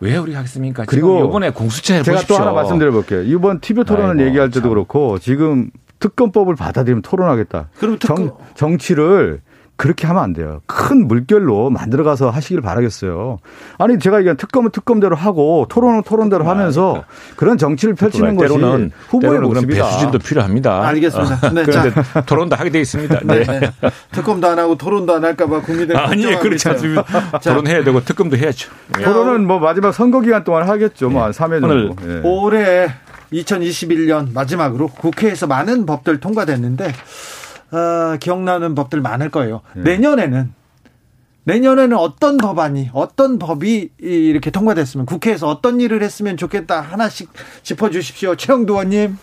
왜 0.00 0.16
우리가 0.16 0.38
하겠습니까? 0.38 0.84
그리고 0.86 1.26
이번에 1.26 1.50
공수처에 1.50 2.02
제가 2.02 2.16
보십시오. 2.16 2.36
또 2.36 2.42
하나 2.42 2.52
말씀드려 2.52 2.90
볼게요. 2.90 3.22
이번 3.22 3.60
TV 3.60 3.84
토론을 3.84 4.12
아이고, 4.12 4.24
얘기할 4.26 4.48
때도 4.48 4.60
참. 4.62 4.70
그렇고 4.70 5.18
지금 5.18 5.70
특검법을 6.00 6.56
받아들이면 6.56 7.02
토론하겠다. 7.02 7.68
그럼 7.78 7.98
특검. 7.98 8.16
정, 8.16 8.36
정치를 8.54 9.40
그렇게 9.76 10.06
하면 10.06 10.22
안 10.22 10.34
돼요. 10.34 10.60
큰 10.66 11.08
물결로 11.08 11.70
만들어가서 11.70 12.28
하시길 12.28 12.60
바라겠어요. 12.60 13.38
아니 13.78 13.98
제가 13.98 14.18
얘기한 14.18 14.36
특검은 14.36 14.72
특검대로 14.72 15.16
하고 15.16 15.64
토론은 15.70 16.02
토론대로 16.02 16.44
하면서 16.44 16.88
그러니까. 16.90 17.06
그런 17.36 17.56
정치를 17.56 17.94
펼치는 17.94 18.36
것이 18.36 18.52
때로는, 18.52 18.90
후보의 19.08 19.30
때로는 19.38 19.48
모습이다. 19.54 19.82
배수진도 19.86 20.18
필요합니다. 20.18 20.86
알겠습니다. 20.86 21.46
어, 21.46 21.50
네, 21.54 21.62
그런데 21.64 21.94
토론도 22.26 22.56
하게 22.56 22.68
돼 22.68 22.80
있습니다. 22.82 23.20
네. 23.24 23.42
네. 23.44 23.60
특검도 24.12 24.48
안 24.48 24.58
하고 24.58 24.76
토론도 24.76 25.14
안 25.14 25.24
할까봐 25.24 25.62
국민들 25.62 25.96
아니 25.96 26.26
그렇지 26.38 26.68
않습니다. 26.68 27.02
토론해야 27.42 27.82
되고 27.82 28.04
특검도 28.04 28.36
해야죠. 28.36 28.70
토론은 29.02 29.46
뭐 29.46 29.60
마지막 29.60 29.92
선거 29.92 30.20
기간 30.20 30.44
동안 30.44 30.68
하겠죠. 30.68 31.08
뭐 31.08 31.22
한 31.24 31.30
3회 31.32 31.58
정도. 31.62 31.96
네. 32.06 32.20
올해 32.22 32.88
2021년 33.32 34.32
마지막으로 34.32 34.88
국회에서 34.88 35.46
많은 35.46 35.86
법들 35.86 36.20
통과됐는데 36.20 36.92
어, 37.72 38.16
기억나는 38.18 38.74
법들 38.74 39.00
많을 39.00 39.30
거예요. 39.30 39.60
네. 39.74 39.82
내년에는 39.82 40.52
내년에는 41.44 41.96
어떤 41.96 42.36
법안이 42.36 42.90
어떤 42.92 43.38
법이 43.38 43.90
이렇게 43.98 44.50
통과됐으면 44.50 45.06
국회에서 45.06 45.48
어떤 45.48 45.80
일을 45.80 46.02
했으면 46.02 46.36
좋겠다 46.36 46.80
하나씩 46.80 47.30
짚어주십시오. 47.62 48.36
최영도 48.36 48.74
의원님. 48.74 49.16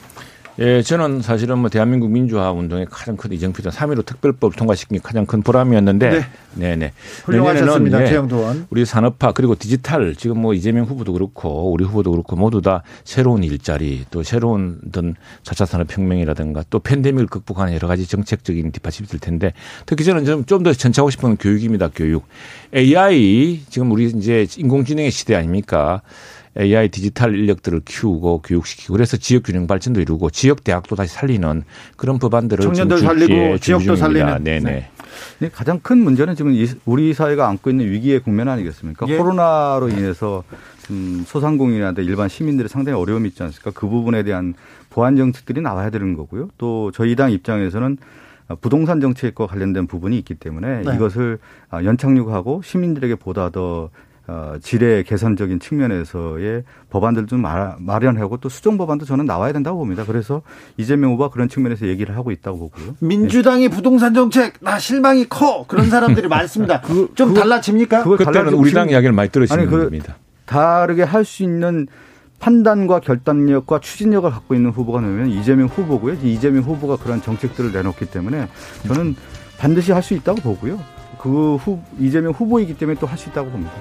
예, 0.59 0.81
저는 0.81 1.21
사실은 1.21 1.59
뭐 1.59 1.69
대한민국 1.69 2.09
민주화 2.09 2.51
운동의 2.51 2.87
가장 2.89 3.15
큰 3.15 3.31
이정표전 3.31 3.71
3.15 3.71 4.05
특별법을 4.05 4.55
통과시킨 4.55 4.97
게 4.97 5.01
가장 5.03 5.25
큰 5.25 5.43
보람이었는데 5.43 6.09
네. 6.09 6.25
네네. 6.55 6.93
훌륭하셨습니다. 7.25 8.05
최영도원. 8.07 8.67
우리 8.71 8.83
산업화 8.83 9.33
그리고 9.33 9.53
디지털 9.53 10.15
지금 10.15 10.39
뭐 10.39 10.55
이재명 10.55 10.85
후보도 10.85 11.13
그렇고 11.13 11.71
우리 11.71 11.85
후보도 11.85 12.09
그렇고 12.09 12.35
모두 12.35 12.61
다 12.61 12.81
새로운 13.03 13.43
일자리 13.43 14.05
또 14.09 14.23
새로운 14.23 14.79
어떤 14.87 15.13
4차 15.43 15.67
산업혁명이라든가 15.67 16.63
또 16.71 16.79
팬데믹을 16.79 17.27
극복하는 17.27 17.73
여러 17.73 17.87
가지 17.87 18.07
정책적인 18.07 18.71
뒷받침이 18.71 19.05
있을 19.05 19.19
텐데 19.19 19.53
특히 19.85 20.03
저는 20.03 20.45
좀더 20.47 20.73
전차하고 20.73 21.11
싶은 21.11 21.37
교육입니다. 21.37 21.89
교육. 21.93 22.25
AI 22.75 23.61
지금 23.69 23.91
우리 23.91 24.05
이제 24.05 24.47
인공지능의 24.57 25.11
시대 25.11 25.35
아닙니까? 25.35 26.01
AI 26.59 26.89
디지털 26.89 27.35
인력들을 27.35 27.81
키우고 27.85 28.41
교육시키고 28.41 28.93
그래서 28.93 29.17
지역 29.17 29.43
균형 29.43 29.67
발전도 29.67 30.01
이루고 30.01 30.29
지역 30.31 30.63
대학도 30.63 30.95
다시 30.95 31.13
살리는 31.13 31.63
그런 31.95 32.19
법안들을 32.19 32.63
청년들 32.63 32.99
살리고 32.99 33.57
지역도 33.59 33.95
살리는 33.95 34.43
네네. 34.43 34.89
네. 35.39 35.49
가장 35.49 35.79
큰 35.81 35.99
문제는 35.99 36.35
지금 36.35 36.53
우리 36.85 37.13
사회가 37.13 37.47
안고 37.47 37.69
있는 37.69 37.89
위기의 37.91 38.19
국면 38.19 38.47
아니겠습니까? 38.49 39.07
예. 39.07 39.17
코로나로 39.17 39.89
인해서 39.89 40.43
음, 40.89 41.23
소상공인이나 41.25 41.93
일반 41.97 42.29
시민들이 42.29 42.67
상당히 42.67 42.97
어려움이 42.97 43.29
있지 43.29 43.43
않습니까? 43.43 43.71
그 43.71 43.87
부분에 43.87 44.23
대한 44.23 44.53
보완 44.89 45.15
정책들이 45.15 45.61
나와야 45.61 45.89
되는 45.89 46.15
거고요. 46.15 46.49
또 46.57 46.91
저희 46.91 47.15
당 47.15 47.31
입장에서는 47.31 47.97
부동산 48.61 49.01
정책과 49.01 49.47
관련된 49.47 49.87
부분이 49.87 50.17
있기 50.19 50.35
때문에 50.35 50.83
네. 50.83 50.95
이것을 50.95 51.37
연착륙하고 51.73 52.61
시민들에게 52.63 53.15
보다 53.15 53.49
더 53.49 53.89
어, 54.27 54.55
지뢰 54.61 55.03
개선적인 55.03 55.59
측면에서의 55.59 56.63
법안들 56.89 57.27
좀 57.27 57.43
마련하고 57.79 58.37
또 58.37 58.49
수정 58.49 58.77
법안도 58.77 59.05
저는 59.05 59.25
나와야 59.25 59.53
된다고 59.53 59.77
봅니다. 59.79 60.03
그래서 60.05 60.41
이재명 60.75 61.11
후보가 61.13 61.29
그런 61.29 61.47
측면에서 61.47 61.87
얘기를 61.87 62.15
하고 62.17 62.31
있다고 62.31 62.59
보고요. 62.59 62.95
민주당의 62.99 63.69
네. 63.69 63.75
부동산 63.75 64.13
정책 64.13 64.55
나 64.59 64.79
실망이 64.79 65.25
커 65.29 65.65
그런 65.65 65.89
사람들이 65.89 66.27
많습니다. 66.29 66.81
그, 66.81 67.09
좀 67.15 67.29
그거, 67.29 67.39
달라집니까? 67.39 68.03
그때는 68.03 68.53
우리 68.53 68.71
당 68.73 68.89
이야기를 68.89 69.13
많이 69.13 69.29
들으시는 69.29 69.67
그 69.67 69.83
겁니다. 69.83 70.17
다르게 70.45 71.03
할 71.03 71.23
수 71.23 71.43
있는 71.43 71.87
판단과 72.39 72.99
결단력과 72.99 73.79
추진력을 73.79 74.29
갖고 74.29 74.53
있는 74.55 74.69
후보가 74.71 75.01
되면 75.01 75.29
이재명 75.29 75.67
후보고요. 75.67 76.17
이재명 76.21 76.63
후보가 76.63 76.97
그런 76.97 77.21
정책들을 77.21 77.71
내놓기 77.71 78.05
때문에 78.07 78.47
저는 78.87 79.15
반드시 79.57 79.91
할 79.91 80.03
수 80.03 80.13
있다고 80.13 80.41
보고요. 80.41 80.79
그 81.19 81.55
후, 81.55 81.79
이재명 81.99 82.31
후보이기 82.33 82.77
때문에 82.77 82.99
또 82.99 83.07
할 83.07 83.17
수 83.17 83.29
있다고 83.29 83.49
봅니다. 83.49 83.71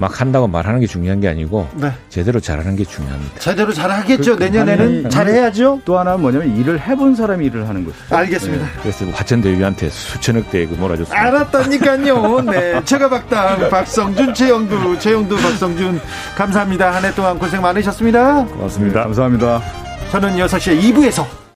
막 0.00 0.20
한다고 0.20 0.46
말하는 0.46 0.78
게 0.78 0.86
중요한 0.86 1.18
게 1.18 1.26
아니고 1.26 1.66
네. 1.74 1.90
제대로 2.08 2.38
잘하는 2.38 2.76
게 2.76 2.84
중요합니다. 2.84 3.40
제대로 3.40 3.72
잘하겠죠. 3.72 4.36
그, 4.36 4.44
내년에는 4.44 4.86
아니, 5.06 5.10
잘해야죠. 5.10 5.80
또 5.84 5.98
하나 5.98 6.16
뭐냐면 6.16 6.56
일을 6.56 6.80
해본 6.80 7.16
사람이 7.16 7.44
일을 7.46 7.68
하는 7.68 7.84
것이죠. 7.84 8.14
알겠습니다. 8.16 8.64
네. 8.64 8.70
그래서 8.80 9.04
화천대유한테 9.06 9.88
수천억 9.90 10.48
대그 10.52 10.74
몰아줬습니다. 10.74 11.20
알았다니까요. 11.20 12.40
네. 12.46 12.80
최가박당 12.84 13.70
박성준, 13.70 14.34
최영두, 14.34 15.00
최영두, 15.00 15.36
박성준 15.36 16.00
감사합니다. 16.36 16.94
한 16.94 17.04
해 17.04 17.12
동안 17.12 17.36
고생 17.36 17.60
많으셨습니다. 17.60 18.44
고맙습니다. 18.44 19.00
네, 19.00 19.04
감사합니다. 19.04 19.60
저는 20.12 20.36
6시에 20.36 20.80
2부에서 20.80 21.47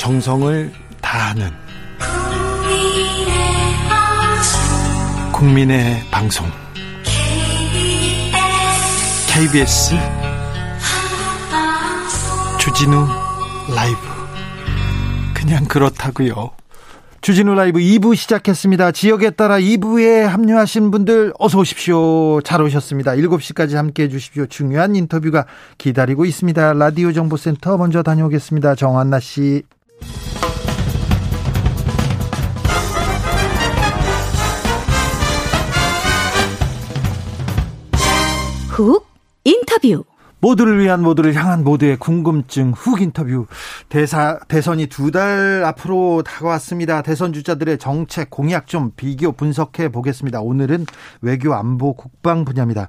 정성을 0.00 0.72
다하는 1.02 1.50
국민의 5.30 6.00
방송 6.10 6.46
KBS 9.28 9.94
주진우 12.58 13.06
라이브 13.76 13.98
그냥 15.34 15.66
그렇다고요. 15.66 16.52
주진우 17.20 17.54
라이브 17.54 17.78
2부 17.78 18.16
시작했습니다. 18.16 18.92
지역에 18.92 19.28
따라 19.28 19.58
2부에 19.58 20.22
합류하신 20.22 20.90
분들 20.92 21.34
어서 21.38 21.58
오십시오. 21.58 22.40
잘 22.40 22.62
오셨습니다. 22.62 23.12
7시까지 23.16 23.74
함께 23.74 24.04
해 24.04 24.08
주십시오. 24.08 24.46
중요한 24.46 24.96
인터뷰가 24.96 25.44
기다리고 25.76 26.24
있습니다. 26.24 26.72
라디오 26.72 27.12
정보센터 27.12 27.76
먼저 27.76 28.02
다녀오겠습니다. 28.02 28.76
정한나 28.76 29.20
씨. 29.20 29.62
훅 38.80 39.04
인터뷰 39.44 40.04
모두를 40.42 40.78
위한 40.80 41.02
모두를 41.02 41.34
향한 41.34 41.62
모두의 41.64 41.98
궁금증 41.98 42.72
훅 42.72 43.02
인터뷰 43.02 43.46
대사 43.88 44.38
대선이 44.48 44.86
두 44.86 45.10
달 45.10 45.64
앞으로 45.64 46.22
다가왔습니다. 46.22 47.02
대선 47.02 47.32
주자들의 47.32 47.78
정책 47.78 48.30
공약 48.30 48.68
좀 48.68 48.92
비교 48.94 49.32
분석해 49.32 49.88
보겠습니다. 49.88 50.40
오늘은 50.40 50.86
외교 51.20 51.52
안보 51.52 51.94
국방 51.94 52.44
분야입니다. 52.44 52.86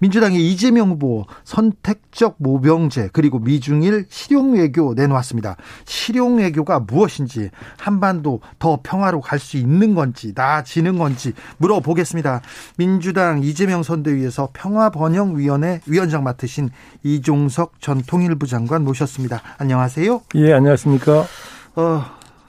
민주당의 0.00 0.48
이재명 0.52 0.90
후보 0.90 1.26
선택적 1.42 2.36
모병제 2.38 3.10
그리고 3.12 3.40
미중일 3.40 4.06
실용 4.08 4.54
외교 4.54 4.94
내놓았습니다. 4.94 5.56
실용 5.84 6.36
외교가 6.36 6.78
무엇인지 6.78 7.50
한반도 7.76 8.40
더 8.60 8.78
평화로 8.82 9.20
갈 9.20 9.40
수 9.40 9.56
있는 9.56 9.94
건지 9.94 10.32
나아지는 10.34 10.96
건지 10.96 11.32
물어보겠습니다. 11.58 12.40
민주당 12.78 13.42
이재명 13.42 13.82
선대위에서 13.82 14.50
평화번영위원회 14.52 15.80
위원장 15.86 16.22
맡으신 16.22 16.70
이종석 17.04 17.80
전 17.80 18.02
통일부 18.02 18.46
장관 18.46 18.82
모셨습니다. 18.82 19.42
안녕하세요. 19.58 20.22
예, 20.36 20.52
안녕하십니까. 20.54 21.24
어, 21.76 22.02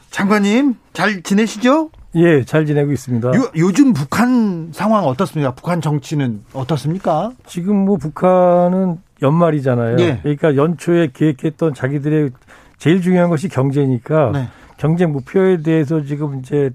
장관님 0.09 0.75
잘 0.93 1.21
지내시죠? 1.21 1.91
예, 2.15 2.45
잘 2.45 2.65
지내고 2.65 2.93
있습니다. 2.93 3.31
요, 3.35 3.71
즘 3.73 3.91
북한 3.91 4.69
상황 4.71 5.03
어떻습니까? 5.03 5.53
북한 5.53 5.81
정치는 5.81 6.45
어떻습니까? 6.53 7.33
지금 7.45 7.75
뭐 7.75 7.97
북한은 7.97 8.99
연말이잖아요. 9.21 9.97
예. 9.99 10.19
그러니까 10.23 10.55
연초에 10.55 11.09
계획했던 11.13 11.73
자기들의 11.73 12.31
제일 12.77 13.01
중요한 13.01 13.29
것이 13.29 13.49
경제니까 13.49 14.31
네. 14.31 14.47
경제 14.77 15.05
목표에 15.05 15.61
대해서 15.61 16.01
지금 16.03 16.39
이제 16.39 16.71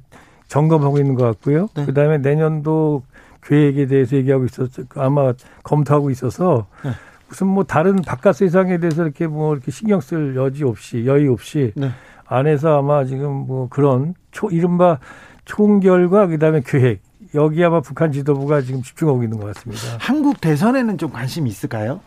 점검하고 0.49 0.99
있는 0.99 1.15
것 1.15 1.25
같고요. 1.25 1.69
네. 1.75 1.87
그다음에 1.87 2.19
내년도 2.19 3.03
계획에 3.43 3.87
대해서 3.87 4.17
얘기하고 4.17 4.45
있어서 4.45 4.83
아마 4.97 5.33
검토하고 5.63 6.11
있어서 6.11 6.67
네. 6.85 6.91
무슨 7.31 7.47
뭐 7.47 7.63
다른 7.63 7.97
바깥 8.03 8.35
세상에 8.37 8.79
대해서 8.79 9.05
이렇게 9.05 9.29
뭐 9.29 9.55
이렇게 9.55 9.71
신경 9.71 10.01
쓸 10.01 10.35
여지 10.35 10.65
없이 10.65 11.07
여유 11.07 11.33
없이 11.33 11.73
네. 11.77 11.91
안에서 12.27 12.77
아마 12.79 13.05
지금 13.05 13.33
뭐 13.47 13.69
그런 13.71 14.15
초 14.33 14.51
이른바 14.51 14.99
총결과 15.45 16.27
그다음에 16.27 16.61
계획 16.67 17.01
여기 17.37 17.65
아마 17.65 17.81
북한 17.81 18.11
지도부가 18.11 18.63
지금 18.63 18.83
집중하고 18.83 19.23
있는 19.23 19.39
것 19.39 19.47
같습니다. 19.47 19.83
한국 20.01 20.41
대선에는 20.41 20.99
좀 20.99 21.11
관심이 21.11 21.49
있을까요? 21.49 22.01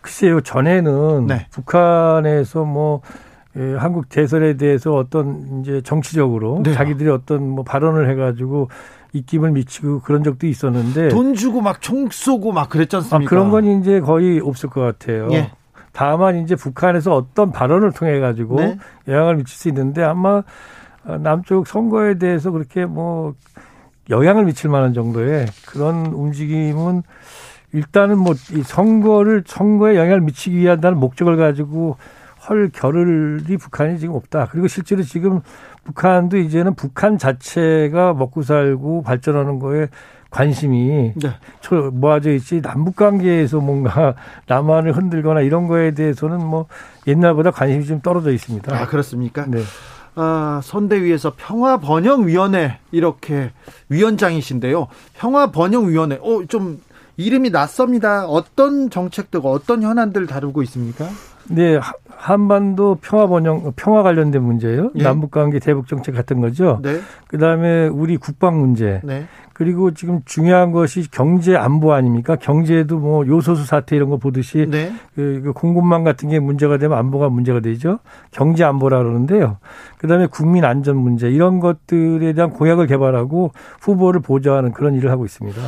글쎄요 0.00 0.40
전에는 0.40 1.26
네. 1.26 1.46
북한에서 1.50 2.64
뭐 2.64 3.02
예, 3.56 3.74
한국 3.74 4.08
대선에 4.08 4.56
대해서 4.56 4.94
어떤 4.94 5.60
이제 5.60 5.82
정치적으로 5.82 6.62
네. 6.64 6.72
자기들이 6.72 7.10
어떤 7.10 7.46
뭐 7.48 7.64
발언을 7.64 8.08
해가지고 8.10 8.70
입김을 9.12 9.52
미치고 9.52 10.00
그런 10.00 10.22
적도 10.22 10.46
있었는데 10.46 11.08
돈 11.08 11.34
주고 11.34 11.60
막 11.60 11.80
총 11.80 12.08
쏘고 12.10 12.52
막 12.52 12.68
그랬지 12.68 12.96
않습니까? 12.96 13.26
아, 13.26 13.28
그런 13.28 13.50
건 13.50 13.64
이제 13.80 14.00
거의 14.00 14.40
없을 14.40 14.68
것 14.68 14.80
같아요. 14.80 15.28
예. 15.32 15.50
다만 15.92 16.36
이제 16.42 16.54
북한에서 16.54 17.14
어떤 17.16 17.50
발언을 17.50 17.92
통해 17.92 18.20
가지고 18.20 18.56
네. 18.56 18.78
영향을 19.08 19.36
미칠 19.36 19.56
수 19.56 19.68
있는데 19.68 20.02
아마 20.02 20.42
남쪽 21.20 21.66
선거에 21.66 22.18
대해서 22.18 22.50
그렇게 22.50 22.84
뭐 22.84 23.34
영향을 24.10 24.44
미칠 24.44 24.70
만한 24.70 24.92
정도의 24.94 25.46
그런 25.66 26.06
움직임은 26.06 27.02
일단은 27.72 28.18
뭐 28.18 28.34
이 28.52 28.62
선거를 28.62 29.44
선거에 29.46 29.96
영향을 29.96 30.20
미치기 30.20 30.56
위한다는 30.56 30.98
목적을 30.98 31.36
가지고 31.36 31.96
헐 32.48 32.70
겨를이 32.72 33.56
북한이 33.56 33.98
지금 33.98 34.14
없다. 34.14 34.48
그리고 34.50 34.68
실제로 34.68 35.02
지금 35.02 35.40
북한도 35.88 36.36
이제는 36.36 36.74
북한 36.74 37.16
자체가 37.16 38.12
먹고 38.12 38.42
살고 38.42 39.02
발전하는 39.02 39.58
거에 39.58 39.88
관심이 40.30 41.14
네. 41.16 41.30
모아져 41.92 42.30
있지 42.32 42.60
남북 42.60 42.96
관계에서 42.96 43.60
뭔가 43.60 44.14
남한을 44.46 44.94
흔들거나 44.94 45.40
이런 45.40 45.66
거에 45.66 45.92
대해서는 45.92 46.44
뭐 46.44 46.66
옛날보다 47.06 47.50
관심이 47.50 47.86
좀 47.86 48.00
떨어져 48.02 48.32
있습니다. 48.32 48.76
아 48.76 48.86
그렇습니까? 48.86 49.46
네. 49.46 49.62
아, 50.14 50.60
선대위에서 50.62 51.34
평화번영위원회 51.36 52.78
이렇게 52.90 53.52
위원장이신데요. 53.88 54.88
평화번영위원회, 55.14 56.18
어, 56.20 56.44
좀 56.48 56.82
이름이 57.16 57.50
낯섭니다. 57.50 58.26
어떤 58.26 58.90
정책들과 58.90 59.48
어떤 59.48 59.82
현안들 59.82 60.26
다루고 60.26 60.62
있습니까? 60.64 61.08
네, 61.50 61.78
한반도 62.08 62.98
평화 63.00 63.26
번영 63.26 63.72
평화 63.76 64.02
관련된 64.02 64.42
문제예요. 64.42 64.90
예. 64.96 65.02
남북 65.02 65.30
관계 65.30 65.58
대북 65.58 65.86
정책 65.86 66.14
같은 66.14 66.40
거죠. 66.40 66.80
네. 66.82 67.00
그다음에 67.28 67.86
우리 67.86 68.16
국방 68.16 68.58
문제. 68.58 69.00
네. 69.04 69.26
그리고 69.52 69.92
지금 69.92 70.20
중요한 70.24 70.70
것이 70.72 71.10
경제 71.10 71.56
안보 71.56 71.92
아닙니까? 71.92 72.36
경제도 72.36 72.98
뭐 72.98 73.26
요소수 73.26 73.64
사태 73.64 73.96
이런 73.96 74.08
거 74.08 74.16
보듯이 74.16 74.66
네. 74.68 74.92
그, 75.14 75.40
그 75.42 75.52
공급망 75.52 76.04
같은 76.04 76.28
게 76.28 76.38
문제가 76.38 76.76
되면 76.78 76.96
안보가 76.98 77.28
문제가 77.28 77.60
되죠. 77.60 77.98
경제 78.30 78.62
안보라 78.62 78.98
그러는데요. 78.98 79.58
그다음에 79.98 80.26
국민 80.26 80.64
안전 80.64 80.96
문제 80.96 81.28
이런 81.28 81.60
것들에 81.60 82.32
대한 82.34 82.50
공약을 82.50 82.86
개발하고 82.86 83.52
후보를 83.80 84.20
보좌하는 84.20 84.72
그런 84.72 84.94
일을 84.94 85.10
하고 85.10 85.24
있습니다. 85.24 85.60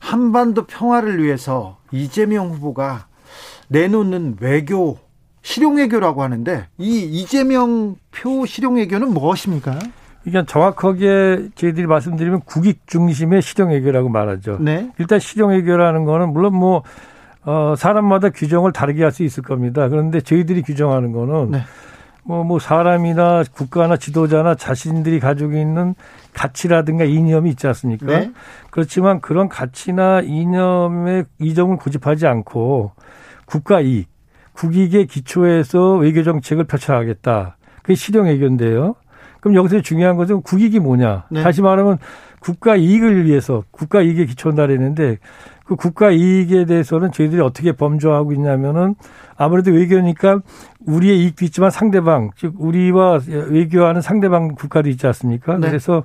한반도 0.00 0.66
평화를 0.66 1.22
위해서 1.22 1.76
이재명 1.92 2.50
후보가 2.50 3.06
내놓는 3.68 4.38
외교 4.40 4.98
실용외교라고 5.42 6.22
하는데 6.22 6.66
이 6.78 7.00
이재명 7.02 7.96
표 8.10 8.44
실용외교는 8.46 9.12
무엇입니까? 9.12 9.78
이게 10.24 10.44
정확하게 10.44 11.48
저희들이 11.54 11.86
말씀드리면 11.86 12.40
국익 12.42 12.86
중심의 12.86 13.40
실용외교라고 13.42 14.08
말하죠. 14.08 14.58
네. 14.60 14.90
일단 14.98 15.18
실용외교라는 15.18 16.04
거는 16.04 16.32
물론 16.32 16.54
뭐 16.54 16.82
어, 17.44 17.74
사람마다 17.78 18.28
규정을 18.30 18.72
다르게 18.72 19.02
할 19.04 19.12
수 19.12 19.22
있을 19.22 19.42
겁니다. 19.42 19.88
그런데 19.88 20.20
저희들이 20.20 20.62
규정하는 20.62 21.12
거는 21.12 21.52
네. 21.52 21.62
뭐, 22.24 22.44
뭐 22.44 22.58
사람이나 22.58 23.42
국가나 23.54 23.96
지도자나 23.96 24.54
자신들이 24.54 25.18
가지고 25.18 25.52
있는 25.56 25.94
가치라든가 26.34 27.04
이념이 27.04 27.48
있지 27.50 27.66
않습니까? 27.68 28.04
네. 28.06 28.30
그렇지만 28.70 29.22
그런 29.22 29.48
가치나 29.48 30.20
이념의 30.20 31.24
이점을 31.40 31.74
고집하지 31.78 32.26
않고 32.26 32.92
국가 33.46 33.80
이익, 33.80 34.08
국익의 34.58 35.06
기초에서 35.06 35.94
외교 35.94 36.24
정책을 36.24 36.64
펼쳐가겠다. 36.64 37.56
그게 37.82 37.94
실용 37.94 38.26
외교인데요. 38.26 38.96
그럼 39.40 39.54
여기서 39.54 39.82
중요한 39.82 40.16
것은 40.16 40.42
국익이 40.42 40.80
뭐냐. 40.80 41.26
네. 41.30 41.42
다시 41.42 41.62
말하면 41.62 41.98
국가 42.40 42.74
이익을 42.74 43.24
위해서 43.24 43.62
국가 43.70 44.02
이익에 44.02 44.24
기초한다 44.26 44.66
그랬는데 44.66 45.18
그 45.64 45.76
국가 45.76 46.10
이익에 46.10 46.64
대해서는 46.64 47.12
저희들이 47.12 47.40
어떻게 47.40 47.72
범조하고 47.72 48.32
있냐면은 48.32 48.96
아무래도 49.36 49.70
외교니까 49.70 50.40
우리의 50.86 51.20
이익도 51.20 51.44
있지만 51.44 51.70
상대방 51.70 52.30
즉 52.36 52.54
우리와 52.58 53.20
외교하는 53.28 54.00
상대방 54.00 54.54
국가도 54.56 54.88
있지 54.88 55.06
않습니까? 55.06 55.58
네. 55.58 55.68
그래서 55.68 56.02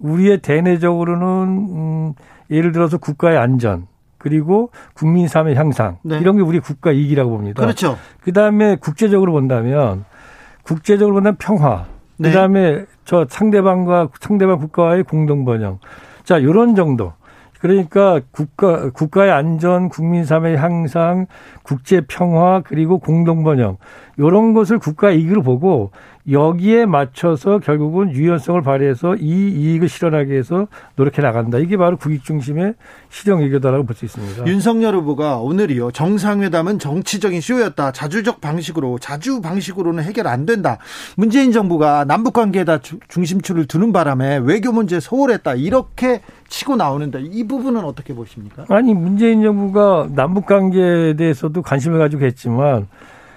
우리의 0.00 0.38
대내적으로는 0.38 1.48
음 1.48 2.12
예를 2.50 2.72
들어서 2.72 2.98
국가의 2.98 3.38
안전 3.38 3.86
그리고 4.24 4.70
국민 4.94 5.28
삶의 5.28 5.54
향상 5.54 5.98
네. 6.02 6.16
이런 6.18 6.36
게 6.36 6.42
우리 6.42 6.58
국가 6.58 6.92
이익이라고 6.92 7.30
봅니다. 7.30 7.60
그렇죠. 7.60 7.98
그다음에 8.22 8.76
국제적으로 8.76 9.32
본다면 9.32 10.06
국제적으로 10.62 11.16
본다면 11.16 11.36
평화. 11.38 11.84
네. 12.16 12.30
그다음에 12.30 12.86
저 13.04 13.26
상대방과 13.28 14.08
상대방 14.18 14.58
국가와의 14.60 15.02
공동 15.02 15.44
번영. 15.44 15.78
자, 16.22 16.42
요런 16.42 16.74
정도. 16.74 17.12
그러니까 17.60 18.22
국가 18.30 18.88
국가의 18.90 19.30
안전, 19.30 19.90
국민 19.90 20.24
삶의 20.24 20.56
향상, 20.56 21.26
국제 21.62 22.00
평화 22.00 22.62
그리고 22.64 22.98
공동 22.98 23.44
번영 23.44 23.76
요런 24.18 24.54
것을 24.54 24.78
국가 24.78 25.10
이익으로 25.10 25.42
보고 25.42 25.90
여기에 26.30 26.86
맞춰서 26.86 27.58
결국은 27.58 28.10
유연성을 28.12 28.62
발휘해서 28.62 29.16
이 29.16 29.50
이익을 29.50 29.90
실현하기 29.90 30.30
위해서 30.30 30.68
노력해 30.96 31.20
나간다. 31.20 31.58
이게 31.58 31.76
바로 31.76 31.96
국익 31.98 32.24
중심의 32.24 32.74
실용 33.10 33.40
외교다라고 33.40 33.84
볼 33.84 33.94
수 33.94 34.06
있습니다. 34.06 34.46
윤석열 34.46 34.94
후보가 34.96 35.36
오늘이요. 35.38 35.90
정상회담은 35.90 36.78
정치적인 36.78 37.40
쇼였다. 37.42 37.92
자주적 37.92 38.40
방식으로 38.40 38.98
자주 38.98 39.42
방식으로는 39.42 40.02
해결 40.02 40.26
안 40.26 40.46
된다. 40.46 40.78
문재인 41.16 41.52
정부가 41.52 42.04
남북 42.06 42.32
관계에다 42.32 42.78
중심축을 43.08 43.66
두는 43.66 43.92
바람에 43.92 44.38
외교 44.38 44.72
문제 44.72 45.00
소홀했다. 45.00 45.54
이렇게 45.56 46.22
치고 46.48 46.76
나오는데 46.76 47.20
이 47.20 47.46
부분은 47.46 47.84
어떻게 47.84 48.14
보십니까? 48.14 48.64
아니 48.70 48.94
문재인 48.94 49.42
정부가 49.42 50.08
남북 50.14 50.46
관계에 50.46 51.14
대해서도 51.16 51.60
관심을 51.62 51.98
가지고 51.98 52.24
했지만 52.24 52.88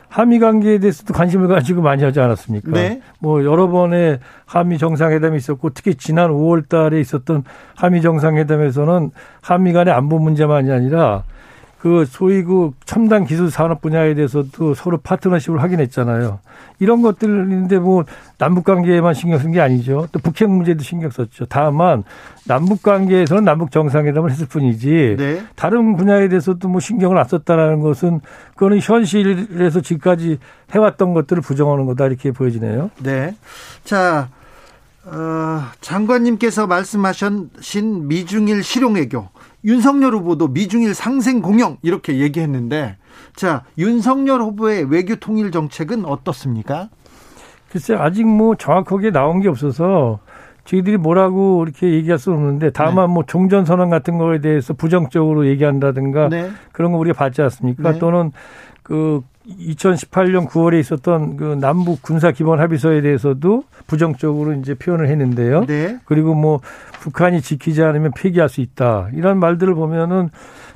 한미 0.09 0.39
관계에 0.39 0.79
대해서도 0.79 1.13
관심을 1.13 1.47
가지고 1.47 1.81
많이 1.81 2.03
하지 2.03 2.19
않았습니까? 2.19 2.71
네. 2.71 3.01
뭐 3.19 3.43
여러 3.43 3.67
번의 3.67 4.19
한미 4.45 4.77
정상회담이 4.77 5.37
있었고 5.37 5.71
특히 5.71 5.95
지난 5.95 6.31
5월 6.31 6.69
달에 6.69 6.99
있었던 6.99 7.43
한미 7.75 8.01
정상회담에서는 8.01 9.11
한미 9.41 9.73
간의 9.73 9.93
안보 9.93 10.19
문제만이 10.19 10.71
아니라 10.71 11.23
그 11.79 12.05
소위 12.05 12.43
그 12.43 12.71
첨단 12.85 13.25
기술 13.25 13.51
산업 13.51 13.81
분야에 13.81 14.15
대해서도 14.15 14.73
서로 14.73 14.97
파트너십을 14.97 15.61
확인했잖아요. 15.61 16.39
이런 16.79 17.01
것들인데 17.01 17.79
뭐 17.79 18.03
남북 18.37 18.63
관계에만 18.65 19.13
신경 19.13 19.39
쓴 19.39 19.51
게 19.51 19.61
아니죠. 19.61 20.07
또 20.11 20.19
북핵 20.19 20.49
문제도 20.49 20.83
신경 20.83 21.11
썼죠. 21.11 21.45
다만 21.49 22.03
남북 22.45 22.81
관계에서는 22.81 23.43
남북 23.43 23.71
정상회담을 23.71 24.31
했을 24.31 24.47
뿐이지 24.47 25.15
네. 25.17 25.43
다른 25.55 25.95
분야에 25.97 26.29
대해서도 26.29 26.67
뭐 26.67 26.79
신경을 26.79 27.17
안 27.17 27.25
썼다라는 27.25 27.81
것은 27.81 28.21
그거는 28.55 28.79
현실에서 28.79 29.81
지금까지 29.81 30.39
해왔던 30.71 31.13
것들을 31.13 31.41
부정하는 31.41 31.85
거다 31.85 32.07
이렇게 32.07 32.31
보여지네요. 32.31 32.89
네. 33.03 33.35
자. 33.83 34.29
어, 35.09 35.63
장관님께서 35.79 36.67
말씀하신 36.67 38.09
미중일 38.09 38.61
실용외교 38.61 39.29
윤석열 39.67 40.13
후보도 40.15 40.47
미중일 40.47 40.95
상생 40.95 41.41
공영 41.41 41.77
이렇게 41.83 42.19
얘기했는데 42.19 42.95
자 43.35 43.63
윤석열 43.77 44.41
후보의 44.41 44.85
외교 44.85 45.17
통일 45.17 45.51
정책은 45.51 46.05
어떻습니까? 46.05 46.89
글쎄 47.69 47.93
아직 47.93 48.25
뭐 48.25 48.55
정확하게 48.55 49.11
나온 49.11 49.41
게 49.41 49.49
없어서 49.49 50.19
저희들이 50.63 50.97
뭐라고 50.97 51.63
이렇게 51.63 51.91
얘기할 51.93 52.17
수는 52.17 52.37
없는데 52.37 52.71
다만 52.71 53.07
네. 53.07 53.13
뭐 53.13 53.23
종전 53.27 53.65
선언 53.65 53.89
같은 53.89 54.17
거에 54.17 54.39
대해서 54.39 54.73
부정적으로 54.73 55.47
얘기한다든가 55.47 56.29
네. 56.29 56.49
그런 56.71 56.93
거 56.93 56.97
우리가 56.97 57.17
봤지 57.17 57.41
않습니까? 57.41 57.93
네. 57.93 57.99
또는 57.99 58.31
그 58.83 59.21
2018년 59.47 60.47
9월에 60.47 60.79
있었던 60.79 61.37
그 61.37 61.57
남북 61.59 62.01
군사 62.01 62.31
기본 62.31 62.59
합의서에 62.59 63.01
대해서도 63.01 63.63
부정적으로 63.87 64.53
이제 64.53 64.73
표현을 64.73 65.07
했는데요. 65.07 65.65
네. 65.65 65.97
그리고 66.05 66.33
뭐 66.33 66.59
북한이 66.99 67.41
지키지 67.41 67.83
않으면 67.83 68.11
폐기할 68.15 68.49
수 68.49 68.61
있다. 68.61 69.09
이런 69.13 69.39
말들을 69.39 69.73
보면은 69.73 70.29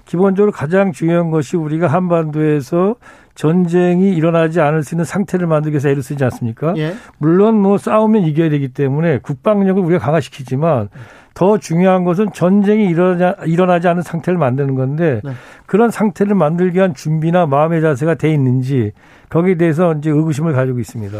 기본적으로 0.05 0.51
가장 0.51 0.91
중요한 0.91 1.31
것이 1.31 1.57
우리가 1.57 1.87
한반도에서 1.87 2.95
전쟁이 3.35 4.13
일어나지 4.13 4.59
않을 4.59 4.83
수 4.83 4.95
있는 4.95 5.05
상태를 5.05 5.47
만들기 5.47 5.75
위해서 5.75 5.89
애를 5.89 6.03
쓰지 6.03 6.23
않습니까? 6.25 6.73
예. 6.77 6.93
물론 7.17 7.55
뭐 7.55 7.77
싸우면 7.77 8.23
이겨야 8.23 8.49
되기 8.49 8.69
때문에 8.69 9.19
국방력을 9.19 9.81
우리가 9.81 9.99
강화시키지만 9.99 10.89
더 11.33 11.57
중요한 11.57 12.03
것은 12.03 12.33
전쟁이 12.33 12.85
일어나, 12.85 13.35
일어나지 13.45 13.87
않은 13.87 14.01
상태를 14.01 14.37
만드는 14.37 14.75
건데 14.75 15.21
네. 15.23 15.31
그런 15.65 15.89
상태를 15.89 16.35
만들기 16.35 16.77
위한 16.77 16.93
준비나 16.93 17.45
마음의 17.45 17.81
자세가 17.81 18.15
돼 18.15 18.33
있는지 18.33 18.91
거기에 19.29 19.55
대해서 19.55 19.93
이제 19.93 20.09
의구심을 20.09 20.53
가지고 20.53 20.79
있습니다. 20.79 21.17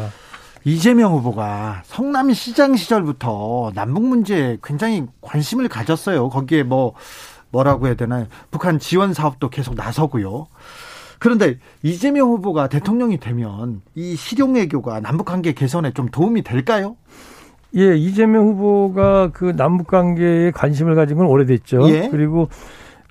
이재명 0.63 1.13
후보가 1.13 1.81
성남시장 1.85 2.75
시절부터 2.75 3.71
남북 3.73 4.05
문제에 4.05 4.57
굉장히 4.63 5.05
관심을 5.21 5.67
가졌어요. 5.69 6.29
거기에 6.29 6.63
뭐 6.63 6.93
뭐라고 7.49 7.87
해야 7.87 7.95
되나요? 7.95 8.27
북한 8.51 8.79
지원 8.79 9.13
사업도 9.13 9.49
계속 9.49 9.75
나서고요. 9.75 10.47
그런데 11.19 11.59
이재명 11.83 12.29
후보가 12.29 12.67
대통령이 12.67 13.19
되면 13.19 13.81
이 13.95 14.15
실용 14.15 14.55
외교가 14.55 14.99
남북 14.99 15.25
관계 15.25 15.53
개선에 15.53 15.91
좀 15.93 16.09
도움이 16.09 16.41
될까요? 16.41 16.95
예, 17.75 17.95
이재명 17.95 18.47
후보가 18.47 19.31
그 19.33 19.55
남북 19.55 19.87
관계에 19.87 20.51
관심을 20.51 20.95
가진 20.95 21.17
건 21.17 21.27
오래됐죠. 21.27 21.89
예. 21.89 22.09
그리고 22.09 22.49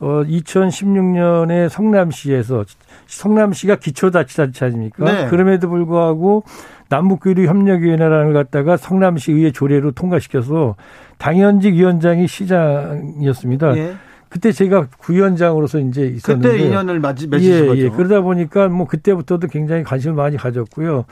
어 0.01 0.23
2016년에 0.25 1.69
성남시에서 1.69 2.65
성남시가 3.07 3.77
기초자치단체 3.77 4.65
아닙니까? 4.65 5.05
네. 5.05 5.29
그럼에도 5.29 5.69
불구하고 5.69 6.45
남북교류 6.89 7.47
협력위원회라는 7.47 8.33
걸 8.33 8.45
갖다가 8.45 8.77
성남시 8.77 9.33
의회 9.33 9.51
조례로 9.53 9.93
통과시켜서 9.93 10.77
당연직 11.19 11.75
위원장이 11.75 12.27
시장이었습니다. 12.27 13.77
예. 13.77 13.95
그때 14.31 14.53
제가 14.53 14.87
구위원장으로서 14.99 15.81
이제 15.81 16.07
있었는데 16.07 16.51
그때 16.51 16.64
인연을 16.64 17.01
맺으신 17.01 17.33
예, 17.43 17.66
거죠. 17.66 17.83
예. 17.83 17.89
그러다 17.91 18.20
보니까 18.20 18.68
뭐 18.68 18.87
그때부터도 18.87 19.49
굉장히 19.49 19.83
관심을 19.83 20.14
많이 20.14 20.37
가졌고요. 20.37 21.05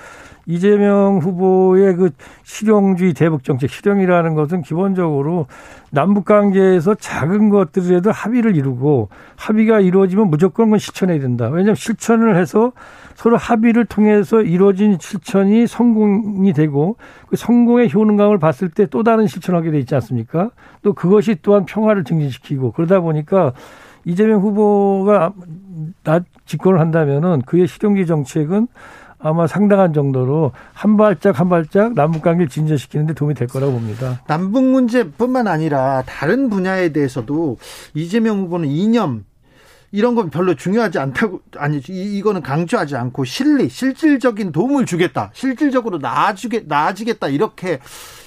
이재명 0.46 1.18
후보의 1.18 1.96
그 1.96 2.10
실용주의 2.44 3.14
대북 3.14 3.42
정책 3.42 3.70
실용이라는 3.70 4.34
것은 4.34 4.62
기본적으로 4.62 5.48
남북 5.90 6.24
관계에서 6.26 6.94
작은 6.94 7.48
것들에도 7.48 8.10
합의를 8.10 8.56
이루고 8.56 9.08
합의가 9.36 9.80
이루어지면 9.80 10.28
무조건 10.28 10.66
그건 10.66 10.78
실천해야 10.78 11.18
된다. 11.20 11.46
왜냐하면 11.46 11.74
실천을 11.76 12.36
해서 12.36 12.72
서로 13.14 13.36
합의를 13.36 13.86
통해서 13.86 14.42
이루어진 14.42 14.98
실천이 15.00 15.66
성공이 15.66 16.52
되고 16.52 16.96
그 17.28 17.36
성공의 17.36 17.92
효능감을 17.92 18.38
봤을 18.38 18.68
때 18.68 18.86
또 18.86 19.02
다른 19.02 19.26
실천하게 19.26 19.70
돼 19.70 19.78
있지 19.78 19.94
않습니까? 19.94 20.50
또 20.82 20.92
그것이 20.92 21.36
또한 21.42 21.64
평화를 21.64 22.04
증진시키고 22.04 22.72
그러다 22.72 23.00
보니까 23.00 23.52
이재명 24.04 24.40
후보가 24.40 25.32
나 26.04 26.20
집권을 26.46 26.80
한다면은 26.80 27.42
그의 27.42 27.66
실용기 27.66 28.06
정책은 28.06 28.68
아마 29.20 29.46
상당한 29.46 29.92
정도로 29.92 30.52
한 30.72 30.96
발짝 30.96 31.40
한 31.40 31.48
발짝 31.48 31.94
남북 31.94 32.22
관계를 32.22 32.48
진전시키는데 32.48 33.14
도움이 33.14 33.34
될 33.34 33.48
거라고 33.48 33.72
봅니다. 33.72 34.20
남북 34.26 34.64
문제뿐만 34.64 35.46
아니라 35.48 36.02
다른 36.06 36.48
분야에 36.50 36.90
대해서도 36.90 37.56
이재명 37.94 38.38
후보는 38.42 38.68
이념 38.68 39.24
이런 39.90 40.14
건 40.14 40.28
별로 40.28 40.54
중요하지 40.54 40.98
않다고 40.98 41.40
아니 41.56 41.78
이, 41.88 42.18
이거는 42.18 42.42
강조하지 42.42 42.94
않고 42.94 43.24
실리 43.24 43.70
실질적인 43.70 44.52
도움을 44.52 44.84
주겠다 44.84 45.30
실질적으로 45.32 45.96
나아주게 45.96 46.64
나아지겠다 46.68 47.28
이렇게 47.28 47.78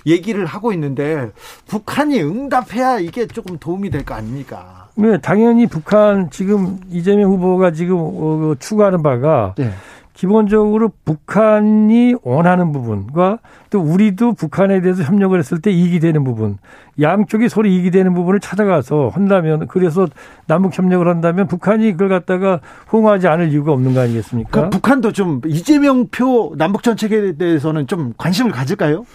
얘기를 0.07 0.45
하고 0.47 0.73
있는데 0.73 1.29
북한이 1.67 2.19
응답해야 2.21 2.97
이게 2.99 3.27
조금 3.27 3.57
도움이 3.59 3.91
될 3.91 4.03
거 4.03 4.15
아닙니까? 4.15 4.89
네, 4.95 5.19
당연히 5.21 5.67
북한 5.67 6.31
지금 6.31 6.79
이재명 6.89 7.31
후보가 7.31 7.71
지금 7.71 7.97
어, 7.99 8.55
추구하는 8.59 9.03
바가 9.03 9.53
네. 9.57 9.71
기본적으로 10.13 10.91
북한이 11.05 12.15
원하는 12.23 12.71
부분과 12.71 13.39
또 13.69 13.79
우리도 13.79 14.33
북한에 14.33 14.81
대해서 14.81 15.03
협력을 15.03 15.37
했을 15.37 15.61
때 15.61 15.71
이익이 15.71 15.99
되는 15.99 16.23
부분, 16.23 16.57
양쪽이 16.99 17.49
서로 17.49 17.67
이익이 17.67 17.91
되는 17.91 18.13
부분을 18.13 18.39
찾아가서 18.39 19.09
한다면 19.13 19.67
그래서 19.67 20.07
남북 20.47 20.77
협력을 20.77 21.07
한다면 21.07 21.47
북한이 21.47 21.93
그걸 21.93 22.09
갖다가 22.09 22.59
호응하지 22.91 23.27
않을 23.27 23.51
이유가 23.51 23.71
없는 23.71 23.93
거 23.93 24.01
아니겠습니까? 24.01 24.49
그러니까 24.51 24.69
북한도 24.69 25.13
좀 25.13 25.41
이재명 25.45 26.07
표 26.07 26.53
남북 26.57 26.83
정책에 26.83 27.37
대해서는 27.37 27.87
좀 27.87 28.13
관심을 28.17 28.51
가질까요? 28.51 29.05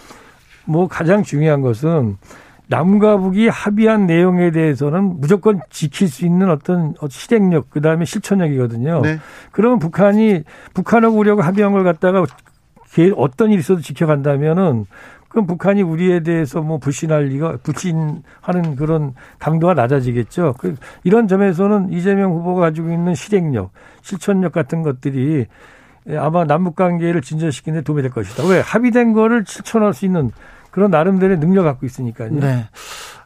뭐 0.65 0.87
가장 0.87 1.23
중요한 1.23 1.61
것은 1.61 2.17
남과 2.69 3.17
북이 3.17 3.47
합의한 3.47 4.07
내용에 4.07 4.51
대해서는 4.51 5.19
무조건 5.19 5.61
지킬 5.69 6.07
수 6.07 6.25
있는 6.25 6.49
어떤 6.49 6.93
실행력 7.09 7.69
그다음에 7.69 8.05
실천력이거든요. 8.05 9.01
네. 9.01 9.19
그러면 9.51 9.79
북한이 9.79 10.43
북한하고 10.73 11.17
우리하고 11.17 11.41
합의한 11.41 11.71
걸 11.71 11.83
갖다가 11.83 12.25
어떤 13.15 13.51
일이 13.51 13.59
있어도 13.59 13.81
지켜간다면은 13.81 14.85
그럼 15.29 15.45
북한이 15.45 15.81
우리에 15.81 16.23
대해서 16.23 16.61
뭐 16.61 16.77
불신할 16.77 17.25
리가 17.25 17.57
불신하는 17.61 18.75
그런 18.77 19.13
강도가 19.39 19.73
낮아지겠죠. 19.73 20.55
그 20.57 20.75
이런 21.03 21.27
점에서는 21.27 21.91
이재명 21.91 22.31
후보가 22.31 22.61
가지고 22.61 22.91
있는 22.91 23.13
실행력, 23.13 23.71
실천력 24.01 24.51
같은 24.51 24.81
것들이 24.81 25.45
아마 26.17 26.45
남북 26.45 26.75
관계를 26.75 27.21
진전시키는 27.21 27.79
데 27.79 27.83
도움이 27.83 28.01
될 28.01 28.11
것이다. 28.11 28.47
왜 28.47 28.61
합의된 28.61 29.13
거를 29.13 29.43
실천할 29.45 29.93
수 29.93 30.05
있는 30.05 30.31
그런 30.77 30.91
나름대로의 30.91 31.39
능력 31.39 31.63
갖고 31.63 31.87
있으니까요. 31.87 32.29
네. 32.33 32.67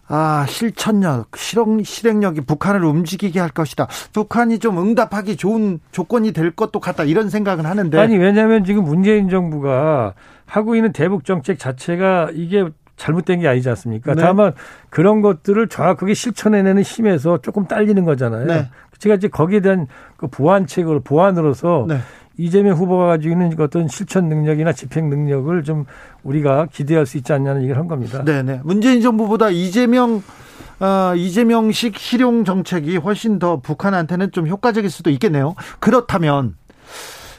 아, 0.07 0.45
실천력, 0.47 1.35
실행, 1.35 1.83
실행력이 1.83 2.41
북한을 2.45 2.81
움직이게 2.81 3.41
할 3.41 3.49
것이다. 3.49 3.89
북한이 4.13 4.59
좀 4.59 4.79
응답하기 4.79 5.35
좋은 5.35 5.81
조건이 5.91 6.31
될 6.31 6.51
것도 6.51 6.79
같다. 6.79 7.03
이런 7.03 7.29
생각은 7.29 7.65
하는데. 7.65 7.99
아니, 7.99 8.15
왜냐하면 8.15 8.63
지금 8.63 8.85
문재인 8.85 9.27
정부가 9.27 10.13
하고 10.45 10.75
있는 10.77 10.93
대북 10.93 11.25
정책 11.25 11.59
자체가 11.59 12.29
이게 12.33 12.69
잘못된 12.95 13.41
게 13.41 13.49
아니지 13.49 13.67
않습니까? 13.67 14.15
네. 14.15 14.21
다만 14.21 14.53
그런 14.89 15.21
것들을 15.21 15.67
정확하게 15.67 16.13
실천해내는 16.13 16.83
힘에서 16.83 17.39
조금 17.39 17.67
딸리는 17.67 18.05
거잖아요. 18.05 18.45
네. 18.45 18.69
제가 18.97 19.15
이제 19.15 19.27
거기에 19.27 19.59
대한 19.59 19.87
그 20.15 20.27
보완책을 20.27 21.01
보완으로서 21.01 21.85
네. 21.89 21.97
이재명 22.41 22.75
후보가 22.75 23.05
가지고 23.05 23.33
있는 23.33 23.55
어떤 23.59 23.87
실천 23.87 24.27
능력이나 24.27 24.73
집행 24.73 25.09
능력을 25.09 25.63
좀 25.63 25.85
우리가 26.23 26.67
기대할 26.71 27.05
수 27.05 27.17
있지 27.17 27.33
않냐는 27.33 27.61
얘기를 27.61 27.79
한 27.79 27.87
겁니다. 27.87 28.23
네네. 28.23 28.61
문재인 28.63 29.01
정부보다 29.01 29.51
이재명 29.51 30.23
어, 30.79 31.13
이재명식 31.15 31.99
실용 31.99 32.43
정책이 32.43 32.97
훨씬 32.97 33.37
더 33.37 33.59
북한한테는 33.59 34.31
좀 34.31 34.47
효과적일 34.47 34.89
수도 34.89 35.11
있겠네요. 35.11 35.53
그렇다면 35.79 36.55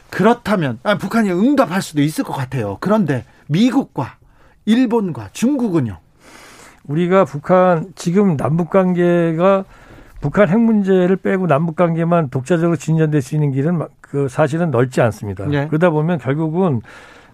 그렇다면 0.09 0.79
아, 0.83 0.97
북한이 0.97 1.31
응답할 1.31 1.81
수도 1.81 2.01
있을 2.01 2.23
것 2.23 2.31
같아요. 2.31 2.77
그런데 2.79 3.25
미국과 3.47 4.15
일본과 4.65 5.29
중국은요. 5.33 5.97
우리가 6.85 7.25
북한 7.25 7.91
지금 7.95 8.37
남북 8.37 8.69
관계가 8.69 9.65
북한 10.23 10.47
핵 10.47 10.57
문제를 10.57 11.17
빼고 11.17 11.47
남북 11.47 11.75
관계만 11.75 12.29
독자적으로 12.29 12.77
진전될 12.77 13.21
수 13.21 13.35
있는 13.35 13.51
길은 13.51 13.81
그 13.99 14.29
사실은 14.29 14.71
넓지 14.71 15.01
않습니다. 15.01 15.45
네. 15.45 15.67
그러다 15.67 15.89
보면 15.89 16.17
결국은 16.17 16.79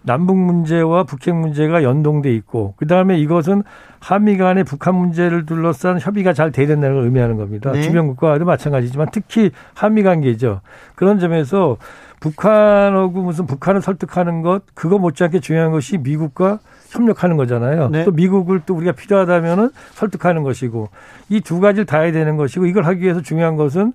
남북 0.01 0.37
문제와 0.37 1.03
북핵 1.03 1.35
문제가 1.35 1.83
연동돼 1.83 2.33
있고 2.33 2.73
그다음에 2.77 3.19
이것은 3.19 3.61
한미 3.99 4.37
간의 4.37 4.63
북한 4.63 4.95
문제를 4.95 5.45
둘러싼 5.45 5.99
협의가 5.99 6.33
잘 6.33 6.51
돼야 6.51 6.65
된다는 6.65 6.95
걸 6.95 7.05
의미하는 7.05 7.37
겁니다. 7.37 7.71
네. 7.73 7.83
주변 7.83 8.07
국가와도 8.07 8.43
마찬가지지만 8.45 9.09
특히 9.11 9.51
한미 9.75 10.01
관계죠. 10.01 10.61
그런 10.95 11.19
점에서 11.19 11.77
북한하고 12.21 13.21
무슨 13.21 13.45
북한을 13.45 13.83
설득하는 13.83 14.41
것 14.41 14.63
그거 14.73 14.97
못지않게 14.97 15.41
중요한 15.41 15.69
것이 15.69 15.99
미국과 15.99 16.57
협력하는 16.89 17.37
거잖아요. 17.37 17.89
네. 17.89 18.03
또 18.03 18.11
미국을 18.11 18.61
또 18.65 18.75
우리가 18.75 18.91
필요하다면은 18.93 19.69
설득하는 19.93 20.43
것이고 20.43 20.89
이 21.29 21.41
두 21.41 21.59
가지를 21.59 21.85
다 21.85 21.99
해야 21.99 22.11
되는 22.11 22.35
것이고 22.37 22.65
이걸 22.65 22.85
하기 22.85 23.01
위해서 23.01 23.21
중요한 23.21 23.55
것은 23.55 23.93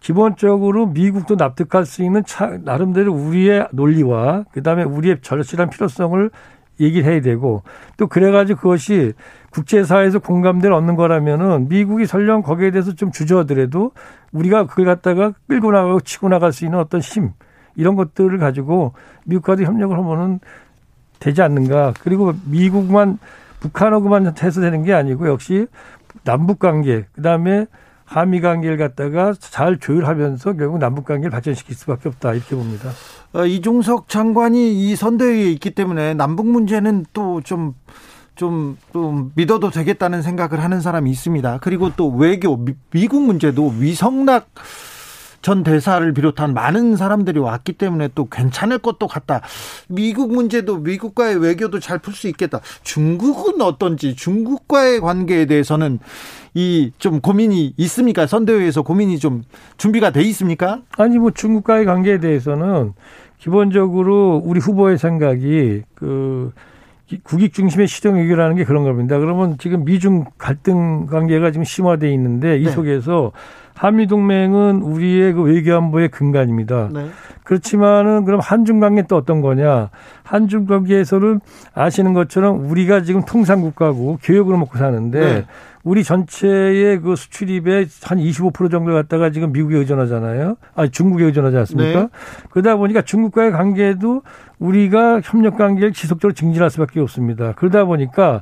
기본적으로 0.00 0.86
미국도 0.86 1.36
납득할 1.36 1.86
수 1.86 2.02
있는 2.02 2.22
차, 2.26 2.58
나름대로 2.62 3.12
우리의 3.12 3.68
논리와 3.72 4.44
그다음에 4.52 4.82
우리의 4.82 5.18
절실한 5.22 5.70
필요성을 5.70 6.30
얘기를 6.80 7.10
해야 7.10 7.20
되고 7.20 7.62
또 7.96 8.06
그래가지고 8.06 8.60
그것이 8.60 9.12
국제사회에서 9.50 10.18
공감대를 10.18 10.74
얻는 10.74 10.96
거라면은 10.96 11.68
미국이 11.68 12.04
설령 12.04 12.42
거기에 12.42 12.72
대해서 12.72 12.92
좀 12.94 13.12
주저하더라도 13.12 13.92
우리가 14.32 14.66
그걸 14.66 14.84
갖다가 14.84 15.32
끌고 15.48 15.70
나가고 15.70 16.00
치고 16.00 16.28
나갈 16.28 16.52
수 16.52 16.64
있는 16.64 16.78
어떤 16.80 17.00
힘 17.00 17.30
이런 17.76 17.94
것들을 17.94 18.36
가지고 18.38 18.92
미국과도 19.24 19.62
협력을 19.62 19.96
하면은 19.96 20.40
되지 21.18 21.42
않는가. 21.42 21.94
그리고 22.00 22.32
미국만 22.44 23.18
북한하고만 23.60 24.34
해서 24.42 24.60
되는 24.60 24.82
게 24.82 24.92
아니고 24.92 25.28
역시 25.28 25.66
남북 26.24 26.58
관계 26.58 27.06
그다음에 27.14 27.66
한미 28.04 28.40
관계를 28.40 28.76
갖다가 28.76 29.32
잘 29.38 29.78
조율하면서 29.78 30.52
결국 30.54 30.78
남북 30.78 31.06
관계를 31.06 31.30
발전시킬 31.30 31.74
수밖에 31.74 32.08
없다 32.08 32.34
이렇게 32.34 32.54
봅니다. 32.54 32.90
어, 33.32 33.46
이종석 33.46 34.08
장관이 34.08 34.90
이 34.90 34.94
선대위에 34.94 35.50
있기 35.52 35.70
때문에 35.70 36.14
남북 36.14 36.46
문제는 36.46 37.06
또 37.12 37.40
좀 37.42 37.74
좀, 38.34 38.76
좀 38.92 39.32
믿어도 39.34 39.70
되겠다는 39.70 40.22
생각을 40.22 40.62
하는 40.62 40.80
사람이 40.80 41.10
있습니다. 41.10 41.58
그리고 41.62 41.90
또 41.96 42.08
외교, 42.08 42.64
미, 42.90 43.06
국 43.06 43.22
문제도 43.22 43.72
위성락 43.78 44.48
전 45.44 45.62
대사를 45.62 46.10
비롯한 46.14 46.54
많은 46.54 46.96
사람들이 46.96 47.38
왔기 47.38 47.74
때문에 47.74 48.08
또 48.14 48.26
괜찮을 48.30 48.78
것도 48.78 49.06
같다. 49.06 49.42
미국 49.88 50.32
문제도 50.32 50.78
미국과의 50.78 51.36
외교도 51.36 51.80
잘 51.80 51.98
풀 51.98 52.14
수 52.14 52.28
있겠다. 52.28 52.60
중국은 52.82 53.60
어떤지 53.60 54.16
중국과의 54.16 55.00
관계에 55.00 55.44
대해서는 55.44 55.98
이 56.54 56.92
좀 56.98 57.20
고민이 57.20 57.74
있습니까? 57.76 58.26
선대위에서 58.26 58.80
고민이 58.82 59.18
좀 59.18 59.42
준비가 59.76 60.10
돼 60.10 60.22
있습니까? 60.22 60.80
아니 60.96 61.18
뭐 61.18 61.30
중국과의 61.30 61.84
관계에 61.84 62.20
대해서는 62.20 62.94
기본적으로 63.38 64.40
우리 64.42 64.60
후보의 64.60 64.96
생각이 64.96 65.82
그 65.94 66.52
국익 67.22 67.52
중심의 67.52 67.86
시정 67.86 68.14
외교라는 68.14 68.56
게 68.56 68.64
그런 68.64 68.82
겁니다. 68.82 69.18
그러면 69.18 69.58
지금 69.58 69.84
미중 69.84 70.24
갈등 70.38 71.04
관계가 71.04 71.50
지금 71.50 71.64
심화돼 71.64 72.10
있는데 72.14 72.58
이 72.58 72.64
네. 72.64 72.70
속에서 72.70 73.32
한미 73.74 74.06
동맹은 74.06 74.82
우리의 74.82 75.32
그 75.32 75.42
외교안보의 75.42 76.08
근간입니다. 76.08 76.90
네. 76.92 77.08
그렇지만은 77.42 78.24
그럼 78.24 78.40
한중 78.40 78.80
관계 78.80 79.02
또 79.02 79.16
어떤 79.16 79.40
거냐? 79.40 79.90
한중 80.22 80.66
관계에서는 80.66 81.40
아시는 81.74 82.14
것처럼 82.14 82.70
우리가 82.70 83.02
지금 83.02 83.22
통상 83.24 83.60
국가고 83.60 84.18
교역으로 84.22 84.56
먹고 84.56 84.78
사는데 84.78 85.20
네. 85.20 85.44
우리 85.82 86.02
전체의 86.02 87.00
그 87.02 87.14
수출입의 87.14 87.88
한 88.04 88.18
25% 88.18 88.70
정도 88.70 88.94
갖다가 88.94 89.30
지금 89.30 89.52
미국에 89.52 89.76
의존하잖아요. 89.76 90.56
아니 90.74 90.90
중국에 90.90 91.24
의존하지 91.24 91.58
않습니까? 91.58 92.00
네. 92.00 92.08
그러다 92.50 92.76
보니까 92.76 93.02
중국과의 93.02 93.52
관계도 93.52 94.22
우리가 94.58 95.20
협력 95.22 95.58
관계를 95.58 95.92
지속적으로 95.92 96.32
증진할 96.32 96.70
수밖에 96.70 97.00
없습니다. 97.00 97.52
그러다 97.56 97.84
보니까 97.84 98.40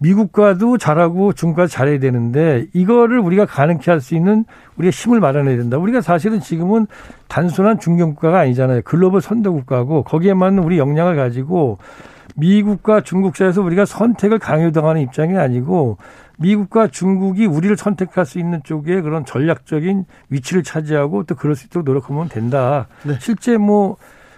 미국과도 0.00 0.78
잘하고 0.78 1.32
중국과도 1.34 1.68
잘해야 1.68 1.98
되는데 1.98 2.66
이거를 2.72 3.18
우리가 3.18 3.46
가능케 3.46 3.90
할 3.90 4.00
수 4.00 4.14
있는 4.14 4.46
우리가 4.76 4.90
힘을 4.90 5.20
마련해야 5.20 5.58
된다. 5.58 5.76
우리가 5.76 6.00
사실은 6.00 6.40
지금은 6.40 6.86
단순한 7.28 7.78
중견국가가 7.78 8.40
아니잖아요. 8.40 8.80
글로벌 8.84 9.20
선도국가고 9.20 10.04
거기에 10.04 10.32
맞는 10.32 10.62
우리 10.62 10.78
역량을 10.78 11.16
가지고 11.16 11.78
미국과 12.36 13.02
중국 13.02 13.36
사이에서 13.36 13.60
우리가 13.60 13.84
선택을 13.84 14.38
강요당하는 14.38 15.02
입장이 15.02 15.36
아니고 15.36 15.98
미국과 16.38 16.88
중국이 16.88 17.44
우리를 17.44 17.76
선택할 17.76 18.24
수 18.24 18.38
있는 18.38 18.62
쪽에 18.62 19.02
그런 19.02 19.26
전략적인 19.26 20.06
위치를 20.30 20.62
차지하고 20.62 21.24
또 21.24 21.34
그럴 21.34 21.54
수 21.54 21.66
있도록 21.66 21.84
노력하면 21.84 22.30
된다. 22.30 22.86
네. 23.02 23.16
실제 23.20 23.58
뭐 23.58 23.96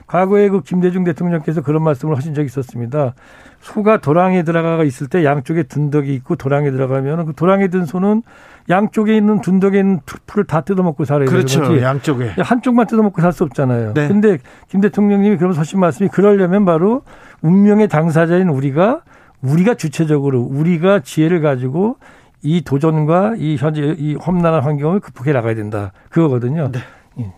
과거에 0.08 0.48
그 0.48 0.62
김대중 0.62 1.04
대통령께서 1.04 1.62
그런 1.62 1.84
말씀을 1.84 2.16
하신 2.16 2.34
적이 2.34 2.46
있었습니다. 2.46 3.14
소가 3.62 3.98
도랑에 3.98 4.42
들어가 4.42 4.82
있을 4.84 5.06
때 5.06 5.24
양쪽에 5.24 5.62
둔덕이 5.62 6.12
있고 6.16 6.34
도랑에 6.36 6.70
들어가면 6.72 7.26
그 7.26 7.32
도랑에 7.34 7.68
든 7.68 7.86
소는 7.86 8.22
양쪽에 8.68 9.16
있는 9.16 9.40
둔덕에 9.40 9.78
있는 9.78 10.00
풀을 10.26 10.44
다 10.44 10.60
뜯어먹고 10.62 11.04
살아야 11.04 11.28
그렇죠. 11.28 11.60
되는 11.60 11.68
거지. 11.74 11.82
양쪽에 11.82 12.32
한쪽만 12.38 12.86
뜯어먹고 12.88 13.20
살 13.22 13.32
수 13.32 13.44
없잖아요. 13.44 13.94
네. 13.94 14.08
근데 14.08 14.38
김 14.68 14.80
대통령님이 14.80 15.36
그러면서 15.36 15.60
하신 15.60 15.80
말씀이 15.80 16.08
그러려면 16.10 16.64
바로 16.64 17.02
운명의 17.40 17.88
당사자인 17.88 18.48
우리가 18.48 19.02
우리가 19.40 19.74
주체적으로 19.74 20.40
우리가 20.42 21.00
지혜를 21.00 21.40
가지고 21.40 21.96
이 22.42 22.62
도전과 22.62 23.34
이 23.38 23.56
현재 23.56 23.94
이 23.96 24.16
험난한 24.16 24.62
환경을 24.62 25.00
극복해 25.00 25.32
나가야 25.32 25.54
된다. 25.54 25.92
그거거든요. 26.10 26.70
네. 26.72 26.80
예. 27.20 27.32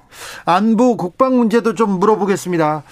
안보 0.47 0.97
국방 0.97 1.37
문제도 1.37 1.75
좀 1.75 1.99
물어보겠습니다. 1.99 2.83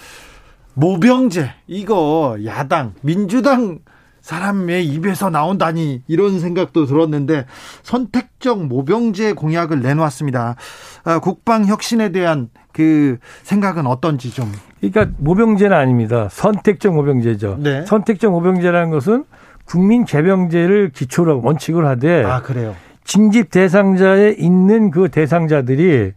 모병제 0.74 1.50
이거 1.66 2.36
야당 2.44 2.94
민주당 3.02 3.80
사람의 4.20 4.86
입에서 4.86 5.30
나온다니 5.30 6.02
이런 6.06 6.38
생각도 6.38 6.86
들었는데 6.86 7.46
선택적 7.82 8.66
모병제 8.66 9.32
공약을 9.32 9.82
내놓았습니다. 9.82 10.54
아, 11.04 11.18
국방 11.18 11.66
혁신에 11.66 12.10
대한 12.10 12.48
그 12.72 13.18
생각은 13.42 13.86
어떤지 13.86 14.32
좀. 14.32 14.50
그러니까 14.80 15.08
모병제는 15.18 15.76
아닙니다. 15.76 16.28
선택적 16.30 16.94
모병제죠. 16.94 17.58
네. 17.60 17.84
선택적 17.84 18.30
모병제라는 18.30 18.90
것은 18.90 19.24
국민 19.64 20.04
개병제를 20.04 20.90
기초로 20.90 21.42
원칙을 21.42 21.86
하되 21.86 22.24
아 22.24 22.42
그래요. 22.42 22.74
징집 23.04 23.50
대상자에 23.50 24.36
있는 24.38 24.90
그 24.90 25.08
대상자들이 25.08 26.12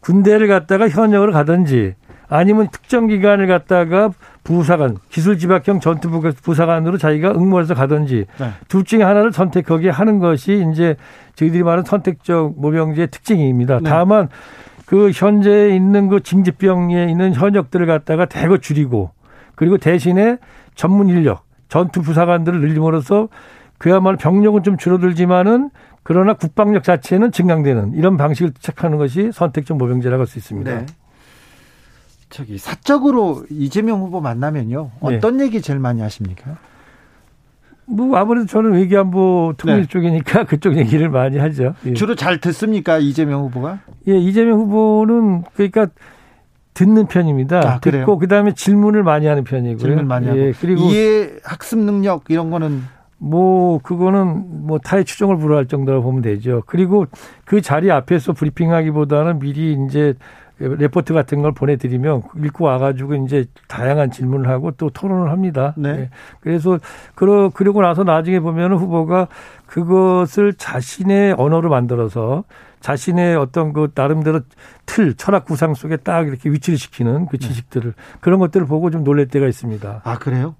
군대를 0.00 0.46
갔다가 0.46 0.88
현역을 0.88 1.32
가든지 1.32 1.94
아니면 2.28 2.68
특정 2.70 3.06
기관을 3.06 3.46
갖다가 3.46 4.10
부사관, 4.44 4.96
기술지박형 5.10 5.80
전투부사관으로 5.80 6.98
자기가 6.98 7.32
응모해서 7.32 7.74
가든지 7.74 8.26
네. 8.38 8.50
둘 8.68 8.84
중에 8.84 9.02
하나를 9.02 9.32
선택하게 9.32 9.90
하는 9.90 10.18
것이 10.18 10.66
이제 10.72 10.96
저희들이 11.34 11.62
말하는 11.62 11.84
선택적 11.84 12.54
모병제의 12.58 13.08
특징입니다. 13.08 13.80
네. 13.82 13.90
다만 13.90 14.28
그 14.86 15.10
현재 15.14 15.74
있는 15.74 16.08
그 16.08 16.20
징집병에 16.20 17.10
있는 17.10 17.34
현역들을 17.34 17.86
갖다가 17.86 18.24
대거 18.24 18.58
줄이고 18.58 19.10
그리고 19.54 19.76
대신에 19.76 20.38
전문 20.74 21.08
인력, 21.08 21.44
전투 21.68 22.00
부사관들을 22.00 22.60
늘림으로써 22.60 23.28
그야말로 23.76 24.16
병력은 24.16 24.62
좀 24.62 24.76
줄어들지만은 24.78 25.70
그러나 26.02 26.32
국방력 26.32 26.84
자체는 26.84 27.32
증강되는 27.32 27.92
이런 27.94 28.16
방식을 28.16 28.52
택하는 28.62 28.96
것이 28.96 29.30
선택적 29.32 29.76
모병제라고 29.76 30.20
할 30.20 30.26
수 30.26 30.38
있습니다. 30.38 30.70
네. 30.70 30.86
저기 32.30 32.58
사적으로 32.58 33.44
이재명 33.50 34.00
후보 34.00 34.20
만나면요 34.20 34.90
어떤 35.00 35.38
네. 35.38 35.44
얘기 35.44 35.62
제일 35.62 35.78
많이 35.78 36.00
하십니까? 36.00 36.58
뭐 37.86 38.16
아무래도 38.16 38.46
저는 38.46 38.72
외교안보 38.72 39.54
통일 39.56 39.82
네. 39.82 39.86
쪽이니까 39.86 40.44
그쪽 40.46 40.76
얘기를 40.76 41.08
많이 41.08 41.38
하죠. 41.38 41.74
예. 41.86 41.94
주로 41.94 42.14
잘 42.14 42.38
듣습니까 42.38 42.98
이재명 42.98 43.42
후보가? 43.44 43.80
예, 44.08 44.18
이재명 44.18 44.58
후보는 44.60 45.44
그러니까 45.54 45.86
듣는 46.74 47.06
편입니다. 47.06 47.58
아, 47.58 47.80
듣고 47.80 48.18
그다음에 48.18 48.52
질문을 48.52 49.02
많이 49.02 49.26
하는 49.26 49.42
편이고요. 49.42 49.78
질문 49.78 50.06
많이 50.06 50.26
예, 50.26 50.30
하고. 50.30 50.52
그리고 50.60 50.82
이해 50.82 51.30
학습 51.42 51.78
능력 51.78 52.24
이런 52.28 52.50
거는 52.50 52.82
뭐 53.16 53.78
그거는 53.78 54.66
뭐 54.66 54.78
타의 54.78 55.04
추정을 55.04 55.38
불허할 55.38 55.66
정도로 55.66 56.02
보면 56.02 56.22
되죠. 56.22 56.62
그리고 56.66 57.06
그 57.44 57.60
자리 57.62 57.90
앞에서 57.90 58.32
브리핑하기보다는 58.32 59.40
미리 59.40 59.76
이제 59.86 60.14
레포트 60.58 61.12
같은 61.14 61.40
걸 61.40 61.52
보내드리면 61.52 62.22
읽고 62.44 62.64
와가지고 62.64 63.14
이제 63.26 63.46
다양한 63.68 64.10
질문을 64.10 64.48
하고 64.48 64.72
또 64.72 64.90
토론을 64.90 65.30
합니다. 65.30 65.74
네. 65.76 65.92
네. 65.92 66.10
그래서 66.40 66.78
그러 67.14 67.48
그러고 67.50 67.80
나서 67.80 68.02
나중에 68.02 68.40
보면 68.40 68.74
후보가 68.74 69.28
그것을 69.66 70.54
자신의 70.54 71.34
언어로 71.38 71.70
만들어서 71.70 72.44
자신의 72.80 73.36
어떤 73.36 73.72
그 73.72 73.90
나름대로 73.94 74.40
틀 74.86 75.14
철학 75.14 75.44
구상 75.44 75.74
속에 75.74 75.96
딱 75.96 76.26
이렇게 76.26 76.50
위치를 76.50 76.78
시키는 76.78 77.26
그 77.26 77.38
네. 77.38 77.48
지식들을 77.48 77.92
네. 77.92 78.18
그런 78.20 78.40
것들을 78.40 78.66
보고 78.66 78.90
좀 78.90 79.04
놀랄 79.04 79.28
때가 79.28 79.46
있습니다. 79.46 80.02
아 80.04 80.18
그래요? 80.18 80.56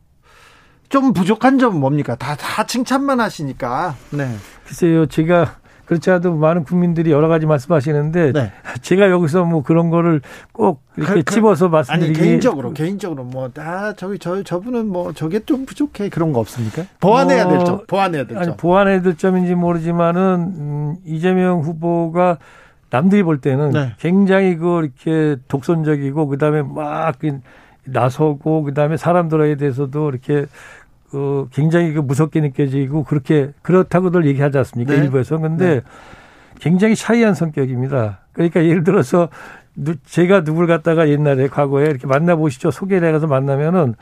좀 0.88 1.12
부족한 1.12 1.58
점은 1.58 1.80
뭡니까? 1.80 2.14
다, 2.16 2.34
다 2.34 2.64
칭찬만 2.64 3.20
하시니까. 3.20 3.94
네. 4.10 4.26
글쎄요, 4.64 5.06
제가 5.06 5.57
그렇지 5.88 6.10
않아도 6.10 6.34
많은 6.34 6.64
국민들이 6.64 7.10
여러 7.10 7.28
가지 7.28 7.46
말씀하시는데 7.46 8.32
네. 8.32 8.52
제가 8.82 9.10
여기서 9.10 9.44
뭐 9.44 9.62
그런 9.62 9.88
거를 9.88 10.20
꼭 10.52 10.82
이렇게 10.96 11.14
그, 11.14 11.22
그, 11.22 11.34
집어서 11.34 11.70
말씀드리기 11.70 12.18
아니 12.18 12.28
개인적으로 12.28 12.72
개인적으로 12.74 13.24
뭐아 13.24 13.94
저기 13.96 14.18
저 14.18 14.42
저분은 14.42 14.86
뭐 14.86 15.14
저게 15.14 15.40
좀 15.40 15.64
부족해 15.64 16.10
그런 16.10 16.34
거 16.34 16.40
없습니까? 16.40 16.84
보완해야 17.00 17.44
뭐, 17.46 17.56
될 17.56 17.64
점, 17.64 17.86
보완해야 17.86 18.24
될 18.24 18.34
점. 18.36 18.42
아니 18.42 18.56
보완해야 18.56 19.00
될 19.00 19.16
점인지 19.16 19.54
모르지만은 19.54 20.54
음, 20.58 20.96
이재명 21.06 21.60
후보가 21.60 22.36
남들이 22.90 23.22
볼 23.22 23.40
때는 23.40 23.70
네. 23.70 23.94
굉장히 23.98 24.56
그 24.56 24.82
이렇게 24.82 25.40
독선적이고 25.48 26.26
그다음에 26.28 26.62
막 26.62 27.16
나서고 27.84 28.62
그다음에 28.64 28.98
사람들에 28.98 29.56
대해서도 29.56 30.10
이렇게 30.10 30.46
그 31.10 31.48
굉장히 31.52 31.92
그 31.92 32.00
무섭게 32.00 32.40
느껴지고 32.40 33.04
그렇게 33.04 33.52
그렇다고들 33.62 34.26
얘기하지 34.26 34.58
않습니까? 34.58 34.92
네. 34.94 35.00
일부에서. 35.00 35.38
근데 35.38 35.76
네. 35.76 35.80
굉장히 36.60 36.94
샤이한 36.94 37.34
성격입니다. 37.34 38.20
그러니까 38.32 38.64
예를 38.64 38.84
들어서 38.84 39.28
제가 40.06 40.44
누굴 40.44 40.66
갖다가 40.66 41.08
옛날에 41.08 41.48
과거에 41.48 41.86
이렇게 41.86 42.06
만나보시죠. 42.06 42.70
소개를 42.70 43.08
해가서 43.08 43.26
만나면은 43.26 43.94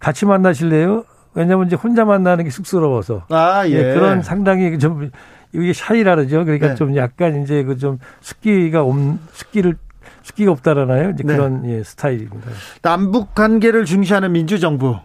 같이 0.00 0.26
만나실래요? 0.26 1.04
왜냐면 1.34 1.66
이제 1.66 1.76
혼자 1.76 2.04
만나는 2.04 2.44
게 2.44 2.50
쑥스러워서. 2.50 3.26
아, 3.28 3.66
예. 3.68 3.72
예 3.72 3.94
그런 3.94 4.22
상당히 4.22 4.78
좀 4.78 5.10
이게 5.52 5.72
샤이라 5.72 6.16
그러죠. 6.16 6.44
그러니까 6.44 6.68
네. 6.68 6.74
좀 6.74 6.96
약간 6.96 7.42
이제 7.42 7.62
그 7.62 7.76
좀 7.76 7.98
습기가 8.20 8.82
옴, 8.82 9.20
습기를 9.32 9.76
습기가 10.22 10.50
없다라나요? 10.52 11.10
이제 11.10 11.22
네. 11.24 11.36
그런 11.36 11.64
예, 11.66 11.82
스타일입니다. 11.82 12.50
남북 12.82 13.34
관계를 13.34 13.84
중시하는 13.84 14.32
민주정부. 14.32 14.96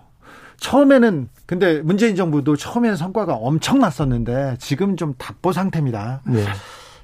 처음에는 0.58 1.30
근데 1.46 1.82
문재인 1.82 2.16
정부도 2.16 2.56
처음에는 2.56 2.96
성과가 2.96 3.34
엄청났었는데 3.36 4.58
지금 4.60 4.98
좀 4.98 5.14
답보 5.18 5.52
상태입니다. 5.54 6.22
네. 6.26 6.44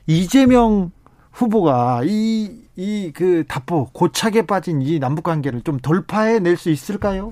이재명 0.08 0.92
후보가 1.32 2.02
이 2.06 2.62
이 2.78 3.12
그 3.14 3.44
답보 3.48 3.90
고착에 3.92 4.44
빠진 4.44 4.82
이 4.82 4.98
남북 5.00 5.24
관계를 5.24 5.62
좀 5.62 5.78
돌파해 5.80 6.40
낼 6.40 6.58
수 6.58 6.70
있을까요? 6.72 7.32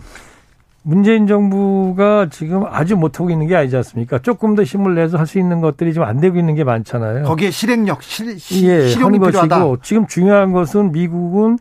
문재인 0.83 1.27
정부가 1.27 2.27
지금 2.29 2.65
아주 2.65 2.95
못하고 2.95 3.29
있는 3.29 3.47
게 3.47 3.55
아니지 3.55 3.75
않습니까? 3.77 4.19
조금 4.19 4.55
더 4.55 4.63
힘을 4.63 4.95
내서 4.95 5.17
할 5.17 5.25
수 5.25 5.39
있는 5.39 5.61
것들이 5.61 5.93
지금 5.93 6.05
안 6.07 6.19
되고 6.19 6.37
있는 6.37 6.55
게 6.55 6.63
많잖아요. 6.63 7.23
거기에 7.23 7.51
실행력, 7.51 8.03
실, 8.03 8.29
예, 8.63 8.87
실용이 8.87 9.17
필요하다. 9.19 9.65
지금 9.81 10.07
중요한 10.07 10.51
것은 10.51 10.91
미국은 10.91 11.57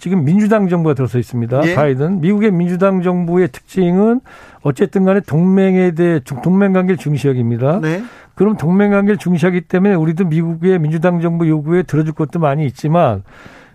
지금 0.00 0.24
민주당 0.24 0.66
정부가 0.66 0.94
들어서 0.94 1.18
있습니다. 1.18 1.60
예? 1.66 1.74
바이든. 1.74 2.22
미국의 2.22 2.50
민주당 2.50 3.02
정부의 3.02 3.48
특징은 3.48 4.20
어쨌든 4.62 5.04
간에 5.04 5.20
동맹에 5.20 5.92
대해 5.92 6.20
동맹 6.42 6.72
관계를 6.72 6.96
중시하기입니다. 6.96 7.80
네. 7.80 8.02
그럼 8.34 8.56
동맹 8.56 8.90
관계를 8.90 9.18
중시하기 9.18 9.60
때문에 9.62 9.94
우리도 9.94 10.24
미국의 10.24 10.78
민주당 10.78 11.20
정부 11.20 11.46
요구에 11.46 11.82
들어줄 11.82 12.14
것도 12.14 12.38
많이 12.38 12.64
있지만 12.64 13.22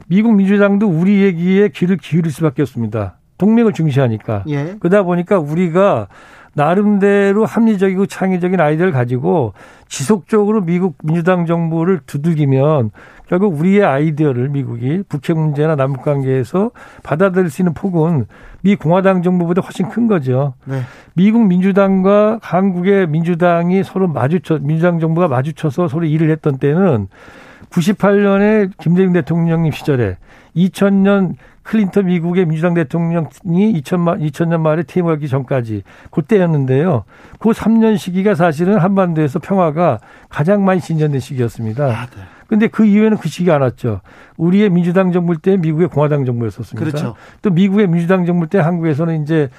미국 0.08 0.36
민주당도 0.36 0.88
우리 0.88 1.22
얘기에 1.22 1.70
귀를 1.70 1.98
기울일 1.98 2.32
수밖에 2.32 2.64
없습니다. 2.64 3.18
동맹을 3.38 3.74
중시하니까. 3.74 4.46
예. 4.48 4.76
그러다 4.80 5.04
보니까 5.04 5.38
우리가 5.38 6.08
나름대로 6.56 7.46
합리적이고 7.46 8.06
창의적인 8.06 8.60
아이디어를 8.60 8.94
가지고 8.94 9.54
지속적으로 9.90 10.62
미국 10.62 10.98
민주당 11.04 11.46
정부를 11.46 12.00
두들기면 12.08 12.92
결국 13.28 13.60
우리의 13.60 13.84
아이디어를 13.84 14.50
미국이 14.50 15.04
북핵 15.10 15.38
문제나 15.38 15.76
남북 15.76 16.04
관계에서 16.04 16.72
받아들일 17.04 17.50
수 17.50 17.62
있는 17.62 17.74
폭은 17.74 18.26
미 18.62 18.76
공화당 18.76 19.22
정부보다 19.22 19.62
훨씬 19.62 19.90
큰 19.90 20.08
거죠. 20.08 20.54
네. 20.64 20.80
미국 21.14 21.46
민주당과 21.46 22.40
한국의 22.42 23.08
민주당이 23.08 23.84
서로 23.84 24.08
마주쳐 24.08 24.60
민주당 24.62 25.00
정부가 25.00 25.28
마주쳐서 25.28 25.90
서로 25.90 26.06
일을 26.06 26.30
했던 26.30 26.58
때는 26.58 27.10
98년에 27.70 28.72
김대중 28.78 29.12
대통령님 29.12 29.74
시절에 29.74 30.18
2000년 30.56 31.34
클린턴 31.66 32.06
미국의 32.06 32.46
민주당 32.46 32.76
대통령이 32.76 33.28
2000년, 33.44 34.22
2000년 34.22 34.62
말에 34.62 34.84
퇴임하기 34.84 35.28
전까지 35.28 35.82
그때였는데요. 36.12 37.04
그 37.40 37.50
3년 37.50 37.98
시기가 37.98 38.36
사실은 38.36 38.78
한반도에서 38.78 39.40
평화가 39.40 40.00
가장 40.30 40.64
많이 40.64 40.80
진전된 40.80 41.20
시기였습니다. 41.20 41.86
아, 41.86 42.06
네. 42.06 42.22
근데 42.48 42.68
그 42.68 42.86
이후에는 42.86 43.18
그 43.18 43.28
시기 43.28 43.52
안 43.52 43.62
왔죠. 43.62 44.02
우리의 44.38 44.70
민주당 44.70 45.12
정부 45.12 45.38
때 45.38 45.58
미국의 45.58 45.88
공화당 45.88 46.26
정부였었습니다. 46.26 46.80
그렇죠. 46.80 47.16
또 47.42 47.50
미국의 47.50 47.88
민주당 47.88 48.26
정부 48.26 48.48
때 48.48 48.60
한국에서는 48.60 49.24
이제 49.24 49.50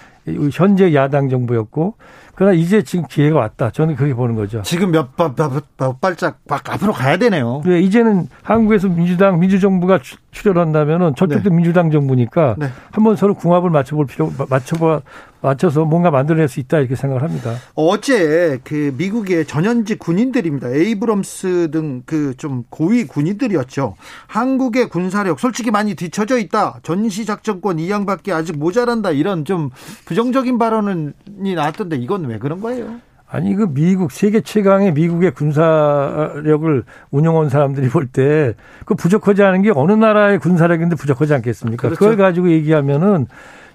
현재 0.52 0.92
야당 0.94 1.28
정부였고 1.28 1.94
그러나 2.34 2.52
이제 2.52 2.82
지금 2.82 3.06
기회가 3.06 3.38
왔다. 3.38 3.70
저는 3.70 3.96
그렇게 3.96 4.14
보는 4.14 4.34
거죠. 4.34 4.60
지금 4.62 4.90
몇, 4.90 5.16
몇, 5.16 5.34
몇, 5.34 5.64
몇 5.78 6.00
발짝 6.00 6.38
막 6.46 6.68
앞으로 6.68 6.92
가야 6.92 7.16
되네요. 7.16 7.62
네, 7.64 7.80
이제는 7.80 8.28
한국에서 8.42 8.88
민주당, 8.88 9.40
민주정부가 9.40 9.98
출연한다면은 10.32 11.14
저쪽도 11.14 11.48
네. 11.48 11.56
민주당 11.56 11.90
정부니까 11.90 12.56
네. 12.58 12.66
한번 12.90 13.16
서로 13.16 13.34
궁합을 13.34 13.70
맞춰볼 13.70 14.06
필요, 14.06 14.30
맞춰봐, 14.50 15.00
맞춰서 15.46 15.84
뭔가 15.84 16.10
만들어낼 16.10 16.48
수 16.48 16.58
있다 16.58 16.78
이렇게 16.80 16.96
생각을 16.96 17.22
합니다. 17.22 17.52
어제 17.76 18.58
그 18.64 18.92
미국의 18.98 19.46
전현직 19.46 20.00
군인들입니다. 20.00 20.70
에이브럼스 20.70 21.70
등 21.70 22.02
그 22.04 22.34
좀 22.36 22.64
고위 22.68 23.04
군인들이었죠. 23.04 23.94
한국의 24.26 24.88
군사력 24.88 25.38
솔직히 25.38 25.70
많이 25.70 25.94
뒤처져 25.94 26.38
있다. 26.38 26.80
전시작전권 26.82 27.78
이양받기 27.78 28.32
아직 28.32 28.58
모자란다. 28.58 29.12
이런 29.12 29.44
좀 29.44 29.70
부정적인 30.04 30.58
발언이 30.58 31.54
나왔던데 31.54 31.96
이건 31.96 32.24
왜 32.26 32.38
그런 32.38 32.60
거예요? 32.60 32.96
아니 33.28 33.54
그 33.54 33.72
미국 33.72 34.12
세계 34.12 34.40
최강의 34.40 34.92
미국의 34.94 35.32
군사력을 35.34 36.84
운영한 37.10 37.48
사람들이 37.48 37.88
볼 37.88 38.08
때 38.12 38.54
그 38.84 38.94
부족하지 38.94 39.42
않은 39.42 39.62
게 39.62 39.72
어느 39.74 39.92
나라의 39.92 40.38
군사력인데 40.38 40.96
부족하지 40.96 41.34
않겠습니까? 41.34 41.88
그렇죠. 41.88 41.98
그걸 41.98 42.16
가지고 42.16 42.50
얘기하면은 42.50 43.26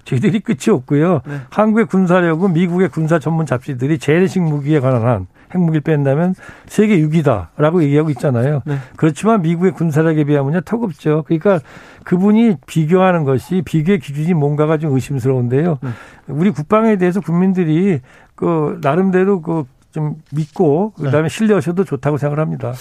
저희들이 0.04 0.40
끝이 0.40 0.74
없고요. 0.74 1.20
네. 1.26 1.40
한국의 1.50 1.86
군사력은 1.86 2.52
미국의 2.52 2.88
군사 2.88 3.18
전문 3.18 3.46
잡지들이 3.46 3.98
재래식 3.98 4.42
무기에 4.42 4.80
관한 4.80 5.02
한 5.06 5.26
핵무기를 5.54 5.82
뺀다면 5.82 6.34
세계 6.66 6.98
6위다라고 6.98 7.82
얘기하고 7.82 8.10
있잖아요. 8.10 8.62
네. 8.64 8.78
그렇지만 8.96 9.42
미국의 9.42 9.72
군사력에 9.72 10.24
비하면 10.24 10.62
턱없죠. 10.64 11.24
그러니까 11.26 11.60
그분이 12.04 12.56
비교하는 12.66 13.24
것이 13.24 13.62
비교의 13.64 14.00
기준이 14.00 14.34
뭔가가 14.34 14.78
좀 14.78 14.94
의심스러운데요. 14.94 15.78
네. 15.82 15.90
우리 16.28 16.50
국방에 16.50 16.96
대해서 16.96 17.20
국민들이 17.20 18.00
그 18.34 18.78
나름대로 18.82 19.40
그 19.42 19.64
좀 19.92 20.16
믿고 20.32 20.92
그다음에 20.92 21.28
네. 21.28 21.28
신뢰하셔도 21.28 21.84
좋다고 21.84 22.16
생각을 22.16 22.40
합니다. 22.40 22.72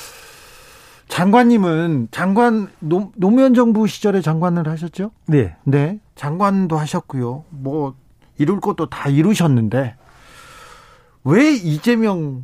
장관님은 1.12 2.08
장관 2.12 2.70
노, 2.80 3.12
노무현 3.18 3.54
정부 3.54 3.86
시절에 3.86 4.22
장관을 4.22 4.66
하셨죠? 4.70 5.12
네. 5.28 5.54
네. 5.66 6.00
장관도 6.16 6.78
하셨고요. 6.78 7.44
뭐 7.50 7.96
이룰 8.38 8.62
것도 8.62 8.90
다 8.90 9.10
이루셨는데 9.10 9.96
왜 11.26 11.52
이재명을 11.52 12.44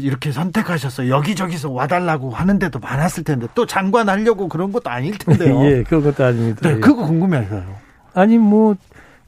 이렇게 0.00 0.30
선택하셨어요? 0.30 1.10
여기저기서 1.10 1.72
와달라고 1.72 2.30
하는데도 2.30 2.78
많았을 2.78 3.24
텐데 3.24 3.48
또 3.56 3.66
장관 3.66 4.08
하려고 4.08 4.48
그런 4.48 4.70
것도 4.70 4.88
아닐 4.88 5.18
텐데요. 5.18 5.60
예, 5.66 5.82
그런 5.82 6.04
것도 6.04 6.24
아닙니다. 6.24 6.60
네, 6.62 6.76
예. 6.76 6.78
그거 6.78 7.04
궁금해서요. 7.04 7.64
아니 8.14 8.38
뭐 8.38 8.76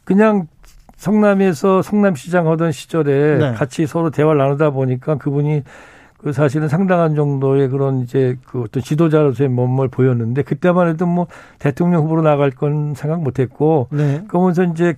그냥 0.04 0.46
성남에서 0.96 1.82
성남시장 1.82 2.48
하던 2.48 2.70
시절에 2.70 3.38
네. 3.38 3.52
같이 3.54 3.84
서로 3.88 4.10
대화를 4.10 4.38
나누다 4.38 4.70
보니까 4.70 5.16
그분이 5.16 5.64
그 6.18 6.32
사실은 6.32 6.68
상당한 6.68 7.14
정도의 7.14 7.68
그런 7.68 8.00
이제 8.00 8.36
그 8.46 8.62
어떤 8.62 8.82
지도자로서의 8.82 9.48
몸을 9.48 9.88
보였는데 9.88 10.42
그때만 10.42 10.88
해도 10.88 11.06
뭐 11.06 11.28
대통령 11.58 12.02
후보로 12.04 12.22
나갈 12.22 12.50
건 12.50 12.94
생각 12.94 13.22
못 13.22 13.38
했고 13.38 13.88
네. 13.90 14.24
그러면서 14.28 14.64
이제 14.64 14.96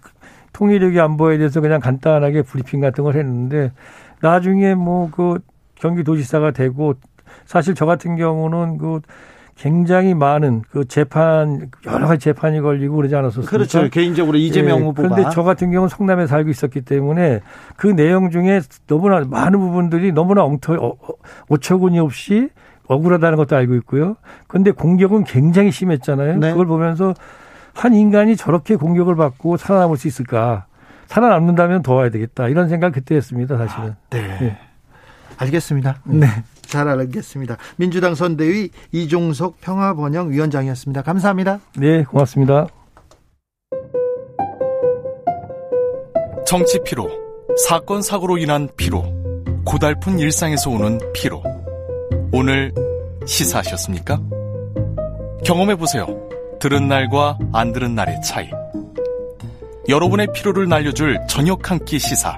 통일력이 0.53 0.99
안보에 0.99 1.39
대해서 1.39 1.61
그냥 1.61 1.81
간단하게 1.81 2.43
브리핑 2.43 2.81
같은 2.81 3.05
걸 3.05 3.17
했는데 3.17 3.73
나중에 4.21 4.75
뭐 4.75 5.11
그 5.11 5.39
경기도지사가 5.81 6.53
되고 6.53 6.95
사실 7.47 7.75
저 7.75 7.87
같은 7.87 8.17
경우는 8.17 8.79
그 8.79 9.01
굉장히 9.61 10.15
많은 10.15 10.63
그 10.71 10.89
재판 10.89 11.69
여러 11.85 12.07
가지 12.07 12.25
재판이 12.25 12.63
걸리고 12.63 12.97
그러지 12.97 13.15
않았었습니까? 13.15 13.51
그렇죠. 13.51 13.91
개인적으로 13.91 14.39
이재명 14.39 14.79
예, 14.79 14.83
후보가. 14.85 15.11
그런데 15.11 15.31
저 15.35 15.43
같은 15.43 15.71
경우는 15.71 15.91
성남에 15.91 16.27
살고 16.27 16.49
있었기 16.49 16.81
때문에 16.81 17.41
그 17.77 17.87
내용 17.89 18.31
중에 18.31 18.63
너무나 18.87 19.21
많은 19.21 19.61
부분들이 19.61 20.13
너무나 20.13 20.45
엉터 20.45 20.73
어, 20.73 20.97
어, 20.99 21.15
어처구니 21.51 21.99
없이 21.99 22.49
억울하다는 22.87 23.37
것도 23.37 23.55
알고 23.55 23.75
있고요. 23.77 24.17
그런데 24.49 24.71
공격은 24.71 25.25
굉장히 25.25 25.71
심했잖아요. 25.71 26.39
네. 26.39 26.51
그걸 26.53 26.65
보면서 26.65 27.13
한 27.75 27.93
인간이 27.93 28.37
저렇게 28.37 28.77
공격을 28.77 29.15
받고 29.15 29.59
살아남을 29.59 29.99
수 29.99 30.09
있을까? 30.09 30.65
살아남는다면 31.07 31.83
도와야 31.83 32.09
되겠다. 32.09 32.49
이런 32.49 32.71
생각 32.71 32.93
그때 32.93 33.15
했습니다, 33.15 33.59
사실은. 33.59 33.91
아, 33.91 33.97
네. 34.09 34.39
네. 34.41 34.59
알겠습니다. 35.37 35.97
네. 36.05 36.29
잘 36.71 36.89
알겠습니다. 36.89 37.57
민주당 37.77 38.15
선대위 38.15 38.71
이종석 38.93 39.61
평화번영위원장이었습니다. 39.61 41.03
감사합니다. 41.03 41.61
네, 41.77 42.05
고맙습니다. 42.05 42.67
정치 46.47 46.79
피로, 46.85 47.09
사건 47.67 48.03
사고로 48.03 48.39
인한 48.39 48.69
피로, 48.77 49.05
고달픈 49.65 50.19
일상에서 50.19 50.71
오는 50.71 50.99
피로. 51.13 51.43
오늘 52.33 52.73
시사하셨습니까? 53.27 54.21
경험해 55.45 55.77
보세요. 55.77 56.07
들은 56.61 56.89
날과 56.89 57.39
안 57.53 57.73
들은 57.73 57.95
날의 57.95 58.21
차이. 58.23 58.49
여러분의 59.89 60.29
피로를 60.35 60.69
날려줄 60.69 61.19
저녁 61.29 61.71
한 61.71 61.79
끼 61.85 61.99
시사. 61.99 62.37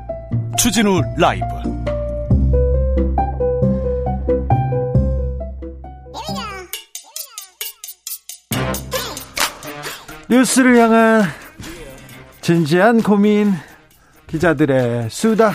추진우 0.59 1.01
라이브. 1.19 1.45
뉴스를 10.33 10.79
향한 10.79 11.25
진지한 12.41 13.03
고민 13.03 13.53
기자들의 14.29 15.11
수다 15.11 15.53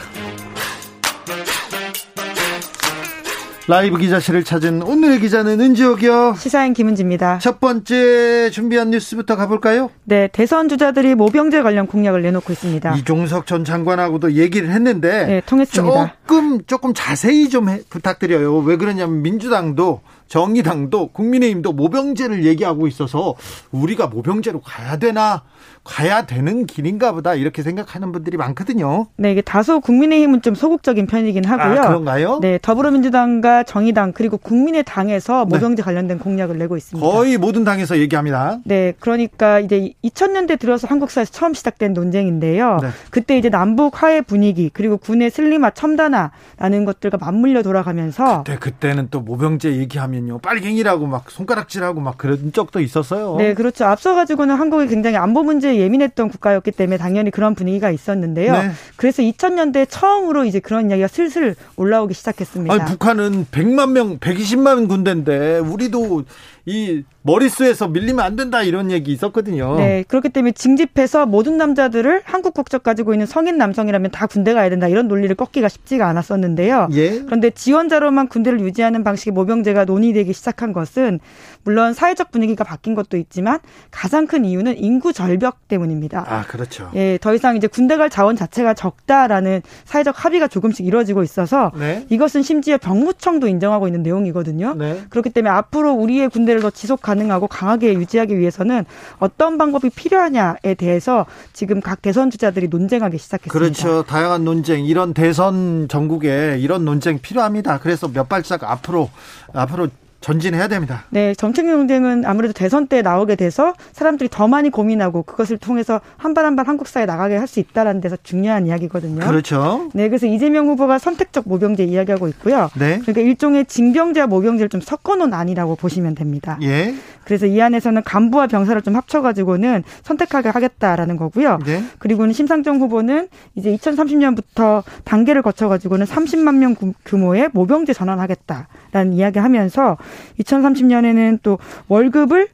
라이브 3.67 3.97
기자실을 3.97 4.43
찾은 4.43 4.83
오늘의 4.83 5.19
기자는 5.19 5.59
은지옥이요. 5.59 6.35
시사인 6.37 6.73
김은지입니다. 6.73 7.39
첫 7.39 7.59
번째 7.59 8.51
준비한 8.51 8.91
뉴스부터 8.91 9.35
가볼까요? 9.35 9.89
네, 10.03 10.29
대선 10.31 10.69
주자들이 10.69 11.15
모병제 11.15 11.63
관련 11.63 11.87
공약을 11.87 12.21
내놓고 12.21 12.53
있습니다. 12.53 12.95
이종석 12.97 13.47
전 13.47 13.65
장관하고도 13.65 14.33
얘기를 14.33 14.69
했는데 14.69 15.25
네, 15.25 15.41
통했습니다. 15.43 16.13
조금 16.27 16.63
조금 16.65 16.93
자세히 16.93 17.49
좀 17.49 17.67
해, 17.67 17.81
부탁드려요. 17.89 18.59
왜 18.59 18.77
그러냐면 18.77 19.23
민주당도 19.23 20.01
정의당도 20.27 21.07
국민의힘도 21.07 21.73
모병제를 21.73 22.45
얘기하고 22.45 22.87
있어서 22.87 23.35
우리가 23.71 24.07
모병제로 24.07 24.61
가야 24.61 24.97
되나 24.97 25.43
가야 25.87 26.25
되는 26.25 26.65
길인가 26.65 27.13
보다 27.13 27.33
이렇게 27.33 27.63
생각하는 27.63 28.11
분들이 28.11 28.35
많거든요. 28.35 29.07
네, 29.15 29.31
이게 29.31 29.41
다소 29.41 29.79
국민의힘은 29.79 30.41
좀 30.41 30.53
소극적인 30.53 31.07
편이긴 31.07 31.45
하고요. 31.45 31.81
아, 31.81 31.87
그런가요? 31.87 32.39
네, 32.41 32.59
더불어민주당과 32.61 33.63
정의당 33.63 34.11
그리고 34.11 34.37
국민의당에서 34.37 35.45
네. 35.45 35.55
모병제 35.55 35.81
네. 35.81 35.83
관련된 35.83 36.19
공약을 36.19 36.57
내고 36.57 36.75
있습니다. 36.75 37.07
거의 37.07 37.37
모든 37.37 37.63
당에서 37.63 37.97
얘기합니다. 37.99 38.59
네, 38.65 38.93
그러니까 38.99 39.61
이제 39.61 39.93
2000년대 40.03 40.59
들어서 40.59 40.87
한국사에서 40.87 41.31
처음 41.31 41.53
시작된 41.53 41.93
논쟁인데요. 41.93 42.79
네. 42.81 42.89
그때 43.09 43.37
이제 43.37 43.49
남북 43.49 44.03
화해 44.03 44.21
분위기 44.21 44.69
그리고 44.73 44.97
군의 44.97 45.31
슬림화 45.31 45.71
첨단화라는 45.71 46.83
것들과 46.85 47.17
맞물려 47.17 47.63
돌아가면서 47.63 48.43
그때 48.43 48.59
그때는 48.59 49.07
또 49.09 49.21
모병제 49.21 49.77
얘기하면 49.77 50.16
요 50.27 50.37
빨갱이라고 50.39 51.05
막 51.05 51.29
손가락질하고 51.29 51.99
막 51.99 52.17
그런 52.17 52.51
적도 52.53 52.79
있었어요. 52.79 53.35
네, 53.37 53.53
그렇죠. 53.53 53.85
앞서 53.85 54.15
가지고는 54.15 54.55
한국이 54.55 54.87
굉장히 54.87 55.17
안보 55.17 55.43
문제 55.43 55.77
예민했던 55.77 56.29
국가였기 56.29 56.71
때문에 56.71 56.97
당연히 56.97 57.31
그런 57.31 57.55
분위기가 57.55 57.91
있었는데요. 57.91 58.53
네. 58.53 58.71
그래서 58.95 59.21
2000년대 59.21 59.87
처음으로 59.89 60.45
이제 60.45 60.59
그런 60.59 60.89
이야기가 60.89 61.07
슬슬 61.07 61.55
올라오기 61.75 62.13
시작했습니다. 62.13 62.73
아니, 62.73 62.85
북한은 62.85 63.45
100만 63.51 63.91
명, 63.91 64.19
120만 64.19 64.87
군대인데 64.87 65.59
우리도 65.59 66.23
이 66.67 67.03
머릿수에서 67.21 67.87
밀리면 67.87 68.19
안 68.19 68.35
된다 68.35 68.61
이런 68.61 68.91
얘기 68.91 69.13
있었거든요. 69.13 69.77
네, 69.77 70.03
그렇기 70.05 70.27
때문에 70.27 70.51
징집해서 70.51 71.25
모든 71.25 71.55
남자들을 71.55 72.23
한국 72.25 72.53
국적 72.53 72.83
가지고 72.83 73.13
있는 73.13 73.25
성인 73.25 73.57
남성이라면 73.57 74.11
다 74.11 74.27
군대 74.27 74.53
가야 74.53 74.69
된다 74.69 74.89
이런 74.89 75.07
논리를 75.07 75.33
꺾기가 75.33 75.69
쉽지가 75.69 76.07
않았었는데요. 76.09 76.89
예. 76.91 77.21
그런데 77.21 77.51
지원자로만 77.51 78.27
군대를 78.27 78.59
유지하는 78.59 79.05
방식의 79.05 79.31
모병제가 79.31 79.85
논의되기 79.85 80.33
시작한 80.33 80.73
것은 80.73 81.21
물론 81.67 81.93
사회적 81.93 82.31
분위기가 82.31 82.63
바뀐 82.63 82.95
것도 82.95 83.17
있지만 83.17 83.59
가장 83.91 84.25
큰 84.25 84.45
이유는 84.45 84.77
인구 84.77 85.11
절벽 85.11 85.67
때문입니다. 85.67 86.23
아, 86.25 86.43
그렇죠. 86.43 86.89
예, 86.95 87.17
더 87.19 87.33
이상 87.35 87.57
이제 87.57 87.67
군대 87.67 87.97
갈 87.97 88.09
자원 88.09 88.37
자체가 88.37 88.73
적다라는 88.73 89.61
사회적 89.83 90.23
합의가 90.23 90.47
조금씩 90.47 90.85
이루어지고 90.85 91.23
있어서 91.23 91.73
네. 91.77 92.05
이것은 92.09 92.41
심지어 92.41 92.77
병무청도 92.77 93.49
인정하고 93.49 93.85
있는 93.89 94.01
내용이거든요. 94.01 94.75
네. 94.75 95.03
그렇기 95.09 95.31
때문에 95.31 95.49
앞으로 95.49 95.91
우리의 95.91 96.29
군대를 96.29 96.61
더 96.61 96.69
지속 96.69 97.01
가능하고 97.01 97.47
강하게 97.47 97.95
유지하기 97.95 98.39
위해서는 98.39 98.85
어떤 99.19 99.57
방법이 99.57 99.89
필요하냐에 99.89 100.73
대해서 100.77 101.25
지금 101.51 101.81
각 101.81 102.01
대선 102.01 102.29
주자들이 102.29 102.69
논쟁하기 102.69 103.17
시작했습니다. 103.17 103.51
그렇죠. 103.51 104.03
다양한 104.03 104.45
논쟁, 104.45 104.85
이런 104.85 105.13
대선 105.13 105.89
전국에 105.89 106.59
이런 106.61 106.85
논쟁 106.85 107.19
필요합니다. 107.19 107.79
그래서 107.79 108.07
몇 108.07 108.29
발짝 108.29 108.63
앞으로 108.63 109.09
앞으로 109.51 109.89
전진해야 110.19 110.67
됩니다. 110.67 111.03
네, 111.09 111.33
정책 111.35 111.67
논쟁은 111.67 112.25
아무래도 112.25 112.53
대선 112.53 112.87
때 112.87 113.01
나오게 113.01 113.35
돼서 113.35 113.73
사람들이 113.93 114.29
더 114.31 114.47
많이 114.47 114.69
고민하고 114.69 115.23
그것을 115.23 115.57
통해서 115.57 116.01
한 116.17 116.33
발 116.33 116.45
한 116.45 116.55
발 116.55 116.67
한국 116.67 116.87
사회에 116.87 117.05
나가게 117.05 117.35
할 117.37 117.47
수 117.47 117.59
있다라는 117.61 118.01
데서 118.01 118.17
중요한 118.23 118.67
이야기거든요. 118.67 119.25
그렇죠. 119.25 119.89
네, 119.93 120.09
그래서 120.09 120.25
이재명 120.25 120.67
후보가 120.67 120.99
선택적 120.99 121.47
모병제 121.47 121.83
이야기하고 121.85 122.27
있고요. 122.29 122.69
네. 122.77 122.99
그러니까 122.99 123.21
일종의 123.21 123.65
징병제와 123.65 124.27
모병제를 124.27 124.69
좀 124.69 124.81
섞어놓은 124.81 125.33
안이라고 125.33 125.75
보시면 125.77 126.15
됩니다. 126.15 126.57
예. 126.63 126.93
그래서 127.23 127.45
이 127.45 127.61
안에서는 127.61 128.03
간부와 128.03 128.47
병사를 128.47 128.81
좀 128.81 128.95
합쳐가지고는 128.95 129.83
선택하게 130.03 130.49
하겠다라는 130.49 131.17
거고요. 131.17 131.59
네. 131.65 131.83
그리고는 131.99 132.33
심상정 132.33 132.79
후보는 132.79 133.27
이제 133.55 133.75
2030년부터 133.75 134.83
단계를 135.03 135.41
거쳐가지고는 135.41 136.05
30만 136.05 136.55
명 136.55 136.75
규모의 137.05 137.49
모병제 137.53 137.93
전환하겠다라는 137.93 139.13
이야기하면서 139.13 139.97
2030년에는 140.39 141.39
또 141.43 141.57
월급을 141.87 142.49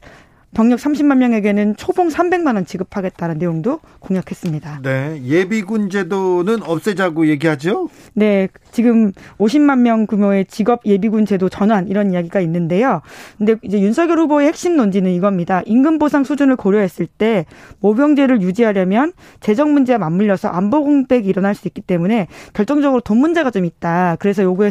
병력 0.54 0.78
30만 0.78 1.18
명에게는 1.18 1.76
초봉 1.76 2.08
300만 2.08 2.54
원 2.54 2.64
지급하겠다는 2.64 3.38
내용도 3.38 3.80
공약했습니다. 3.98 4.80
네, 4.82 5.20
예비군 5.24 5.90
제도는 5.90 6.62
없애자고 6.62 7.26
얘기하죠? 7.26 7.88
네, 8.14 8.48
지금 8.70 9.12
50만 9.38 9.80
명 9.80 10.06
규모의 10.06 10.46
직업 10.46 10.86
예비군 10.86 11.26
제도 11.26 11.48
전환 11.48 11.88
이런 11.88 12.12
이야기가 12.12 12.40
있는데요. 12.40 13.02
근데 13.36 13.56
이제 13.62 13.80
윤석열 13.80 14.18
후보의 14.20 14.46
핵심 14.46 14.76
논지는 14.76 15.10
이겁니다. 15.10 15.62
임금 15.66 15.98
보상 15.98 16.22
수준을 16.22 16.56
고려했을 16.56 17.06
때 17.06 17.46
모병제를 17.80 18.40
유지하려면 18.40 19.12
재정 19.40 19.74
문제와 19.74 19.98
맞물려서 19.98 20.48
안보 20.48 20.84
공백이 20.84 21.28
일어날 21.28 21.56
수 21.56 21.66
있기 21.68 21.80
때문에 21.80 22.28
결정적으로 22.52 23.00
돈 23.00 23.18
문제가 23.18 23.50
좀 23.50 23.64
있다. 23.64 24.16
그래서 24.20 24.44
요구에 24.44 24.70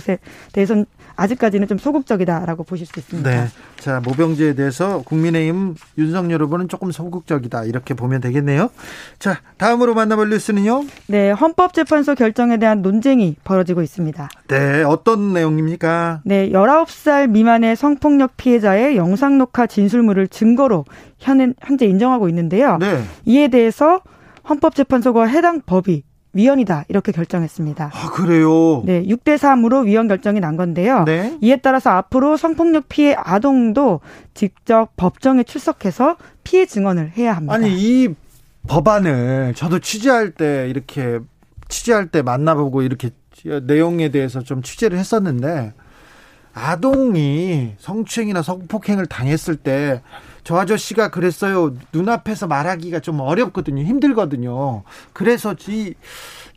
대해서는 0.54 0.86
아직까지는 1.16 1.68
좀 1.68 1.78
소극적이다라고 1.78 2.64
보실 2.64 2.86
수 2.86 3.00
있습니다. 3.00 3.30
네. 3.30 3.48
자, 3.78 4.02
모병제에 4.04 4.56
대해서 4.56 5.02
국민의힘 5.02 5.76
윤석열 5.98 6.42
후보는 6.44 6.70
조금 6.70 6.92
소극적이다. 6.92 7.66
이렇게 7.66 7.94
보면 7.94 8.22
되겠네요. 8.22 8.70
자, 9.20 9.40
다음으로 9.58 9.94
만나볼 9.94 10.30
뉴스는요? 10.30 10.86
네, 11.08 11.32
헌법재판소 11.32 12.16
결정에 12.16 12.58
대한 12.58 12.82
논쟁이 12.82 13.36
벌어지고 13.44 13.82
있습니다. 13.82 14.30
네, 14.48 14.84
어떤 14.84 15.34
내용입니까? 15.34 16.22
네, 16.26 16.50
19살 16.50 17.30
미만의 17.30 17.76
성폭력 17.76 18.38
피해자의 18.38 18.98
영상 18.98 19.38
녹화 19.38 19.68
진술물을 19.68 20.30
증거로 20.30 20.86
현재 21.20 21.86
인정하고 21.86 22.28
있는데요. 22.30 22.78
네. 22.78 23.04
이에 23.26 23.48
대해서 23.50 24.02
헌법재판소가 24.50 25.26
해당 25.26 25.62
법이 25.62 26.04
위헌이다 26.34 26.86
이렇게 26.90 27.12
결정했습니다. 27.12 27.92
아 27.94 28.10
그래요? 28.12 28.84
네, 28.86 29.04
6대 29.04 29.38
3으로 29.38 29.86
위헌 29.86 30.08
결정이 30.08 30.40
난 30.40 30.58
건데요. 30.58 31.04
네. 31.06 31.38
이에 31.42 31.58
따라서 31.58 31.92
앞으로 31.92 32.38
성폭력 32.38 32.90
피해 32.90 33.16
아동도 33.18 34.02
직접 34.34 34.96
법정에 34.98 35.44
출석해서 35.44 36.18
피해 36.44 36.66
증언을 36.66 37.12
해야 37.16 37.34
합니다. 37.34 37.54
아니 37.54 37.72
이 37.78 38.10
법안을 38.68 39.54
저도 39.56 39.80
취재할 39.80 40.32
때 40.32 40.68
이렇게 40.70 41.20
취재할 41.70 42.08
때 42.08 42.22
만나보고 42.22 42.82
이렇게 42.82 43.12
내용에 43.64 44.10
대해서 44.10 44.42
좀 44.42 44.62
취재를 44.62 44.98
했었는데 44.98 45.74
아동이 46.54 47.74
성추행이나 47.78 48.42
성폭행을 48.42 49.08
당했을 49.08 49.56
때 49.56 50.02
저 50.44 50.58
아저씨가 50.58 51.10
그랬어요. 51.10 51.74
눈앞에서 51.94 52.48
말하기가 52.48 53.00
좀 53.00 53.20
어렵거든요. 53.20 53.84
힘들거든요. 53.84 54.84
그래서 55.14 55.56
이 55.70 55.94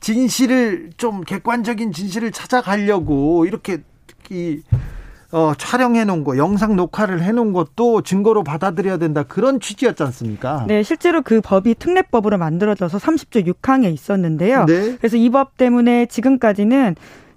진실을 0.00 0.90
좀 0.96 1.22
객관적인 1.22 1.92
진실을 1.92 2.32
찾아가려고 2.32 3.46
이렇게 3.46 3.78
이 4.30 4.60
어, 5.32 5.52
촬영해 5.58 6.04
놓은 6.04 6.22
거, 6.22 6.36
영상 6.38 6.76
녹화를 6.76 7.20
해 7.22 7.32
놓은 7.32 7.52
것도 7.52 8.02
증거로 8.02 8.44
받아들여야 8.44 8.96
된다. 8.98 9.24
그런 9.24 9.58
취지였지 9.60 10.02
않습니까? 10.04 10.64
네, 10.68 10.82
실제로 10.84 11.20
그 11.22 11.40
법이 11.40 11.74
특례법으로 11.74 12.38
만들어져서 12.38 12.98
30조 12.98 13.46
6항에 13.52 13.92
있었는데요. 13.92 14.66
네. 14.66 14.96
그래서 14.96 15.16
이 15.16 15.30
법 15.30 15.56
때문에 15.56 16.06
지금까지는 16.06 16.94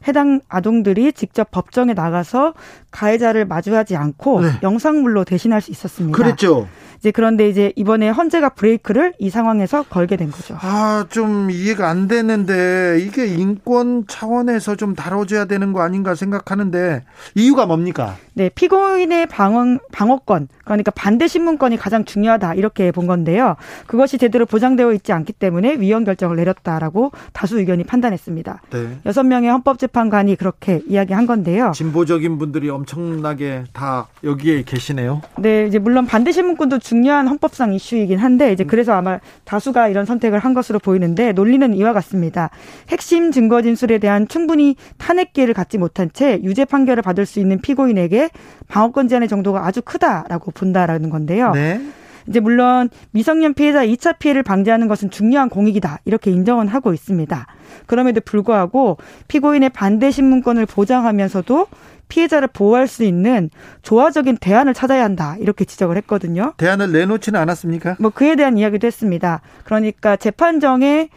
해당 0.08 0.42
아동들이 0.48 1.14
직접 1.14 1.52
법정에 1.52 1.94
나가서 1.94 2.54
가해자를 2.92 3.46
마주하지 3.46 3.96
않고 3.96 4.42
네. 4.42 4.50
영상물로 4.64 5.24
대신할 5.24 5.62
수 5.62 5.72
있었습니다. 5.72 6.16
그랬죠. 6.16 6.68
이제 7.00 7.12
그런데 7.12 7.48
이제 7.48 7.72
이번에 7.78 8.10
헌재가 8.10 8.50
브레이크를 8.50 9.14
이 9.20 9.30
상황에서 9.30 9.84
걸게 9.84 10.18
된 10.18 10.32
거죠. 10.32 10.58
아, 10.60 11.06
좀 11.10 11.50
이해가 11.50 11.88
안 11.88 12.10
되는데 12.10 13.00
이게 13.02 13.26
인권 13.26 14.06
차원에서 14.06 14.76
좀 14.76 14.96
다뤄줘야 14.96 15.46
되는 15.46 15.72
거 15.72 15.82
아닌가 15.82 16.14
생각하는데 16.14 17.04
이유가 17.36 17.66
뭡니까? 17.66 18.18
네, 18.34 18.50
피고인의 18.50 19.28
방어, 19.28 19.80
방어권, 19.92 20.50
그러니까 20.66 20.92
반대 20.92 21.28
신문권이 21.28 21.78
가장 21.78 22.04
중요하다 22.04 22.56
이렇게 22.56 22.92
본 22.92 23.08
건데요. 23.08 23.56
그것이 23.88 24.18
제대로 24.18 24.46
보장되어 24.46 24.92
있지 24.94 25.14
않기 25.14 25.34
때문에 25.34 25.76
위헌 25.80 26.04
결정을 26.04 26.36
내렸다라고 26.36 27.12
다수 27.32 27.60
의견이 27.60 27.86
판단했습니다. 27.86 28.62
네. 28.72 28.98
여섯 29.06 29.24
명의 29.24 29.50
헌법재 29.50 29.88
판관이 29.91 30.36
그렇게 30.36 30.82
이야기한 30.88 31.26
건데요. 31.26 31.72
진보적인 31.74 32.38
분들이 32.38 32.70
엄청나게 32.70 33.66
다 33.74 34.07
여기에 34.24 34.64
계시네요. 34.64 35.22
네, 35.38 35.66
이제 35.68 35.80
물론 35.80 36.06
반대 36.06 36.32
신문권도 36.32 36.80
중요한 36.80 37.28
헌법상 37.28 37.74
이슈이긴 37.74 38.20
한데 38.20 38.52
이제 38.52 38.64
그래서 38.64 38.94
아마 38.94 39.20
다수가 39.45 39.90
이런 39.90 40.06
선택을 40.06 40.40
한 40.40 40.53
것으로 40.53 40.80
보이는데 40.80 41.34
논리는 41.34 41.74
이와 41.74 41.94
같습니다. 41.94 42.49
핵심 42.90 43.32
증거 43.32 43.61
진술에 43.61 43.98
대한 43.98 44.28
충분히 44.28 44.76
탄핵 44.98 45.34
기회를 45.34 45.53
갖지 45.53 45.78
못한 45.78 46.10
채 46.14 46.40
유죄 46.44 46.66
판결을 46.66 47.03
받을 47.03 47.26
수 47.26 47.40
있는 47.40 47.60
피고인에게 47.60 48.30
방어권 48.68 49.07
제한의 49.07 49.28
정도가 49.28 49.66
아주 49.66 49.82
크다라고 49.82 50.52
본다라는 50.52 51.10
건데요. 51.10 51.52
네. 51.52 51.82
이제 52.30 52.39
물론 52.39 52.89
미성년 53.11 53.56
피해자 53.56 53.85
2차 53.85 54.19
피해를 54.19 54.43
방지하는 54.43 54.88
것은 54.88 55.10
중요한 55.10 55.49
공익이다. 55.49 55.99
이렇게 56.06 56.31
인정은 56.31 56.68
하고 56.68 56.93
있습니다. 56.93 57.47
그럼에도 57.88 58.22
불구하고 58.22 58.97
피고인의 59.27 59.69
반대 59.69 60.11
신문권을 60.11 60.68
보장하면서도 60.68 61.68
피해자를 62.07 62.47
보호할 62.47 62.88
수 62.88 63.03
있는 63.03 63.49
조화적인 63.81 64.38
대안을 64.38 64.73
찾아야 64.73 65.03
한다. 65.03 65.35
이렇게 65.39 65.65
지적을 65.65 65.97
했거든요. 65.97 66.53
대안을 66.57 66.91
내놓지는 66.91 67.39
않았습니까? 67.39 67.97
뭐 67.99 68.10
그에 68.11 68.35
대한 68.35 68.57
이야기도 68.57 68.88
했습니다. 68.88 69.41
그러니까 69.64 70.15
재판정에 70.15 71.10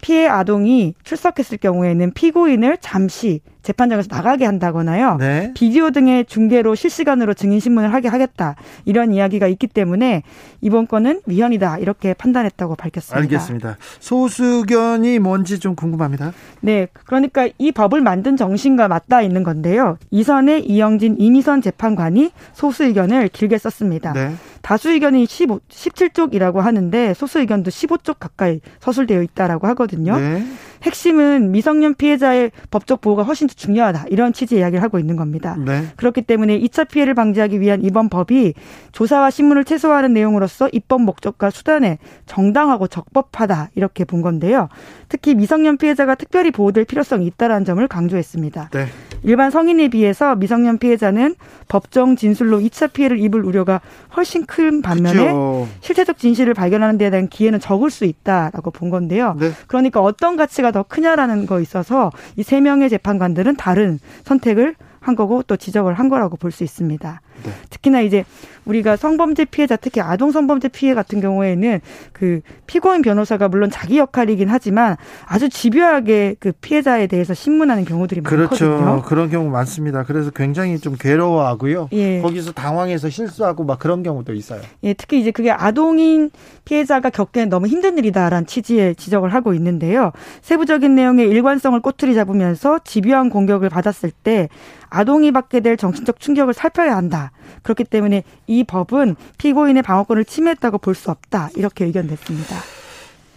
피해 0.00 0.26
아동이 0.26 0.94
출석했을 1.04 1.58
경우에는 1.58 2.12
피고인을 2.12 2.78
잠시 2.80 3.42
재판장에서 3.62 4.08
나가게 4.10 4.44
한다거나요. 4.44 5.16
네. 5.18 5.52
비디오 5.54 5.90
등의 5.90 6.24
중계로 6.24 6.74
실시간으로 6.74 7.34
증인 7.34 7.60
신문을 7.60 7.92
하게 7.92 8.08
하겠다. 8.08 8.56
이런 8.84 9.12
이야기가 9.12 9.46
있기 9.48 9.66
때문에 9.66 10.22
이번 10.60 10.86
건은 10.86 11.20
위헌이다. 11.26 11.78
이렇게 11.78 12.14
판단했다고 12.14 12.76
밝혔습니다. 12.76 13.20
알겠습니다. 13.20 13.76
소수견이 13.98 15.18
뭔지 15.18 15.58
좀 15.58 15.74
궁금합니다. 15.74 16.32
네. 16.60 16.86
그러니까 17.04 17.48
이 17.58 17.72
법을 17.72 18.00
만든 18.00 18.36
정신과 18.36 18.88
맞닿아 18.88 19.22
있는 19.22 19.42
건데요. 19.42 19.98
이선의 20.10 20.66
이영진 20.66 21.16
이미선 21.18 21.62
재판관이 21.62 22.32
소수 22.52 22.84
의견을 22.84 23.28
길게 23.28 23.58
썼습니다. 23.58 24.12
네. 24.12 24.32
다수 24.62 24.90
의견이 24.90 25.26
15, 25.26 25.60
17쪽이라고 25.68 26.58
하는데 26.58 27.14
소수 27.14 27.40
의견도 27.40 27.70
15쪽 27.70 28.16
가까이 28.18 28.60
서술되어 28.80 29.22
있다라고 29.22 29.66
하거든요. 29.68 30.18
네. 30.18 30.44
핵심은 30.82 31.50
미성년 31.50 31.94
피해자의 31.94 32.50
법적 32.70 33.00
보호가 33.00 33.22
훨씬 33.22 33.46
더 33.46 33.54
중요하다. 33.54 34.06
이런 34.10 34.32
취지의 34.32 34.60
이야기를 34.60 34.82
하고 34.82 34.98
있는 34.98 35.16
겁니다. 35.16 35.56
네. 35.58 35.84
그렇기 35.96 36.22
때문에 36.22 36.58
2차 36.60 36.88
피해를 36.88 37.14
방지하기 37.14 37.60
위한 37.60 37.82
이번 37.82 38.08
법이 38.08 38.54
조사와 38.92 39.30
신문을 39.30 39.64
최소화하는 39.64 40.12
내용으로서 40.12 40.68
입법 40.72 41.02
목적과 41.02 41.50
수단에 41.50 41.98
정당하고 42.26 42.86
적법하다. 42.86 43.70
이렇게 43.74 44.04
본 44.04 44.22
건데요. 44.22 44.68
특히 45.08 45.34
미성년 45.34 45.76
피해자가 45.76 46.14
특별히 46.14 46.50
보호될 46.50 46.84
필요성이 46.84 47.26
있다라는 47.26 47.64
점을 47.64 47.86
강조했습니다. 47.86 48.70
네. 48.72 48.86
일반 49.22 49.50
성인에 49.50 49.88
비해서 49.88 50.34
미성년 50.34 50.78
피해자는 50.78 51.34
법정 51.68 52.16
진술로 52.16 52.58
2차 52.60 52.92
피해를 52.92 53.18
입을 53.18 53.44
우려가 53.44 53.80
훨씬 54.16 54.46
큰 54.46 54.82
반면에 54.82 55.14
그렇죠. 55.24 55.68
실체적 55.80 56.18
진실을 56.18 56.54
발견하는 56.54 56.98
데 56.98 57.10
대한 57.10 57.28
기회는 57.28 57.60
적을 57.60 57.90
수 57.90 58.04
있다라고 58.04 58.70
본 58.70 58.90
건데요. 58.90 59.36
네. 59.38 59.50
그러니까 59.66 60.00
어떤 60.00 60.36
가치가 60.36 60.70
더 60.72 60.82
크냐라는 60.82 61.46
거 61.46 61.60
있어서 61.60 62.10
이 62.36 62.42
세 62.42 62.60
명의 62.60 62.88
재판관들은 62.88 63.56
다른 63.56 63.98
선택을 64.24 64.74
한 64.98 65.14
거고 65.16 65.42
또 65.44 65.56
지적을 65.56 65.94
한 65.94 66.08
거라고 66.08 66.36
볼 66.36 66.50
수 66.50 66.64
있습니다. 66.64 67.20
네. 67.42 67.50
특히나 67.70 68.00
이제 68.00 68.24
우리가 68.64 68.96
성범죄 68.96 69.46
피해자 69.46 69.76
특히 69.76 70.00
아동 70.00 70.32
성범죄 70.32 70.68
피해 70.68 70.94
같은 70.94 71.20
경우에는 71.20 71.80
그 72.12 72.40
피고인 72.66 73.02
변호사가 73.02 73.48
물론 73.48 73.70
자기 73.70 73.98
역할이긴 73.98 74.48
하지만 74.48 74.96
아주 75.26 75.48
집요하게 75.48 76.36
그 76.38 76.52
피해자에 76.52 77.06
대해서 77.06 77.34
신문하는 77.34 77.84
경우들이 77.84 78.20
그렇죠. 78.22 78.68
많거든요. 78.68 79.02
그런 79.02 79.30
경우 79.30 79.50
많습니다. 79.50 80.04
그래서 80.04 80.30
굉장히 80.30 80.78
좀 80.78 80.96
괴로워하고요. 80.98 81.88
예. 81.92 82.20
거기서 82.20 82.52
당황해서 82.52 83.08
실수하고 83.08 83.64
막 83.64 83.78
그런 83.78 84.02
경우도 84.02 84.34
있어요. 84.34 84.60
예, 84.84 84.92
특히 84.92 85.20
이제 85.20 85.30
그게 85.30 85.50
아동인 85.50 86.30
피해자가 86.64 87.10
겪기엔 87.10 87.48
너무 87.48 87.66
힘든 87.66 87.98
일이다라는 87.98 88.46
취지의 88.46 88.94
지적을 88.96 89.32
하고 89.34 89.54
있는데요. 89.54 90.12
세부적인 90.42 90.94
내용의 90.94 91.28
일관성을 91.28 91.80
꼬투리 91.80 92.14
잡으면서 92.14 92.80
집요한 92.84 93.30
공격을 93.30 93.68
받았을 93.68 94.10
때 94.10 94.48
아동이 94.90 95.32
받게 95.32 95.60
될 95.60 95.76
정신적 95.76 96.20
충격을 96.20 96.52
살펴야 96.52 96.96
한다. 96.96 97.29
그렇기 97.62 97.84
때문에 97.84 98.22
이 98.46 98.64
법은 98.64 99.16
피고인의 99.38 99.82
방어권을 99.82 100.24
침해했다고 100.24 100.78
볼 100.78 100.94
수 100.94 101.10
없다. 101.10 101.50
이렇게 101.56 101.84
의견됐습니다. 101.86 102.56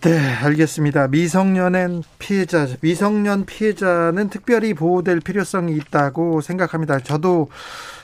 네, 0.01 0.19
알겠습니다. 0.19 1.07
미성년엔 1.07 2.03
피해자, 2.19 2.67
미성년 2.81 3.45
피해자는 3.45 4.29
특별히 4.29 4.73
보호될 4.73 5.21
필요성이 5.21 5.77
있다고 5.77 6.41
생각합니다. 6.41 6.99
저도 6.99 7.47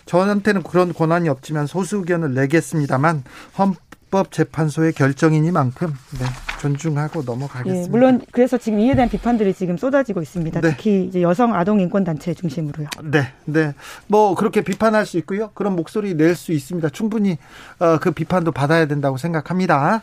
저한테는 0.05 0.63
그런 0.63 0.93
권한이 0.93 1.27
없지만 1.27 1.67
소수 1.67 1.97
의견을 1.97 2.33
내겠습니다만 2.33 3.23
헌 3.57 3.75
헌법재판소의 4.13 4.93
결정이니만큼 4.93 5.87
네, 6.19 6.25
존중하고 6.59 7.23
넘어가겠습니다. 7.23 7.85
예, 7.85 7.89
물론 7.89 8.21
그래서 8.31 8.57
지금 8.57 8.79
이에 8.79 8.95
대한 8.95 9.09
비판들이 9.09 9.53
지금 9.53 9.77
쏟아지고 9.77 10.21
있습니다. 10.21 10.61
네. 10.61 10.69
특히 10.71 11.05
이제 11.05 11.21
여성 11.21 11.53
아동 11.55 11.79
인권 11.79 12.03
단체 12.03 12.33
중심으로요. 12.33 12.87
네, 13.03 13.31
네. 13.45 13.73
뭐 14.07 14.35
그렇게 14.35 14.61
비판할 14.61 15.05
수 15.05 15.17
있고요. 15.19 15.51
그런 15.53 15.75
목소리 15.75 16.15
낼 16.15 16.35
수 16.39 16.53
있습니다. 16.53 16.87
충분히 16.89 17.37
어, 17.79 17.97
그 17.99 18.11
비판도 18.11 18.51
받아야 18.53 18.85
된다고 18.85 19.17
생각합니다. 19.17 20.01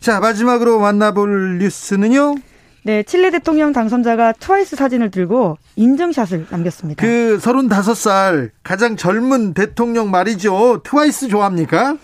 자 0.00 0.18
마지막으로 0.20 0.78
만나볼 0.78 1.58
뉴스는요. 1.58 2.36
네, 2.84 3.02
칠레 3.02 3.30
대통령 3.30 3.72
당선자가 3.72 4.32
트와이스 4.32 4.76
사진을 4.76 5.10
들고 5.10 5.58
인증샷을 5.76 6.46
남겼습니다. 6.50 7.02
그 7.04 7.38
35살 7.42 8.50
가장 8.62 8.96
젊은 8.96 9.52
대통령 9.52 10.10
말이죠. 10.10 10.80
트와이스 10.84 11.28
좋아합니까? 11.28 11.96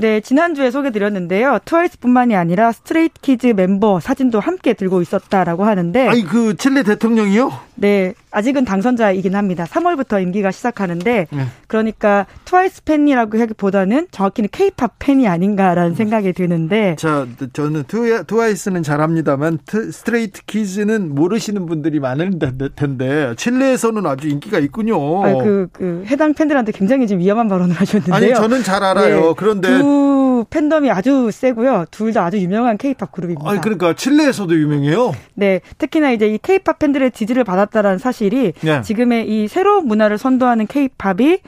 네, 0.00 0.20
지난주에 0.20 0.70
소개드렸는데요. 0.70 1.58
트와이스뿐만이 1.64 2.36
아니라 2.36 2.70
스트레이트 2.70 3.20
키즈 3.20 3.48
멤버 3.48 3.98
사진도 3.98 4.38
함께 4.38 4.72
들고 4.72 5.02
있었다라고 5.02 5.64
하는데. 5.64 6.06
아니, 6.06 6.22
그 6.22 6.56
칠레 6.56 6.84
대통령이요? 6.84 7.52
네, 7.74 8.14
아직은 8.30 8.64
당선자이긴 8.64 9.34
합니다. 9.34 9.64
3월부터 9.64 10.22
임기가 10.22 10.50
시작하는데 10.50 11.26
네. 11.30 11.46
그러니까 11.66 12.26
트와이스 12.44 12.84
팬이라고 12.84 13.38
하기보다는 13.40 14.08
정확히는 14.10 14.48
케이팝 14.52 14.94
팬이 14.98 15.26
아닌가라는 15.28 15.94
생각이 15.94 16.32
드는데 16.32 16.96
자, 16.98 17.26
저는 17.52 17.84
트와이스는 18.26 18.82
잘합니다만 18.82 19.58
스트레이트 19.92 20.44
키즈는 20.46 21.14
모르시는 21.14 21.66
분들이 21.66 22.00
많을 22.00 22.32
텐데 22.74 23.34
칠레에서는 23.36 24.04
아주 24.06 24.28
인기가 24.28 24.58
있군요. 24.58 25.24
아, 25.24 25.34
그, 25.34 25.68
그 25.72 26.04
해당 26.06 26.34
팬들한테 26.34 26.72
굉장히 26.72 27.06
좀 27.06 27.18
위험한 27.18 27.48
발언을 27.48 27.74
하셨는데요. 27.74 28.14
아니, 28.14 28.34
저는 28.34 28.62
잘 28.62 28.82
알아요. 28.82 29.20
네, 29.20 29.34
그런데 29.36 29.78
두 29.78 30.44
팬덤이 30.50 30.90
아주 30.90 31.30
세고요. 31.32 31.86
둘 31.90 32.08
다 32.08 32.24
아주 32.24 32.38
유명한 32.38 32.78
케이팝 32.78 33.12
그룹입니다. 33.12 33.50
아니, 33.50 33.60
그러니까 33.60 33.92
칠레에서도 33.94 34.54
유명해요. 34.54 35.12
네, 35.34 35.60
특히나 35.76 36.10
이제 36.10 36.26
이 36.26 36.38
케이팝 36.38 36.78
팬들의 36.78 37.10
지지를 37.10 37.44
받았다라는 37.44 37.98
사실 37.98 38.17
사실이 38.18 38.52
네. 38.60 38.82
지금의 38.82 39.28
이 39.28 39.48
새로운 39.48 39.86
문화를 39.86 40.18
선도하는 40.18 40.66
케이팝이 40.66 41.38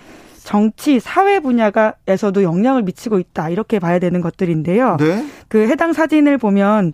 정치, 0.42 1.00
사회 1.00 1.40
분야가에서도 1.40 2.42
영향을 2.42 2.82
미치고 2.82 3.18
있다. 3.18 3.50
이렇게 3.50 3.78
봐야 3.78 3.98
되는 3.98 4.20
것들인데요. 4.20 4.96
네? 4.98 5.26
그 5.48 5.68
해당 5.68 5.92
사진을 5.92 6.38
보면 6.38 6.92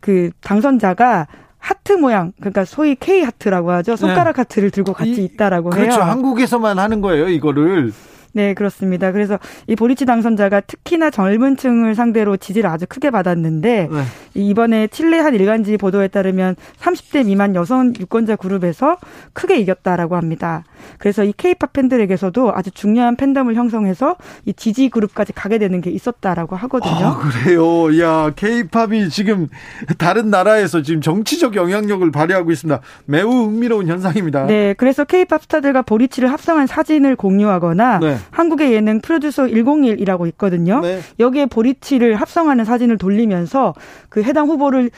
그 0.00 0.30
당선자가 0.42 1.28
하트 1.58 1.92
모양, 1.92 2.32
그러니까 2.38 2.66
소위 2.66 2.94
K 2.94 3.22
하트라고 3.22 3.70
하죠. 3.70 3.96
손가락 3.96 4.34
네. 4.34 4.42
하트를 4.42 4.70
들고 4.70 4.92
같이 4.92 5.24
있다라고 5.24 5.70
그렇죠. 5.70 5.82
해요. 5.82 5.94
그렇죠. 5.96 6.10
한국에서만 6.10 6.78
하는 6.78 7.00
거예요, 7.00 7.28
이거를. 7.28 7.92
네, 8.34 8.52
그렇습니다. 8.52 9.12
그래서 9.12 9.38
이 9.68 9.76
보리치 9.76 10.06
당선자가 10.06 10.60
특히나 10.60 11.10
젊은 11.10 11.56
층을 11.56 11.94
상대로 11.94 12.36
지지를 12.36 12.68
아주 12.68 12.84
크게 12.88 13.10
받았는데 13.10 13.88
네. 13.90 14.02
이번에 14.34 14.88
칠레 14.88 15.20
한 15.20 15.34
일간지 15.34 15.76
보도에 15.76 16.08
따르면 16.08 16.56
30대 16.80 17.26
미만 17.26 17.54
여성 17.54 17.92
유권자 17.98 18.36
그룹에서 18.36 18.96
크게 19.32 19.56
이겼다라고 19.58 20.16
합니다. 20.16 20.64
그래서 20.98 21.22
이 21.22 21.32
케이팝 21.36 21.72
팬들에게서도 21.72 22.52
아주 22.54 22.72
중요한 22.72 23.14
팬덤을 23.14 23.54
형성해서 23.54 24.16
이 24.44 24.52
지지 24.52 24.88
그룹까지 24.88 25.32
가게 25.32 25.58
되는 25.58 25.80
게 25.80 25.90
있었다라고 25.90 26.56
하거든요. 26.56 27.06
아, 27.06 27.18
그래요. 27.18 28.00
야, 28.02 28.32
케이팝이 28.34 29.10
지금 29.10 29.48
다른 29.96 30.30
나라에서 30.30 30.82
지금 30.82 31.00
정치적 31.00 31.54
영향력을 31.54 32.10
발휘하고 32.10 32.50
있습니다. 32.50 32.80
매우 33.06 33.30
흥미로운 33.30 33.86
현상입니다. 33.86 34.46
네, 34.46 34.74
그래서 34.76 35.04
케이팝 35.04 35.44
스타들과 35.44 35.82
보리치를 35.82 36.32
합성한 36.32 36.66
사진을 36.66 37.14
공유하거나 37.14 38.00
네. 38.00 38.16
한국의 38.30 38.72
예능 38.72 39.00
프로듀서 39.00 39.44
101이라고 39.44 40.26
있거든요. 40.28 40.80
네. 40.80 41.00
여기에 41.18 41.46
보리치를 41.46 42.16
합성하는 42.16 42.64
사진을 42.64 42.98
돌리면서 42.98 43.74
그 44.08 44.22
해당 44.22 44.46
후보를 44.48 44.90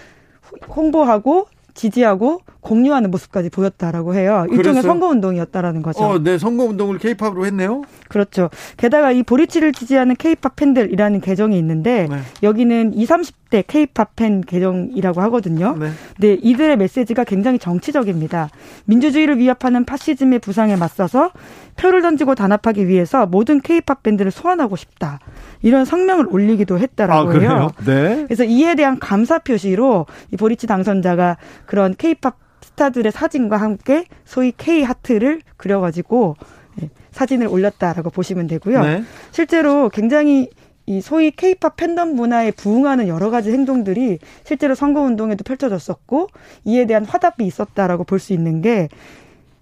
홍보하고 0.68 1.48
지지하고 1.76 2.40
공유하는 2.60 3.10
모습까지 3.12 3.50
보였다라고 3.50 4.14
해요. 4.14 4.46
일종의 4.50 4.82
선거 4.82 5.06
운동이었다라는 5.06 5.82
거죠. 5.82 6.02
어, 6.02 6.18
네, 6.18 6.36
선거 6.38 6.64
운동을 6.64 6.98
케이팝으로 6.98 7.46
했네요. 7.46 7.82
그렇죠. 8.08 8.50
게다가 8.76 9.12
이 9.12 9.22
보리치를 9.22 9.72
지지하는 9.72 10.16
케이팝 10.16 10.56
팬들이라는 10.56 11.20
계정이 11.20 11.56
있는데 11.58 12.08
네. 12.10 12.18
여기는 12.42 12.94
20, 12.94 13.36
30대 13.46 13.64
케이팝 13.66 14.16
팬 14.16 14.40
계정이라고 14.40 15.20
하거든요. 15.22 15.76
네. 15.78 15.90
네, 16.18 16.38
이들의 16.40 16.76
메시지가 16.76 17.24
굉장히 17.24 17.58
정치적입니다. 17.58 18.50
민주주의를 18.86 19.38
위협하는 19.38 19.84
파시즘의 19.84 20.40
부상에 20.40 20.76
맞서서 20.76 21.30
표를 21.76 22.02
던지고 22.02 22.34
단합하기 22.34 22.88
위해서 22.88 23.26
모든 23.26 23.60
케이팝 23.60 24.02
팬들을 24.02 24.30
소환하고 24.30 24.76
싶다. 24.76 25.20
이런 25.62 25.84
성명을 25.84 26.26
올리기도 26.30 26.78
했다라고 26.78 27.30
아, 27.30 27.32
해요. 27.38 27.70
네. 27.84 28.24
그래서 28.26 28.44
이에 28.44 28.74
대한 28.74 28.98
감사 28.98 29.38
표시로 29.38 30.06
이 30.32 30.36
보리치 30.36 30.66
당선자가 30.66 31.36
그런 31.66 31.94
케이팝 31.96 32.36
스타들의 32.62 33.12
사진과 33.12 33.56
함께 33.56 34.04
소위 34.24 34.52
K 34.56 34.82
하트를 34.82 35.40
그려가지고 35.56 36.36
예, 36.82 36.90
사진을 37.10 37.46
올렸다라고 37.46 38.10
보시면 38.10 38.46
되고요. 38.48 38.82
네. 38.82 39.02
실제로 39.30 39.88
굉장히 39.88 40.50
이 40.88 41.00
소위 41.00 41.30
케이팝 41.32 41.76
팬덤 41.76 42.14
문화에 42.14 42.52
부응하는 42.52 43.08
여러 43.08 43.30
가지 43.30 43.50
행동들이 43.50 44.18
실제로 44.44 44.74
선거 44.76 45.00
운동에도 45.00 45.42
펼쳐졌었고 45.42 46.28
이에 46.64 46.84
대한 46.86 47.04
화답이 47.04 47.44
있었다라고 47.44 48.04
볼 48.04 48.20
수 48.20 48.32
있는 48.32 48.60
게 48.62 48.88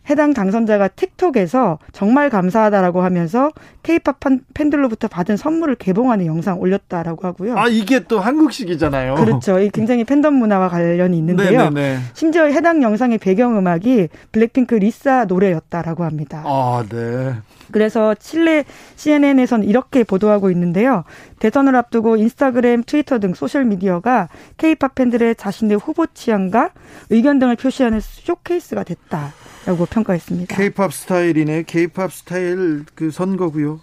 해당 0.09 0.35
당선자가 0.35 0.89
틱톡에서 0.89 1.79
정말 1.93 2.29
감사하다라고 2.31 3.03
하면서 3.03 3.51
케이팝 3.83 4.19
팬들로부터 4.53 5.09
받은 5.09 5.37
선물을 5.37 5.77
개봉하는 5.77 6.27
영상 6.27 6.61
올렸다라고 6.61 7.27
하고요. 7.27 7.57
아 7.57 7.69
이게 7.69 8.01
또 8.01 8.21
한국식이잖아요. 8.21 9.15
그렇죠. 9.15 9.59
이 9.59 9.71
굉장히 9.71 10.05
팬덤 10.05 10.35
문화와 10.35 10.69
관련이 10.69 11.17
있는데요. 11.19 11.51
네네네. 11.51 11.71
네, 11.71 11.97
네. 11.97 11.99
심지어 12.13 12.45
해당 12.45 12.83
영상의 12.83 13.19
배경 13.19 13.57
음악이 13.57 14.09
블랙핑크 14.33 14.75
리사 14.75 15.25
노래였다라고 15.25 16.05
합니다. 16.05 16.43
아 16.45 16.85
네. 16.89 17.35
그래서 17.73 18.15
칠레 18.15 18.65
CNN에서는 18.97 19.67
이렇게 19.67 20.05
보도하고 20.05 20.51
있는데요. 20.51 21.05
대선을 21.39 21.75
앞두고 21.77 22.17
인스타그램, 22.17 22.85
트위터 22.85 23.19
등 23.19 23.35
소셜 23.35 23.65
미디어가 23.65 24.29
케이팝 24.59 24.95
팬들의 24.95 25.35
자신의 25.37 25.79
후보 25.79 26.07
취향과 26.07 26.71
의견 27.11 27.39
등을 27.39 27.57
표시하는 27.57 28.01
쇼케이스가 28.01 28.85
됐다. 28.85 29.33
라고 29.67 29.87
평가했습니다. 29.87 30.55
케이팝 30.57 30.93
스타일이네. 30.93 31.63
케이팝 31.67 32.13
스타일 32.13 32.85
그 32.95 33.11
선거고요. 33.11 33.81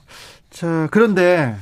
자, 0.49 0.87
그런데 0.91 1.55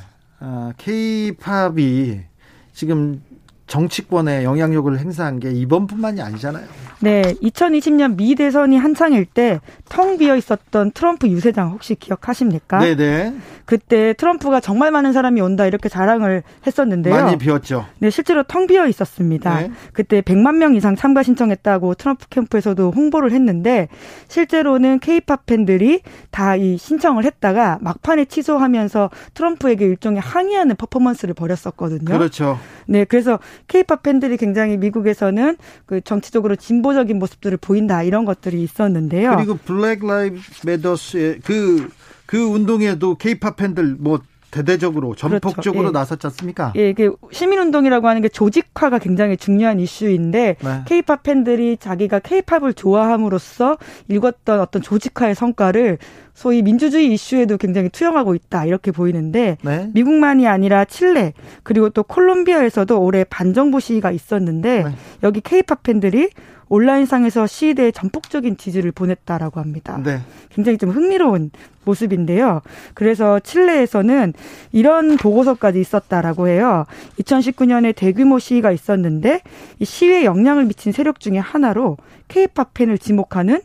케이팝이 0.77 2.19
아, 2.19 2.29
지금 2.73 3.21
정치권에 3.67 4.43
영향력을 4.43 4.97
행사한 4.97 5.39
게 5.39 5.51
이번뿐만이 5.51 6.21
아니잖아요. 6.21 6.67
네, 7.01 7.21
2020년 7.41 8.17
미 8.17 8.35
대선이 8.35 8.77
한창일 8.77 9.25
때 9.25 9.59
텅 9.89 10.17
비어 10.17 10.35
있었던 10.35 10.91
트럼프 10.91 11.27
유세장 11.27 11.71
혹시 11.71 11.95
기억하십니까? 11.95 12.79
네, 12.79 12.95
네. 12.95 13.33
그때 13.65 14.13
트럼프가 14.13 14.59
정말 14.59 14.91
많은 14.91 15.13
사람이 15.13 15.41
온다 15.41 15.65
이렇게 15.65 15.89
자랑을 15.89 16.43
했었는데요. 16.65 17.13
많이 17.15 17.37
비었죠. 17.37 17.85
네, 17.99 18.09
실제로 18.09 18.43
텅 18.43 18.67
비어 18.67 18.87
있었습니다. 18.87 19.61
네. 19.61 19.71
그때 19.93 20.21
100만 20.21 20.55
명 20.57 20.75
이상 20.75 20.95
참가 20.95 21.23
신청했다고 21.23 21.95
트럼프 21.95 22.27
캠프에서도 22.29 22.91
홍보를 22.91 23.31
했는데 23.31 23.87
실제로는 24.27 24.99
케이팝 24.99 25.45
팬들이 25.45 26.01
다 26.31 26.59
이 26.59 26.77
신청을 26.77 27.23
했다가 27.23 27.77
막판에 27.81 28.25
취소하면서 28.25 29.09
트럼프에게 29.33 29.85
일종의 29.85 30.19
항의하는 30.19 30.75
퍼포먼스를 30.75 31.33
벌였었거든요. 31.33 32.05
그렇죠. 32.05 32.59
네, 32.85 33.05
그래서 33.05 33.39
케이팝 33.67 34.03
팬들이 34.03 34.35
굉장히 34.35 34.75
미국에서는 34.77 35.55
그 35.85 36.01
정치적으로 36.01 36.55
진보 36.57 36.88
적인 36.93 37.19
모습들을 37.19 37.57
보인다 37.57 38.03
이런 38.03 38.25
것들이 38.25 38.61
있었는데요. 38.63 39.35
그리고 39.35 39.55
블랙 39.57 40.05
라이브 40.05 40.39
매더스의 40.65 41.39
그, 41.43 41.89
그 42.25 42.37
운동에도 42.37 43.15
케이팝 43.15 43.55
팬들 43.55 43.97
뭐 43.99 44.19
대대적으로 44.51 45.15
전폭적으로 45.15 45.83
그렇죠. 45.83 45.89
예. 45.89 45.91
나섰지 45.91 46.27
않습니까? 46.27 46.73
예, 46.75 46.89
이게 46.89 47.09
시민운동이라고 47.31 48.07
하는 48.07 48.21
게 48.21 48.29
조직화가 48.29 48.99
굉장히 48.99 49.37
중요한 49.37 49.79
이슈인데 49.79 50.57
케이팝 50.85 51.23
네. 51.23 51.31
팬들이 51.31 51.77
자기가 51.77 52.19
케이팝을 52.19 52.73
좋아함으로써 52.73 53.77
일궜던 54.09 54.59
어떤 54.59 54.81
조직화의 54.81 55.35
성과를 55.35 55.99
소위 56.33 56.61
민주주의 56.61 57.13
이슈에도 57.13 57.57
굉장히 57.57 57.89
투영하고 57.89 58.33
있다 58.33 58.65
이렇게 58.65 58.91
보이는데 58.91 59.57
네. 59.61 59.91
미국만이 59.93 60.47
아니라 60.47 60.85
칠레 60.85 61.33
그리고 61.63 61.89
또 61.89 62.03
콜롬비아에서도 62.03 62.99
올해 62.99 63.23
반정부 63.25 63.79
시위가 63.79 64.11
있었는데 64.11 64.83
네. 64.83 64.91
여기 65.21 65.41
케이팝 65.41 65.83
팬들이 65.83 66.29
온라인상에서 66.69 67.47
시위에 67.47 67.73
대해 67.73 67.91
전폭적인 67.91 68.57
지지를 68.57 68.91
보냈다라고 68.91 69.59
합니다. 69.59 69.99
네. 70.03 70.19
굉장히 70.49 70.77
좀 70.77 70.91
흥미로운 70.91 71.51
모습인데요. 71.83 72.61
그래서 72.93 73.39
칠레에서는 73.39 74.33
이런 74.71 75.17
보고서까지 75.17 75.79
있었다라고 75.81 76.47
해요. 76.47 76.85
2019년에 77.19 77.95
대규모 77.95 78.39
시위가 78.39 78.71
있었는데 78.71 79.41
이 79.79 79.85
시위에 79.85 80.25
영향을 80.25 80.65
미친 80.65 80.91
세력 80.91 81.19
중에 81.19 81.37
하나로 81.37 81.97
케이팝 82.27 82.73
팬을 82.75 82.97
지목하는 82.97 83.61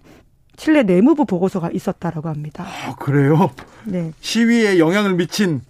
칠레 0.56 0.84
내무부 0.84 1.26
보고서가 1.26 1.70
있었다라고 1.72 2.28
합니다. 2.28 2.64
아, 2.66 2.94
그래요? 2.94 3.50
네. 3.84 4.12
시위에 4.20 4.78
영향을 4.78 5.14
미친 5.14 5.60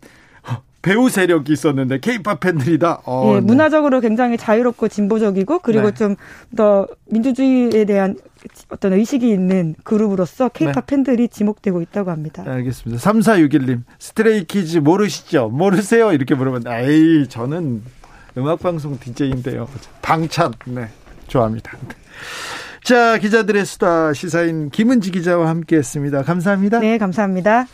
배후 0.85 1.09
세력이 1.09 1.51
있었는데 1.51 1.99
케이팝 2.01 2.41
팬들이다. 2.41 3.01
어, 3.07 3.31
예, 3.31 3.35
네. 3.37 3.41
문화적으로 3.41 4.03
굉장히 4.03 4.37
자유롭고 4.37 4.89
진보적이고 4.89 5.61
그리고 5.61 5.91
네. 5.91 5.95
좀더 5.95 6.87
민주주의에 7.07 7.87
대한 7.87 8.17
어떤 8.69 8.93
의식이 8.93 9.31
있는 9.31 9.75
그룹으로서 9.83 10.51
케이팝 10.51 10.75
네. 10.75 10.83
팬들이 10.87 11.29
지목되고 11.29 11.81
있다고 11.81 12.11
합니다. 12.11 12.43
네, 12.45 12.51
알겠습니다. 12.51 13.03
3461님 13.11 13.85
스트레이키즈 13.99 14.79
모르시죠? 14.79 15.49
모르세요? 15.49 16.13
이렇게 16.13 16.35
물으면 16.35 16.65
에이 16.67 17.29
저는 17.31 17.83
음악방송 18.37 18.99
DJ인데요. 19.01 19.67
방찬 20.03 20.53
네 20.67 20.89
좋아합니다. 21.29 21.79
자, 22.85 23.17
기자들의 23.17 23.65
수다 23.65 24.13
시사인 24.13 24.69
김은지 24.69 25.11
기자와 25.11 25.49
함께했습니다. 25.49 26.23
감사합니다. 26.25 26.81
네, 26.81 26.99
감사합니다. 26.99 27.67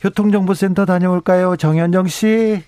교통정보센터 0.00 0.86
다녀올까요, 0.86 1.56
정현정 1.56 2.08
씨? 2.08 2.62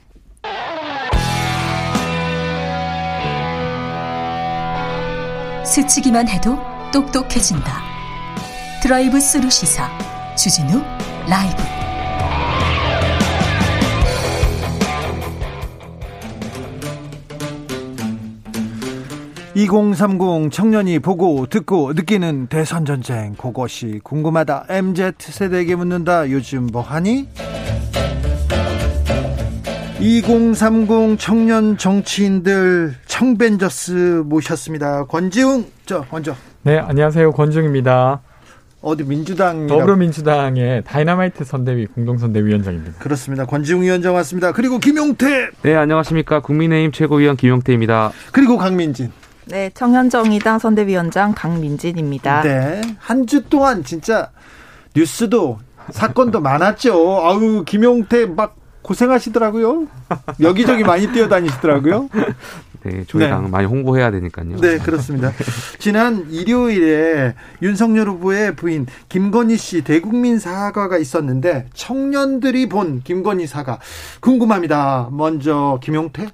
스치기만 5.65 6.29
해도 6.29 6.59
똑똑해진다. 6.93 7.81
드라이브 8.83 9.19
스루 9.19 9.49
시사 9.49 9.89
주진우 10.37 10.83
라이브. 11.27 11.82
2030 19.55 20.51
청년이 20.51 20.99
보고 21.01 21.47
듣고 21.47 21.93
느끼는 21.93 22.47
대선 22.47 22.87
전쟁 22.87 23.35
그것이 23.35 24.01
궁금하다. 24.03 24.67
MZ 24.69 25.13
세대에게 25.19 25.77
묻는다. 25.77 26.31
요즘 26.31 26.69
뭐 26.73 26.81
하니? 26.81 27.29
2030 30.01 31.19
청년 31.19 31.77
정치인들 31.77 32.95
청벤저스 33.07 34.23
모셨습니다. 34.25 35.05
권지웅 35.05 35.67
저 35.85 36.05
먼저. 36.11 36.35
네, 36.63 36.79
안녕하세요. 36.79 37.33
권지웅입니다. 37.33 38.21
어디 38.81 39.05
민주당 39.05 39.69
더불어민주당의 39.69 40.83
다이너마이트 40.85 41.45
선대위 41.45 41.87
공동선대위원장입니다. 41.87 42.95
그렇습니다. 42.99 43.45
권지웅 43.45 43.83
위원장 43.83 44.15
왔습니다. 44.15 44.51
그리고 44.53 44.79
김용태. 44.79 45.51
네, 45.63 45.75
안녕하십니까. 45.77 46.41
국민의힘 46.41 46.91
최고위원 46.91 47.37
김용태입니다. 47.37 48.11
그리고 48.33 48.57
강민진. 48.57 49.13
네, 49.47 49.71
청년정의당 49.75 50.59
선대위원장 50.59 51.35
강민진입니다. 51.35 52.43
네, 52.43 52.81
한 52.99 53.27
주 53.27 53.43
동안 53.45 53.83
진짜 53.85 54.31
뉴스도 54.95 55.59
사건도 55.91 56.41
많았죠. 56.41 56.93
아우 57.25 57.65
김용태 57.65 58.27
막 58.27 58.57
고생하시더라고요. 58.83 59.87
여기저기 60.41 60.85
많이 60.85 61.07
뛰어다니시더라고요. 61.13 62.09
네, 62.85 63.05
저희 63.07 63.25
네. 63.25 63.31
당 63.31 63.51
많이 63.51 63.67
홍보해야 63.67 64.11
되니까요. 64.11 64.57
네, 64.61 64.79
그렇습니다. 64.79 65.33
지난 65.79 66.27
일요일에 66.31 67.35
윤석열 67.63 68.09
후보의 68.09 68.57
부인 68.57 68.87
김건희 69.09 69.57
씨 69.57 69.83
대국민 69.83 70.39
사과가 70.39 70.99
있었는데 70.99 71.67
청년들이 71.75 72.69
본 72.69 73.03
김건희 73.03 73.47
사과 73.47 73.79
궁금합니다. 74.21 75.09
먼저 75.13 75.79
김용태. 75.83 76.29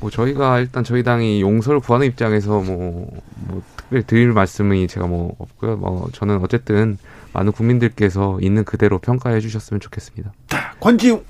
뭐 0.00 0.10
저희가 0.10 0.58
일단 0.58 0.84
저희 0.84 1.02
당이 1.02 1.40
용서를 1.40 1.80
구하는 1.80 2.06
입장에서 2.06 2.60
뭐, 2.60 3.08
뭐 3.46 3.62
특별히 3.76 4.04
드릴 4.04 4.32
말씀이 4.32 4.88
제가 4.88 5.06
뭐 5.06 5.34
없고요. 5.38 5.76
뭐 5.76 6.08
저는 6.12 6.40
어쨌든 6.42 6.98
많은 7.32 7.52
국민들께서 7.52 8.38
있는 8.40 8.64
그대로 8.64 8.98
평가해 8.98 9.40
주셨으면 9.40 9.80
좋겠습니다. 9.80 10.32
권지웅. 10.80 11.22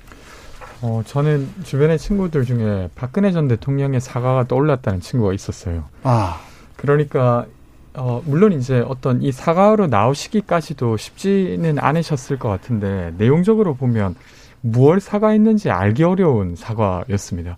어, 0.85 1.01
저는 1.03 1.49
주변의 1.63 1.97
친구들 1.97 2.45
중에 2.45 2.89
박근혜 2.93 3.31
전 3.31 3.47
대통령의 3.47 3.99
사과가 3.99 4.47
떠올랐다는 4.47 5.01
친구가 5.01 5.33
있었어요. 5.33 5.85
아. 6.03 6.39
그러니까, 6.75 7.47
어, 7.95 8.21
물론 8.23 8.53
이제 8.53 8.83
어떤 8.87 9.23
이 9.23 9.31
사과로 9.31 9.87
나오시기까지도 9.87 10.97
쉽지는 10.97 11.79
않으셨을 11.79 12.37
것 12.37 12.49
같은데, 12.49 13.13
내용적으로 13.17 13.73
보면 13.73 14.13
무얼 14.61 14.99
사과했는지 14.99 15.71
알기 15.71 16.03
어려운 16.03 16.55
사과였습니다. 16.55 17.57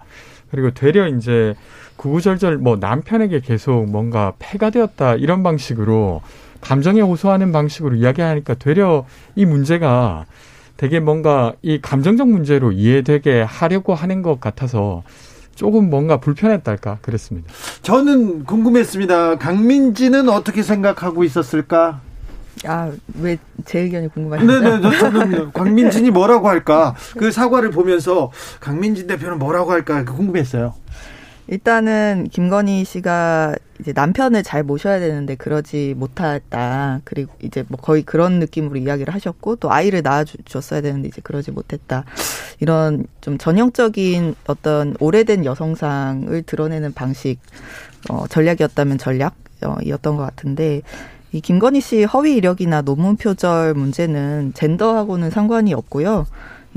그리고 0.50 0.72
되려 0.72 1.10
이제 1.10 1.54
구구절절 1.98 2.60
뭐 2.60 2.78
남편에게 2.78 3.42
계속 3.42 3.90
뭔가 3.90 4.32
폐가 4.40 4.70
되었다 4.70 5.16
이런 5.16 5.44
방식으로 5.44 6.22
감정에 6.62 7.02
호소하는 7.02 7.52
방식으로 7.52 7.96
이야기하니까 7.96 8.54
되려 8.54 9.06
이 9.36 9.46
문제가 9.46 10.26
되게 10.78 11.00
뭔가 11.00 11.54
이 11.62 11.80
감정적 11.82 12.30
문제로 12.30 12.72
이해되게 12.72 13.42
하려고 13.42 13.94
하는 13.96 14.22
것 14.22 14.40
같아서 14.40 15.04
조금 15.56 15.90
뭔가 15.90 16.18
불편했달까 16.18 17.00
그랬습니다. 17.02 17.52
저는 17.82 18.46
궁금했습니다. 18.46 19.38
강민지는 19.40 20.30
어떻게 20.30 20.62
생각하고 20.62 21.24
있었을까? 21.24 22.02
아, 22.66 22.92
왜 23.20 23.38
제 23.66 23.80
의견이 23.82 24.08
궁금하시죠? 24.08 24.60
네네, 24.62 24.98
저는 25.00 25.52
강민진이 25.52 26.12
뭐라고 26.12 26.48
할까? 26.48 26.96
그 27.18 27.32
사과를 27.32 27.72
보면서 27.72 28.32
강민진 28.60 29.08
대표는 29.08 29.40
뭐라고 29.40 29.72
할까? 29.72 30.06
궁금했어요. 30.06 30.74
일단은 31.48 32.28
김건희 32.32 32.84
씨가 32.84 33.56
이제 33.80 33.94
남편을 33.94 34.44
잘 34.44 34.64
모셔야 34.64 35.00
되는데 35.00 35.36
그러지 35.36 35.94
못했다. 35.96 37.00
그리고 37.04 37.34
이제 37.42 37.64
뭐 37.70 37.80
거의 37.80 38.04
그런 38.04 38.40
느낌으로 38.40 38.76
이야기를 38.78 39.14
하셨고 39.14 39.58
또 39.58 39.72
아이를 39.72 40.02
낳아줬어야 40.02 40.82
되는데 40.82 41.08
이제 41.08 41.22
그러지 41.22 41.52
못했다. 41.52 42.04
이런 42.60 43.06
좀 43.22 43.38
전형적인 43.38 44.36
어떤 44.48 44.96
오래된 45.00 45.46
여성상을 45.46 46.44
드러내는 46.44 46.94
방식 46.94 47.40
어, 48.10 48.28
전략이었다면 48.28 48.98
전략이었던 48.98 50.16
것 50.16 50.18
같은데 50.18 50.82
이 51.32 51.42
김건희 51.42 51.82
씨 51.82 52.04
허위 52.04 52.36
이력이나 52.36 52.82
논문 52.82 53.16
표절 53.16 53.74
문제는 53.74 54.54
젠더하고는 54.54 55.30
상관이 55.30 55.74
없고요. 55.74 56.26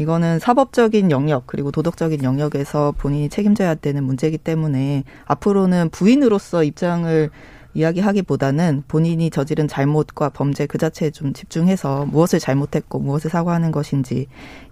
이거는 0.00 0.38
사법적인 0.38 1.10
영역 1.10 1.46
그리고 1.46 1.70
도덕적인 1.70 2.22
영역에서 2.24 2.94
본인이 2.96 3.28
책임져야 3.28 3.74
되는 3.74 4.02
문제이기 4.02 4.38
때문에 4.38 5.04
앞으로는 5.26 5.90
부인으로서 5.90 6.64
입장을 6.64 7.28
이야기하기보다는 7.74 8.84
본인이 8.88 9.28
저지른 9.28 9.68
잘못과 9.68 10.30
범죄 10.30 10.64
그 10.64 10.78
자체에 10.78 11.10
좀 11.10 11.34
집중해서 11.34 12.06
무엇을 12.06 12.40
잘못했고 12.40 12.98
무엇을 12.98 13.30
사과하는 13.30 13.72
것인지 13.72 14.26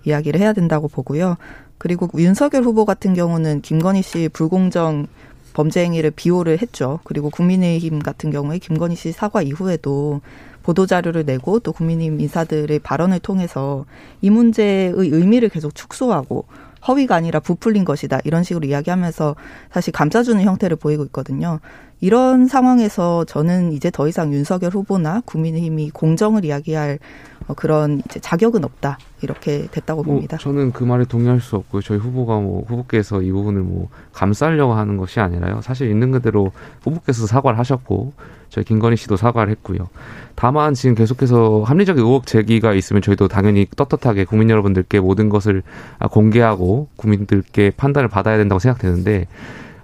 이야기를 0.07 0.41
해야 0.41 0.55
된다고 0.55 0.89
보고요. 0.89 1.37
그리고 1.77 2.09
윤석열 2.17 2.63
후보 2.65 2.87
같은 2.87 3.13
경우는 3.13 3.61
김건희 3.61 4.01
씨 4.01 4.31
불공정 4.33 5.09
범죄 5.53 5.85
행위를 5.85 6.11
비호를 6.11 6.63
했죠. 6.63 7.01
그리고 7.05 7.29
국민의힘 7.29 7.99
같은 7.99 8.31
경우에 8.31 8.59
김건희 8.59 8.97
씨 8.97 9.13
사과 9.13 9.43
이후에도 9.43 10.23
보도 10.69 10.85
자료를 10.85 11.25
내고 11.25 11.61
또 11.61 11.73
국민의힘 11.73 12.21
인사들의 12.21 12.81
발언을 12.81 13.21
통해서 13.21 13.87
이 14.21 14.29
문제의 14.29 14.93
의미를 14.95 15.49
계속 15.49 15.75
축소하고 15.75 16.45
허위가 16.87 17.15
아니라 17.15 17.41
부풀린 17.41 17.87
것이다 17.87 18.21
이런 18.25 18.43
식으로 18.45 18.67
이야기하면서 18.67 19.35
사실 19.73 19.95
감싸주는 19.95 20.43
형태를 20.43 20.77
보이고 20.77 21.05
있거든요. 21.05 21.61
이런 22.03 22.49
상황에서 22.49 23.25
저는 23.25 23.73
이제 23.73 23.91
더 23.91 24.09
이상 24.09 24.31
윤석열 24.35 24.73
후보나 24.73 25.23
국민의힘이 25.25 25.89
공정을 25.89 26.45
이야기할 26.45 26.99
어, 27.49 27.55
그런 27.55 28.03
이제 28.05 28.21
자격은 28.21 28.65
없다 28.65 28.99
이렇게 29.23 29.67
됐다고 29.71 30.03
뭐 30.05 30.15
봅니다. 30.15 30.37
저는 30.37 30.73
그 30.73 30.85
말에 30.85 31.05
동의할 31.05 31.41
수 31.41 31.57
없고요. 31.57 31.83
저희 31.83 31.99
후보가 31.99 32.39
뭐 32.41 32.63
후보께서 32.69 33.23
이 33.23 33.33
부분을 33.33 33.63
뭐 33.63 33.89
감싸려고 34.13 34.75
하는 34.75 34.97
것이 34.99 35.19
아니라요. 35.19 35.61
사실 35.63 35.91
있는 35.91 36.13
그대로 36.13 36.53
후보께서 36.83 37.27
사과를 37.27 37.59
하셨고 37.59 38.13
저희 38.51 38.65
김건희 38.65 38.97
씨도 38.97 39.17
사과를 39.17 39.51
했고요. 39.51 39.89
다만 40.35 40.75
지금 40.75 40.95
계속해서 40.95 41.65
합리적 41.65 41.99
의혹 41.99 42.27
제기가 42.27 42.75
있으면 42.75 43.03
저희도 43.03 43.29
당연히 43.29 43.67
떳떳하게 43.75 44.25
국민 44.25 44.51
여러분들께 44.51 45.01
모든 45.01 45.29
것을 45.29 45.63
공개하고 46.11 46.89
국민들께 46.97 47.73
판단을 47.77 48.09
받아야 48.09 48.37
된다고 48.37 48.59
생각되는데 48.59 49.27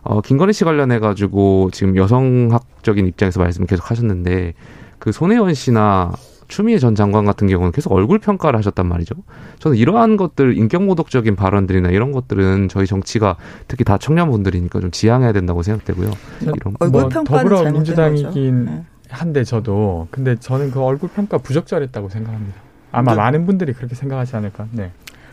어, 0.03 0.21
김건희 0.21 0.53
씨 0.53 0.65
관련해 0.65 0.99
가지고 0.99 1.71
지금 1.73 1.97
여성학적인 1.97 3.07
입장에서 3.07 3.41
말씀 3.41 3.65
계속 3.67 3.91
하셨는데 3.91 4.53
그 4.99 5.13
손혜원 5.13 5.55
씨나 5.55 6.13
추미애 6.49 6.79
전 6.79 6.95
장관 6.95 7.25
같은 7.25 7.49
경우는 7.49 7.73
계속 7.73 7.93
얼굴 7.93 8.19
평가를 8.19 8.59
하셨단 8.59 8.87
말이죠. 8.87 9.15
저는 9.59 9.77
이러한 9.77 10.17
것들 10.17 10.57
인격모독적인 10.57 11.37
발언들이나 11.37 11.91
이런 11.91 12.13
것들은 12.13 12.69
저희 12.69 12.87
정치가 12.87 13.37
특히 13.69 13.85
다 13.85 13.99
청년분들이니까 13.99 14.81
좀 14.81 14.91
지양해야 14.91 15.33
된다고 15.33 15.63
생각되고요. 15.63 16.11
이런 16.43 16.77
얼굴 16.79 17.01
뭐 17.01 17.09
평가는 17.09 17.45
더불어민주당이긴 17.45 18.65
네. 18.65 18.85
한데 19.09 19.45
저도 19.45 20.09
근데 20.11 20.37
저는 20.37 20.71
그 20.71 20.81
얼굴 20.83 21.09
평가 21.11 21.39
부적절했다고 21.39 22.09
생각합니다. 22.09 22.61
아마 22.93 23.13
네. 23.13 23.17
많은 23.17 23.47
분들이 23.47 23.73
그렇게 23.73 23.95
생각하지 23.95 24.37
않을까. 24.37 24.67
네. 24.71 24.91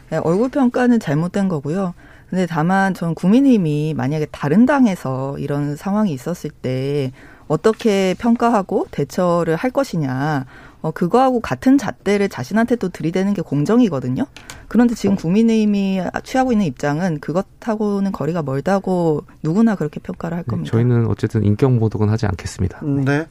네 0.10 0.18
얼굴 0.18 0.50
평가는 0.50 1.00
잘못된 1.00 1.48
거고요. 1.48 1.94
근데 2.30 2.46
다만 2.46 2.94
전 2.94 3.14
국민의힘이 3.14 3.94
만약에 3.96 4.26
다른 4.32 4.66
당에서 4.66 5.38
이런 5.38 5.76
상황이 5.76 6.14
있었을 6.14 6.50
때 6.50 7.12
어떻게 7.48 8.16
평가하고 8.18 8.88
대처를 8.92 9.58
할 9.58 9.72
것이냐. 9.72 10.46
어, 10.82 10.92
그거하고 10.92 11.40
같은 11.40 11.78
잣대를 11.78 12.30
자신한테 12.30 12.76
또 12.76 12.90
들이대는 12.90 13.34
게 13.34 13.42
공정이거든요. 13.42 14.26
그런데 14.68 14.96
지금 14.96 15.16
국민의힘이 15.16 16.02
취하고 16.24 16.52
있는 16.52 16.66
입장은 16.66 17.20
그것하고는 17.20 18.12
거리가 18.12 18.42
멀다고 18.42 19.24
누구나 19.44 19.76
그렇게 19.76 20.00
평가를 20.00 20.38
할 20.38 20.44
네, 20.44 20.50
겁니다. 20.50 20.72
저희는 20.72 21.08
어쨌든 21.08 21.44
인격 21.44 21.74
모독은 21.74 22.10
하지 22.10 22.26
않겠습니다. 22.26 22.80
음, 22.84 23.06
네. 23.06 23.28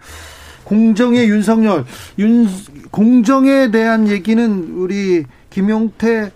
공정의 0.65 1.29
윤석열, 1.29 1.85
윤, 2.19 2.47
공정에 2.91 3.71
대한 3.71 4.07
얘기는 4.09 4.75
우리 4.77 5.25
김용태 5.49 6.31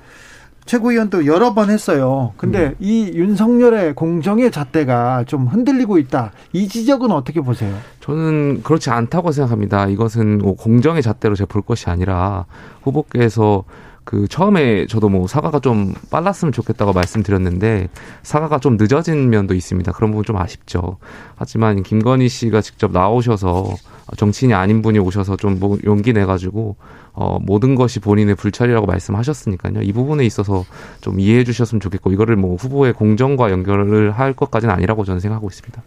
최고위원도 0.67 1.27
여러 1.27 1.53
번 1.53 1.71
했어요. 1.71 2.33
근데 2.37 2.69
음. 2.69 2.75
이 2.81 3.13
윤석열의 3.15 3.95
공정의 3.95 4.51
잣대가 4.51 5.25
좀 5.25 5.47
흔들리고 5.47 5.99
있다. 5.99 6.33
이 6.53 6.69
지적은 6.69 7.11
어떻게 7.11 7.41
보세요? 7.41 7.75
저는 8.01 8.63
그렇지 8.63 8.91
않다고 8.91 9.33
생각합니다. 9.33 9.89
이것은 9.89 10.39
뭐 10.39 10.55
공정의 10.57 11.03
잣대로 11.03 11.35
제가 11.35 11.49
볼 11.53 11.63
것이 11.63 11.91
아니라 11.91 12.47
후보께서 12.83 13.65
그 14.05 14.29
처음에 14.29 14.87
저도 14.87 15.09
뭐 15.09 15.27
사과가 15.27 15.61
좀 15.61 15.95
빨랐으면 16.11 16.53
좋겠다고 16.53 16.93
말씀드렸는데 16.93 17.89
사과가 18.23 18.59
좀 18.59 18.77
늦어진 18.77 19.31
면도 19.31 19.55
있습니다. 19.55 19.91
그런 19.93 20.11
부분 20.11 20.25
좀 20.25 20.37
아쉽죠. 20.37 20.99
하지만 21.37 21.83
김건희 21.83 22.29
씨가 22.29 22.61
직접 22.61 22.93
나오셔서 22.93 23.75
정치인이 24.17 24.53
아닌 24.53 24.83
분이 24.83 24.99
오셔서 24.99 25.37
좀 25.37 25.55
뭐 25.55 25.79
용기 25.85 26.13
내 26.13 26.25
가지고 26.25 26.77
어 27.13 27.39
모든 27.41 27.77
것이 27.77 28.01
본인의 28.01 28.35
불찰이라고 28.35 28.87
말씀하셨으니까요. 28.87 29.83
이 29.83 29.93
부분에 29.93 30.27
있어서 30.27 30.65
좀 31.01 31.21
이해해 31.21 31.45
주셨으면 31.45 31.81
좋겠고 31.81 32.11
이거를 32.13 32.37
뭐 32.37 32.57
후보의 32.57 32.93
공정과 32.93 33.51
연결을 33.53 34.11
할 34.11 34.33
것까지는 34.33 34.75
아니라고 34.75 35.05
저는 35.05 35.21
생각하고 35.21 35.49
있습니다. 35.49 35.83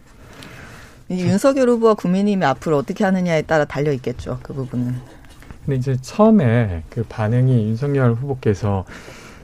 윤석열 1.10 1.68
후보와 1.68 1.94
국민의힘이 1.94 2.44
앞으로 2.44 2.78
어떻게 2.78 3.04
하느냐에 3.04 3.42
따라 3.42 3.64
달려 3.64 3.92
있겠죠. 3.92 4.38
그 4.42 4.52
부분은. 4.54 5.17
근데 5.68 5.76
이제 5.76 5.96
처음에 6.00 6.82
그 6.88 7.04
반응이 7.06 7.68
윤석열 7.68 8.14
후보께서 8.14 8.86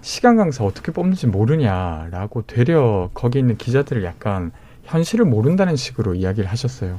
시간 0.01 0.37
강사 0.39 0.65
어떻게 0.65 0.91
뽑는지 0.91 1.27
모르냐라고 1.27 2.47
되려 2.47 3.11
거기 3.13 3.39
있는 3.41 3.59
기자들을 3.59 4.03
약간 4.05 4.51
현실을 4.85 5.27
모른다는 5.27 5.77
식으로 5.77 6.15
이야기를 6.15 6.51
하셨어요. 6.51 6.99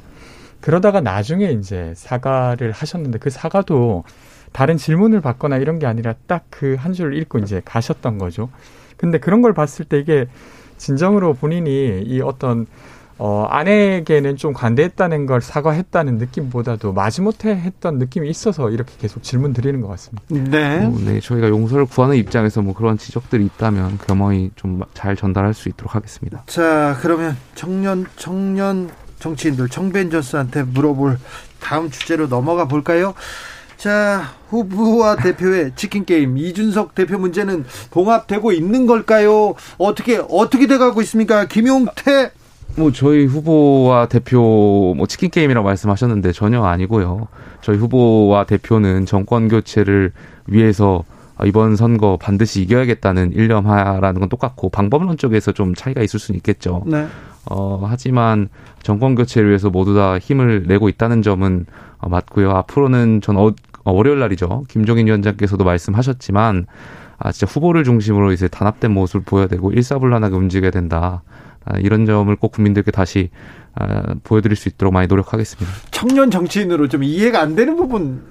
그러다가 0.61 1.02
나중에 1.02 1.49
이제 1.53 1.93
사과를 1.95 2.72
하셨는데 2.72 3.18
그 3.18 3.31
사과도 3.31 4.03
다른 4.52 4.77
질문을 4.77 5.22
받거나 5.22 5.57
이런 5.57 5.80
게 5.80 5.88
아니라 5.88 6.14
딱 6.27 6.45
그 6.52 6.76
한 6.76 6.93
줄을 6.93 7.18
읽고 7.18 7.39
이제 7.39 7.64
가셨던 7.65 8.19
거죠. 8.19 8.49
근데 8.95 9.18
그런 9.18 9.41
걸 9.41 9.56
봤을 9.56 9.85
때 9.85 9.97
이게 9.97 10.27
진정으로 10.77 11.34
본인이 11.34 12.03
이 12.06 12.22
어떤 12.22 12.68
어, 13.17 13.45
아내에게는 13.49 14.35
좀 14.35 14.51
관대했다는 14.53 15.25
걸 15.25 15.41
사과했다는 15.41 16.17
느낌보다도 16.17 16.91
마지못해 16.93 17.49
했던 17.51 17.97
느낌이 17.97 18.29
있어서 18.29 18.69
이렇게 18.69 18.91
계속 18.99 19.23
질문 19.23 19.53
드리는 19.53 19.79
것 19.81 19.87
같습니다. 19.87 20.23
네. 20.29 20.85
어, 20.85 20.93
네, 21.05 21.19
저희가 21.21 21.47
용서를 21.47 21.85
구하는 21.85 22.17
입장에서 22.17 22.61
뭐 22.61 22.73
그런 22.73 22.97
지적들이 22.97 23.45
있다면 23.45 23.99
겸허히 24.05 24.51
좀 24.55 24.75
잘 24.93 25.15
전달할 25.15 25.53
수 25.53 25.69
있도록 25.69 25.95
하겠습니다. 25.95 26.43
자, 26.47 26.97
그러면 27.01 27.37
청년, 27.55 28.05
청년 28.17 28.89
정치인들 29.19 29.69
청벤 29.69 30.09
저스한테 30.09 30.63
물어볼 30.63 31.17
다음 31.61 31.89
주제로 31.89 32.27
넘어가 32.27 32.67
볼까요? 32.67 33.13
자, 33.77 34.33
후보와 34.49 35.15
대표의 35.17 35.71
치킨 35.75 36.05
게임 36.05 36.37
이준석 36.37 36.95
대표 36.95 37.17
문제는 37.17 37.65
봉합되고 37.91 38.51
있는 38.51 38.85
걸까요? 38.85 39.53
어떻게 39.77 40.21
어떻게 40.29 40.67
돼 40.67 40.77
가고 40.77 41.01
있습니까? 41.01 41.45
김용태 41.45 42.31
뭐 42.77 42.91
저희 42.91 43.26
후보와 43.26 44.07
대표 44.07 44.93
뭐 44.97 45.07
치킨 45.07 45.30
게임이라고 45.30 45.65
말씀하셨는데 45.65 46.31
전혀 46.34 46.64
아니고요. 46.64 47.27
저희 47.61 47.77
후보와 47.77 48.45
대표는 48.45 49.06
정권 49.06 49.47
교체를 49.47 50.11
위해서 50.47 51.03
이번 51.45 51.76
선거 51.76 52.18
반드시 52.18 52.61
이겨야겠다는 52.61 53.34
일념하라는 53.34 54.19
건 54.19 54.30
똑같고 54.30 54.69
방법론 54.69 55.18
쪽에서 55.18 55.52
좀 55.52 55.73
차이가 55.73 56.02
있을 56.02 56.19
수는 56.19 56.38
있겠죠. 56.38 56.84
네. 56.85 57.07
어, 57.49 57.85
하지만 57.88 58.49
정권 58.81 59.15
교체를 59.15 59.49
위해서 59.49 59.69
모두 59.69 59.95
다 59.95 60.18
힘을 60.18 60.64
내고 60.68 60.89
있다는 60.89 61.22
점은 61.22 61.65
어, 61.99 62.10
맞고요. 62.10 62.52
앞으로는 62.52 63.22
전 63.22 63.38
어, 63.38 63.52
월요일 63.84 64.19
날이죠. 64.19 64.64
김종인 64.68 65.07
위원장께서도 65.07 65.64
말씀하셨지만 65.64 66.65
아, 67.18 67.31
진짜 67.31 67.52
후보를 67.52 67.84
중심으로 67.84 68.31
이제 68.31 68.47
단합된 68.47 68.91
모습을 68.91 69.22
보여야 69.22 69.47
되고 69.47 69.72
일사불란하게 69.72 70.35
움직여야 70.35 70.72
된다. 70.72 71.22
아, 71.65 71.77
이런 71.79 72.05
점을 72.05 72.33
꼭 72.35 72.51
국민들께 72.51 72.91
다시 72.91 73.29
아, 73.73 74.15
보여드릴 74.23 74.55
수 74.55 74.69
있도록 74.69 74.93
많이 74.93 75.07
노력하겠습니다. 75.07 75.71
청년 75.91 76.31
정치인으로 76.31 76.87
좀 76.87 77.03
이해가 77.03 77.41
안 77.41 77.55
되는 77.55 77.75
부분 77.75 78.21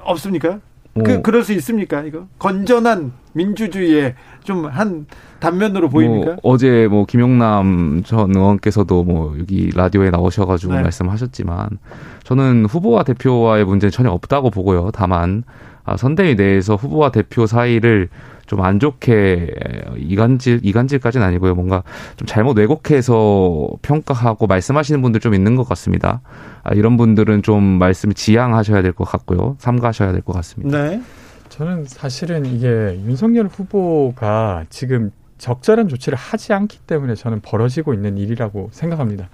없습니까? 0.00 0.60
어. 0.94 1.02
그 1.02 1.22
그럴 1.22 1.42
수 1.44 1.52
있습니까? 1.54 2.02
이거 2.02 2.26
건전한 2.38 3.12
민주주의의 3.32 4.14
좀 4.44 4.66
한 4.66 5.06
단면으로 5.40 5.88
보입니까? 5.88 6.26
뭐 6.32 6.36
어제 6.42 6.86
뭐 6.88 7.04
김용남 7.06 8.02
전 8.04 8.34
의원께서도 8.34 9.02
뭐 9.04 9.34
여기 9.38 9.70
라디오에 9.74 10.10
나오셔가지고 10.10 10.74
네. 10.74 10.82
말씀하셨지만 10.82 11.78
저는 12.24 12.66
후보와 12.66 13.02
대표와의 13.04 13.64
문제는 13.64 13.90
전혀 13.90 14.10
없다고 14.10 14.50
보고요. 14.50 14.90
다만 14.92 15.44
아, 15.48 15.52
선대위 15.96 16.34
내에서 16.36 16.76
후보와 16.76 17.10
대표 17.10 17.46
사이를 17.46 18.08
좀 18.46 18.60
안 18.60 18.78
좋게 18.80 19.54
이간질 19.96 20.60
이간질까지는 20.62 21.26
아니고요. 21.26 21.54
뭔가 21.54 21.82
좀 22.16 22.26
잘못 22.26 22.58
왜곡해서 22.58 23.68
평가하고 23.80 24.46
말씀하시는 24.46 25.00
분들 25.00 25.20
좀 25.20 25.32
있는 25.32 25.56
것 25.56 25.66
같습니다. 25.68 26.20
아, 26.62 26.74
이런 26.74 26.96
분들은 26.98 27.42
좀 27.42 27.62
말씀을 27.62 28.14
지양하셔야 28.14 28.82
될 28.82 28.92
것 28.92 29.04
같고요. 29.04 29.56
삼가하셔야 29.58 30.12
될 30.12 30.20
것 30.20 30.34
같습니다. 30.34 30.82
네. 30.82 31.00
저는 31.48 31.84
사실은 31.86 32.44
이게 32.44 32.68
윤석열 33.06 33.46
후보가 33.46 34.66
지금 34.68 35.10
적절한 35.38 35.88
조치를 35.88 36.16
하지 36.18 36.52
않기 36.52 36.80
때문에 36.86 37.14
저는 37.14 37.40
벌어지고 37.40 37.94
있는 37.94 38.18
일이라고 38.18 38.68
생각합니다. 38.72 39.28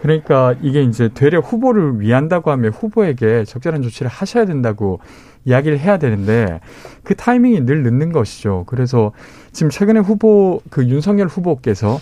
그러니까 0.00 0.54
이게 0.62 0.82
이제 0.82 1.08
되려 1.14 1.40
후보를 1.40 2.00
위한다고 2.00 2.50
하면 2.50 2.72
후보에게 2.72 3.44
적절한 3.44 3.82
조치를 3.82 4.10
하셔야 4.10 4.44
된다고 4.44 5.00
이야기를 5.46 5.78
해야 5.78 5.96
되는데 5.98 6.60
그 7.02 7.14
타이밍이 7.14 7.64
늘 7.64 7.82
늦는 7.82 8.12
것이죠. 8.12 8.64
그래서 8.66 9.12
지금 9.52 9.70
최근에 9.70 10.00
후보 10.00 10.60
그 10.68 10.86
윤석열 10.86 11.28
후보께서 11.28 11.98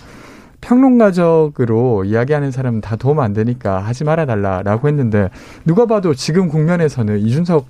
평론가적으로 0.60 2.04
이야기하는 2.04 2.50
사람은 2.50 2.80
다 2.80 2.96
도움 2.96 3.20
안 3.20 3.34
되니까 3.34 3.78
하지 3.80 4.02
말아 4.02 4.24
달라라고 4.26 4.88
했는데 4.88 5.28
누가 5.64 5.86
봐도 5.86 6.14
지금 6.14 6.48
국면에서는 6.48 7.18
이준석 7.18 7.66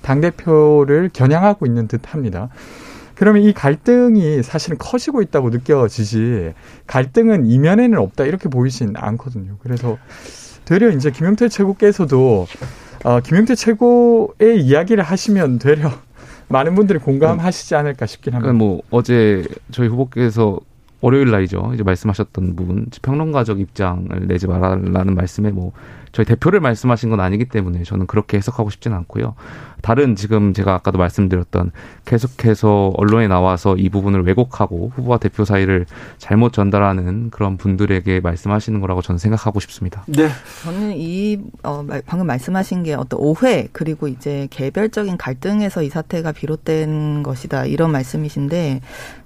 당 0.00 0.20
대표를 0.20 1.10
겨냥하고 1.12 1.66
있는 1.66 1.88
듯 1.88 2.14
합니다. 2.14 2.48
그러면 3.16 3.42
이 3.42 3.52
갈등이 3.52 4.42
사실은 4.44 4.78
커지고 4.78 5.22
있다고 5.22 5.50
느껴지지 5.50 6.52
갈등은 6.86 7.46
이면에는 7.46 7.98
없다 7.98 8.24
이렇게 8.24 8.48
보이진 8.48 8.92
않거든요. 8.94 9.56
그래서 9.60 9.98
되려 10.64 10.90
이제 10.90 11.10
김영태 11.10 11.48
최고께서도 11.48 12.46
어, 13.06 13.20
김영태 13.20 13.54
최고의 13.54 14.62
이야기를 14.62 15.04
하시면 15.04 15.60
되려 15.60 15.92
많은 16.48 16.74
분들이 16.74 16.98
공감하시지 16.98 17.76
않을까 17.76 18.04
싶긴 18.04 18.34
합니다. 18.34 18.52
그러니까 18.52 18.64
뭐 18.64 18.82
어제 18.90 19.44
저희 19.70 19.86
후보께서 19.86 20.58
월요일 21.00 21.30
날이죠. 21.30 21.70
이제 21.74 21.84
말씀하셨던 21.84 22.56
부분 22.56 22.86
평론가적 23.02 23.60
입장을 23.60 24.26
내지 24.26 24.48
말라는 24.48 25.14
말씀에 25.14 25.52
뭐 25.52 25.70
저희 26.10 26.26
대표를 26.26 26.58
말씀하신 26.58 27.10
건 27.10 27.20
아니기 27.20 27.44
때문에 27.44 27.84
저는 27.84 28.08
그렇게 28.08 28.38
해석하고 28.38 28.70
싶지는 28.70 28.96
않고요. 28.96 29.36
다른 29.86 30.16
지금 30.16 30.52
제가 30.52 30.74
아까도 30.74 30.98
말씀드렸던 30.98 31.70
계속해서 32.06 32.92
언론에 32.96 33.28
나와서 33.28 33.76
이 33.76 33.88
부분을 33.88 34.26
왜곡하고 34.26 34.90
후보와 34.96 35.18
대표 35.18 35.44
사이를 35.44 35.86
잘못 36.18 36.52
전달하는 36.52 37.30
그런 37.30 37.56
분들에게 37.56 38.18
말씀하시는 38.18 38.80
거라고 38.80 39.00
저는 39.00 39.20
생각하고 39.20 39.60
싶습니다. 39.60 40.02
네. 40.08 40.28
저는 40.64 40.94
이 40.96 41.38
어, 41.62 41.86
방금 42.04 42.26
말씀하신 42.26 42.82
게 42.82 42.94
어떤 42.94 43.20
오해 43.20 43.68
그리고 43.70 44.08
이제 44.08 44.48
개별적인 44.50 45.18
갈등에서 45.18 45.84
이 45.84 45.88
사태가 45.88 46.32
비롯된 46.32 47.22
것이다 47.22 47.66
이런 47.66 47.92
말씀이신데 47.92 48.80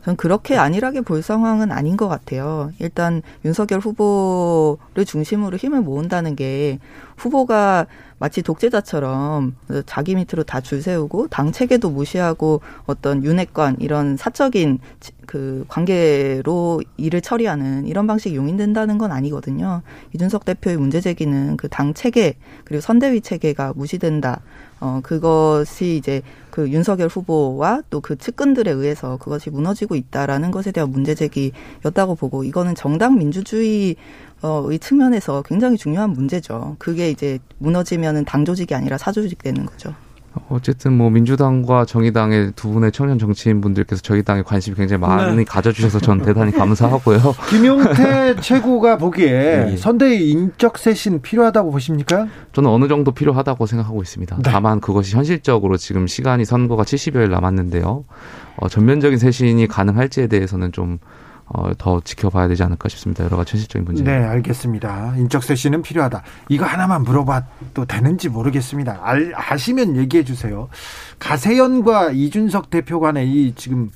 전 0.04 0.16
그렇게 0.16 0.58
안일하게 0.58 1.00
볼 1.00 1.22
상황은 1.22 1.72
아닌 1.72 1.96
것 1.96 2.06
같아요. 2.08 2.70
일단 2.80 3.22
윤석열 3.46 3.80
후보를 3.80 5.06
중심으로 5.06 5.56
힘을 5.56 5.80
모은다는 5.80 6.36
게 6.36 6.78
후보가 7.20 7.86
마치 8.18 8.42
독재자처럼 8.42 9.54
자기 9.86 10.14
밑으로 10.14 10.42
다 10.44 10.60
줄 10.60 10.82
세우고 10.82 11.28
당 11.28 11.52
체계도 11.52 11.90
무시하고 11.90 12.60
어떤 12.86 13.24
윤핵관 13.24 13.76
이런 13.80 14.16
사적인 14.16 14.78
그 15.26 15.64
관계로 15.68 16.82
일을 16.98 17.20
처리하는 17.22 17.86
이런 17.86 18.06
방식이 18.06 18.36
용인된다는 18.36 18.98
건 18.98 19.10
아니거든요. 19.12 19.82
이준석 20.14 20.44
대표의 20.44 20.76
문제 20.76 21.00
제기는 21.00 21.56
그 21.56 21.68
당 21.68 21.94
체계 21.94 22.34
그리고 22.64 22.80
선대위 22.80 23.20
체계가 23.22 23.72
무시된다. 23.76 24.40
어 24.80 25.00
그것이 25.02 25.96
이제 25.96 26.22
그 26.50 26.68
윤석열 26.70 27.08
후보와 27.08 27.82
또 27.90 28.00
그 28.00 28.16
측근들에 28.16 28.70
의해서 28.70 29.18
그것이 29.18 29.50
무너지고 29.50 29.94
있다라는 29.94 30.50
것에 30.50 30.72
대한 30.72 30.90
문제 30.90 31.14
제기였다고 31.14 32.16
보고 32.16 32.44
이거는 32.44 32.74
정당 32.74 33.16
민주주의 33.18 33.94
어의 34.42 34.78
측면에서 34.78 35.42
굉장히 35.42 35.76
중요한 35.76 36.10
문제죠. 36.10 36.76
그게 36.78 37.10
이제 37.10 37.38
무너지면은 37.58 38.24
당 38.24 38.44
조직이 38.44 38.74
아니라 38.74 38.96
사 38.98 39.12
조직 39.12 39.42
되는 39.42 39.66
거죠. 39.66 39.94
어쨌든 40.48 40.92
뭐 40.96 41.10
민주당과 41.10 41.84
정의당의 41.84 42.52
두 42.54 42.70
분의 42.70 42.92
청년 42.92 43.18
정치인 43.18 43.60
분들께서 43.60 44.00
저희 44.00 44.22
당에 44.22 44.42
관심이 44.42 44.76
굉장히 44.76 45.00
많이 45.00 45.36
네. 45.36 45.44
가져주셔서 45.44 45.98
전 46.00 46.22
대단히 46.22 46.52
감사하고요. 46.52 47.18
김용태 47.50 48.36
최고가 48.40 48.98
보기에 48.98 49.30
네. 49.66 49.76
선대의 49.76 50.30
인적 50.30 50.78
쇄신 50.78 51.22
필요하다고 51.22 51.72
보십니까? 51.72 52.28
저는 52.52 52.70
어느 52.70 52.86
정도 52.86 53.10
필요하다고 53.10 53.66
생각하고 53.66 54.02
있습니다. 54.02 54.36
네. 54.36 54.42
다만 54.44 54.80
그것이 54.80 55.16
현실적으로 55.16 55.76
지금 55.76 56.06
시간이 56.06 56.44
선거가 56.44 56.84
70여일 56.84 57.30
남았는데요. 57.30 58.04
어, 58.56 58.68
전면적인 58.68 59.18
쇄신이 59.18 59.66
가능할지에 59.66 60.28
대해서는 60.28 60.70
좀 60.70 60.98
어, 61.52 61.72
더 61.76 62.00
지켜봐야 62.00 62.46
되지 62.48 62.62
않을까 62.62 62.88
싶습니다. 62.88 63.24
여러 63.24 63.36
가지 63.36 63.52
현실적인 63.52 63.84
문제. 63.84 64.04
네, 64.04 64.12
알겠습니다. 64.12 65.14
인적 65.16 65.42
쇄신은 65.42 65.82
필요하다. 65.82 66.22
이거 66.48 66.64
하나만 66.64 67.02
물어봐도 67.02 67.86
되는지 67.86 68.28
모르겠습니다. 68.28 69.00
알, 69.02 69.32
아시면 69.34 69.96
얘기해 69.96 70.22
주세요. 70.22 70.68
가세연과 71.18 72.12
이준석 72.12 72.70
대표 72.70 73.00
간의 73.00 73.28
이 73.28 73.52
지금 73.56 73.90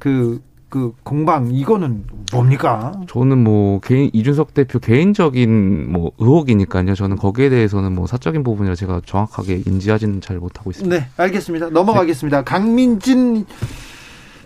그, 0.00 0.42
그 0.68 0.92
공방 1.04 1.52
이거는 1.52 2.04
뭡니까? 2.32 2.92
저는 3.08 3.38
뭐 3.44 3.78
개인 3.78 4.10
이준석 4.12 4.52
대표 4.52 4.80
개인적인 4.80 5.92
뭐 5.92 6.10
의혹이니까요. 6.18 6.96
저는 6.96 7.16
거기에 7.16 7.48
대해서는 7.48 7.94
뭐 7.94 8.08
사적인 8.08 8.42
부분이라 8.42 8.74
제가 8.74 9.02
정확하게 9.06 9.62
인지하지는 9.66 10.20
잘 10.20 10.38
못하고 10.38 10.70
있습니다. 10.70 10.96
네, 10.96 11.06
알겠습니다. 11.16 11.70
넘어가겠습니다. 11.70 12.38
네. 12.38 12.44
강민진 12.44 13.46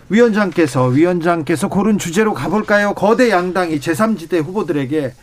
위원장께서 0.09 0.87
위원장께서 0.87 1.69
고른 1.69 1.97
주제로 1.97 2.33
가볼까요? 2.33 2.93
거대 2.93 3.29
양당이 3.29 3.79
제3지대 3.79 4.43
후보들에게 4.43 5.13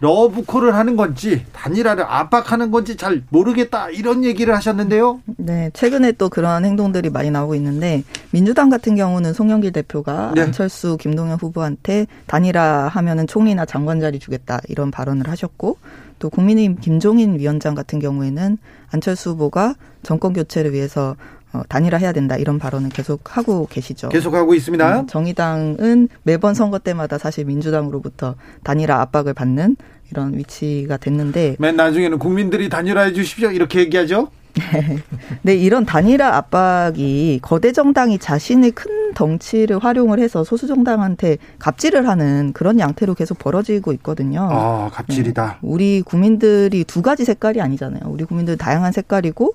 러브콜을 0.00 0.74
하는 0.74 0.96
건지 0.96 1.44
단일화를 1.52 2.04
압박하는 2.04 2.70
건지 2.70 2.96
잘 2.96 3.22
모르겠다 3.30 3.90
이런 3.90 4.24
얘기를 4.24 4.54
하셨는데요. 4.54 5.20
네, 5.38 5.70
최근에 5.74 6.12
또 6.12 6.28
그런 6.28 6.64
행동들이 6.64 7.10
많이 7.10 7.30
나오고 7.30 7.54
있는데 7.56 8.04
민주당 8.30 8.70
같은 8.70 8.94
경우는 8.94 9.32
송영길 9.32 9.72
대표가 9.72 10.32
네. 10.34 10.42
안철수, 10.42 10.96
김동연 10.98 11.38
후보한테 11.40 12.06
단일화 12.26 12.88
하면은 12.88 13.26
총리나 13.26 13.64
장관 13.64 13.98
자리 14.00 14.18
주겠다 14.20 14.60
이런 14.68 14.90
발언을 14.90 15.28
하셨고 15.28 15.78
또 16.20 16.30
국민의힘 16.30 16.76
김종인 16.80 17.38
위원장 17.38 17.74
같은 17.74 17.98
경우에는 17.98 18.58
안철수 18.90 19.30
후보가 19.30 19.74
정권 20.02 20.32
교체를 20.32 20.72
위해서 20.72 21.10
어, 21.10 21.37
단일화해야 21.68 22.12
된다 22.12 22.36
이런 22.36 22.58
발언을 22.58 22.90
계속 22.90 23.36
하고 23.36 23.66
계시죠. 23.70 24.08
계속 24.10 24.34
하고 24.34 24.54
있습니다. 24.54 25.00
음, 25.00 25.06
정의당은 25.06 26.08
매번 26.22 26.54
선거 26.54 26.78
때마다 26.78 27.18
사실 27.18 27.44
민주당으로부터 27.44 28.34
단일화 28.64 29.00
압박을 29.00 29.34
받는 29.34 29.76
이런 30.10 30.36
위치가 30.36 30.96
됐는데 30.96 31.56
맨 31.58 31.76
나중에는 31.76 32.18
국민들이 32.18 32.68
단일화해 32.68 33.12
주십시오 33.12 33.50
이렇게 33.50 33.80
얘기하죠. 33.80 34.28
네, 35.42 35.54
이런 35.54 35.84
단일화 35.84 36.36
압박이 36.36 37.40
거대 37.42 37.72
정당이 37.72 38.18
자신의 38.18 38.72
큰 38.72 39.14
덩치를 39.14 39.78
활용을 39.78 40.18
해서 40.18 40.44
소수 40.44 40.66
정당한테 40.66 41.38
갑질을 41.58 42.08
하는 42.08 42.52
그런 42.52 42.78
양태로 42.78 43.14
계속 43.14 43.38
벌어지고 43.38 43.92
있거든요. 43.94 44.48
아, 44.50 44.90
갑질이다. 44.92 45.46
네, 45.46 45.58
우리 45.62 46.02
국민들이 46.02 46.84
두 46.84 47.02
가지 47.02 47.24
색깔이 47.24 47.60
아니잖아요. 47.60 48.02
우리 48.06 48.24
국민들 48.24 48.56
다양한 48.56 48.92
색깔이고 48.92 49.54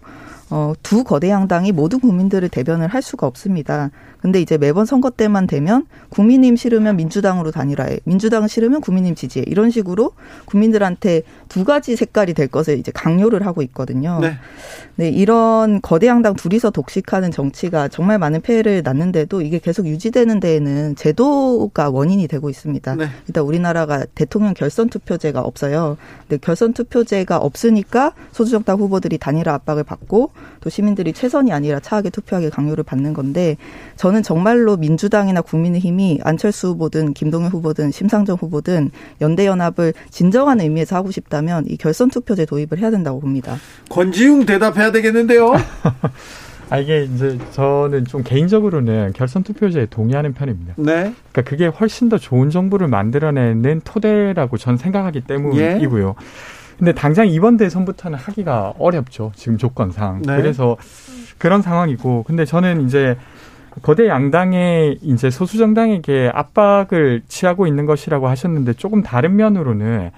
어, 0.49 0.73
두 0.83 1.03
거대 1.03 1.29
양당이 1.29 1.71
모든 1.71 1.99
국민들을 1.99 2.49
대변을 2.49 2.87
할 2.87 3.01
수가 3.01 3.27
없습니다. 3.27 3.89
근데 4.23 4.39
이제 4.39 4.57
매번 4.57 4.85
선거 4.85 5.09
때만 5.09 5.47
되면 5.47 5.85
국민님 6.07 6.55
싫으면 6.55 6.95
민주당으로 6.95 7.51
단일화해, 7.51 7.99
민주당 8.05 8.47
싫으면 8.47 8.79
국민님 8.79 9.15
지지해 9.15 9.43
이런 9.47 9.69
식으로 9.69 10.13
국민들한테 10.45 11.23
두 11.49 11.65
가지 11.65 11.97
색깔이 11.97 12.33
될 12.33 12.47
것을 12.47 12.79
이제 12.79 12.89
강요를 12.93 13.45
하고 13.45 13.61
있거든요. 13.63 14.19
네. 14.21 14.37
네, 14.95 15.09
이런 15.09 15.81
거대 15.81 16.07
양당 16.07 16.35
둘이서 16.35 16.69
독식하는 16.69 17.31
정치가 17.31 17.89
정말 17.89 18.17
많은 18.17 18.39
폐해를 18.39 18.81
낳는데도 18.81 19.41
이게 19.41 19.59
계속 19.59 19.87
유지되는 19.87 20.39
데에는 20.39 20.95
제도가 20.95 21.89
원인이 21.89 22.25
되고 22.29 22.49
있습니다. 22.49 22.95
네. 22.95 23.07
일단 23.27 23.43
우리나라가 23.43 24.05
대통령 24.15 24.53
결선 24.53 24.87
투표제가 24.87 25.41
없어요. 25.41 25.97
근데 26.29 26.39
결선 26.39 26.71
투표제가 26.71 27.37
없으니까 27.39 28.13
소수정당 28.31 28.79
후보들이 28.79 29.17
단일화 29.17 29.53
압박을 29.53 29.83
받고 29.83 30.31
또 30.61 30.69
시민들이 30.69 31.11
최선이 31.11 31.51
아니라 31.51 31.81
차하게 31.81 32.09
투표하게 32.09 32.49
강요를 32.51 32.85
받는 32.85 33.13
건데 33.13 33.57
전 33.97 34.12
저는 34.13 34.21
정말로 34.21 34.77
민주당이나 34.77 35.41
국민의힘이 35.41 36.19
안철수 36.23 36.67
후보든 36.67 37.13
김동연 37.13 37.49
후보든 37.49 37.89
심상정 37.89 38.37
후보든 38.39 38.91
연대 39.21 39.47
연합을 39.47 39.93
진정한 40.11 40.61
의미에서 40.61 40.95
하고 40.95 41.09
싶다면 41.09 41.65
이 41.67 41.77
결선 41.77 42.11
투표제 42.11 42.45
도입을 42.45 42.77
해야 42.77 42.91
된다고 42.91 43.19
봅니다. 43.19 43.55
권지웅 43.89 44.45
대답해야 44.45 44.91
되겠는데요. 44.91 45.53
아 46.69 46.77
이게 46.77 47.05
이제 47.05 47.39
저는 47.53 48.05
좀 48.05 48.21
개인적으로는 48.23 49.13
결선 49.13 49.41
투표제에 49.41 49.87
동의하는 49.87 50.33
편입니다. 50.33 50.75
네. 50.77 51.13
그러니까 51.31 51.41
그게 51.41 51.65
훨씬 51.65 52.07
더 52.07 52.19
좋은 52.19 52.51
정부를 52.51 52.87
만들어내는 52.89 53.81
토대라고 53.83 54.57
전 54.57 54.77
생각하기 54.77 55.21
때문이고요. 55.21 56.07
예. 56.09 56.23
근데 56.77 56.93
당장 56.93 57.27
이번 57.27 57.57
대선부터는 57.57 58.19
하기가 58.19 58.75
어렵죠. 58.77 59.31
지금 59.35 59.57
조건상. 59.57 60.21
네. 60.21 60.37
그래서 60.37 60.77
그런 61.39 61.61
상황이고. 61.61 62.23
근데 62.23 62.45
저는 62.45 62.85
이제 62.85 63.17
거대 63.81 64.07
양당의 64.07 64.99
이제 65.01 65.29
소수 65.29 65.57
정당에게 65.57 66.31
압박을 66.33 67.23
취하고 67.27 67.65
있는 67.65 67.85
것이라고 67.85 68.27
하셨는데 68.27 68.73
조금 68.73 69.01
다른 69.01 69.35
면으로는 69.35 70.11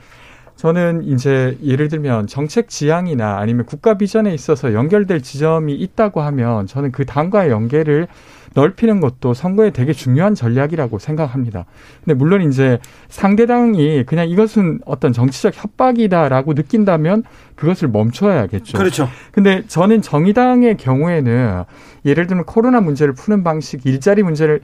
저는 0.56 1.04
이제 1.04 1.58
예를 1.64 1.90
들면 1.90 2.28
정책 2.28 2.70
지향이나 2.70 3.38
아니면 3.38 3.66
국가 3.66 3.98
비전에 3.98 4.34
있어서 4.34 4.74
연결될 4.74 5.22
지점이 5.22 5.74
있다고 5.76 6.22
하면 6.22 6.66
저는 6.66 6.92
그 6.92 7.06
당과의 7.06 7.52
연계를 7.52 8.08
넓히는 8.56 9.02
것도 9.02 9.34
선거에 9.34 9.70
되게 9.70 9.94
중요한 9.94 10.34
전략이라고 10.34 10.98
생각합니다. 10.98 11.66
근데 12.04 12.16
물론 12.16 12.42
이제 12.42 12.80
상대당이 13.10 14.06
그냥 14.06 14.28
이것은 14.28 14.80
어떤 14.86 15.14
정치적 15.14 15.54
협박이다라고 15.56 16.54
느낀다면 16.54 17.24
그것을 17.56 17.90
멈춰야겠죠. 17.90 18.78
그렇죠. 18.78 19.08
근데 19.32 19.64
저는 19.68 20.02
정의당의 20.02 20.78
경우에는 20.78 21.64
예를 22.06 22.28
들면 22.28 22.46
코로나 22.46 22.82
문제를 22.82 23.14
푸는 23.14 23.44
방식, 23.44 23.86
일자리 23.86 24.24
문제를 24.24 24.62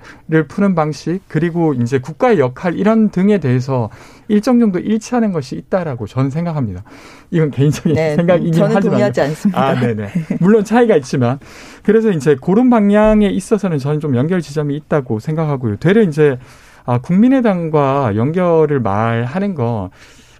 푸는 0.47 0.75
방식, 0.75 1.21
그리고 1.27 1.73
이제 1.73 1.99
국가의 1.99 2.39
역할 2.39 2.77
이런 2.77 3.09
등에 3.09 3.39
대해서 3.39 3.89
일정 4.31 4.59
정도 4.59 4.79
일치하는 4.79 5.31
것이 5.31 5.55
있다라고 5.55 6.07
저는 6.07 6.29
생각합니다. 6.29 6.83
이건 7.31 7.51
개인적인 7.51 7.93
네, 7.93 8.15
생각이긴 8.15 8.53
저는 8.53 8.75
하지만 8.75 8.91
동의하지 8.91 9.21
않습니다. 9.21 9.61
아, 9.61 9.79
네네. 9.79 10.09
물론 10.39 10.63
차이가 10.63 10.95
있지만 10.97 11.39
그래서 11.83 12.11
이제 12.11 12.35
그런 12.41 12.69
방향에 12.69 13.27
있어서는 13.27 13.77
저는 13.77 13.99
좀 13.99 14.15
연결 14.15 14.41
지점이 14.41 14.75
있다고 14.75 15.19
생각하고요. 15.19 15.77
되려 15.77 16.01
이제 16.01 16.37
아, 16.85 16.97
국민의당과 16.99 18.15
연결을 18.15 18.79
말하는 18.79 19.53
건 19.55 19.89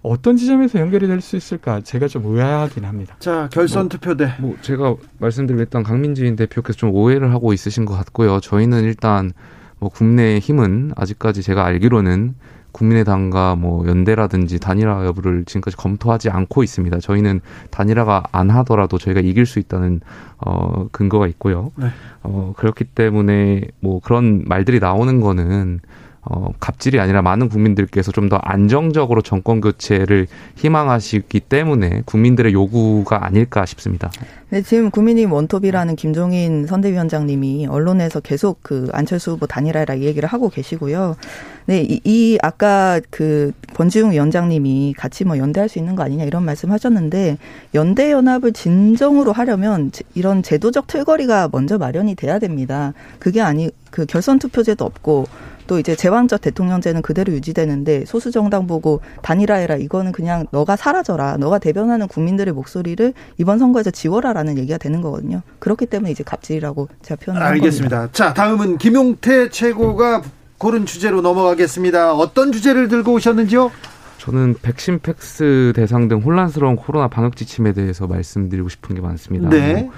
어떤 0.04 0.36
지점에서 0.36 0.80
연결이 0.80 1.06
될 1.08 1.22
수 1.22 1.36
있을까 1.36 1.82
제가 1.82 2.08
좀 2.08 2.26
의아하긴 2.26 2.86
합니다. 2.86 3.16
자 3.20 3.48
결선 3.52 3.84
뭐, 3.84 3.90
투표대. 3.90 4.34
뭐 4.40 4.56
제가 4.62 4.96
말씀드렸던 5.20 5.84
강민진 5.84 6.36
대표께서 6.36 6.76
좀 6.78 6.90
오해를 6.92 7.32
하고 7.34 7.54
있으신 7.54 7.86
것 7.86 7.94
같고요. 7.96 8.40
저희는 8.40 8.84
일단 8.84 9.32
뭐 9.78 9.90
국내힘은 9.90 10.94
아직까지 10.96 11.44
제가 11.44 11.66
알기로는 11.66 12.34
국민의당과 12.72 13.56
뭐 13.56 13.88
연대라든지 13.88 14.60
단일화 14.60 15.06
여부를 15.06 15.46
지금까지 15.46 15.78
검토하지 15.78 16.30
않고 16.30 16.64
있습니다. 16.64 17.00
저희는 17.00 17.42
단일화가 17.70 18.24
안 18.32 18.50
하더라도 18.50 18.98
저희가 18.98 19.20
이길 19.22 19.46
수 19.46 19.60
있다는 19.60 20.02
어 20.38 20.88
근거가 20.92 21.28
있고요. 21.28 21.72
네. 21.76 21.88
어 22.24 22.54
그렇기 22.58 22.86
때문에 22.86 23.68
뭐 23.80 24.00
그런 24.00 24.44
말들이 24.46 24.80
나오는 24.80 25.22
거는 25.22 25.80
어, 26.24 26.52
갑질이 26.60 27.00
아니라 27.00 27.22
많은 27.22 27.50
국민들께서 27.50 28.12
좀 28.12 28.32
더 28.32 28.38
안정적으로 28.38 29.22
정권 29.22 29.60
교체를 29.60 30.28
희망하시기 30.56 31.40
때문에 31.42 32.04
국민들의 32.06 32.54
요구가 32.54 33.26
아닐까 33.26 33.66
싶습니다. 33.66 34.10
네, 34.52 34.62
지금 34.62 34.90
국민의힘 34.90 35.34
원톱이라는 35.34 35.96
김종인 35.98 36.66
선대위원장님이 36.66 37.68
언론에서 37.68 38.22
계속 38.22 38.60
그 38.62 38.88
안철수 38.94 39.32
후보 39.32 39.48
단일화라 39.48 40.00
얘기를 40.00 40.30
하고 40.30 40.50
계시고요. 40.50 41.18
네, 41.66 41.82
이, 41.82 42.00
이 42.06 42.38
아까 42.42 43.02
그 43.10 43.52
권지웅 43.74 44.12
위원장님이 44.12 44.94
같이 44.98 45.26
뭐 45.26 45.38
연대할 45.38 45.68
수 45.68 45.80
있는 45.80 45.96
거 45.96 46.04
아니냐 46.04 46.24
이런 46.24 46.46
말씀하셨는데 46.46 47.38
연대 47.74 48.12
연합을 48.12 48.54
진정으로 48.54 49.32
하려면 49.34 49.92
이런 50.16 50.44
제도적 50.44 50.88
틀거리가 50.88 51.50
먼저 51.52 51.78
마련이 51.78 52.16
돼야 52.16 52.40
됩니다. 52.40 52.94
그게 53.20 53.42
아니 53.42 53.72
그 53.90 54.06
결선 54.06 54.40
투표제도 54.40 54.86
없고 54.86 55.26
또 55.68 55.80
이제 55.80 55.96
제왕적 55.96 56.42
대통령제는 56.42 57.02
그대로 57.02 57.34
유지되는데 57.34 58.06
소수 58.06 58.32
정당 58.32 58.68
보고 58.68 59.02
단일화해라 59.22 59.76
이거는 59.76 60.12
그냥 60.12 60.46
너가 60.52 60.76
사라져라 60.76 61.38
너가 61.38 61.60
대변하는 61.60 62.08
국민들의 62.08 62.54
목소리를 62.54 63.14
이번 63.38 63.60
선거에서 63.60 63.92
지워라라는 63.92 64.58
얘기가 64.58 64.78
되는 64.78 65.02
거거든요. 65.02 65.42
그렇기 65.60 65.86
때문에 65.86 66.12
이제 66.12 66.24
갑질이라고 66.24 66.90
제가 67.02 67.20
표현을 67.24 67.42
알겠습니다. 67.46 67.98
겁니다. 67.98 68.14
자 68.14 68.34
다음은 68.34 68.78
김용태 68.78 69.50
최고가 69.50 70.22
고른 70.58 70.86
주제로 70.86 71.22
넘어가겠습니다. 71.22 72.14
어떤 72.14 72.52
주제를 72.52 72.88
들고 72.88 73.14
오셨는지요? 73.14 73.72
저는 74.20 74.56
백신 74.62 75.00
팩스 75.00 75.74
대상 75.76 76.08
등 76.08 76.20
혼란스러운 76.20 76.76
코로나 76.76 77.08
방역 77.08 77.36
지침에 77.36 77.74
대해서 77.74 78.06
말씀드리고 78.06 78.70
싶은 78.70 78.96
게 78.96 79.02
많습니다. 79.02 79.50
네. 79.50 79.82
뭐 79.82 79.92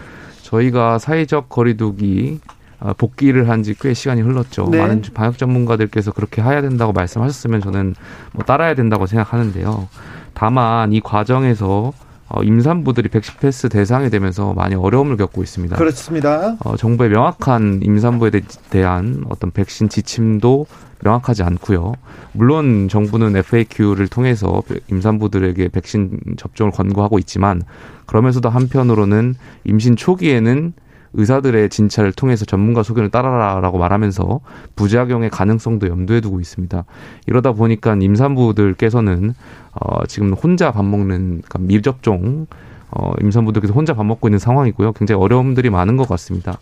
저희가 0.44 1.00
사회적 1.00 1.50
거리두기 1.50 2.40
어, 2.48 2.54
복귀를 2.98 3.50
한 3.50 3.64
지 3.64 3.74
꽤 3.80 3.94
시간이 3.94 4.22
흘렀죠. 4.22 4.68
네. 4.70 4.80
많은 4.80 5.02
방역 5.14 5.38
전문가들께서 5.38 6.12
그렇게 6.12 6.42
해야 6.42 6.62
된다고 6.62 6.92
말씀하셨으면 6.92 7.62
저는 7.62 7.96
뭐 8.34 8.44
따라야 8.44 8.76
된다고 8.76 9.06
생각하는데요. 9.08 9.88
다만 10.34 10.92
이 10.92 11.00
과정에서 11.00 11.94
어, 12.30 12.42
임산부들이 12.42 13.10
백신 13.10 13.36
패스 13.40 13.70
대상이 13.70 14.10
되면서 14.10 14.54
많이 14.54 14.74
어려움을 14.76 15.18
겪고 15.18 15.44
있습니다. 15.44 15.76
그렇습니다. 15.78 16.58
어, 16.66 16.76
정부의 16.76 17.12
명확한 17.12 17.82
임산부에 17.84 18.32
대, 18.70 18.82
한 18.82 19.24
어떤 19.30 19.52
백신 19.52 19.88
지침도 19.90 20.66
명확하지 21.04 21.44
않고요. 21.44 21.94
물론 22.32 22.88
정부는 22.90 23.36
FAQ를 23.36 24.08
통해서 24.08 24.64
임산부들에게 24.90 25.68
백신 25.70 26.20
접종을 26.38 26.72
권고하고 26.72 27.20
있지만 27.20 27.62
그러면서도 28.08 28.50
한편으로는 28.50 29.36
임신 29.66 29.96
초기에는 29.96 30.74
의사들의 31.14 31.70
진찰을 31.70 32.12
통해서 32.12 32.46
전문가 32.46 32.84
소견을 32.84 33.10
따라라라고 33.10 33.78
말하면서 33.78 34.40
부작용의 34.76 35.30
가능성도 35.30 35.88
염두에 35.88 36.22
두고 36.22 36.40
있습니다. 36.40 36.84
이러다 37.28 37.54
보니까 37.54 37.96
임산부들께서는 38.00 39.34
어, 39.74 40.06
지금 40.08 40.34
혼자 40.34 40.72
밥 40.72 40.84
먹는 40.86 41.42
그러니까 41.42 41.60
미접종 41.60 42.48
어, 42.96 43.12
임산부들께서 43.22 43.74
혼자 43.74 43.96
밥 43.96 44.06
먹고 44.06 44.28
있는 44.28 44.38
상황이고요. 44.38 44.94
굉장히 44.94 45.22
어려움들이 45.22 45.72
많은 45.72 45.98
것 45.98 46.08
같습니다. 46.10 46.60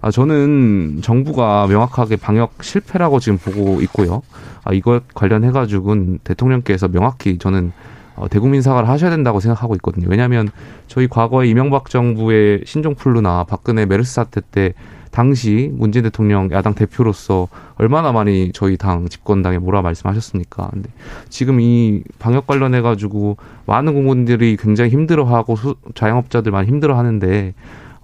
아, 0.00 0.12
저는 0.12 1.00
정부가 1.02 1.66
명확하게 1.66 2.16
방역 2.16 2.62
실패라고 2.62 3.18
지금 3.18 3.38
보고 3.38 3.80
있고요. 3.82 4.22
아, 4.62 4.72
이것 4.72 5.02
관련해가지고는 5.14 6.20
대통령께서 6.22 6.86
명확히 6.86 7.38
저는 7.38 7.72
어, 8.16 8.28
대국민 8.28 8.62
사과를 8.62 8.88
하셔야 8.88 9.10
된다고 9.10 9.40
생각하고 9.40 9.74
있거든요. 9.76 10.06
왜냐하면 10.08 10.48
저희 10.86 11.08
과거에 11.08 11.48
이명박 11.48 11.88
정부의 11.88 12.62
신종플루나 12.64 13.44
박근혜 13.44 13.86
메르스 13.86 14.12
사태 14.14 14.40
때 14.40 14.74
당시 15.12 15.70
문재인 15.74 16.04
대통령 16.04 16.50
야당 16.52 16.74
대표로서 16.74 17.48
얼마나 17.76 18.12
많이 18.12 18.50
저희 18.52 18.78
당 18.78 19.08
집권당에 19.08 19.58
뭐라 19.58 19.82
말씀하셨습니까? 19.82 20.70
근데 20.72 20.88
지금 21.28 21.60
이 21.60 22.02
방역 22.18 22.46
관련해 22.46 22.80
가지고 22.80 23.36
많은 23.66 23.92
공무원들이 23.92 24.56
굉장히 24.58 24.90
힘들어하고 24.90 25.56
자영업자들 25.94 26.50
많이 26.50 26.66
힘들어하는데 26.68 27.52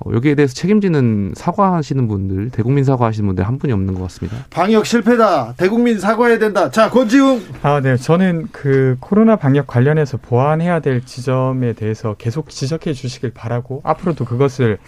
어, 0.01 0.13
여기에 0.13 0.37
대해서 0.37 0.55
책임지는 0.55 1.33
사과하시는 1.35 2.07
분들, 2.07 2.51
대국민 2.51 2.85
사과하시는 2.85 3.27
분들 3.27 3.47
한 3.47 3.59
분이 3.59 3.73
없는 3.73 3.95
것 3.95 4.03
같습니다. 4.03 4.39
방역 4.51 4.87
실패다. 4.87 5.55
대국민 5.57 5.99
사과해야 5.99 6.39
된다. 6.39 6.71
자, 6.71 6.89
권지웅. 6.91 7.43
아, 7.63 7.81
네. 7.81 7.97
저는 7.97 8.49
그 8.53 8.97
코로나 9.01 9.37
방역 9.37 9.67
관련해서 9.67 10.19
보완해야 10.19 10.81
될 10.81 11.05
지점에 11.05 11.73
대해서 11.73 12.15
계속 12.15 12.49
지적해 12.49 12.93
주시길 12.93 13.33
바라고 13.35 13.81
앞으로도 13.85 14.25
그것을 14.25 14.79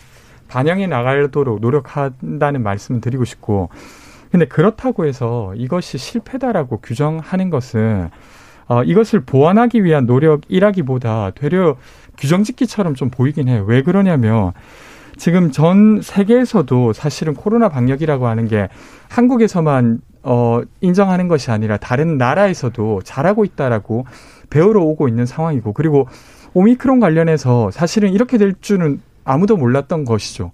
반영해 0.49 0.87
나가도록 0.87 1.61
노력한다는 1.61 2.63
말씀을 2.63 3.01
드리고 3.01 3.25
싶고 3.25 3.71
근데 4.31 4.47
그렇다고 4.47 5.07
해서 5.07 5.53
이것이 5.57 5.99
실패다라고 5.99 6.81
규정하는 6.81 7.51
것은 7.51 8.11
어, 8.69 8.85
이것을 8.85 9.21
보완하기 9.21 9.83
위한 9.83 10.07
노력이라기보다 10.07 11.33
되려 11.35 11.77
규정 12.17 12.45
짓기처럼 12.45 12.95
좀 12.95 13.11
보이긴 13.11 13.49
해요. 13.49 13.65
왜 13.67 13.83
그러냐면 13.83 14.53
지금 15.17 15.51
전 15.51 16.01
세계에서도 16.03 16.93
사실은 16.93 17.35
코로나 17.35 17.69
방역이라고 17.69 18.27
하는 18.27 18.47
게 18.47 18.69
한국에서만 19.09 20.01
어, 20.23 20.61
인정하는 20.81 21.29
것이 21.29 21.51
아니라 21.51 21.77
다른 21.77 22.19
나라에서도 22.19 23.01
잘하고 23.03 23.45
있다라고 23.45 24.05
배우러 24.51 24.83
오고 24.83 25.09
있는 25.09 25.27
상황이고 25.27 25.73
그리고 25.73 26.09
오미크론 26.53 27.01
관련해서 27.01 27.71
사실은 27.71 28.13
이렇게 28.13 28.37
될 28.39 28.55
줄은 28.61 29.01
아무도 29.25 29.57
몰랐던 29.57 30.05
것이죠. 30.05 30.51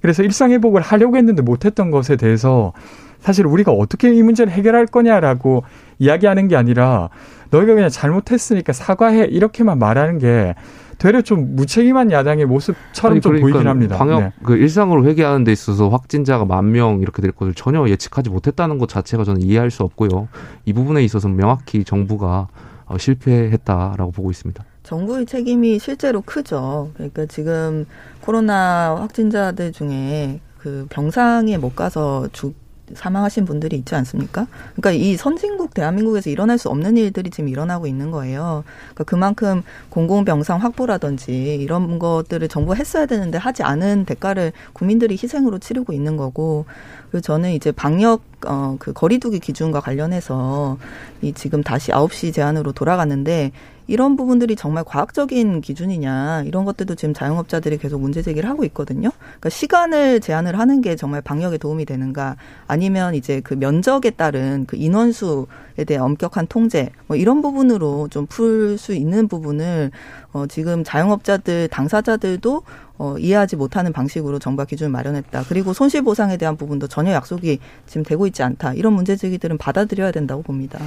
그래서 0.00 0.22
일상 0.22 0.50
회복을 0.52 0.80
하려고 0.80 1.16
했는데 1.16 1.42
못했던 1.42 1.90
것에 1.90 2.16
대해서 2.16 2.72
사실 3.18 3.46
우리가 3.46 3.72
어떻게 3.72 4.14
이 4.14 4.22
문제를 4.22 4.52
해결할 4.52 4.86
거냐라고 4.86 5.62
이야기하는 5.98 6.48
게 6.48 6.56
아니라 6.56 7.10
너희가 7.50 7.74
그냥 7.74 7.90
잘못했으니까 7.90 8.72
사과해 8.72 9.26
이렇게만 9.26 9.78
말하는 9.78 10.18
게 10.18 10.54
되려 11.00 11.22
좀 11.22 11.56
무책임한 11.56 12.12
야당의 12.12 12.44
모습처럼 12.44 13.12
아니, 13.14 13.20
그러니까 13.20 13.40
좀 13.40 13.40
보이긴 13.40 13.68
합니다. 13.68 13.96
방역 13.96 14.20
네. 14.20 14.32
그 14.44 14.54
일상으로 14.56 15.06
회귀하는 15.06 15.44
데 15.44 15.50
있어서 15.50 15.88
확진자가 15.88 16.44
만 16.44 16.70
명 16.70 17.00
이렇게 17.00 17.22
될 17.22 17.32
것을 17.32 17.54
전혀 17.54 17.88
예측하지 17.88 18.28
못했다는 18.30 18.78
것 18.78 18.88
자체가 18.88 19.24
저는 19.24 19.40
이해할 19.42 19.70
수 19.70 19.82
없고요. 19.82 20.28
이 20.66 20.72
부분에 20.74 21.02
있어서 21.02 21.26
명확히 21.28 21.84
정부가 21.84 22.48
어, 22.84 22.98
실패했다라고 22.98 24.12
보고 24.12 24.30
있습니다. 24.30 24.62
정부의 24.82 25.24
책임이 25.26 25.78
실제로 25.78 26.20
크죠. 26.20 26.90
그러니까 26.94 27.24
지금 27.26 27.86
코로나 28.20 28.94
확진자들 28.96 29.72
중에 29.72 30.40
그 30.58 30.86
병상에 30.90 31.56
못 31.56 31.74
가서 31.74 32.28
죽 32.32 32.54
사망하신 32.94 33.44
분들이 33.44 33.76
있지 33.76 33.94
않습니까? 33.94 34.46
그러니까 34.74 34.90
이 34.92 35.16
선진국 35.16 35.74
대한민국에서 35.74 36.30
일어날 36.30 36.58
수 36.58 36.68
없는 36.68 36.96
일들이 36.96 37.30
지금 37.30 37.48
일어나고 37.48 37.86
있는 37.86 38.10
거예요. 38.10 38.64
그러니까 38.94 39.04
그만큼 39.04 39.62
공공병상 39.90 40.60
확보라든지 40.60 41.56
이런 41.56 41.98
것들을 41.98 42.48
정부가 42.48 42.76
했어야 42.76 43.06
되는데 43.06 43.38
하지 43.38 43.62
않은 43.62 44.04
대가를 44.04 44.52
국민들이 44.72 45.14
희생으로 45.14 45.58
치르고 45.58 45.92
있는 45.92 46.16
거고 46.16 46.64
그리고 47.10 47.20
저는 47.20 47.52
이제 47.52 47.72
방역 47.72 48.22
어 48.46 48.70
그 48.78 48.92
거리두기 48.92 49.38
기준과 49.38 49.80
관련해서 49.80 50.78
이 51.22 51.32
지금 51.32 51.62
다시 51.62 51.92
아홉 51.92 52.12
시 52.12 52.32
제한으로 52.32 52.72
돌아갔는데 52.72 53.52
이런 53.90 54.16
부분들이 54.16 54.54
정말 54.56 54.84
과학적인 54.84 55.60
기준이냐 55.60 56.44
이런 56.46 56.64
것들도 56.64 56.94
지금 56.94 57.12
자영업자들이 57.12 57.76
계속 57.78 58.00
문제 58.00 58.22
제기를 58.22 58.48
하고 58.48 58.64
있거든요. 58.64 59.10
그러니까 59.10 59.48
시간을 59.48 60.20
제한을 60.20 60.58
하는 60.58 60.80
게 60.80 60.94
정말 60.96 61.20
방역에 61.20 61.58
도움이 61.58 61.84
되는가 61.84 62.36
아니면 62.68 63.14
이제 63.14 63.40
그 63.40 63.54
면적에 63.54 64.10
따른 64.10 64.64
그 64.66 64.76
인원수에 64.76 65.84
대한 65.86 66.04
엄격한 66.04 66.46
통제 66.46 66.90
뭐 67.08 67.16
이런 67.16 67.42
부분으로 67.42 68.08
좀 68.08 68.26
풀 68.30 68.78
수 68.78 68.94
있는 68.94 69.26
부분을 69.28 69.90
어 70.32 70.46
지금 70.46 70.84
자영업자들 70.84 71.68
당사자들도 71.68 72.62
어, 72.98 73.16
이해하지 73.18 73.56
못하는 73.56 73.92
방식으로 73.92 74.38
정부가 74.38 74.66
기준을 74.66 74.90
마련했다. 74.92 75.44
그리고 75.48 75.72
손실 75.72 76.02
보상에 76.02 76.36
대한 76.36 76.56
부분도 76.56 76.86
전혀 76.86 77.12
약속이 77.12 77.58
지금 77.86 78.02
되고 78.04 78.26
있지 78.26 78.42
않다. 78.42 78.74
이런 78.74 78.92
문제 78.92 79.16
제기들은 79.16 79.58
받아들여야 79.58 80.12
된다고 80.12 80.42
봅니다. 80.42 80.78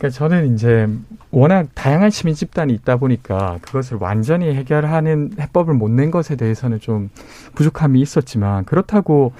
그러니까 0.00 0.08
저는 0.18 0.54
이제 0.54 0.88
워낙 1.30 1.68
다양한 1.74 2.08
시민 2.10 2.34
집단이 2.34 2.72
있다 2.72 2.96
보니까 2.96 3.58
그것을 3.60 3.98
완전히 4.00 4.46
해결하는 4.54 5.32
해법을 5.38 5.74
못 5.74 5.90
낸 5.90 6.10
것에 6.10 6.36
대해서는 6.36 6.80
좀 6.80 7.10
부족함이 7.54 8.00
있었지만 8.00 8.64
그렇다고 8.64 9.32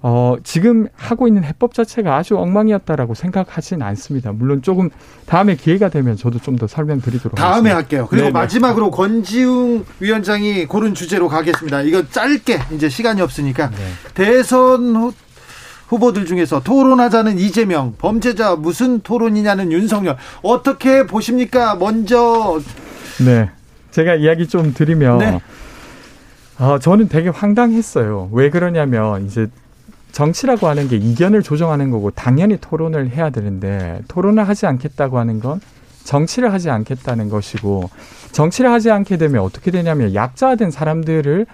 어, 0.00 0.36
지금 0.44 0.86
하고 0.96 1.26
있는 1.28 1.42
해법 1.44 1.74
자체가 1.74 2.16
아주 2.16 2.36
엉망이었다라고 2.38 3.14
생각하진 3.14 3.82
않습니다. 3.82 4.32
물론 4.32 4.62
조금 4.62 4.90
다음에 5.26 5.54
기회가 5.56 5.88
되면 5.88 6.16
저도 6.16 6.38
좀 6.40 6.56
더 6.56 6.66
설명드리도록 6.66 7.36
다음에 7.36 7.70
하겠습니다. 7.70 7.76
할게요. 7.76 8.06
그리고 8.10 8.26
네네. 8.26 8.32
마지막으로 8.32 8.90
권지웅 8.90 9.84
위원장이 10.00 10.66
고른 10.66 10.94
주제로 10.94 11.28
가겠습니다. 11.28 11.82
이거 11.82 12.04
짧게 12.08 12.58
이제 12.72 12.88
시간이 12.88 13.20
없으니까 13.22 13.70
네. 13.70 13.76
대선 14.14 15.12
후보들 15.88 16.26
중에서 16.26 16.60
토론하자는 16.60 17.38
이재명, 17.38 17.94
범죄자 17.98 18.56
무슨 18.56 19.00
토론이냐는 19.00 19.72
윤석열. 19.72 20.16
어떻게 20.42 21.06
보십니까? 21.06 21.74
먼저. 21.76 22.60
네. 23.24 23.50
제가 23.90 24.14
이야기 24.14 24.46
좀 24.46 24.74
드리면. 24.74 25.18
네. 25.18 25.40
어, 26.58 26.78
저는 26.78 27.08
되게 27.08 27.30
황당했어요. 27.30 28.28
왜 28.32 28.50
그러냐면, 28.50 29.26
이제 29.26 29.46
정치라고 30.12 30.66
하는 30.66 30.88
게 30.88 30.96
이견을 30.96 31.42
조정하는 31.42 31.90
거고, 31.90 32.10
당연히 32.10 32.58
토론을 32.60 33.10
해야 33.10 33.30
되는데, 33.30 34.00
토론을 34.08 34.46
하지 34.46 34.66
않겠다고 34.66 35.18
하는 35.18 35.40
건 35.40 35.60
정치를 36.04 36.52
하지 36.52 36.68
않겠다는 36.68 37.30
것이고, 37.30 37.88
정치를 38.32 38.70
하지 38.70 38.90
않게 38.90 39.16
되면 39.16 39.42
어떻게 39.42 39.70
되냐면, 39.70 40.14
약자된 40.14 40.70
사람들을 40.70 41.46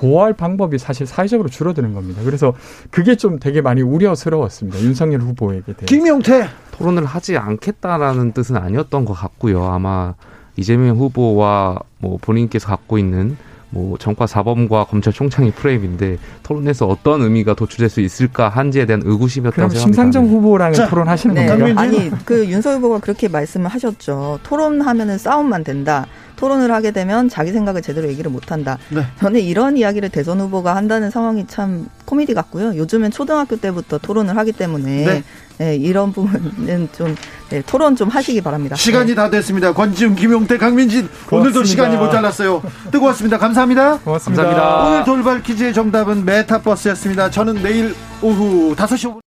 보호할 0.00 0.32
방법이 0.32 0.78
사실 0.78 1.06
사회적으로 1.06 1.50
줄어드는 1.50 1.92
겁니다. 1.92 2.22
그래서 2.24 2.54
그게 2.90 3.16
좀 3.16 3.38
되게 3.38 3.60
많이 3.60 3.82
우려스러웠습니다. 3.82 4.80
윤석열 4.80 5.20
후보에게 5.20 5.74
대해서. 5.74 5.86
김용태 5.86 6.48
토론을 6.70 7.04
하지 7.04 7.36
않겠다라는 7.36 8.32
뜻은 8.32 8.56
아니었던 8.56 9.04
것 9.04 9.12
같고요. 9.12 9.64
아마 9.64 10.14
이재명 10.56 10.96
후보와 10.96 11.80
뭐 11.98 12.18
본인께서 12.22 12.68
갖고 12.68 12.96
있는 12.96 13.36
뭐 13.68 13.98
정과 13.98 14.26
사범과 14.26 14.84
검찰총장의 14.84 15.52
프레임인데 15.52 16.16
토론에서 16.42 16.86
어떤 16.86 17.22
의미가 17.22 17.54
도출될 17.54 17.88
수 17.88 18.00
있을까 18.00 18.48
한지에 18.48 18.86
대한 18.86 19.02
의구심이었다고 19.04 19.68
생각합니다. 19.68 19.80
심상정 19.80 20.26
후보랑 20.28 20.72
토론하시는 20.72 21.34
네. 21.34 21.46
건가요? 21.46 21.74
아니 21.76 22.10
그 22.24 22.48
윤석 22.48 22.78
후보가 22.78 22.98
그렇게 22.98 23.28
말씀을 23.28 23.68
하셨죠. 23.68 24.40
토론하면은 24.42 25.18
싸움만 25.18 25.62
된다. 25.62 26.06
토론을 26.40 26.72
하게 26.72 26.90
되면 26.90 27.28
자기 27.28 27.52
생각을 27.52 27.82
제대로 27.82 28.08
얘기를 28.08 28.30
못한다. 28.30 28.78
네. 28.88 29.04
저는 29.18 29.40
이런 29.40 29.76
이야기를 29.76 30.08
대선 30.08 30.40
후보가 30.40 30.74
한다는 30.74 31.10
상황이 31.10 31.46
참 31.46 31.86
코미디 32.06 32.32
같고요. 32.32 32.76
요즘엔 32.76 33.10
초등학교 33.10 33.56
때부터 33.56 33.98
토론을 33.98 34.36
하기 34.38 34.52
때문에 34.52 35.04
네. 35.04 35.22
네, 35.58 35.76
이런 35.76 36.10
부분은 36.12 36.88
좀 36.96 37.14
네, 37.50 37.62
토론 37.66 37.94
좀 37.94 38.08
하시기 38.08 38.40
바랍니다. 38.40 38.74
시간이 38.74 39.08
네. 39.08 39.14
다 39.14 39.28
됐습니다. 39.28 39.74
권지웅, 39.74 40.14
김용태, 40.14 40.56
강민진 40.56 41.08
고맙습니다. 41.28 41.36
오늘도 41.36 41.64
시간이 41.64 41.96
모자랐어요. 41.98 42.62
뜨거웠습니다. 42.90 43.36
감사합니다. 43.36 43.98
고맙습니다. 43.98 44.44
감사합니다. 44.44 44.86
오늘 44.86 45.04
돌발 45.04 45.42
퀴즈의 45.42 45.74
정답은 45.74 46.24
메타버스였습니다. 46.24 47.30
저는 47.30 47.62
내일 47.62 47.94
오후 48.22 48.74
5시 48.74 49.12
5분 49.12 49.18